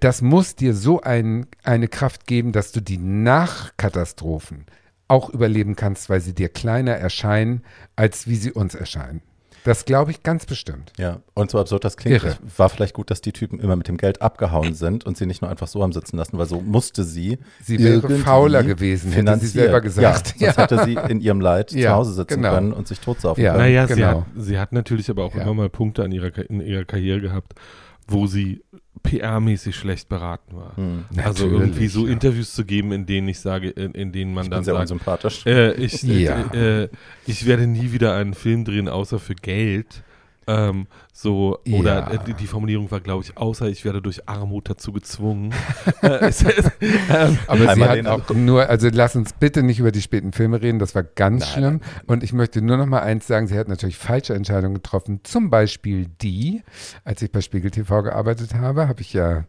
das 0.00 0.22
muss 0.22 0.54
dir 0.54 0.74
so 0.74 1.00
ein, 1.00 1.46
eine 1.62 1.88
Kraft 1.88 2.26
geben, 2.26 2.52
dass 2.52 2.72
du 2.72 2.80
die 2.80 2.98
Nachkatastrophen 2.98 4.66
auch 5.08 5.30
überleben 5.30 5.76
kannst, 5.76 6.08
weil 6.10 6.20
sie 6.20 6.34
dir 6.34 6.48
kleiner 6.48 6.92
erscheinen, 6.92 7.62
als 7.94 8.26
wie 8.26 8.36
sie 8.36 8.52
uns 8.52 8.74
erscheinen. 8.74 9.22
Das 9.66 9.84
glaube 9.84 10.12
ich 10.12 10.22
ganz 10.22 10.46
bestimmt. 10.46 10.92
Ja, 10.96 11.20
und 11.34 11.50
so 11.50 11.58
absurd 11.58 11.84
das 11.84 11.96
klingt, 11.96 12.22
Irre. 12.22 12.36
war 12.56 12.68
vielleicht 12.68 12.94
gut, 12.94 13.10
dass 13.10 13.20
die 13.20 13.32
Typen 13.32 13.58
immer 13.58 13.74
mit 13.74 13.88
dem 13.88 13.96
Geld 13.96 14.22
abgehauen 14.22 14.74
sind 14.74 15.04
und 15.04 15.16
sie 15.16 15.26
nicht 15.26 15.42
nur 15.42 15.50
einfach 15.50 15.66
so 15.66 15.82
haben 15.82 15.90
sitzen 15.92 16.16
lassen, 16.16 16.38
weil 16.38 16.46
so 16.46 16.60
musste 16.60 17.02
sie. 17.02 17.38
Sie 17.64 17.78
wäre 17.80 17.94
irgendwie 17.94 18.18
fauler 18.18 18.62
gewesen, 18.62 19.10
hätte 19.10 19.38
sie 19.38 19.48
selber 19.48 19.80
gesagt. 19.80 20.34
Ja, 20.38 20.52
sonst 20.52 20.70
hätte 20.70 20.84
sie 20.84 20.94
in 21.08 21.20
ihrem 21.20 21.40
Leid 21.40 21.72
Ja, 21.72 21.90
zu 21.90 21.96
Hause 21.96 22.12
sitzen 22.12 22.36
genau. 22.36 22.54
können 22.54 22.72
und 22.72 22.86
sich 22.86 23.00
totsaufen 23.00 23.42
Ja. 23.42 23.52
können. 23.54 23.64
Naja, 23.64 23.88
sie, 23.88 23.94
genau. 23.94 24.20
hat, 24.20 24.26
sie 24.36 24.58
hat 24.58 24.72
natürlich 24.72 25.10
aber 25.10 25.24
auch 25.24 25.34
Ja. 25.34 25.42
immer 25.42 25.54
mal 25.54 25.68
Punkte 25.68 26.04
an 26.04 26.12
ihrer, 26.12 26.30
in 26.48 26.60
ihrer 26.60 26.84
Karriere 26.84 27.20
gehabt, 27.20 27.54
wo 28.06 28.28
sie 28.28 28.62
PR-mäßig 29.04 29.72
schlecht 29.74 30.08
beraten 30.08 30.56
war. 30.56 30.76
Hm. 30.76 31.04
Also 31.22 31.46
irgendwie 31.48 31.86
so 31.88 32.06
ja. 32.06 32.12
Interviews 32.12 32.52
zu 32.54 32.64
geben, 32.64 32.92
in 32.92 33.06
denen 33.06 33.28
ich 33.28 33.40
sage, 33.40 33.70
in, 33.70 33.92
in 33.92 34.12
denen 34.12 34.34
man 34.34 34.44
Ich 34.44 34.50
dann 34.50 34.64
sagt, 34.64 34.78
unsympathisch. 34.80 35.46
äh, 35.46 35.72
ich, 35.74 36.02
Ja. 36.02 36.50
äh, 36.52 36.84
äh, 36.84 36.88
ich 37.26 37.46
werde 37.46 37.66
nie 37.66 37.92
wieder 37.92 38.14
einen 38.14 38.34
Film 38.34 38.64
drehen, 38.64 38.88
außer 38.88 39.18
für 39.18 39.34
Geld. 39.34 40.02
Ähm, 40.48 40.86
so, 41.12 41.58
oder 41.72 42.12
Ja. 42.12 42.12
äh, 42.12 42.34
die, 42.34 42.46
Formulierung 42.46 42.90
war, 42.90 43.00
glaube 43.00 43.24
ich, 43.24 43.36
außer 43.36 43.66
ich 43.66 43.84
werde 43.84 44.00
durch 44.00 44.28
Armut 44.28 44.68
dazu 44.70 44.92
gezwungen. 44.92 45.52
äh, 46.02 46.08
es, 46.26 46.42
es, 46.42 46.70
ähm, 46.80 47.38
Aber 47.48 47.74
sie 47.74 47.84
hat 47.84 48.06
auch 48.06 48.30
nur, 48.30 48.68
also 48.68 48.88
lass 48.92 49.16
uns 49.16 49.32
bitte 49.32 49.62
nicht 49.62 49.80
über 49.80 49.90
die 49.90 50.02
späten 50.02 50.32
Filme 50.32 50.62
reden, 50.62 50.78
das 50.78 50.94
war 50.94 51.02
ganz 51.02 51.40
Nein, 51.42 51.50
schlimm. 51.52 51.80
Und 52.06 52.22
ich 52.22 52.32
möchte 52.32 52.62
nur 52.62 52.76
noch 52.76 52.86
mal 52.86 53.00
eins 53.00 53.26
sagen, 53.26 53.48
sie 53.48 53.58
hat 53.58 53.66
natürlich 53.66 53.98
falsche 53.98 54.34
Entscheidungen 54.34 54.74
getroffen. 54.74 55.20
Zum 55.24 55.50
Beispiel 55.50 56.06
die, 56.22 56.62
als 57.04 57.22
ich 57.22 57.32
bei 57.32 57.40
Spiegel 57.40 57.72
TV 57.72 58.02
gearbeitet 58.02 58.54
habe, 58.54 58.86
habe 58.86 59.00
ich 59.00 59.12
ja 59.12 59.44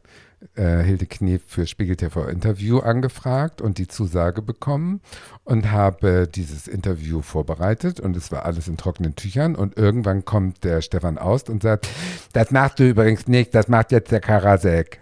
äh, 0.56 0.84
Hilde 0.84 1.06
Knef 1.06 1.42
für 1.48 1.66
Spiegel 1.66 1.96
TV 1.96 2.28
Interview 2.28 2.80
angefragt 2.80 3.62
und 3.62 3.78
die 3.78 3.88
Zusage 3.88 4.42
bekommen 4.42 5.02
und 5.44 5.72
habe 5.72 6.28
dieses 6.28 6.68
Interview 6.68 7.22
vorbereitet 7.22 8.00
und 8.00 8.16
es 8.16 8.32
war 8.32 8.46
alles 8.46 8.68
in 8.68 8.78
trockenen 8.78 9.16
Tüchern 9.16 9.56
und 9.56 9.78
irgendwann 9.78 10.26
kommt 10.26 10.64
der 10.64 10.82
Stefan 10.82 11.18
Aust 11.18 11.50
und 11.50 11.64
sagt, 11.64 11.88
das 12.34 12.52
machst 12.52 12.80
du 12.80 12.88
übrigens 12.88 13.28
nicht, 13.28 13.56
das 13.56 13.68
macht 13.68 13.92
jetzt 13.92 14.12
der 14.12 14.20
Karasek. 14.20 15.00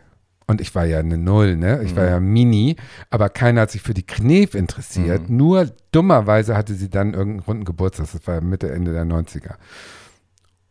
Und 0.48 0.62
ich 0.62 0.76
war 0.76 0.86
ja 0.86 1.00
eine 1.00 1.18
Null, 1.18 1.56
ne? 1.56 1.82
Ich 1.84 1.96
war 1.96 2.06
ja 2.06 2.20
mini, 2.20 2.76
aber 3.10 3.30
keiner 3.30 3.62
hat 3.62 3.72
sich 3.72 3.82
für 3.82 3.96
die 3.96 4.06
Knef 4.06 4.54
interessiert. 4.54 5.28
Nur 5.28 5.72
dummerweise 5.92 6.56
hatte 6.56 6.76
sie 6.76 6.88
dann 6.90 7.16
irgendeinen 7.16 7.40
runden 7.40 7.66
Geburtstag, 7.66 8.08
das 8.14 8.28
war 8.28 8.42
Mitte, 8.42 8.72
Ende 8.72 8.94
der 8.94 9.06
90er. 9.06 9.56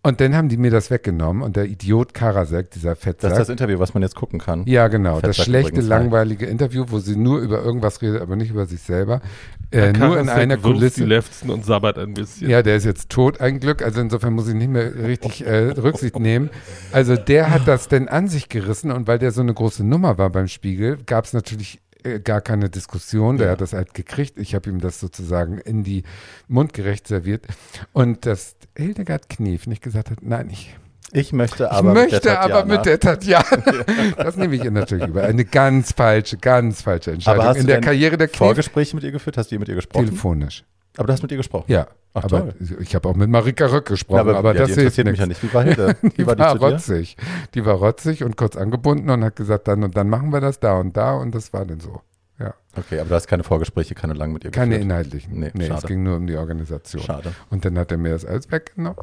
Und 0.07 0.21
dann 0.21 0.37
haben 0.37 0.51
die 0.51 0.59
mir 0.59 0.71
das 0.71 0.91
weggenommen 0.91 1.43
und 1.43 1.57
der 1.57 1.65
Idiot 1.65 2.13
Karasek, 2.13 2.71
dieser 2.71 2.91
Das 2.91 2.99
Fettsack, 2.99 3.33
ist 3.33 3.39
das 3.39 3.49
Interview, 3.49 3.79
was 3.79 3.95
man 3.95 4.03
jetzt 4.03 4.15
gucken 4.15 4.39
kann. 4.39 4.63
ja, 4.67 4.89
genau. 4.89 5.15
Das 5.15 5.37
Fettsack 5.37 5.45
schlechte, 5.47 5.71
übrigens, 5.71 5.91
hi. 5.91 5.99
langweilige 5.99 6.45
Interview, 6.45 6.85
wo 6.89 6.99
sie 6.99 7.17
nur 7.17 7.41
über 7.41 7.63
irgendwas 7.65 8.03
redet, 8.03 8.21
aber 8.21 8.37
nicht 8.37 8.51
über 8.51 8.67
sich 8.67 8.83
selber. 8.83 9.23
Äh, 9.71 9.93
nur 9.95 10.21
in 10.21 10.29
einer 10.29 10.57
wirft 10.57 10.67
die 10.67 10.73
Kulisse. 10.73 11.05
Lefzen 11.07 11.49
und 11.49 11.65
sabbert 11.65 11.99
ein 11.99 12.13
bisschen. 12.13 12.51
Ja, 12.51 12.63
der 12.63 12.77
ist 12.77 12.85
jetzt 12.85 13.09
tot, 13.09 13.41
ein 13.41 13.61
Glück. 13.61 13.83
Also 13.83 14.03
insofern 14.03 14.35
muss 14.35 14.47
ich 14.47 14.55
nicht 14.55 14.69
mehr 14.71 14.95
richtig 14.95 15.47
äh, 15.47 15.71
Rücksicht 15.71 16.19
nehmen. 16.21 16.51
Also 16.93 17.17
der 17.17 17.51
hat 17.51 17.67
das 17.67 17.89
denn 17.89 18.07
an 18.09 18.29
sich 18.29 18.51
gerissen 18.51 18.93
und 18.93 19.09
weil 19.09 19.19
der 19.19 19.33
so 19.33 19.41
eine 19.41 19.55
große 19.55 19.85
Nummer 19.85 20.19
war 20.19 20.29
beim 20.29 20.49
Spiegel, 20.49 20.99
gab 21.07 21.25
es 21.25 21.33
natürlich 21.33 21.81
äh, 22.05 22.21
gar 22.21 22.41
keine 22.41 22.71
Diskussion. 22.71 23.39
Der 23.39 23.51
hat 23.51 23.61
das 23.61 23.73
halt 23.73 23.95
gekriegt. 23.95 24.39
Ich 24.39 24.55
habe 24.55 24.71
ihm 24.71 24.81
das 24.81 25.01
sozusagen 25.01 25.59
in 25.59 25.83
die 25.85 26.05
mundgerecht 26.49 27.09
serviert. 27.09 27.47
Und 27.93 28.27
dass 28.27 28.57
Hildegard 28.77 29.29
Knef 29.29 29.67
nicht 29.67 29.83
gesagt 29.83 30.11
hat, 30.11 30.19
nein, 30.23 30.49
ich 30.51 30.77
Ich 31.13 31.33
möchte 31.33 31.65
ich 31.65 31.71
aber 31.71 31.95
mit 31.95 32.11
möchte 32.11 32.21
der 32.21 32.41
aber 32.41 32.65
mit 32.65 32.85
Tatjana. 32.85 33.43
der 33.43 33.65
Tatjana. 33.85 34.15
Das 34.25 34.37
nehme 34.37 34.55
ich 34.57 34.65
ihr 34.65 34.71
natürlich 34.71 35.09
über. 35.09 35.23
Eine 35.25 35.45
ganz 35.45 35.93
falsche, 35.93 36.37
ganz 36.39 36.83
falsche 36.83 37.13
Entscheidung. 37.13 37.41
Aber 37.41 37.49
hast 37.51 37.57
In 37.57 37.63
du 37.63 37.69
der 37.69 37.81
Karriere 37.81 38.17
der 38.17 38.29
Knef 38.29 38.39
Vorgespräche 38.39 38.95
mit 38.97 39.05
ihr 39.05 39.13
geführt? 39.13 39.37
Hast 39.37 39.51
du 39.51 39.55
je 39.55 39.59
mit 39.59 39.69
ihr 39.69 39.75
gesprochen? 39.77 40.07
telefonisch. 40.07 40.65
Aber 40.97 41.07
du 41.09 41.13
hast 41.13 41.23
mit 41.23 41.31
ihr 41.33 41.37
gesprochen? 41.39 41.65
Ja, 41.69 41.87
Ach, 42.15 42.25
aber 42.25 42.41
toll. 42.41 42.55
ich 42.81 42.95
habe 42.95 43.09
auch 43.09 43.17
mit 43.17 43.29
Marika 43.29 43.67
Röck 43.67 43.87
gesprochen, 43.87 44.17
Ja, 44.17 44.21
aber, 44.23 44.37
aber 44.37 44.53
ja, 44.55 44.61
das 44.61 44.73
die 44.75 44.81
interessiert 44.81 45.07
mich 45.09 45.19
ja 45.19 45.27
nicht. 45.27 45.43
Wie 45.43 45.53
war 45.53 45.65
Hilde? 45.65 45.97
Die 46.17 46.27
war 46.27 46.37
die 46.37 46.43
war 46.43 46.53
zu 46.53 46.59
dir? 46.59 46.67
rotzig. 46.67 47.17
Die 47.55 47.67
war 47.67 47.75
rotzig 47.75 48.23
und 48.23 48.37
kurz 48.37 48.57
angebunden 48.57 49.11
und 49.11 49.25
hat 49.25 49.35
gesagt, 49.37 49.67
dann 49.69 49.83
und 49.83 49.97
dann 49.97 50.09
machen 50.09 50.33
wir 50.33 50.41
das 50.41 50.61
da 50.61 50.79
und 50.79 50.97
da 50.97 51.15
und 51.15 51.35
das 51.35 51.53
war 51.53 51.65
dann 51.65 51.81
so. 51.81 52.01
Ja, 52.39 52.55
Okay, 52.77 52.99
aber 53.01 53.09
du 53.11 53.15
hast 53.17 53.27
keine 53.29 53.43
Vorgespräche, 53.45 53.95
keine 53.95 54.15
langen 54.15 54.33
mit 54.33 54.45
ihr 54.45 54.51
keine 54.51 54.71
geführt. 54.71 54.85
inhaltlichen. 54.85 55.39
Nee, 55.39 55.51
Nee, 55.55 55.65
es 55.65 55.69
schade. 55.69 55.87
ging 55.87 56.03
nur 56.03 56.17
um 56.17 56.27
die 56.27 56.37
Organisation. 56.37 57.03
Schade. 57.03 57.33
Und 57.51 57.65
dann 57.65 57.79
hat 57.79 57.91
er 57.93 57.99
mir 57.99 58.11
das 58.11 58.25
alles 58.25 58.51
weggenommen. 58.51 58.99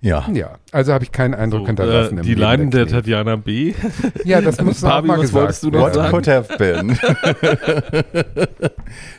Ja. 0.00 0.28
Ja, 0.32 0.50
also 0.70 0.92
habe 0.92 1.02
ich 1.02 1.10
keinen 1.10 1.34
Eindruck 1.34 1.62
So, 1.62 1.66
hinterlassen. 1.66 2.18
äh, 2.18 2.22
die 2.22 2.34
Leiden 2.34 2.70
der. 2.70 2.86
Tatjana 2.86 3.34
B. 3.36 3.74
Ja, 4.24 4.40
das 4.40 4.60
muss 4.60 4.80
man 4.82 4.92
auch 4.92 5.02
mal 5.02 5.14
was 5.18 5.22
gesagt 5.22 5.34
wolltest 5.42 5.62
du 5.64 5.70
noch 5.70 5.80
What 5.80 5.94
sagen? 5.94 6.10
could 6.12 6.28
have 6.28 6.56
been? 6.56 6.88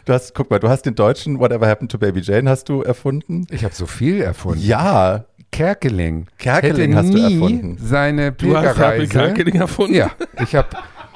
du 0.06 0.14
hast, 0.14 0.34
guck 0.34 0.50
mal, 0.50 0.60
du 0.60 0.70
hast 0.70 0.84
den 0.86 0.96
deutschen 0.96 1.40
Whatever 1.40 1.68
Happened 1.68 1.92
to 1.92 1.98
Baby 1.98 2.22
Jane 2.22 2.50
hast 2.50 2.70
du 2.70 2.82
erfunden. 2.82 3.46
Ich 3.52 3.64
habe 3.64 3.74
so 3.76 3.86
viel 3.86 4.22
erfunden. 4.22 4.62
Ja, 4.64 5.26
Kerkeling. 5.52 6.28
Kerkeling 6.38 6.94
hätte 6.94 6.96
hast 6.96 7.14
du 7.14 7.18
erfunden. 7.24 7.78
seine 7.82 8.32
Du 8.32 8.56
hast 8.56 8.64
Pilgerreise. 8.76 9.08
Kerkeling 9.08 9.56
erfunden? 9.56 9.96
Ja, 9.96 10.12
ich 10.42 10.56
habe 10.56 10.68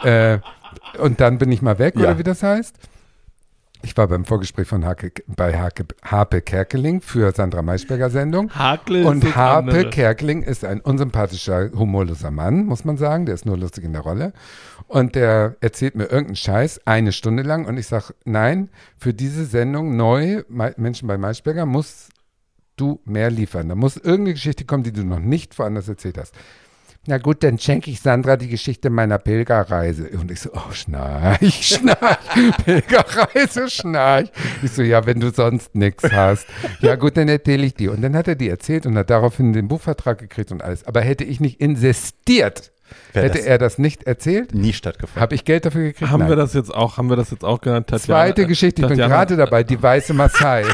äh, 0.04 0.40
und 1.00 1.22
dann 1.22 1.38
bin 1.38 1.52
ich 1.52 1.62
mal 1.62 1.80
weg 1.80 1.94
Ja. 1.96 2.02
oder 2.02 2.18
wie 2.20 2.24
das 2.24 2.44
heißt. 2.44 2.76
Ich 3.86 3.98
war 3.98 4.08
beim 4.08 4.24
Vorgespräch 4.24 4.66
von 4.66 4.86
Hake, 4.86 5.12
bei 5.28 5.60
Hake, 5.60 5.84
Harpe 6.04 6.42
Kerkeling 6.42 7.02
für 7.02 7.32
Sandra 7.34 7.62
Maischberger 7.62 8.10
Sendung. 8.10 8.50
Hakle 8.52 9.06
Und 9.06 9.36
Harpe 9.36 9.72
andere. 9.72 9.90
Kerkeling 9.90 10.42
ist 10.42 10.64
ein 10.64 10.80
unsympathischer, 10.80 11.70
humorloser 11.74 12.32
Mann, 12.32 12.66
muss 12.66 12.86
man 12.86 12.96
sagen. 12.96 13.26
Der 13.26 13.36
ist 13.36 13.46
nur 13.46 13.58
lustig 13.58 13.84
in 13.84 13.92
der 13.92 14.02
Rolle. 14.02 14.32
Und 14.88 15.16
der 15.16 15.58
erzählt 15.60 15.96
mir 15.96 16.06
irgendeinen 16.06 16.38
Scheiß 16.38 16.82
eine 16.86 17.12
Stunde 17.12 17.44
lang. 17.44 17.66
Und 17.66 17.78
ich 17.78 17.88
sage, 17.88 18.14
nein, 18.24 18.70
für 18.98 19.14
diese 19.14 19.44
Sendung 19.46 19.98
neu, 19.98 20.44
Me- 20.48 20.74
Menschen 20.78 21.10
bei 21.10 21.18
Maischberger, 21.18 21.66
musst 21.66 22.10
du 22.78 23.02
mehr 23.04 23.30
liefern. 23.30 23.68
Da 23.68 23.76
muss 23.76 23.98
irgendeine 23.98 24.34
Geschichte 24.34 24.64
kommen, 24.64 24.84
die 24.84 24.94
du 24.94 25.04
noch 25.04 25.20
nicht 25.20 25.60
woanders 25.60 25.90
erzählt 25.90 26.18
hast. 26.18 26.34
Na 27.06 27.18
gut, 27.18 27.44
dann 27.44 27.60
schenke 27.60 27.92
ich 27.92 28.00
Sandra 28.00 28.38
die 28.38 28.48
Geschichte 28.48 28.90
meiner 28.90 29.18
Pilgerreise. 29.18 30.08
Und 30.18 30.32
ich 30.32 30.40
so, 30.40 30.52
oh, 30.54 30.72
schnarch, 30.72 31.66
schnarch, 31.78 32.18
Pilgerreise, 32.64 33.70
schnarch. 33.70 34.30
Ich 34.62 34.72
so, 34.72 34.82
ja, 34.84 35.06
wenn 35.06 35.20
du 35.20 35.30
sonst 35.32 35.76
nichts 35.76 36.10
hast. 36.14 36.46
Ja 36.80 36.96
gut, 36.96 37.18
dann 37.18 37.28
erzähle 37.28 37.66
ich 37.66 37.74
die. 37.74 37.90
Und 37.90 38.02
dann 38.02 38.16
hat 38.16 38.30
er 38.30 38.36
die 38.36 38.48
erzählt 38.48 38.86
und 38.86 38.98
hat 38.98 39.10
daraufhin 39.10 39.52
den 39.52 39.68
Buchvertrag 39.68 40.18
gekriegt 40.18 40.54
und 40.54 40.64
alles. 40.64 40.86
Aber 40.88 41.02
hätte 41.02 41.26
ich 41.26 41.42
nicht 41.42 41.60
insistiert, 41.60 42.72
hätte 43.12 43.38
das 43.40 43.46
er 43.48 43.58
das 43.58 43.78
nicht 43.80 44.04
erzählt, 44.04 44.54
nie 44.56 44.72
stattgefunden. 44.72 45.22
habe 45.22 45.36
ich 45.36 45.44
Geld 45.44 45.66
dafür 45.66 45.84
gekriegt? 45.84 46.10
Haben 46.10 46.20
Nein. 46.22 46.30
wir 46.30 46.36
das 46.38 46.54
jetzt 46.54 46.74
auch, 46.74 46.96
haben 46.98 47.10
wir 47.10 47.18
das 47.18 47.32
jetzt 47.32 47.44
auch 47.44 47.60
genannt? 47.60 47.88
Tatjana, 47.88 48.22
Zweite 48.22 48.48
Geschichte, 48.48 48.82
ich 48.82 48.88
bin 48.88 48.98
Tatjana- 48.98 49.10
gerade 49.10 49.36
dabei, 49.36 49.64
die 49.64 49.82
weiße 49.82 50.14
Maasai. 50.14 50.64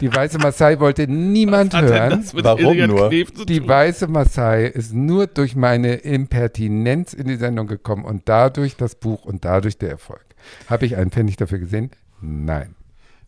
die 0.00 0.14
weiße 0.14 0.38
Maasai 0.38 0.78
wollte 0.78 1.08
niemand 1.08 1.74
Hat 1.74 1.84
denn 1.84 1.90
hören. 1.92 2.10
das 2.22 2.32
mit 2.32 2.44
Warum 2.44 2.76
nur? 2.86 3.10
Die 3.10 3.66
weiße 3.66 4.06
Maasai 4.06 4.66
ist 4.66 4.94
nur 4.94 5.26
durch 5.26 5.56
meine 5.56 5.94
Impertinenz 5.94 7.12
in 7.12 7.26
die 7.26 7.36
Sendung 7.36 7.66
gekommen 7.66 8.04
und 8.04 8.22
dadurch 8.26 8.76
das 8.76 8.94
Buch 8.94 9.24
und 9.24 9.44
dadurch 9.44 9.78
der 9.78 9.90
Erfolg. 9.90 10.24
Habe 10.68 10.86
ich 10.86 10.96
einen 10.96 11.10
Pfennig 11.10 11.36
dafür 11.36 11.58
gesehen? 11.58 11.90
Nein. 12.20 12.75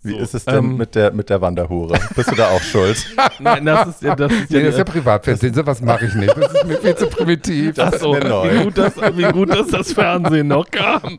Wie 0.02 0.12
So, 0.12 0.18
ist 0.18 0.34
es 0.34 0.44
denn 0.44 0.54
ähm, 0.56 0.76
mit, 0.76 0.94
der, 0.94 1.10
mit 1.12 1.28
der 1.28 1.40
Wanderhure? 1.40 1.98
Bist 2.14 2.30
du 2.30 2.36
da 2.36 2.48
auch 2.50 2.62
schuld? 2.62 3.04
Nein, 3.40 3.64
das 3.66 3.88
ist 3.88 4.02
ja, 4.02 4.14
das 4.14 4.30
ist 4.32 4.50
Nee, 4.50 4.58
ja, 4.58 4.64
das 4.66 4.74
ist 4.74 4.78
ja 4.78 4.84
Privatfernsehen, 4.84 5.54
sowas 5.54 5.80
mache 5.82 6.06
ich 6.06 6.14
nicht. 6.14 6.36
Das 6.36 6.52
ist 6.54 6.64
mir 6.66 6.76
viel 6.78 6.94
zu 6.94 7.06
primitiv. 7.08 7.74
Das 7.74 7.94
Ach 7.94 7.98
so, 7.98 8.14
ist 8.14 8.22
mir 8.22 8.28
neu. 8.28 8.50
wie 8.60 8.64
gut, 8.64 8.78
dass, 8.78 8.96
wie 9.16 9.22
gut, 9.32 9.50
dass 9.50 9.66
das 9.66 9.92
Fernsehen 9.92 10.46
noch 10.48 10.70
kam. 10.70 11.18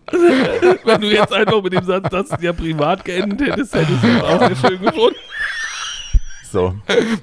Wenn 0.85 1.01
du 1.01 1.07
jetzt 1.07 1.33
einfach 1.33 1.61
mit 1.61 1.73
dem 1.73 1.83
Satz, 1.83 2.09
dass 2.09 2.31
es 2.31 2.41
ja 2.41 2.53
privat 2.53 3.03
geendet 3.03 3.41
hättest, 3.41 3.75
hättest 3.75 4.01
du 4.01 4.07
es 4.07 4.23
auch 4.23 4.39
sehr 4.47 4.55
schön 4.55 4.81
gefunden. 4.81 5.15
So, 6.51 6.73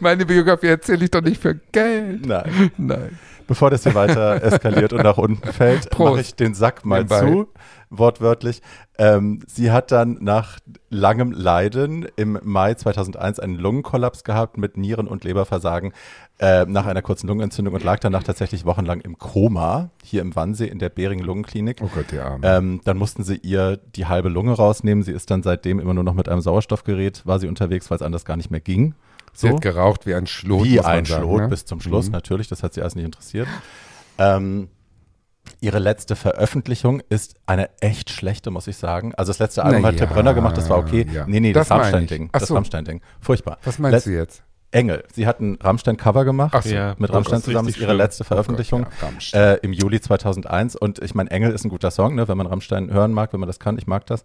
Meine 0.00 0.24
Biografie 0.24 0.68
erzähle 0.68 1.04
ich 1.04 1.10
doch 1.10 1.22
nicht 1.22 1.40
für 1.40 1.54
Geld. 1.72 2.24
nein. 2.26 2.70
Nein. 2.76 3.18
Bevor 3.46 3.70
das 3.70 3.84
hier 3.84 3.94
weiter 3.94 4.42
eskaliert 4.42 4.92
und 4.92 5.02
nach 5.02 5.18
unten 5.18 5.52
fällt, 5.52 5.96
mache 5.98 6.20
ich 6.20 6.34
den 6.34 6.54
Sack 6.54 6.84
mal 6.84 7.04
Nebenbei. 7.04 7.20
zu, 7.20 7.48
wortwörtlich. 7.90 8.60
Ähm, 8.98 9.40
sie 9.46 9.70
hat 9.70 9.92
dann 9.92 10.18
nach 10.20 10.58
langem 10.90 11.32
Leiden 11.32 12.06
im 12.16 12.38
Mai 12.42 12.74
2001 12.74 13.38
einen 13.38 13.54
Lungenkollaps 13.56 14.24
gehabt 14.24 14.58
mit 14.58 14.76
Nieren- 14.76 15.06
und 15.06 15.24
Leberversagen 15.24 15.92
äh, 16.38 16.64
nach 16.66 16.86
einer 16.86 17.02
kurzen 17.02 17.28
Lungenentzündung 17.28 17.74
und 17.74 17.84
lag 17.84 17.98
danach 18.00 18.22
tatsächlich 18.22 18.64
wochenlang 18.64 19.00
im 19.00 19.18
Koma 19.18 19.90
hier 20.02 20.22
im 20.22 20.34
Wannsee 20.34 20.66
in 20.66 20.78
der 20.78 20.88
Bering-Lungenklinik. 20.88 21.78
Oh 21.82 21.90
Gott, 21.94 22.06
die 22.10 22.18
Arme. 22.18 22.46
Ähm, 22.46 22.80
dann 22.84 22.96
mussten 22.96 23.22
sie 23.22 23.36
ihr 23.36 23.76
die 23.76 24.06
halbe 24.06 24.28
Lunge 24.28 24.52
rausnehmen. 24.52 25.04
Sie 25.04 25.12
ist 25.12 25.30
dann 25.30 25.42
seitdem 25.42 25.78
immer 25.78 25.94
nur 25.94 26.04
noch 26.04 26.14
mit 26.14 26.28
einem 26.28 26.40
Sauerstoffgerät, 26.40 27.24
war 27.26 27.38
sie 27.38 27.48
unterwegs, 27.48 27.90
weil 27.90 27.96
es 27.96 28.02
anders 28.02 28.24
gar 28.24 28.36
nicht 28.36 28.50
mehr 28.50 28.60
ging. 28.60 28.94
Sie 29.36 29.48
So. 29.48 29.54
hat 29.54 29.60
geraucht 29.60 30.06
wie 30.06 30.14
ein 30.14 30.26
Schlot. 30.26 30.64
Wie 30.64 30.80
ein 30.80 31.04
sagen, 31.04 31.22
Schlot 31.22 31.40
ne? 31.42 31.48
bis 31.48 31.64
zum 31.66 31.80
Schluss, 31.80 32.06
Mhm. 32.06 32.12
natürlich, 32.12 32.48
das 32.48 32.62
hat 32.62 32.74
sie 32.74 32.80
alles 32.80 32.94
nicht 32.94 33.04
interessiert. 33.04 33.46
Ähm, 34.18 34.68
ihre 35.60 35.78
letzte 35.78 36.16
Veröffentlichung 36.16 37.02
ist 37.08 37.36
eine 37.46 37.70
echt 37.80 38.10
schlechte, 38.10 38.50
muss 38.50 38.66
ich 38.66 38.76
sagen. 38.76 39.14
Also 39.14 39.30
das 39.30 39.38
letzte 39.38 39.64
Album 39.64 39.82
Na 39.82 39.88
hat 39.88 40.00
ja, 40.00 40.06
Brönner 40.06 40.34
gemacht, 40.34 40.56
das 40.56 40.68
war 40.68 40.78
okay. 40.78 41.06
ja. 41.12 41.24
Nee, 41.26 41.40
nee, 41.40 41.52
das, 41.52 41.68
Das 41.68 41.76
ich. 41.78 41.82
Rammstein-Ding. 41.84 42.30
Das 42.32 42.48
so. 42.48 42.54
Rammstein-Ding. 42.54 43.00
Furchtbar. 43.20 43.58
Was 43.64 43.78
meinst 43.78 43.94
Letz- 43.94 44.04
du 44.04 44.10
jetzt? 44.16 44.42
Engel. 44.72 45.04
Sie 45.14 45.26
hat 45.28 45.40
ein 45.40 45.56
Rammstein-Cover 45.62 46.24
gemacht. 46.24 46.52
Ach 46.54 46.62
so. 46.62 46.74
Ja. 46.74 46.96
Mit 46.98 47.10
Oh 47.10 47.14
Rammstein 47.14 47.36
Gott, 47.38 47.44
zusammen 47.44 47.68
ist 47.68 47.76
ihre 47.78 47.86
schlimm. 47.86 47.98
letzte 47.98 48.24
Veröffentlichung. 48.24 48.82
Oh 48.84 48.92
Gott, 49.00 49.30
ja, 49.32 49.52
äh, 49.52 49.58
Im 49.62 49.72
Juli 49.72 50.00
2001. 50.00 50.74
Und 50.74 50.98
ich 50.98 51.14
meine, 51.14 51.30
Engel 51.30 51.52
ist 51.52 51.64
ein 51.64 51.68
guter 51.70 51.90
Song, 51.92 52.16
ne, 52.16 52.26
wenn 52.26 52.36
man 52.36 52.46
Rammstein 52.48 52.90
hören 52.92 53.12
mag, 53.12 53.32
wenn 53.32 53.40
man 53.40 53.46
das 53.46 53.60
kann. 53.60 53.78
Ich 53.78 53.86
mag 53.86 54.04
das. 54.06 54.24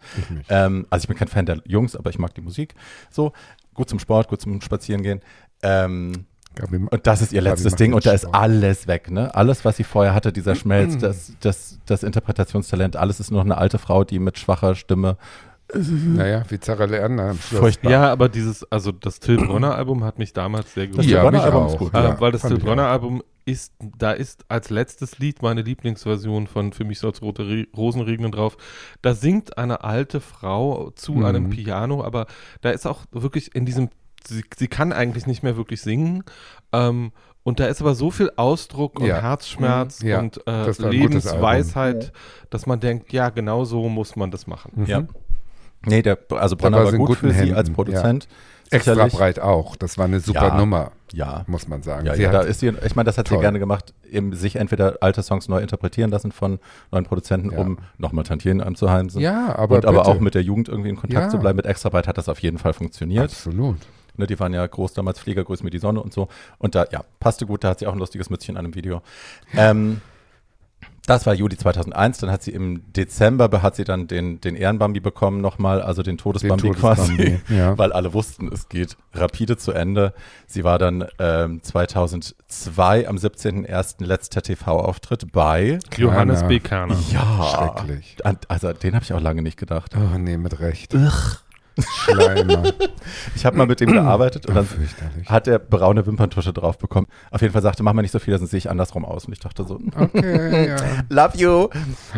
Ähm, 0.50 0.88
also 0.90 1.04
ich 1.04 1.08
bin 1.08 1.16
kein 1.16 1.28
Fan 1.28 1.46
der 1.46 1.62
Jungs, 1.66 1.96
aber 1.96 2.10
ich 2.10 2.18
mag 2.18 2.34
die 2.34 2.42
Musik. 2.42 2.74
So, 3.12 3.32
gut 3.74 3.90
zum 3.90 4.00
Sport, 4.00 4.28
gut 4.28 4.42
zum 4.42 4.62
Spazierengehen. 4.62 5.22
Ähm, 5.64 6.26
Gabi, 6.56 6.78
Und 6.78 7.08
das 7.08 7.22
ist 7.22 7.32
ihr 7.32 7.42
letztes 7.42 7.76
Ding 7.76 7.94
und 7.94 8.06
da 8.06 8.12
ist 8.12 8.26
alles 8.26 8.88
weg, 8.88 9.10
ne? 9.10 9.34
Alles, 9.34 9.64
was 9.64 9.78
sie 9.78 9.86
vorher 9.86 10.14
hatte, 10.14 10.34
dieser 10.34 10.56
Schmelz, 10.56 10.98
das, 10.98 11.32
das, 11.40 11.80
das 11.86 12.04
Interpretationstalent, 12.04 12.98
alles 12.98 13.22
ist 13.22 13.32
nur 13.32 13.40
noch 13.40 13.46
eine 13.46 13.58
alte 13.58 13.78
Frau, 13.78 14.04
die 14.04 14.20
mit 14.20 14.38
schwacher 14.38 14.76
Stimme 14.76 15.18
Naja, 15.74 16.44
wie 16.50 16.60
Zara 16.60 16.86
Leander 16.86 17.30
am 17.32 17.38
Schluss. 17.40 17.80
Ja, 17.84 18.12
aber 18.12 18.30
dieses, 18.30 18.70
also 18.72 18.92
das 18.92 19.20
Till 19.20 19.38
Bronner 19.38 19.76
Album 19.76 20.04
hat 20.04 20.20
mich 20.20 20.34
damals 20.34 20.74
sehr 20.74 20.88
Das 20.88 20.98
gut. 20.98 21.06
Till 21.06 21.14
ja, 21.14 21.32
mich 21.32 21.42
Album 21.42 21.64
auch. 21.64 21.72
ist 21.74 21.78
gut, 21.80 21.94
Äh, 21.94 22.04
ja, 22.04 22.20
weil 22.20 22.32
das 22.32 22.42
Till 22.42 22.58
Bronner 22.58 22.88
auch. 22.88 22.92
Album 22.92 23.24
ist, 23.46 23.74
da 23.98 24.12
ist 24.12 24.46
als 24.50 24.70
letztes 24.70 25.18
Lied 25.20 25.42
meine 25.42 25.62
Lieblingsversion 25.62 26.48
von 26.48 26.74
Für 26.74 26.84
mich 26.84 27.00
soll's 27.00 27.22
rote 27.22 27.48
Re 27.48 27.68
Rosen 27.76 28.02
regnen 28.02 28.32
drauf. 28.32 28.58
Da 29.02 29.14
singt 29.16 29.58
eine 29.58 29.84
alte 29.84 30.20
Frau 30.22 30.92
zu 30.96 31.14
Mhm. 31.14 31.26
einem 31.26 31.50
Piano, 31.50 32.04
aber 32.04 32.28
da 32.62 32.70
ist 32.72 32.86
auch 32.86 33.06
wirklich 33.12 33.56
in 33.56 33.66
diesem, 33.66 33.90
sie, 34.28 34.44
sie 34.56 34.68
kann 34.68 34.92
eigentlich 34.94 35.26
nicht 35.26 35.42
mehr 35.42 35.58
wirklich 35.58 35.82
singen. 35.82 36.24
Ähm, 36.74 37.12
und 37.44 37.60
da 37.60 37.66
ist 37.66 37.82
aber 37.82 37.96
so 37.96 38.12
viel 38.12 38.30
Ausdruck 38.36 39.00
und 39.00 39.08
Ja. 39.08 39.20
Herzschmerz 39.22 40.04
Mhm. 40.04 40.10
Ja, 40.10 40.20
und 40.20 40.38
äh, 40.38 40.42
das 40.46 40.78
Lebensweisheit, 40.78 42.12
dass 42.50 42.66
man 42.68 42.80
denkt, 42.80 43.12
ja, 43.14 43.30
genau 43.30 43.64
so 43.66 43.90
muss 43.90 44.16
man 44.16 44.30
das 44.32 44.46
machen. 44.48 44.72
Mhm. 44.76 44.86
Ja. 44.86 45.04
Nee, 45.86 46.02
der, 46.02 46.18
also 46.30 46.56
Bronner 46.56 46.78
war 46.78 46.86
war 46.86 46.92
sie 46.92 46.98
gut 46.98 47.18
für 47.18 47.28
guten 47.28 47.34
sie 47.34 47.40
Händen, 47.40 47.56
als 47.56 47.70
Produzent. 47.70 48.28
Extra 48.70 48.94
Sicherlich. 48.94 49.14
breit 49.14 49.40
auch. 49.42 49.76
Das 49.76 49.98
war 49.98 50.06
eine 50.06 50.22
super 50.22 50.48
Ja. 50.48 50.56
Nummer, 50.56 50.92
Ja. 51.12 51.44
muss 51.48 51.68
man 51.68 51.84
sagen. 51.84 52.06
Ja, 52.06 52.16
Sie 52.16 52.22
ja, 52.22 52.32
da 52.32 52.40
ist 52.40 52.62
sie, 52.62 52.70
ich 52.86 52.96
meine, 52.96 53.06
das 53.08 53.18
hat 53.18 53.28
sie 53.28 53.34
Toll. 53.34 53.42
gerne 53.42 53.60
gemacht, 53.60 53.94
eben 54.10 54.34
sich 54.34 54.56
entweder 54.56 54.96
alte 55.02 55.22
Songs 55.24 55.50
neu 55.50 55.60
interpretieren 55.60 56.10
lassen 56.10 56.32
von 56.32 56.58
neuen 56.90 57.04
Produzenten, 57.04 57.52
Ja. 57.52 57.58
um 57.60 57.80
nochmal 57.98 58.24
Tantien 58.24 58.62
einzuheimsen. 58.62 59.20
ja, 59.22 59.54
aber 59.58 59.76
und 59.76 59.86
aber 59.86 59.98
bitte. 60.04 60.10
auch 60.10 60.20
mit 60.22 60.36
der 60.36 60.44
Jugend 60.44 60.70
irgendwie 60.70 60.90
in 60.90 60.96
Kontakt 60.96 61.24
Ja. 61.26 61.30
zu 61.30 61.38
bleiben. 61.40 61.58
Mit 61.58 61.66
Extrabreit 61.66 62.08
hat 62.08 62.18
das 62.18 62.30
auf 62.30 62.40
jeden 62.40 62.60
Fall 62.60 62.72
funktioniert. 62.72 63.26
Absolut. 63.26 63.76
Ne, 64.16 64.26
die 64.28 64.40
waren 64.40 64.54
ja 64.54 64.66
groß 64.66 64.94
damals, 64.94 65.20
Flieger, 65.20 65.44
grüß 65.44 65.64
mir 65.64 65.70
die 65.70 65.80
Sonne 65.80 66.02
und 66.02 66.14
so. 66.14 66.30
Und 66.58 66.76
da, 66.76 66.86
ja, 66.92 67.02
passte 67.20 67.46
gut, 67.46 67.66
da 67.66 67.70
hat 67.72 67.80
sie 67.80 67.88
auch 67.88 67.94
ein 67.94 68.00
lustiges 68.00 68.30
Mützchen 68.30 68.56
an 68.56 68.64
einem 68.66 68.76
Video. 68.76 69.02
Ähm, 69.54 70.00
das 71.08 71.26
war 71.26 71.34
Juli 71.34 71.58
2001, 71.58 72.20
dann 72.20 72.32
hat 72.32 72.44
sie 72.44 72.52
im 72.52 72.94
Dezember, 72.94 73.50
hat 73.62 73.76
sie 73.76 73.84
dann 73.84 74.08
den, 74.08 74.40
den 74.40 74.56
Ehrenbambi 74.56 75.00
bekommen 75.00 75.42
nochmal, 75.42 75.82
also 75.82 76.04
den 76.04 76.18
Todesbambi 76.18 76.62
Den 76.62 76.76
quasi, 76.76 77.40
ja. 77.50 77.78
weil 77.78 77.92
alle 77.92 78.14
wussten, 78.14 78.50
es 78.54 78.70
geht 78.70 78.98
rapide 79.14 79.58
zu 79.58 79.72
Ende. 79.72 80.14
Sie 80.46 80.64
war 80.64 80.78
dann 80.78 81.06
ähm, 81.18 81.64
2002 81.64 83.08
am 83.08 83.16
17.01. 83.16 84.06
letzter 84.06 84.42
TV-Auftritt 84.42 85.32
bei, 85.32 85.80
Johannes 85.98 86.40
Kerner. 86.40 86.48
B. 86.48 86.60
Kerner. 86.60 86.98
ja, 87.12 87.44
Schrecklich. 87.44 88.18
also 88.48 88.74
den 88.74 88.94
habe 88.94 89.04
ich 89.04 89.14
auch 89.14 89.22
lange 89.22 89.42
nicht 89.42 89.58
gedacht. 89.58 89.96
Oh, 89.96 90.18
nee, 90.18 90.38
mit 90.38 90.60
Recht. 90.60 90.94
Schleimer. 91.80 92.64
Ich 93.36 93.46
habe 93.46 93.58
mal 93.58 93.66
mit 93.66 93.80
dem 93.80 93.92
gearbeitet 93.92 94.46
und 94.46 94.56
dann 94.56 94.68
hat 95.26 95.48
er 95.48 95.60
braune 95.60 96.06
Wimperntusche 96.06 96.54
drauf 96.54 96.78
bekommen. 96.78 97.08
Auf 97.32 97.42
jeden 97.42 97.54
Fall 97.54 97.62
sagte, 97.62 97.84
mach 97.84 97.94
mal 97.94 98.02
nicht 98.02 98.12
so 98.12 98.20
viel, 98.20 98.38
sonst 98.38 98.52
sehe 98.52 98.58
ich 98.58 98.70
andersrum 98.70 99.06
aus. 99.06 99.26
Und 99.26 99.34
ich 99.34 99.40
dachte 99.40 99.64
so, 99.64 99.80
Okay, 99.98 100.70
ja. 100.70 100.76
love 101.10 101.38
you, 101.38 101.70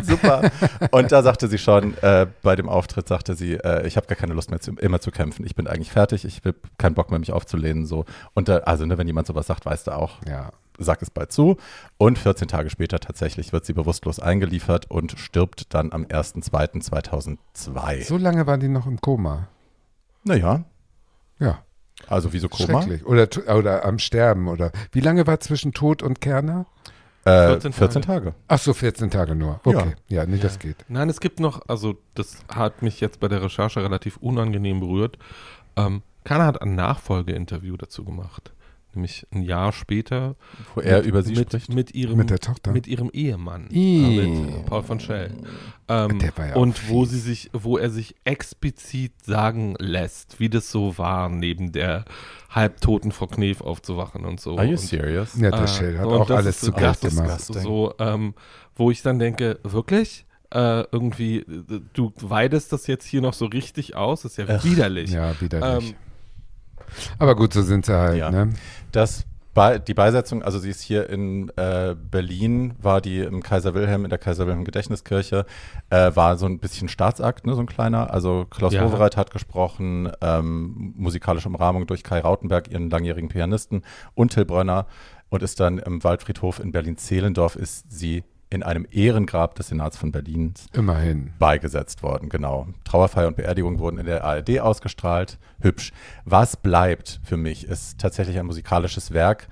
super. 0.02 0.50
und 0.90 1.12
da 1.12 1.22
sagte 1.22 1.48
sie 1.48 1.58
schon, 1.58 1.96
äh, 2.02 2.26
bei 2.42 2.56
dem 2.56 2.68
Auftritt 2.68 3.08
sagte 3.08 3.34
sie, 3.34 3.54
äh, 3.54 3.86
ich 3.86 3.96
habe 3.96 4.06
gar 4.06 4.16
keine 4.16 4.34
Lust 4.34 4.50
mehr, 4.50 4.60
zu, 4.60 4.72
immer 4.72 5.00
zu 5.00 5.10
kämpfen. 5.10 5.44
Ich 5.46 5.54
bin 5.54 5.66
eigentlich 5.66 5.90
fertig, 5.92 6.24
ich 6.24 6.44
will 6.44 6.54
keinen 6.78 6.94
Bock 6.94 7.10
mehr, 7.10 7.18
mich 7.20 7.32
aufzulehnen. 7.32 7.86
So. 7.86 8.04
Und 8.34 8.48
da, 8.48 8.58
also, 8.58 8.86
ne, 8.86 8.98
wenn 8.98 9.06
jemand 9.06 9.26
sowas 9.26 9.46
sagt, 9.46 9.64
weißt 9.66 9.86
du 9.86 9.92
auch, 9.92 10.18
ja. 10.28 10.50
Sag 10.78 11.02
es 11.02 11.10
bald 11.10 11.32
zu. 11.32 11.56
Und 11.98 12.18
14 12.18 12.48
Tage 12.48 12.70
später 12.70 13.00
tatsächlich 13.00 13.52
wird 13.52 13.64
sie 13.66 13.72
bewusstlos 13.72 14.20
eingeliefert 14.20 14.90
und 14.90 15.18
stirbt 15.18 15.74
dann 15.74 15.92
am 15.92 16.04
1.2.2002. 16.04 18.04
So 18.04 18.16
lange 18.16 18.46
war 18.46 18.58
die 18.58 18.68
noch 18.68 18.86
im 18.86 19.00
Koma. 19.00 19.48
Naja, 20.24 20.64
Ja, 21.38 21.58
also 22.08 22.32
wie 22.32 22.38
so 22.38 22.48
Koma. 22.48 22.82
schrecklich. 22.82 23.06
Oder, 23.06 23.28
oder 23.56 23.84
am 23.84 23.98
Sterben. 23.98 24.48
Oder 24.48 24.72
wie 24.92 25.00
lange 25.00 25.26
war 25.26 25.40
zwischen 25.40 25.72
Tod 25.72 26.02
und 26.02 26.20
Kerner? 26.20 26.66
Äh, 27.24 27.48
14 27.48 27.72
14 27.72 28.02
Tage. 28.02 28.24
Tage. 28.26 28.34
Ach 28.48 28.58
so, 28.58 28.74
14 28.74 29.10
Tage 29.10 29.34
nur. 29.34 29.60
Okay. 29.64 29.94
Ja, 30.08 30.26
nee, 30.26 30.38
das 30.38 30.58
geht. 30.58 30.84
Nein, 30.88 31.08
es 31.08 31.20
gibt 31.20 31.40
noch, 31.40 31.62
also 31.68 31.96
das 32.14 32.38
hat 32.54 32.82
mich 32.82 33.00
jetzt 33.00 33.20
bei 33.20 33.28
der 33.28 33.42
Recherche 33.42 33.82
relativ 33.82 34.18
unangenehm 34.18 34.80
berührt. 34.80 35.18
Ähm, 35.76 36.02
Kerner 36.24 36.46
hat 36.46 36.62
ein 36.62 36.74
Nachfolgeinterview 36.74 37.76
dazu 37.76 38.04
gemacht. 38.04 38.52
Nämlich 38.94 39.26
ein 39.32 39.42
Jahr 39.42 39.72
später. 39.72 40.36
Wo 40.74 40.80
er 40.80 40.98
mit, 40.98 41.06
über 41.06 41.22
sie 41.22 41.34
mit, 41.34 41.48
spricht. 41.48 41.72
Mit 41.72 41.94
ihrem, 41.94 42.16
Mit 42.16 42.30
der 42.30 42.38
Tochter? 42.38 42.72
mit 42.72 42.86
ihrem 42.86 43.10
Ehemann. 43.12 43.68
Äh, 43.70 44.26
Mit 44.26 44.66
Paul 44.66 44.82
von 44.82 45.00
Schell. 45.00 45.32
Ähm, 45.88 46.18
Der 46.18 46.36
war 46.36 46.48
ja 46.48 46.54
und 46.56 46.76
auch 46.76 46.88
wo 46.88 47.04
sie 47.04 47.18
sich, 47.18 47.50
wo 47.52 47.78
er 47.78 47.90
sich 47.90 48.14
explizit 48.24 49.12
sagen 49.24 49.74
lässt, 49.78 50.40
wie 50.40 50.48
das 50.48 50.70
so 50.70 50.96
war, 50.98 51.28
neben 51.28 51.72
der 51.72 52.04
halbtoten 52.50 53.12
Frau 53.12 53.26
Knef 53.26 53.60
aufzuwachen 53.60 54.24
und 54.24 54.40
so. 54.40 54.56
Are 54.56 54.64
you 54.64 54.72
und, 54.72 54.78
serious? 54.78 55.36
Ja, 55.38 55.50
der 55.50 55.66
Shell 55.66 55.98
hat 55.98 56.06
auch 56.06 56.26
das 56.26 56.36
alles 56.36 56.60
zu 56.60 56.72
ganz 56.72 57.00
gemacht. 57.00 57.40
So, 57.40 57.94
ähm, 57.98 58.34
wo 58.76 58.90
ich 58.90 59.02
dann 59.02 59.18
denke, 59.18 59.58
wirklich? 59.62 60.26
Äh, 60.50 60.84
irgendwie, 60.92 61.38
äh, 61.38 61.80
du 61.94 62.12
weidest 62.20 62.72
das 62.72 62.86
jetzt 62.86 63.06
hier 63.06 63.20
noch 63.20 63.34
so 63.34 63.46
richtig 63.46 63.96
aus, 63.96 64.24
ist 64.24 64.36
ja 64.38 64.44
Ach, 64.48 64.64
widerlich. 64.64 65.10
Ja, 65.10 65.38
widerlich. 65.40 65.88
Ähm, 65.90 65.94
Aber 67.18 67.34
gut, 67.34 67.52
so 67.52 67.62
sind 67.62 67.86
sie 67.86 67.92
halt, 67.94 68.16
Ja. 68.18 68.30
ne? 68.30 68.50
Das 68.92 69.24
Be 69.54 69.78
die 69.78 69.94
Beisetzung, 69.94 70.42
also 70.42 70.58
sie 70.58 70.70
ist 70.70 70.80
hier 70.80 71.08
in 71.08 71.48
äh, 71.56 71.94
Berlin, 71.94 72.74
war 72.82 73.00
die 73.00 73.20
im 73.20 73.40
Kaiser 73.40 73.72
Wilhelm, 73.72 74.02
in 74.02 74.10
der 74.10 74.18
Kaiser 74.18 74.46
Wilhelm 74.48 74.64
Gedächtniskirche, 74.64 75.46
äh, 75.90 76.10
war 76.16 76.36
so 76.36 76.46
ein 76.46 76.58
bisschen 76.58 76.88
Staatsakt, 76.88 77.46
ne, 77.46 77.54
so 77.54 77.60
ein 77.60 77.66
kleiner. 77.66 78.12
Also 78.12 78.46
Klaus 78.50 78.72
Ja. 78.72 78.84
Wowereit 78.84 79.16
hat 79.16 79.30
gesprochen, 79.30 80.10
ähm, 80.20 80.92
musikalische 80.96 81.48
Umrahmung 81.48 81.86
durch 81.86 82.02
Kai 82.02 82.18
Rautenberg, 82.18 82.68
ihren 82.68 82.90
langjährigen 82.90 83.28
Pianisten, 83.28 83.82
und 84.14 84.32
Till 84.32 84.44
Brönner 84.44 84.86
und 85.28 85.40
ist 85.44 85.60
dann 85.60 85.78
im 85.78 86.02
Waldfriedhof 86.02 86.58
in 86.58 86.72
Berlin-Zehlendorf, 86.72 87.54
ist 87.54 87.92
sie 87.92 88.24
in 88.54 88.62
einem 88.62 88.86
Ehrengrab 88.90 89.54
des 89.56 89.68
Senats 89.68 89.96
von 89.96 90.12
Berlin 90.12 90.54
Immerhin. 90.72 91.32
beigesetzt 91.38 92.02
worden, 92.02 92.28
genau. 92.28 92.68
Trauerfeier 92.84 93.28
und 93.28 93.36
Beerdigung 93.36 93.78
wurden 93.78 93.98
in 93.98 94.06
der 94.06 94.24
ARD 94.24 94.60
ausgestrahlt. 94.60 95.38
Hübsch. 95.60 95.92
Was 96.24 96.56
bleibt 96.56 97.20
für 97.24 97.36
mich, 97.36 97.66
ist 97.66 97.98
tatsächlich 97.98 98.38
ein 98.38 98.46
musikalisches 98.46 99.12
Werk, 99.12 99.48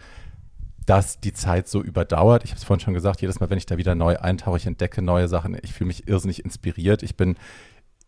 das 0.86 1.20
die 1.20 1.32
Zeit 1.32 1.68
so 1.68 1.82
überdauert. 1.82 2.44
Ich 2.44 2.50
habe 2.50 2.58
es 2.58 2.64
vorhin 2.64 2.80
schon 2.80 2.94
gesagt, 2.94 3.20
jedes 3.20 3.40
Mal, 3.40 3.50
wenn 3.50 3.58
ich 3.58 3.66
da 3.66 3.76
wieder 3.76 3.94
neu 3.94 4.16
eintauche, 4.18 4.56
ich 4.56 4.66
entdecke 4.66 5.02
neue 5.02 5.28
Sachen. 5.28 5.56
Ich 5.62 5.72
fühle 5.72 5.88
mich 5.88 6.08
irrsinnig 6.08 6.44
inspiriert. 6.44 7.02
Ich 7.02 7.16
bin 7.16 7.36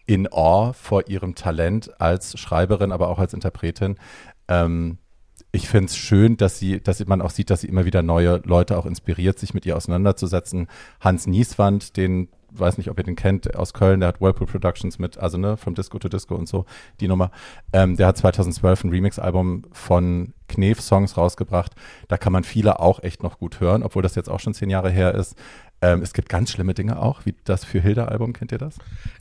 in 0.07 0.29
Awe 0.33 0.75
vor 0.75 1.09
ihrem 1.09 1.35
Talent 1.35 2.01
als 2.01 2.39
Schreiberin, 2.39 2.93
aber 2.93 3.09
auch 3.09 3.19
als 3.19 3.33
Interpretin. 3.33 3.97
Ähm, 4.49 4.99
ich 5.55 5.69
finde 5.69 5.87
es 5.87 5.97
schön, 5.97 6.37
dass 6.37 6.59
sie, 6.59 6.81
dass 6.81 7.05
man 7.07 7.23
auch 7.23 7.31
sieht, 7.31 7.49
dass 7.49 7.61
sie 7.61 7.69
immer 7.69 7.85
wieder 7.85 8.03
neue 8.03 8.43
Leute 8.45 8.77
auch 8.77 8.87
inspiriert, 8.87 9.39
sich 9.39 9.55
mit 9.55 9.65
ihr 9.65 9.77
auseinanderzusetzen. 9.77 10.67
Hans 11.01 11.29
Nieswand, 11.29 11.97
den, 11.97 12.29
weiß 12.51 12.77
nicht, 12.77 12.91
ob 12.91 12.99
ihr 12.99 13.05
den 13.05 13.15
kennt, 13.15 13.55
aus 13.55 13.73
Köln, 13.73 14.01
der 14.01 14.09
hat 14.09 14.21
Whirlpool 14.21 14.49
Productions 14.49 14.99
mit, 14.99 15.17
also 15.17 15.39
ne, 15.39 15.57
From 15.57 15.75
Disco 15.75 15.99
to 16.01 16.09
Disco 16.09 16.35
und 16.35 16.49
so, 16.49 16.67
die 17.01 17.07
Nummer. 17.07 17.31
Ähm, 17.73 17.97
der 17.97 18.09
hat 18.09 18.19
2012 18.19 18.83
ein 18.83 18.91
Remix-Album 18.91 19.63
von 19.71 20.35
Knef-Songs 20.49 21.17
rausgebracht. 21.17 21.73
Da 22.09 22.17
kann 22.17 22.33
man 22.33 22.43
viele 22.43 22.81
auch 22.81 23.01
echt 23.05 23.23
noch 23.23 23.39
gut 23.39 23.61
hören, 23.61 23.85
obwohl 23.85 24.03
das 24.03 24.17
jetzt 24.17 24.29
auch 24.29 24.41
schon 24.41 24.55
zehn 24.55 24.71
Jahre 24.71 24.91
her 24.91 25.15
ist. 25.15 25.37
Ähm, 25.83 26.01
es 26.03 26.15
gibt 26.15 26.29
ganz 26.31 26.51
schlimme 26.51 26.73
Dinge 26.73 26.99
auch, 27.01 27.27
wie 27.27 27.35
das 27.45 27.65
für 27.65 27.81
Hilda-Album, 27.81 28.33
kennt 28.33 28.53
ihr 28.53 28.59
das? 28.59 28.77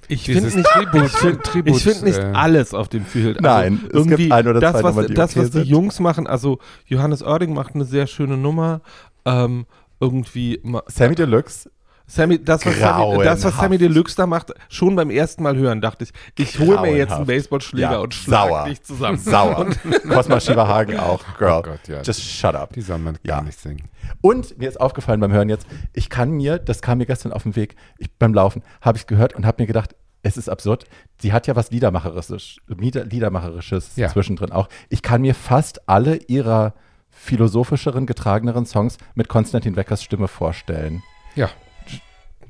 Ich 0.08 0.24
finde 0.26 0.56
nicht, 0.56 0.66
Tribut- 0.66 1.06
ich 1.06 1.12
find, 1.12 1.44
Tribut, 1.44 1.76
ich 1.76 1.84
find 1.84 2.04
nicht 2.04 2.20
äh, 2.20 2.32
alles 2.34 2.74
auf 2.74 2.88
dem 2.88 3.06
Field. 3.06 3.42
Nein, 3.42 3.82
es 3.88 3.94
irgendwie 3.94 4.24
gibt 4.24 4.32
ein 4.34 4.48
oder 4.48 4.60
das, 4.62 4.72
zwei 4.72 4.84
was, 4.84 4.96
Nummern, 4.96 5.08
die 5.08 5.14
das, 5.14 5.32
okay 5.32 5.40
was 5.42 5.52
die 5.52 5.58
sind. 5.58 5.68
Jungs 5.68 6.00
machen, 6.00 6.26
also 6.26 6.60
Johannes 6.86 7.22
Oerding 7.22 7.54
macht 7.54 7.76
eine 7.76 7.84
sehr 7.86 8.08
schöne 8.08 8.38
Nummer. 8.38 8.82
Ähm, 9.26 9.66
irgendwie 10.00 10.62
Sammy 10.88 11.16
Deluxe, 11.16 11.70
Sammy, 12.06 12.44
das, 12.44 12.66
was 12.66 12.78
Sammy, 12.78 13.24
das, 13.24 13.44
was. 13.46 13.56
Sammy 13.58 13.78
Deluxe 13.78 14.16
da 14.16 14.28
macht, 14.28 14.52
schon 14.70 14.96
beim 14.96 15.10
ersten 15.10 15.42
Mal 15.42 15.56
hören, 15.56 15.80
dachte 15.82 16.04
ich, 16.04 16.12
ich 16.38 16.60
hole 16.60 16.82
mir 16.82 16.96
jetzt 16.98 17.14
einen. 17.14 17.26
Baseballschläger 17.26 17.92
Ja, 17.94 17.98
und 18.00 18.14
schlag 18.14 18.50
sauer. 18.50 18.66
dich 18.66 18.84
zusammen. 18.84 19.18
sauer. 19.18 19.68
Cosma 20.10 20.40
Shivahagen 20.40 21.00
auch, 21.00 21.24
Girl. 21.38 21.60
Oh 21.60 21.62
Gott, 21.62 21.88
ja. 21.88 22.02
Just 22.02 22.22
shut 22.22 22.56
up. 22.56 22.74
Die 22.74 22.82
soll 22.82 22.98
man 23.00 23.18
Ja. 23.24 23.36
gar 23.38 23.44
nicht 23.44 23.58
singen. 23.60 23.84
Und 24.22 24.58
mir 24.60 24.68
ist 24.68 24.80
aufgefallen 24.82 25.22
beim 25.22 25.32
Hören 25.32 25.48
jetzt, 25.50 25.66
ich 25.94 26.10
kann 26.10 26.32
mir, 26.32 26.60
das 26.60 26.82
kam 26.82 26.98
mir 26.98 27.06
gestern 27.06 27.32
auf 27.32 27.44
dem 27.44 27.56
Weg, 27.56 27.76
ich, 27.98 28.12
beim 28.18 28.34
Laufen, 28.34 28.64
habe 28.82 28.98
ich 28.98 29.08
gehört 29.08 29.34
und 29.34 29.46
habe 29.46 29.64
mir 29.64 29.68
gedacht, 29.68 29.96
es 30.24 30.38
ist 30.38 30.50
absurd. 30.50 30.86
Sie 31.22 31.34
hat 31.34 31.48
ja 31.48 31.56
was 31.56 31.72
Liedermacherisches, 31.72 32.58
Lieder, 32.68 33.06
Liedermacherisches 33.06 33.96
Ja. 33.96 34.10
zwischendrin 34.10 34.52
auch. 34.52 34.68
Ich 34.90 35.02
kann 35.02 35.22
mir 35.22 35.36
fast 35.36 35.88
alle 35.90 36.18
ihrer 36.28 36.74
philosophischeren, 37.10 38.06
getrageneren 38.06 38.66
Songs 38.66 38.98
mit 39.16 39.30
Konstantin 39.30 39.76
Weckers 39.76 40.04
Stimme 40.04 40.28
vorstellen. 40.28 41.02
Ja, 41.36 41.50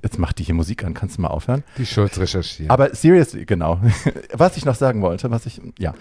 Jetzt 0.03 0.19
macht 0.19 0.37
die 0.37 0.43
hier 0.43 0.53
Musik 0.53 0.83
an, 0.83 0.93
kannst 0.93 1.17
du 1.17 1.21
mal 1.21 1.29
aufhören? 1.29 1.63
die 1.77 1.85
Schulz 1.85 2.19
recherchieren. 2.19 2.69
Aber 2.69 2.93
seriously, 2.93 3.45
genau. 3.45 3.79
was 4.33 4.57
ich 4.57 4.65
noch 4.65 4.75
sagen 4.75 5.01
wollte, 5.01 5.31
was 5.31 5.45
ich, 5.45 5.61
ja. 5.79 5.93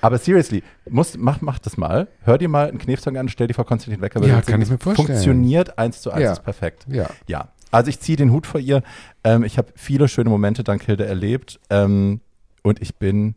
Aber 0.00 0.16
seriously, 0.16 0.62
muss, 0.88 1.16
mach, 1.18 1.42
mach 1.42 1.58
das 1.58 1.76
mal. 1.76 2.08
Hör 2.22 2.38
dir 2.38 2.48
mal 2.48 2.68
einen 2.68 2.78
Knefsong 2.78 3.18
an, 3.18 3.28
stell 3.28 3.48
dir 3.48 3.54
vor 3.54 3.66
Konstantin 3.66 4.00
Wecker. 4.00 4.24
Ja, 4.26 4.40
kann 4.40 4.62
ich 4.62 4.70
mir 4.70 4.78
vorstellen. 4.78 5.08
Funktioniert 5.08 5.78
eins 5.78 6.00
zu 6.00 6.10
eins, 6.10 6.22
Ja. 6.22 6.32
ist 6.32 6.42
perfekt. 6.42 6.86
ja. 6.88 7.08
Ja. 7.26 7.48
Also 7.72 7.88
ich 7.88 8.00
ziehe 8.00 8.16
den 8.16 8.32
Hut 8.32 8.48
vor 8.48 8.58
ihr. 8.60 8.82
Ähm, 9.22 9.44
ich 9.44 9.56
habe 9.56 9.68
viele 9.76 10.08
schöne 10.08 10.28
Momente 10.28 10.64
dank 10.64 10.82
Hilde 10.82 11.06
erlebt. 11.06 11.60
Ähm, 11.70 12.20
und 12.64 12.82
ich 12.82 12.96
bin 12.96 13.36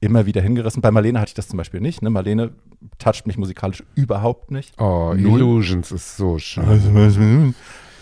immer 0.00 0.26
wieder 0.26 0.42
hingerissen. 0.42 0.82
Bei 0.82 0.90
Marlene 0.90 1.18
hatte 1.18 1.30
ich 1.30 1.34
das 1.34 1.48
zum 1.48 1.56
Beispiel 1.56 1.80
nicht. 1.80 2.02
Ne? 2.02 2.10
Marlene 2.10 2.50
toucht 2.98 3.26
mich 3.26 3.38
musikalisch 3.38 3.82
überhaupt 3.94 4.50
nicht. 4.50 4.78
Oh, 4.78 5.14
Null. 5.16 5.40
Illusions 5.40 5.92
ist 5.92 6.18
so 6.18 6.38
schön. 6.38 7.54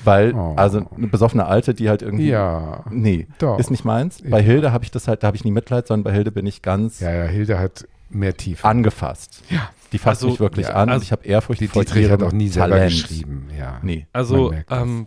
Weil, 0.05 0.35
Oh. 0.35 0.55
also 0.57 0.87
eine 0.97 1.07
besoffene 1.07 1.47
Alte, 1.47 1.75
die 1.75 1.89
halt 1.89 2.03
irgendwie. 2.03 2.29
Ja. 2.29 2.85
Nee, 2.91 3.29
Doch. 3.39 3.59
ist 3.59 3.71
nicht 3.71 3.85
meins. 3.85 4.21
Bei 4.23 4.39
Ja. 4.41 4.45
Hilde 4.45 4.73
habe 4.73 4.85
ich 4.85 4.91
das 4.91 5.07
halt, 5.09 5.23
da 5.23 5.29
habe 5.29 5.37
ich 5.37 5.45
nie 5.45 5.51
Mitleid, 5.53 5.87
sondern 5.87 6.05
bei 6.05 6.13
Hilde 6.13 6.33
bin 6.33 6.47
ich 6.47 6.63
ganz 6.63 7.01
Ja, 7.01 7.13
ja, 7.13 7.25
Hilde 7.25 7.59
hat 7.59 7.87
mehr 8.11 8.37
Tiefe. 8.37 8.67
angefasst. 8.67 9.43
Ja. 9.51 9.71
Die 9.93 9.99
fasst 9.99 10.23
Also, 10.23 10.29
mich 10.31 10.41
wirklich 10.41 10.67
ja, 10.69 10.75
an 10.75 10.89
also 10.89 11.03
ich 11.03 11.13
habe 11.13 11.25
Ehrfurcht 11.25 11.61
Die 11.61 11.69
vor 11.69 11.85
Dietrich 11.85 12.11
hat 12.11 12.23
auch 12.23 12.33
nie 12.33 12.49
selber 12.49 12.71
Talent. 12.77 12.91
geschrieben. 12.93 13.49
Ja. 13.59 13.79
Nee, 13.83 14.07
Also, 14.13 14.53
ähm, 14.71 15.07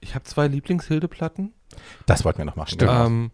ich 0.00 0.14
habe 0.14 0.24
zwei 0.24 0.48
Lieblingshilde-Platten. 0.48 1.52
das 2.06 2.24
wollten 2.24 2.38
wir 2.38 2.44
noch 2.44 2.56
machen. 2.56 2.68
Stimmt. 2.68 2.90
genau. 2.90 3.06
Ähm, 3.06 3.30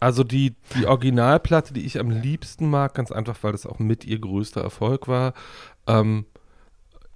also 0.00 0.24
die, 0.24 0.54
die 0.76 0.86
Originalplatte, 0.86 1.72
die 1.74 1.84
ich 1.86 2.00
am 2.00 2.10
liebsten 2.10 2.68
mag, 2.68 2.94
ganz 2.94 3.12
einfach, 3.12 3.36
weil 3.42 3.52
das 3.52 3.66
auch 3.66 3.78
mit 3.78 4.04
ihr 4.04 4.18
größter 4.18 4.60
Erfolg 4.60 5.06
war, 5.08 5.32
ähm, 5.86 6.26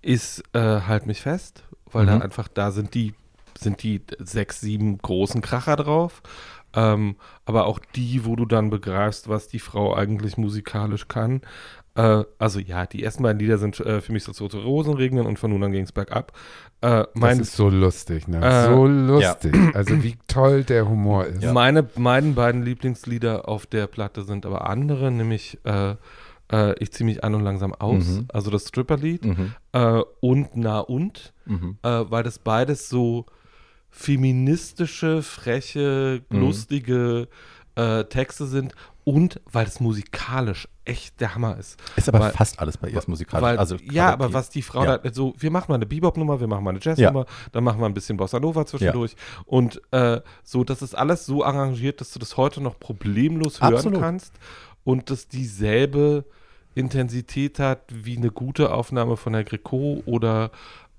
ist 0.03 0.43
äh, 0.55 0.81
Halt 0.83 1.07
mich 1.07 1.20
fest, 1.20 1.65
weil 1.92 2.06
Mhm. 2.06 2.22
einfach, 2.22 2.48
da 2.48 2.70
sind 2.70 2.94
die, 2.94 3.14
sind 3.58 3.82
die 3.82 4.02
sechs, 4.18 4.60
sieben 4.60 4.98
großen 4.98 5.40
Kracher 5.40 5.76
drauf. 5.76 6.22
Ähm, 6.74 7.16
aber 7.46 7.66
auch 7.66 7.78
die, 7.94 8.26
wo 8.26 8.36
du 8.36 8.44
dann 8.44 8.68
begreifst, 8.68 9.28
was 9.28 9.48
die 9.48 9.60
Frau 9.60 9.94
eigentlich 9.96 10.36
musikalisch 10.36 11.08
kann. 11.08 11.40
Äh, 11.94 12.24
also 12.38 12.60
ja, 12.60 12.84
die 12.84 13.02
ersten 13.02 13.22
beiden 13.22 13.38
Lieder 13.38 13.56
sind 13.56 13.80
äh, 13.80 14.02
für 14.02 14.12
mich 14.12 14.24
so 14.24 14.32
Tote 14.32 14.58
Rosen 14.62 14.92
regnen 14.92 15.24
und 15.24 15.38
von 15.38 15.50
nun 15.50 15.64
an 15.64 15.72
ging 15.72 15.84
es 15.84 15.92
bergab. 15.92 16.32
Äh, 16.82 16.88
Das 16.88 17.08
mein, 17.14 17.40
ist 17.40 17.56
so 17.56 17.70
lustig, 17.70 18.28
ne? 18.28 18.44
Äh, 18.44 18.64
so 18.66 18.86
lustig. 18.86 19.54
Also 19.74 20.02
wie 20.02 20.16
toll 20.28 20.64
der 20.64 20.86
Humor 20.86 21.24
ist. 21.26 21.50
Meine, 21.50 21.88
meine 21.96 22.32
beiden 22.32 22.62
Lieblingslieder 22.62 23.48
auf 23.48 23.64
der 23.64 23.86
Platte 23.86 24.24
sind 24.24 24.44
aber 24.44 24.68
andere, 24.68 25.10
nämlich 25.10 25.58
äh, 26.52 26.74
Ich 26.82 26.93
ziehe 26.93 27.05
mich 27.06 27.23
an 27.24 27.35
und 27.35 27.43
langsam 27.43 27.74
aus, 27.74 28.05
Mhm. 28.05 28.27
also 28.32 28.51
das 28.51 28.68
Stripperlied, 28.68 29.24
Mhm. 29.24 29.52
äh, 29.73 30.01
und 30.20 30.51
Na 30.55 30.81
und, 30.81 31.32
Mhm. 31.47 31.78
äh, 31.82 32.05
weil 32.10 32.23
das 32.23 32.39
beides 32.39 32.89
so 32.89 33.27
feministische, 33.90 35.23
freche, 35.23 36.23
Mhm. 36.31 36.40
lustige 36.40 37.28
äh, 37.78 38.05
Texte 38.05 38.47
sind 38.47 38.74
und 39.05 39.39
weil 39.52 39.66
es 39.66 39.81
musikalisch 39.81 40.66
echt 40.86 41.20
der 41.20 41.35
Hammer 41.35 41.59
ist. 41.59 41.78
Ist 41.97 42.09
aber 42.09 42.20
Weil- 42.20 42.32
fast 42.32 42.59
alles 42.59 42.78
bei 42.78 42.89
ihr 42.89 42.97
ist 42.97 43.06
musikalisch. 43.06 43.43
Weil, 43.43 43.59
also 43.59 43.77
ja, 43.82 44.10
aber 44.14 44.28
die- 44.28 44.32
was 44.35 44.48
die 44.48 44.62
Frau 44.62 44.82
ja. 44.82 44.97
da, 44.97 45.12
so, 45.12 45.35
wir 45.36 45.51
machen 45.51 45.66
mal 45.68 45.74
eine 45.74 45.85
Bebop-Nummer, 45.85 46.40
wir 46.40 46.47
machen 46.47 46.64
mal 46.64 46.70
eine 46.70 46.78
Jazz-Nummer, 46.81 47.27
dann 47.52 47.64
machen 47.64 47.78
wir 47.81 47.85
ein 47.86 47.93
bisschen 47.93 48.16
Bossa 48.16 48.40
Nova 48.40 48.64
zwischendurch. 48.64 49.14
Und 49.44 49.82
äh, 49.90 50.23
so, 50.43 50.64
das 50.64 50.81
ist 50.81 50.94
alles 50.94 51.27
so 51.27 51.44
arrangiert, 51.44 52.01
dass 52.01 52.12
du 52.12 52.18
das 52.18 52.39
heute 52.39 52.62
noch 52.62 52.78
problemlos 52.81 53.60
hören 53.60 53.74
Absolut. 53.74 54.01
kannst 54.01 54.32
und 54.86 55.10
das 55.10 55.26
dieselbe 55.26 56.24
Intensität 56.76 57.58
hat 57.58 57.80
wie 57.92 58.16
eine 58.16 58.30
gute 58.30 58.72
Aufnahme 58.72 59.16
von 59.16 59.32
der 59.32 59.42
Greco 59.42 60.02
oder 60.06 60.50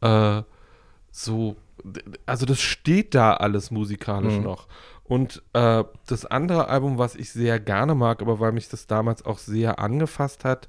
äh, 0.01 0.41
so. 1.09 1.55
Also 2.25 2.45
das 2.45 2.59
steht 2.59 3.15
da 3.15 3.35
alles 3.35 3.71
musikalisch 3.71 4.35
Mhm. 4.37 4.43
noch. 4.43 4.67
Und 5.05 5.41
äh, 5.53 5.85
das 6.05 6.25
andere 6.25 6.67
Album, 6.67 6.97
was 6.97 7.15
ich 7.15 7.31
sehr 7.31 7.61
gerne 7.61 7.95
mag, 7.95 8.21
aber 8.21 8.41
weil 8.41 8.51
mich 8.51 8.67
das 8.67 8.87
damals 8.87 9.25
auch 9.25 9.37
sehr 9.37 9.79
angefasst 9.79 10.43
hat, 10.43 10.67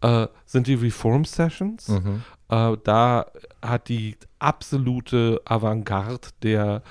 äh, 0.00 0.26
sind 0.44 0.66
die 0.66 0.74
Reform 0.74 1.24
Sessions. 1.24 1.86
Mhm. 1.88 2.24
Äh, 2.48 2.76
da 2.82 3.26
hat 3.62 3.88
die 3.88 4.16
absolute 4.40 5.40
Avantgarde 5.44 6.28
der 6.42 6.82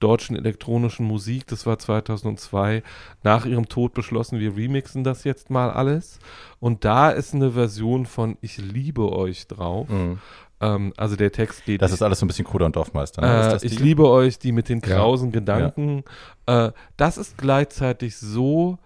deutschen 0.00 0.36
elektronischen 0.36 1.06
Musik, 1.06 1.46
das 1.46 1.66
war 1.66 1.78
2002, 1.78 2.82
nach 3.22 3.46
ihrem 3.46 3.68
Tod 3.68 3.94
beschlossen, 3.94 4.38
wir 4.40 4.56
remixen 4.56 5.04
das 5.04 5.24
jetzt 5.24 5.50
mal 5.50 5.70
alles. 5.70 6.18
Und 6.60 6.84
da 6.84 7.10
ist 7.10 7.34
eine 7.34 7.52
Version 7.52 8.06
von 8.06 8.36
Ich 8.40 8.58
liebe 8.58 9.12
euch 9.12 9.46
drauf. 9.46 9.88
Mhm. 9.88 10.18
Ähm, 10.60 10.92
also 10.96 11.16
der 11.16 11.32
Text 11.32 11.64
geht 11.64 11.82
Das 11.82 11.92
ist 11.92 12.02
alles 12.02 12.20
so 12.20 12.24
ein 12.24 12.28
bisschen 12.28 12.44
Kruder 12.44 12.66
und 12.66 12.76
Dorfmeister. 12.76 13.20
Ne? 13.22 13.58
Äh, 13.60 13.66
ich 13.66 13.78
liebe 13.80 14.08
euch, 14.08 14.38
die 14.38 14.52
mit 14.52 14.68
den 14.68 14.80
Ja. 14.80 14.96
krausen 14.96 15.32
Gedanken. 15.32 16.04
Äh, 16.46 16.70
das 16.96 17.18
ist 17.18 17.36
gleichzeitig 17.38 18.16
so 18.16 18.78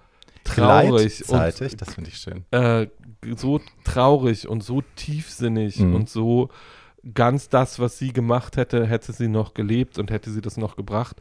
traurig 0.44 1.22
Gleichzeitig, 1.26 1.76
das 1.76 1.94
finde 1.94 2.10
ich 2.10 2.16
schön. 2.18 2.44
und 2.51 2.59
äh, 2.59 2.89
so 3.36 3.60
traurig 3.85 4.48
und 4.48 4.62
so 4.62 4.82
tiefsinnig 4.97 5.78
Mhm. 5.80 5.94
und 5.94 6.09
so 6.09 6.48
ganz 7.14 7.48
das, 7.48 7.78
was 7.78 7.98
sie 7.98 8.12
gemacht 8.12 8.56
hätte, 8.56 8.86
hätte 8.86 9.12
sie 9.12 9.28
noch 9.28 9.54
gelebt 9.54 9.98
und 9.98 10.10
hätte 10.10 10.30
sie 10.30 10.40
das 10.40 10.56
noch 10.56 10.76
gebracht. 10.76 11.16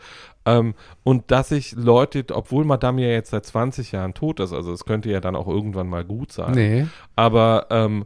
Ähm, 0.45 0.73
und 1.03 1.29
dass 1.31 1.49
sich 1.49 1.73
Leute, 1.73 2.25
obwohl 2.33 2.65
Madame 2.65 3.01
ja 3.03 3.09
jetzt 3.09 3.29
seit 3.31 3.45
20 3.45 3.91
Jahren 3.91 4.13
tot 4.13 4.39
ist, 4.39 4.53
also 4.53 4.71
es 4.73 4.85
könnte 4.85 5.09
ja 5.09 5.19
dann 5.19 5.35
auch 5.35 5.47
irgendwann 5.47 5.87
mal 5.87 6.03
gut 6.03 6.31
sein, 6.31 6.53
Nee, 6.53 6.87
aber 7.15 7.67
ähm, 7.69 8.05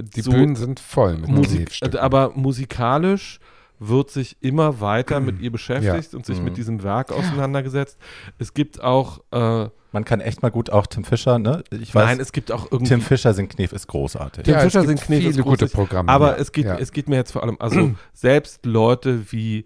die 0.00 0.22
so- 0.22 0.30
Bühnen 0.32 0.56
sind 0.56 0.80
voll 0.80 1.16
mit 1.18 1.28
Musik, 1.30 1.70
aber 1.98 2.32
musikalisch 2.34 3.38
wird 3.78 4.10
sich 4.10 4.36
immer 4.40 4.80
weiter 4.80 5.20
mit 5.20 5.40
ihr 5.40 5.50
beschäftigt 5.52 6.14
und 6.14 6.24
sich 6.24 6.38
Mhm. 6.38 6.44
mit 6.44 6.56
diesem 6.56 6.82
Werk 6.82 7.12
auseinandergesetzt. 7.12 7.98
Es 8.38 8.54
gibt 8.54 8.82
auch, 8.82 9.20
äh, 9.30 9.68
Man 9.94 10.04
kann 10.04 10.20
echt 10.20 10.42
mal 10.42 10.50
gut 10.50 10.70
auch 10.70 10.88
Tim 10.88 11.04
Fischer, 11.04 11.38
ne? 11.38 11.62
Ich 11.70 11.94
weiß, 11.94 12.04
nein, 12.04 12.18
es 12.18 12.32
gibt 12.32 12.50
auch 12.50 12.64
irgendwie 12.72 12.88
Tim 12.88 13.00
Fischer 13.00 13.32
singt 13.32 13.54
Knef 13.54 13.72
ist 13.72 13.86
großartig. 13.86 14.42
Tim 14.42 14.54
Ja, 14.54 14.58
Fischer 14.58 14.84
sind 14.84 15.00
Knef 15.00 15.20
ist 15.20 15.30
viele 15.30 15.44
gute 15.44 15.66
großartig, 15.66 15.72
Programme. 15.72 16.08
Aber 16.08 16.32
ja. 16.32 16.36
es, 16.42 16.50
geht, 16.50 16.64
ja. 16.64 16.76
es 16.76 16.90
geht 16.90 17.08
mir 17.08 17.14
jetzt 17.14 17.30
vor 17.30 17.44
allem, 17.44 17.56
also 17.60 17.94
selbst 18.12 18.66
Leute 18.66 19.30
wie 19.30 19.64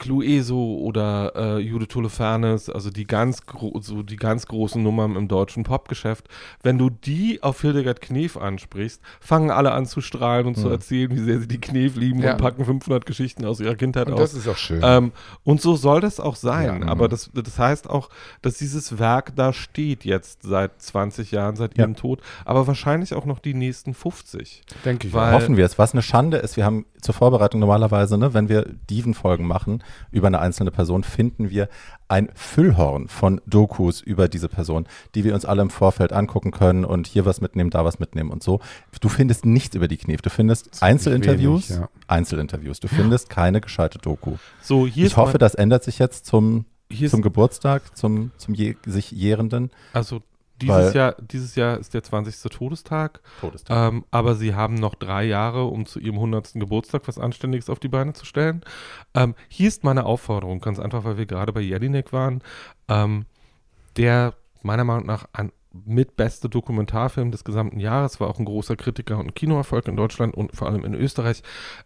Clueso 0.00 0.78
oder 0.78 1.32
äh, 1.36 1.58
Judith 1.58 1.94
Holofernes, 1.94 2.68
also 2.70 2.90
die 2.90 3.06
ganz, 3.06 3.42
so 3.80 4.02
die 4.02 4.16
ganz 4.16 4.46
großen 4.46 4.82
Nummern 4.82 5.14
im 5.14 5.28
deutschen 5.28 5.62
Popgeschäft, 5.62 6.26
wenn 6.62 6.78
du 6.78 6.88
die 6.90 7.42
auf 7.42 7.60
Hildegard 7.60 8.00
Knef 8.00 8.36
ansprichst, 8.36 9.00
fangen 9.20 9.50
alle 9.50 9.72
an 9.72 9.84
zu 9.86 10.00
strahlen 10.00 10.46
und 10.46 10.56
zu 10.56 10.66
Mhm. 10.66 10.72
erzählen, 10.72 11.10
wie 11.12 11.18
sehr 11.18 11.38
sie 11.40 11.48
die 11.48 11.60
Knef 11.60 11.96
lieben 11.96 12.22
Ja. 12.22 12.32
und 12.32 12.38
packen 12.40 12.64
500 12.64 13.04
Geschichten 13.06 13.44
aus 13.44 13.60
ihrer 13.60 13.76
Kindheit 13.76 14.08
Und 14.08 14.14
aus. 14.14 14.20
das 14.32 14.34
ist 14.34 14.48
auch 14.48 14.56
schön. 14.56 14.80
Ähm, 14.82 15.12
und 15.44 15.60
so 15.60 15.76
soll 15.76 16.00
das 16.00 16.18
auch 16.18 16.36
sein. 16.36 16.82
Ja. 16.82 16.88
Aber 16.88 17.08
das, 17.08 17.30
das 17.34 17.58
heißt 17.58 17.88
auch, 17.88 18.08
dass 18.42 18.54
dieses 18.58 18.98
Werk 18.98 19.36
da 19.36 19.52
steht 19.52 20.04
jetzt 20.04 20.42
seit 20.42 20.80
20 20.80 21.30
Jahren, 21.30 21.56
seit 21.56 21.76
Ja. 21.76 21.84
ihrem 21.84 21.94
Tod, 21.94 22.20
aber 22.46 22.66
wahrscheinlich 22.66 23.14
auch 23.14 23.26
noch 23.26 23.38
die 23.38 23.54
nächsten 23.54 23.92
50. 23.94 24.62
denke 24.84 25.06
ich. 25.08 25.14
Hoffen 25.14 25.56
wir 25.58 25.66
es. 25.66 25.78
Was 25.78 25.92
eine 25.92 26.02
Schande 26.02 26.38
ist, 26.38 26.56
wir 26.56 26.64
haben 26.64 26.86
zur 27.02 27.14
Vorbereitung 27.14 27.60
normalerweise, 27.60 28.16
ne, 28.18 28.34
wenn 28.34 28.48
wir 28.48 28.64
Diven-Folgen 28.88 29.46
machen 29.46 29.82
über 30.10 30.26
eine 30.26 30.40
einzelne 30.40 30.70
Person, 30.70 31.04
finden 31.04 31.50
wir 31.50 31.68
ein 32.08 32.28
Füllhorn 32.34 33.08
von 33.08 33.40
Dokus 33.46 34.00
über 34.00 34.28
diese 34.28 34.48
Person, 34.48 34.86
die 35.14 35.24
wir 35.24 35.34
uns 35.34 35.44
alle 35.44 35.62
im 35.62 35.70
Vorfeld 35.70 36.12
angucken 36.12 36.50
können 36.50 36.84
und 36.84 37.06
hier 37.06 37.24
was 37.24 37.40
mitnehmen, 37.40 37.70
da 37.70 37.84
was 37.84 38.00
mitnehmen 38.00 38.30
und 38.30 38.42
so. 38.42 38.60
Du 39.00 39.08
findest 39.08 39.46
nichts 39.46 39.76
über 39.76 39.86
die 39.86 39.96
Knef. 39.96 40.20
Du 40.20 40.30
findest 40.30 40.82
Einzelinterviews, 40.82 41.70
wenig, 41.70 41.80
ja. 41.82 41.88
Einzelinterviews. 42.08 42.80
Du 42.80 42.88
findest 42.88 43.30
keine 43.30 43.60
gescheite 43.60 43.98
Doku. 43.98 44.36
So, 44.60 44.86
hier 44.86 45.06
Ich 45.06 45.16
hoffe, 45.16 45.34
mein, 45.34 45.38
das 45.38 45.54
ändert 45.54 45.84
sich 45.84 45.98
jetzt 45.98 46.26
zum, 46.26 46.64
zum 47.08 47.22
Geburtstag, 47.22 47.96
zum, 47.96 48.32
zum 48.36 48.54
je, 48.54 48.76
sich 48.84 49.12
jährenden 49.12 49.70
also 49.92 50.22
dieses 50.62 50.76
weil- 50.76 50.94
Jahr, 50.96 51.16
dieses 51.20 51.54
Jahr 51.54 51.78
ist 51.78 51.94
der 51.94 52.02
20. 52.02 52.50
Todestag, 52.50 53.20
Todestag. 53.40 53.76
ähm, 53.92 54.04
aber 54.10 54.34
sie 54.34 54.54
haben 54.54 54.74
noch 54.74 54.94
drei 54.94 55.24
Jahre, 55.24 55.64
um 55.64 55.86
zu 55.86 55.98
ihrem 56.00 56.16
100. 56.16 56.60
Geburtstag 56.60 57.02
was 57.06 57.18
Anständiges 57.18 57.70
auf 57.70 57.78
die 57.80 57.88
Beine 57.88 58.12
zu 58.12 58.24
stellen. 58.24 58.62
Ähm, 59.14 59.34
hier 59.48 59.68
ist 59.68 59.84
meine 59.84 60.04
Aufforderung, 60.04 60.60
ganz 60.60 60.78
einfach, 60.78 61.04
weil 61.04 61.18
wir 61.18 61.26
gerade 61.26 61.52
bei 61.52 61.60
Jelinek 61.60 62.12
waren, 62.12 62.42
ähm, 62.88 63.26
der 63.96 64.34
meiner 64.62 64.84
Meinung 64.84 65.06
nach 65.06 65.26
ein 65.32 65.52
mit 65.72 66.16
beste 66.16 66.48
Dokumentarfilm 66.48 67.30
des 67.30 67.44
gesamten 67.44 67.78
Jahres, 67.78 68.18
war 68.18 68.28
auch 68.28 68.40
ein 68.40 68.44
großer 68.44 68.74
Kritiker 68.74 69.18
und 69.18 69.36
Kinoerfolg 69.36 69.86
in 69.86 69.94
Deutschland 69.94 70.34
und 70.34 70.56
vor 70.56 70.68
allem 70.68 70.84
in 70.84 70.94
Österreich, 70.94 71.42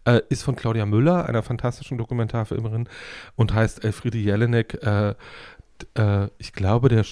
äh, 0.06 0.22
ist 0.30 0.42
von 0.42 0.56
Claudia 0.56 0.86
Müller, 0.86 1.26
einer 1.26 1.42
fantastischen 1.42 1.98
Dokumentarfilmerin 1.98 2.88
und 3.36 3.52
heißt 3.52 3.84
Elfriede 3.84 4.16
Jelinek. 4.16 4.82
Äh, 4.82 5.14
äh, 5.98 6.28
ich 6.38 6.55
glaube, 6.55 6.88
der 6.88 7.05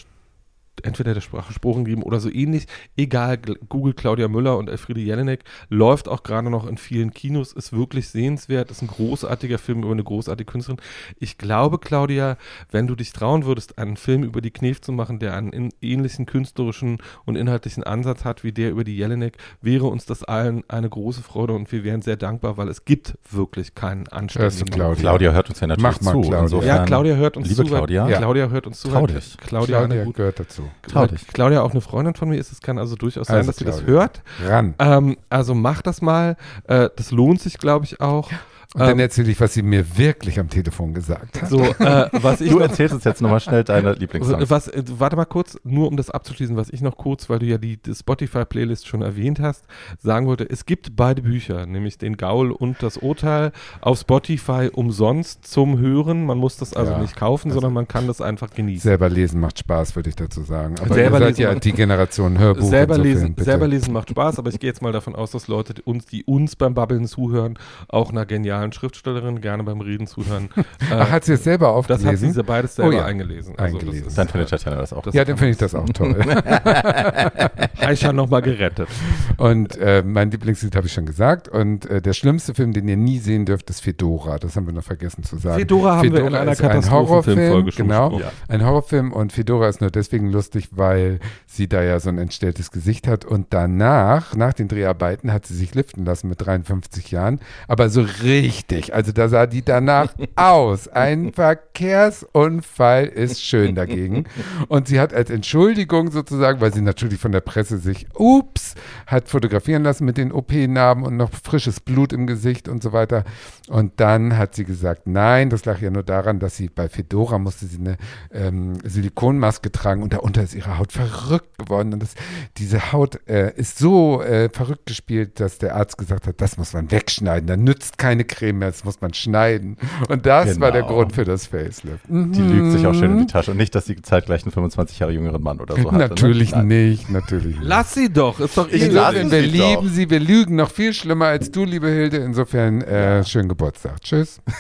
entweder 0.83 1.15
der 1.15 1.21
Sprache 1.21 1.53
Sporen 1.53 1.85
geben 1.85 2.03
oder 2.03 2.21
so 2.21 2.31
ähnlich. 2.31 2.67
Egal, 2.97 3.35
gl- 3.37 3.59
Google 3.69 3.95
Claudia 3.95 4.29
Müller 4.29 4.57
und 4.59 4.69
Elfriede 4.69 5.01
Jelinek 5.01 5.45
läuft 5.69 6.09
auch 6.09 6.23
gerade 6.23 6.51
noch 6.51 6.67
in 6.67 6.79
vielen 6.79 7.13
Kinos, 7.13 7.53
ist 7.53 7.73
wirklich 7.73 8.09
sehenswert, 8.09 8.71
ist 8.71 8.83
ein 8.83 8.89
großartiger 8.89 9.59
Film 9.59 9.83
über 9.83 9.93
eine 9.93 10.05
großartige 10.05 10.51
Künstlerin. 10.51 10.81
Ich 11.19 11.39
glaube, 11.39 11.79
Claudia, 11.79 12.37
wenn 12.71 12.87
du 12.87 12.95
dich 12.95 13.13
trauen 13.13 13.45
würdest, 13.45 13.79
einen 13.79 13.97
Film 13.97 14.23
über 14.25 14.41
die 14.41 14.51
Knef 14.51 14.81
zu 14.81 14.93
machen, 14.93 15.19
der 15.19 15.35
einen 15.35 15.53
in, 15.53 15.71
ähnlichen 15.81 16.27
künstlerischen 16.27 16.99
und 17.25 17.37
inhaltlichen 17.37 17.85
Ansatz 17.85 18.25
hat 18.25 18.45
wie 18.45 18.53
der 18.53 18.71
über 18.71 18.85
die 18.85 18.97
Jelinek, 18.97 19.37
wäre 19.61 19.87
uns 19.87 20.07
das 20.07 20.25
allen 20.25 20.63
eine 20.69 20.89
große 20.89 21.23
Freude 21.23 21.53
und 21.53 21.71
wir 21.71 21.85
wären 21.85 22.03
sehr 22.03 22.17
dankbar, 22.17 22.57
weil 22.57 22.69
es 22.69 22.85
gibt 22.85 23.19
wirklich 23.31 23.75
keinen 23.75 24.09
anständigen 24.09 24.67
Claudia? 24.71 25.01
Claudia 25.01 25.33
hört 25.33 25.49
uns 25.49 25.61
ja 25.61 25.67
natürlich 25.67 26.01
Mach 26.01 26.01
mal, 26.01 26.13
zu. 26.13 26.21
Claudia. 26.23 26.41
Insofern, 26.41 26.69
ja, 26.69 26.85
Claudia 26.85 27.15
hört 27.17 27.37
uns 27.37 27.49
liebe 27.49 27.63
zu. 27.63 27.69
Claudia. 27.69 28.09
Ja. 28.09 28.19
Claudia 28.19 28.49
hört 28.49 28.67
uns 28.67 28.81
zu. 28.81 28.89
Trau 28.89 29.03
weil 29.03 29.15
dich. 29.15 29.37
Claudia, 29.39 29.79
Claudia 29.87 30.05
gehört 30.05 30.41
dazu. 30.41 30.62
Trau 30.83 31.01
weil 31.01 31.09
dich. 31.09 31.27
Claudia 31.29 31.63
auch 31.63 31.73
eine 31.73 31.81
Freundin 31.81 32.15
von 32.15 32.29
mir 32.29 32.37
ist. 32.39 32.53
Es 32.53 32.61
kann 32.61 32.79
also 32.79 32.97
durchaus 32.97 33.29
sein, 33.29 33.39
Also, 33.39 33.49
dass 33.51 33.57
sie 33.57 33.65
das 33.65 33.85
hört. 33.85 34.23
Ran. 34.45 34.75
Ähm, 34.79 35.17
also 35.29 35.55
mach 35.55 35.83
das 35.83 36.03
mal. 36.03 36.37
Äh, 36.67 36.91
das 36.97 37.11
lohnt 37.11 37.41
sich, 37.41 37.59
glaube 37.59 37.85
ich, 37.85 38.01
auch. 38.01 38.31
Und 38.75 38.81
dann 38.81 38.99
erzähle 38.99 39.31
ich, 39.31 39.39
was 39.41 39.53
sie 39.53 39.63
mir 39.63 39.99
wirklich 39.99 40.41
am 40.41 40.49
Telefon 40.49 40.95
gesagt 40.95 41.43
hat. 41.43 41.51
So, 41.51 41.61
äh, 41.63 42.09
was 42.13 42.41
ich 42.41 42.51
Du 42.51 42.59
erzählst 42.59 42.95
uns 42.95 43.05
jetzt 43.05 43.21
nochmal 43.21 43.41
schnell 43.41 43.65
deine 43.65 43.93
Lieblingssongs. 43.93 44.49
was, 44.49 44.69
äh, 44.69 44.83
warte 44.99 45.15
mal 45.17 45.27
kurz, 45.27 45.59
nur 45.63 45.89
um 45.89 45.97
das 45.99 46.09
abzuschließen, 46.11 46.57
was 46.57 46.71
ich 46.71 46.81
noch 46.81 46.97
kurz, 46.97 47.29
weil 47.29 47.39
du 47.41 47.47
ja 47.47 47.59
die, 47.59 47.77
die 47.77 47.95
Spotify-Playlist 47.95 48.87
schon 48.87 49.03
erwähnt 49.03 49.41
hast, 49.41 49.65
sagen 49.99 50.27
wollte, 50.27 50.49
es 50.49 50.65
gibt 50.65 50.97
beide 50.97 51.23
Bücher, 51.23 51.67
nämlich 51.67 51.99
den 51.99 52.17
Gaul 52.17 52.51
und 52.51 52.83
das 52.83 52.97
Urteil 52.97 53.53
auf 53.83 53.99
Spotify 54.01 54.71
umsonst 54.73 55.47
zum 55.47 55.79
Hören. 55.79 56.25
Man 56.25 56.39
muss 56.39 56.57
das 56.57 56.73
also 56.73 56.93
Ja, 56.93 56.99
nicht 56.99 57.17
kaufen, 57.17 57.49
also 57.49 57.57
sondern 57.61 57.75
man 57.75 57.89
kann 57.89 58.07
das 58.07 58.21
einfach 58.23 58.51
genießen. 58.55 58.83
Selber 58.89 59.09
lesen 59.11 59.41
macht 59.41 59.59
Spaß, 59.59 59.97
würde 59.97 60.09
ich 60.09 60.17
dazu 60.17 60.43
sagen. 60.43 60.77
Aber 60.81 60.95
Selber 60.95 61.17
ihr 61.17 61.21
seid 61.21 61.29
lesen 61.29 61.43
ja 61.43 61.53
macht- 61.53 61.65
die 61.65 61.73
Generation 61.73 62.39
Hörbuch. 62.39 62.63
selber, 62.69 62.95
insofern, 62.95 63.03
lesen, 63.03 63.35
bitte. 63.35 63.45
selber 63.45 63.69
lesen 63.69 63.93
macht 63.93 64.09
Spaß, 64.11 64.39
aber 64.39 64.49
ich 64.51 64.59
gehe 64.61 64.69
jetzt 64.71 64.81
mal 64.81 64.93
davon 64.93 65.15
aus, 65.15 65.31
dass 65.33 65.49
Leute, 65.49 65.75
die 65.75 65.83
uns, 65.83 66.07
die 66.07 66.25
uns 66.25 66.57
beim 66.57 66.75
Babbeln 66.75 67.07
zuhören, 67.07 67.59
auch 67.89 68.11
einer 68.11 68.25
genialen 68.27 68.62
Schriftstellerin 68.71 69.41
gerne 69.41 69.65
beim 69.65 69.81
Reden 69.81 70.07
zuhören. 70.07 70.51
Äh, 70.57 70.63
Ach, 70.93 71.11
hat 71.11 71.25
sie 71.25 71.33
es 71.33 71.43
selber 71.43 71.67
das 71.89 71.99
hat 71.99 72.07
aufgelesen? 72.07 72.33
sie 72.33 72.43
beides 72.45 72.77
selber 72.77 72.91
Oh 72.91 72.93
ja, 72.93 73.05
eingelesen. 73.05 73.59
eingelesen. 73.59 74.05
das 74.05 74.09
ist, 74.09 74.19
Dann 74.19 74.29
findet 74.29 74.51
Tatjana 74.51 74.77
das 74.77 74.93
auch. 74.93 75.03
das 75.03 75.15
ja, 75.15 75.25
dann 75.25 75.37
finde 75.37 75.51
ich 75.53 75.57
das 75.57 75.75
auch 75.75 75.89
toll. 75.89 76.15
Aisha 77.81 78.13
nochmal 78.13 78.43
gerettet. 78.43 78.89
Und 79.37 79.77
äh, 79.79 80.03
mein 80.07 80.31
Lieblingslied 80.31 80.77
habe 80.77 80.87
ich 80.87 80.93
schon 80.93 81.07
gesagt. 81.07 81.49
Und 81.49 81.87
äh, 81.87 82.01
der 82.01 82.13
schlimmste 82.13 82.55
Film, 82.55 82.73
den 82.73 82.87
ihr 82.89 82.97
nie 82.97 83.19
sehen 83.19 83.45
dürft, 83.47 83.71
ist 83.71 83.81
Fedora. 83.81 84.39
Das 84.39 84.57
haben 84.57 84.67
wir 84.67 84.73
noch 84.73 84.85
vergessen 84.85 85.25
zu 85.25 85.37
sagen. 85.39 85.59
Fedora 85.59 85.97
haben 85.97 86.13
wir 86.13 86.27
in 86.27 86.35
einer 86.35 86.53
ist 86.53 86.61
ein 86.63 86.69
Katastrophenfilmfolge 86.69 87.51
Horrorfilm, 87.53 87.73
schon 87.73 87.89
genau. 87.89 88.11
besprochen. 88.11 88.33
Ein 88.49 88.65
Horrorfilm 88.67 89.13
und 89.13 89.33
Fedora 89.33 89.69
ist 89.69 89.81
nur 89.81 89.91
deswegen 89.91 90.31
lustig, 90.31 90.69
weil 90.73 91.19
sie 91.47 91.69
da 91.69 91.83
ja 91.83 91.99
so 92.01 92.09
ein 92.09 92.19
entstelltes 92.19 92.71
Gesicht 92.71 93.09
hat. 93.09 93.25
Und 93.25 93.49
danach, 93.51 94.35
nach 94.37 94.53
den 94.53 94.69
Dreharbeiten, 94.69 95.33
hat 95.33 95.47
sie 95.47 95.55
sich 95.55 95.75
liften 95.75 96.05
lassen 96.05 96.29
mit 96.29 96.45
53 96.45 97.11
Jahren. 97.11 97.41
Aber 97.69 97.89
so 97.89 98.03
richtig. 98.03 98.52
Also 98.93 99.13
da 99.13 99.29
sah 99.29 99.47
die 99.47 99.63
danach 99.65 100.15
aus. 100.37 100.89
Ein 100.89 101.33
Verkehrsunfall 101.33 103.07
ist 103.07 103.43
schön 103.43 103.75
dagegen. 103.75 104.25
Und 104.69 104.89
sie 104.89 105.01
hat 105.01 105.15
als 105.15 105.31
Entschuldigung 105.31 106.11
sozusagen, 106.11 106.61
weil 106.61 106.73
sie 106.73 106.81
natürlich 106.81 107.19
von 107.19 107.33
der 107.33 107.41
Presse 107.41 107.79
sich, 107.79 108.07
ups, 108.15 108.75
hat 109.07 109.29
fotografieren 109.29 109.83
lassen 109.83 110.05
mit 110.05 110.17
den 110.17 110.33
OP-Narben 110.33 111.05
und 111.05 111.17
noch 111.17 111.31
frisches 111.31 111.81
Blut 111.81 112.13
im 112.13 112.27
Gesicht 112.27 112.69
und 112.69 112.83
so 112.83 112.93
weiter. 112.93 113.25
Und 113.69 114.01
dann 114.01 114.37
hat 114.37 114.55
sie 114.55 114.65
gesagt, 114.65 115.07
nein, 115.07 115.51
das 115.51 115.65
lag 115.65 115.81
ja 115.81 115.91
nur 115.91 116.03
daran, 116.03 116.39
dass 116.39 116.57
sie 116.57 116.69
bei 116.69 116.89
Fedora 116.89 117.39
musste 117.39 117.67
sie 117.67 117.79
eine 117.79 117.97
ähm, 118.33 118.79
Silikonmaske 118.85 119.71
tragen 119.71 120.03
und 120.03 120.13
darunter 120.13 120.43
ist 120.43 120.55
ihre 120.55 120.79
Haut 120.79 120.93
verrückt 120.93 121.59
geworden. 121.59 121.95
Und 121.95 122.03
das, 122.03 122.15
diese 122.59 122.93
Haut 122.93 123.21
äh, 123.29 123.53
ist 123.55 123.79
so 123.79 124.23
äh, 124.23 124.49
verrückt 124.51 124.87
gespielt, 124.87 125.41
dass 125.41 125.59
der 125.59 125.77
Arzt 125.77 125.99
gesagt 125.99 126.27
hat, 126.27 126.41
das 126.41 126.59
muss 126.59 126.73
man 126.73 126.91
wegschneiden. 126.91 127.47
Da 127.47 127.57
nützt 127.57 127.99
keine 127.99 128.25
Creme 128.33 128.59
mehr, 128.59 128.69
das 128.71 128.85
muss 128.85 129.01
man 129.01 129.15
schneiden. 129.15 129.77
Und 130.09 130.27
das 130.27 130.59
war 130.61 130.73
der 130.73 130.83
Genau. 130.83 130.95
Grund 130.95 131.13
für 131.15 131.25
das 131.25 131.47
Facelift. 131.47 132.05
Die 132.09 132.41
lügt 132.41 132.73
sich 132.73 132.87
auch 132.87 132.95
schön 132.95 133.13
in 133.13 133.19
die 133.19 133.27
Tasche. 133.27 133.51
Und 133.53 133.57
nicht, 133.59 133.75
dass 133.75 133.87
sie 133.87 134.01
zeitgleich 134.03 134.43
einen 134.43 134.53
25 134.53 134.99
Jahre 134.99 135.13
jüngeren 135.13 135.43
Mann 135.43 135.61
oder 135.61 135.77
so 135.77 135.85
hatte. 135.93 135.99
Natürlich 135.99 136.55
ne? 136.55 136.65
Nicht, 136.65 137.11
natürlich 137.11 137.57
nicht. 137.59 137.63
Lass 137.63 137.95
sie 137.95 138.13
doch, 138.13 138.41
ist 138.41 138.57
doch 138.57 138.69
Ich 138.71 138.83
ihr 138.83 138.93
lass 138.93 139.15
Leben. 139.15 139.31
wir 139.31 139.41
sie 139.41 139.47
lieben 139.47 139.75
doch. 139.87 139.93
sie, 139.93 140.11
wir 140.11 140.21
lügen 140.21 140.57
noch 140.57 140.71
viel 140.71 140.93
schlimmer 140.95 141.27
als 141.27 141.51
du, 141.51 141.65
liebe 141.65 141.89
Hilde. 141.89 142.17
Insofern 142.19 142.81
äh, 142.83 143.23
schönen 143.25 143.49
Geburtstag. 143.49 144.01
Tschüss. 144.03 144.41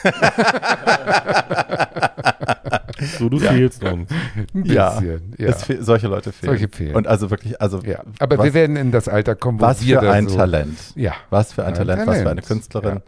So, 3.18 3.28
du 3.28 3.38
fehlst 3.38 3.82
uns. 3.82 4.08
Ein 4.54 4.64
Ja, 4.64 4.90
bisschen. 5.00 5.34
Ja. 5.38 5.48
Es 5.48 5.64
fe 5.64 5.82
solche 5.82 6.06
Leute 6.06 6.30
fehlen. 6.30 6.52
Solche 6.52 6.68
fehlen. 6.68 6.94
Und 6.94 7.06
also 7.08 7.30
wirklich, 7.30 7.60
also 7.60 7.80
ja. 7.82 8.02
Aber 8.20 8.38
was, 8.38 8.44
wir 8.44 8.54
werden 8.54 8.76
in 8.76 8.92
das 8.92 9.08
Alter 9.08 9.34
kommen, 9.34 9.58
wo 9.60 9.64
was 9.64 9.84
wir 9.84 9.98
für 10.00 10.10
ein 10.12 10.28
so, 10.28 10.36
Talent. 10.36 10.78
Ja. 10.94 11.14
Was 11.30 11.52
für 11.52 11.62
ein 11.64 11.68
Ein 11.68 11.74
Talent, 11.74 12.06
was 12.06 12.18
für 12.18 12.30
eine 12.30 12.42
Talent. 12.42 12.46
Künstlerin. 12.46 12.94
Ja. 12.96 13.02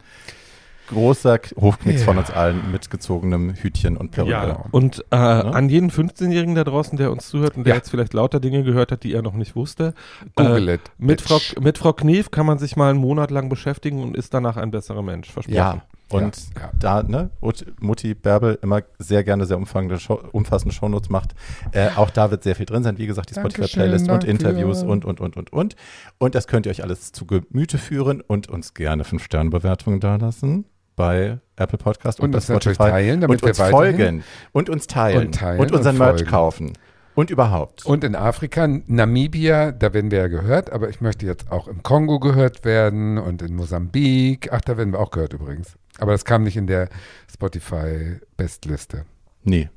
Großer 0.88 1.38
Hochknicks 1.60 2.00
Ja. 2.00 2.06
von 2.06 2.18
uns 2.18 2.30
allen 2.30 2.70
mit 2.70 2.90
gezogenem 2.90 3.54
Hütchen 3.54 3.96
und 3.96 4.10
Perücke. 4.10 4.30
Ja, 4.32 4.64
und 4.70 5.04
äh, 5.10 5.16
an 5.16 5.68
jeden 5.68 5.90
15-Jährigen 5.90 6.54
da 6.54 6.64
draußen, 6.64 6.98
der 6.98 7.10
uns 7.10 7.28
zuhört 7.28 7.56
und 7.56 7.64
der 7.64 7.72
Ja. 7.74 7.76
jetzt 7.78 7.90
vielleicht 7.90 8.12
lauter 8.12 8.40
Dinge 8.40 8.62
gehört 8.64 8.92
hat, 8.92 9.02
die 9.02 9.12
er 9.14 9.22
noch 9.22 9.34
nicht 9.34 9.56
wusste. 9.56 9.94
Google 10.36 10.68
äh, 10.68 10.74
it, 10.74 10.80
Mit 10.98 11.20
Frau, 11.22 11.38
mit 11.60 11.78
Frau 11.78 11.92
Knef 11.92 12.30
kann 12.30 12.46
man 12.46 12.58
sich 12.58 12.76
mal 12.76 12.90
einen 12.90 12.98
Monat 13.00 13.30
lang 13.30 13.48
beschäftigen 13.48 14.02
und 14.02 14.16
ist 14.16 14.34
danach 14.34 14.56
ein 14.56 14.70
besserer 14.70 15.02
Mensch. 15.02 15.30
Versprochen. 15.30 15.54
Ja, 15.56 15.82
und 16.10 16.36
Ja, 16.54 16.60
ja. 16.60 16.70
da, 16.78 17.02
ne, 17.02 17.30
Ut- 17.40 17.64
Mutti 17.80 18.12
Bärbel 18.14 18.58
immer 18.62 18.82
sehr 18.98 19.24
gerne 19.24 19.46
sehr 19.46 19.56
umfangende 19.56 19.98
Show, 19.98 20.20
umfassende 20.32 20.74
Shownotes 20.74 21.08
macht. 21.08 21.34
Äh, 21.72 21.88
auch 21.96 22.10
da 22.10 22.30
wird 22.30 22.42
sehr 22.42 22.54
viel 22.54 22.66
drin 22.66 22.82
sein. 22.82 22.98
Wie 22.98 23.06
gesagt, 23.06 23.30
die 23.30 23.34
Spotify-Playlist 23.40 24.10
und. 24.10 24.22
Interviews 24.24 24.82
und, 24.82 25.04
und, 25.06 25.20
und, 25.20 25.36
und, 25.36 25.52
und. 25.52 25.76
Und 26.18 26.34
das 26.34 26.46
könnt 26.46 26.66
ihr 26.66 26.70
euch 26.70 26.82
alles 26.82 27.12
zu 27.12 27.24
Gemüte 27.26 27.78
führen 27.78 28.20
und 28.20 28.48
uns 28.48 28.74
gerne 28.74 29.04
fünf 29.04 29.24
Sternbewertungen 29.24 29.98
dalassen 30.00 30.66
bei 30.96 31.38
Apple 31.56 31.78
Podcast 31.78 32.20
und, 32.20 32.26
Und 32.26 32.30
bei 32.32 32.40
Spotify. 32.40 32.76
teilen, 32.76 33.20
damit 33.20 33.42
und 33.42 33.42
wir 33.42 33.48
uns 33.50 33.58
weiterhin- 33.58 33.96
folgen 33.96 34.24
und 34.52 34.70
uns 34.70 34.86
teilen 34.86 35.26
Und 35.26 35.34
teilen 35.34 35.60
und 35.60 35.72
unseren 35.72 35.94
und 35.94 35.98
Merch 35.98 36.24
kaufen. 36.26 36.72
Und 37.16 37.30
überhaupt. 37.30 37.86
Und 37.86 38.02
in 38.02 38.16
Afrika, 38.16 38.66
Namibia, 38.66 39.70
da 39.70 39.94
werden 39.94 40.10
wir 40.10 40.18
ja 40.18 40.26
gehört, 40.26 40.72
aber 40.72 40.88
ich 40.88 41.00
möchte 41.00 41.24
jetzt 41.26 41.52
auch 41.52 41.68
im 41.68 41.84
Kongo 41.84 42.18
gehört 42.18 42.64
werden 42.64 43.18
und 43.18 43.40
in 43.40 43.54
Mosambik. 43.54 44.48
Ach, 44.52 44.60
da 44.60 44.76
werden 44.76 44.92
wir 44.92 44.98
auch 44.98 45.12
gehört 45.12 45.32
übrigens. 45.32 45.76
Aber 46.00 46.10
das 46.10 46.24
kam 46.24 46.42
nicht 46.42 46.56
in 46.56 46.66
der 46.66 46.88
Spotify-Bestliste. 47.32 49.04
nee. 49.44 49.68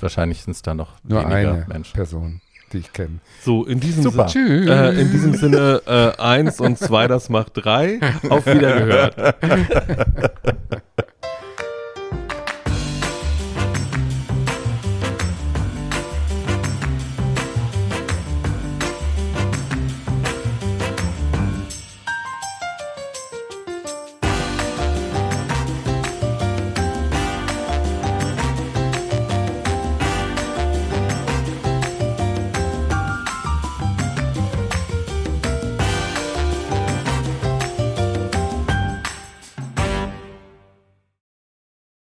Wahrscheinlich 0.00 0.42
sind 0.42 0.52
es 0.52 0.62
da 0.62 0.74
noch 0.74 0.94
Nur 1.04 1.20
weniger 1.20 1.36
eine 1.52 1.64
Menschen. 1.68 1.94
Person, 1.94 2.40
die 2.72 2.78
ich 2.78 2.92
kenne. 2.92 3.18
So, 3.42 3.64
in 3.64 3.80
diesem 3.80 4.02
Super. 4.02 4.28
Sinne. 4.28 4.48
Tschüss. 4.48 4.70
Äh, 4.70 5.00
in 5.00 5.10
diesem 5.12 5.34
Sinne, 5.34 5.82
äh, 5.86 6.20
eins 6.20 6.60
und 6.60 6.78
zwei, 6.78 7.08
das 7.08 7.28
macht 7.28 7.52
drei. 7.54 8.00
Auf 8.28 8.46
Wiedergehört. 8.46 9.16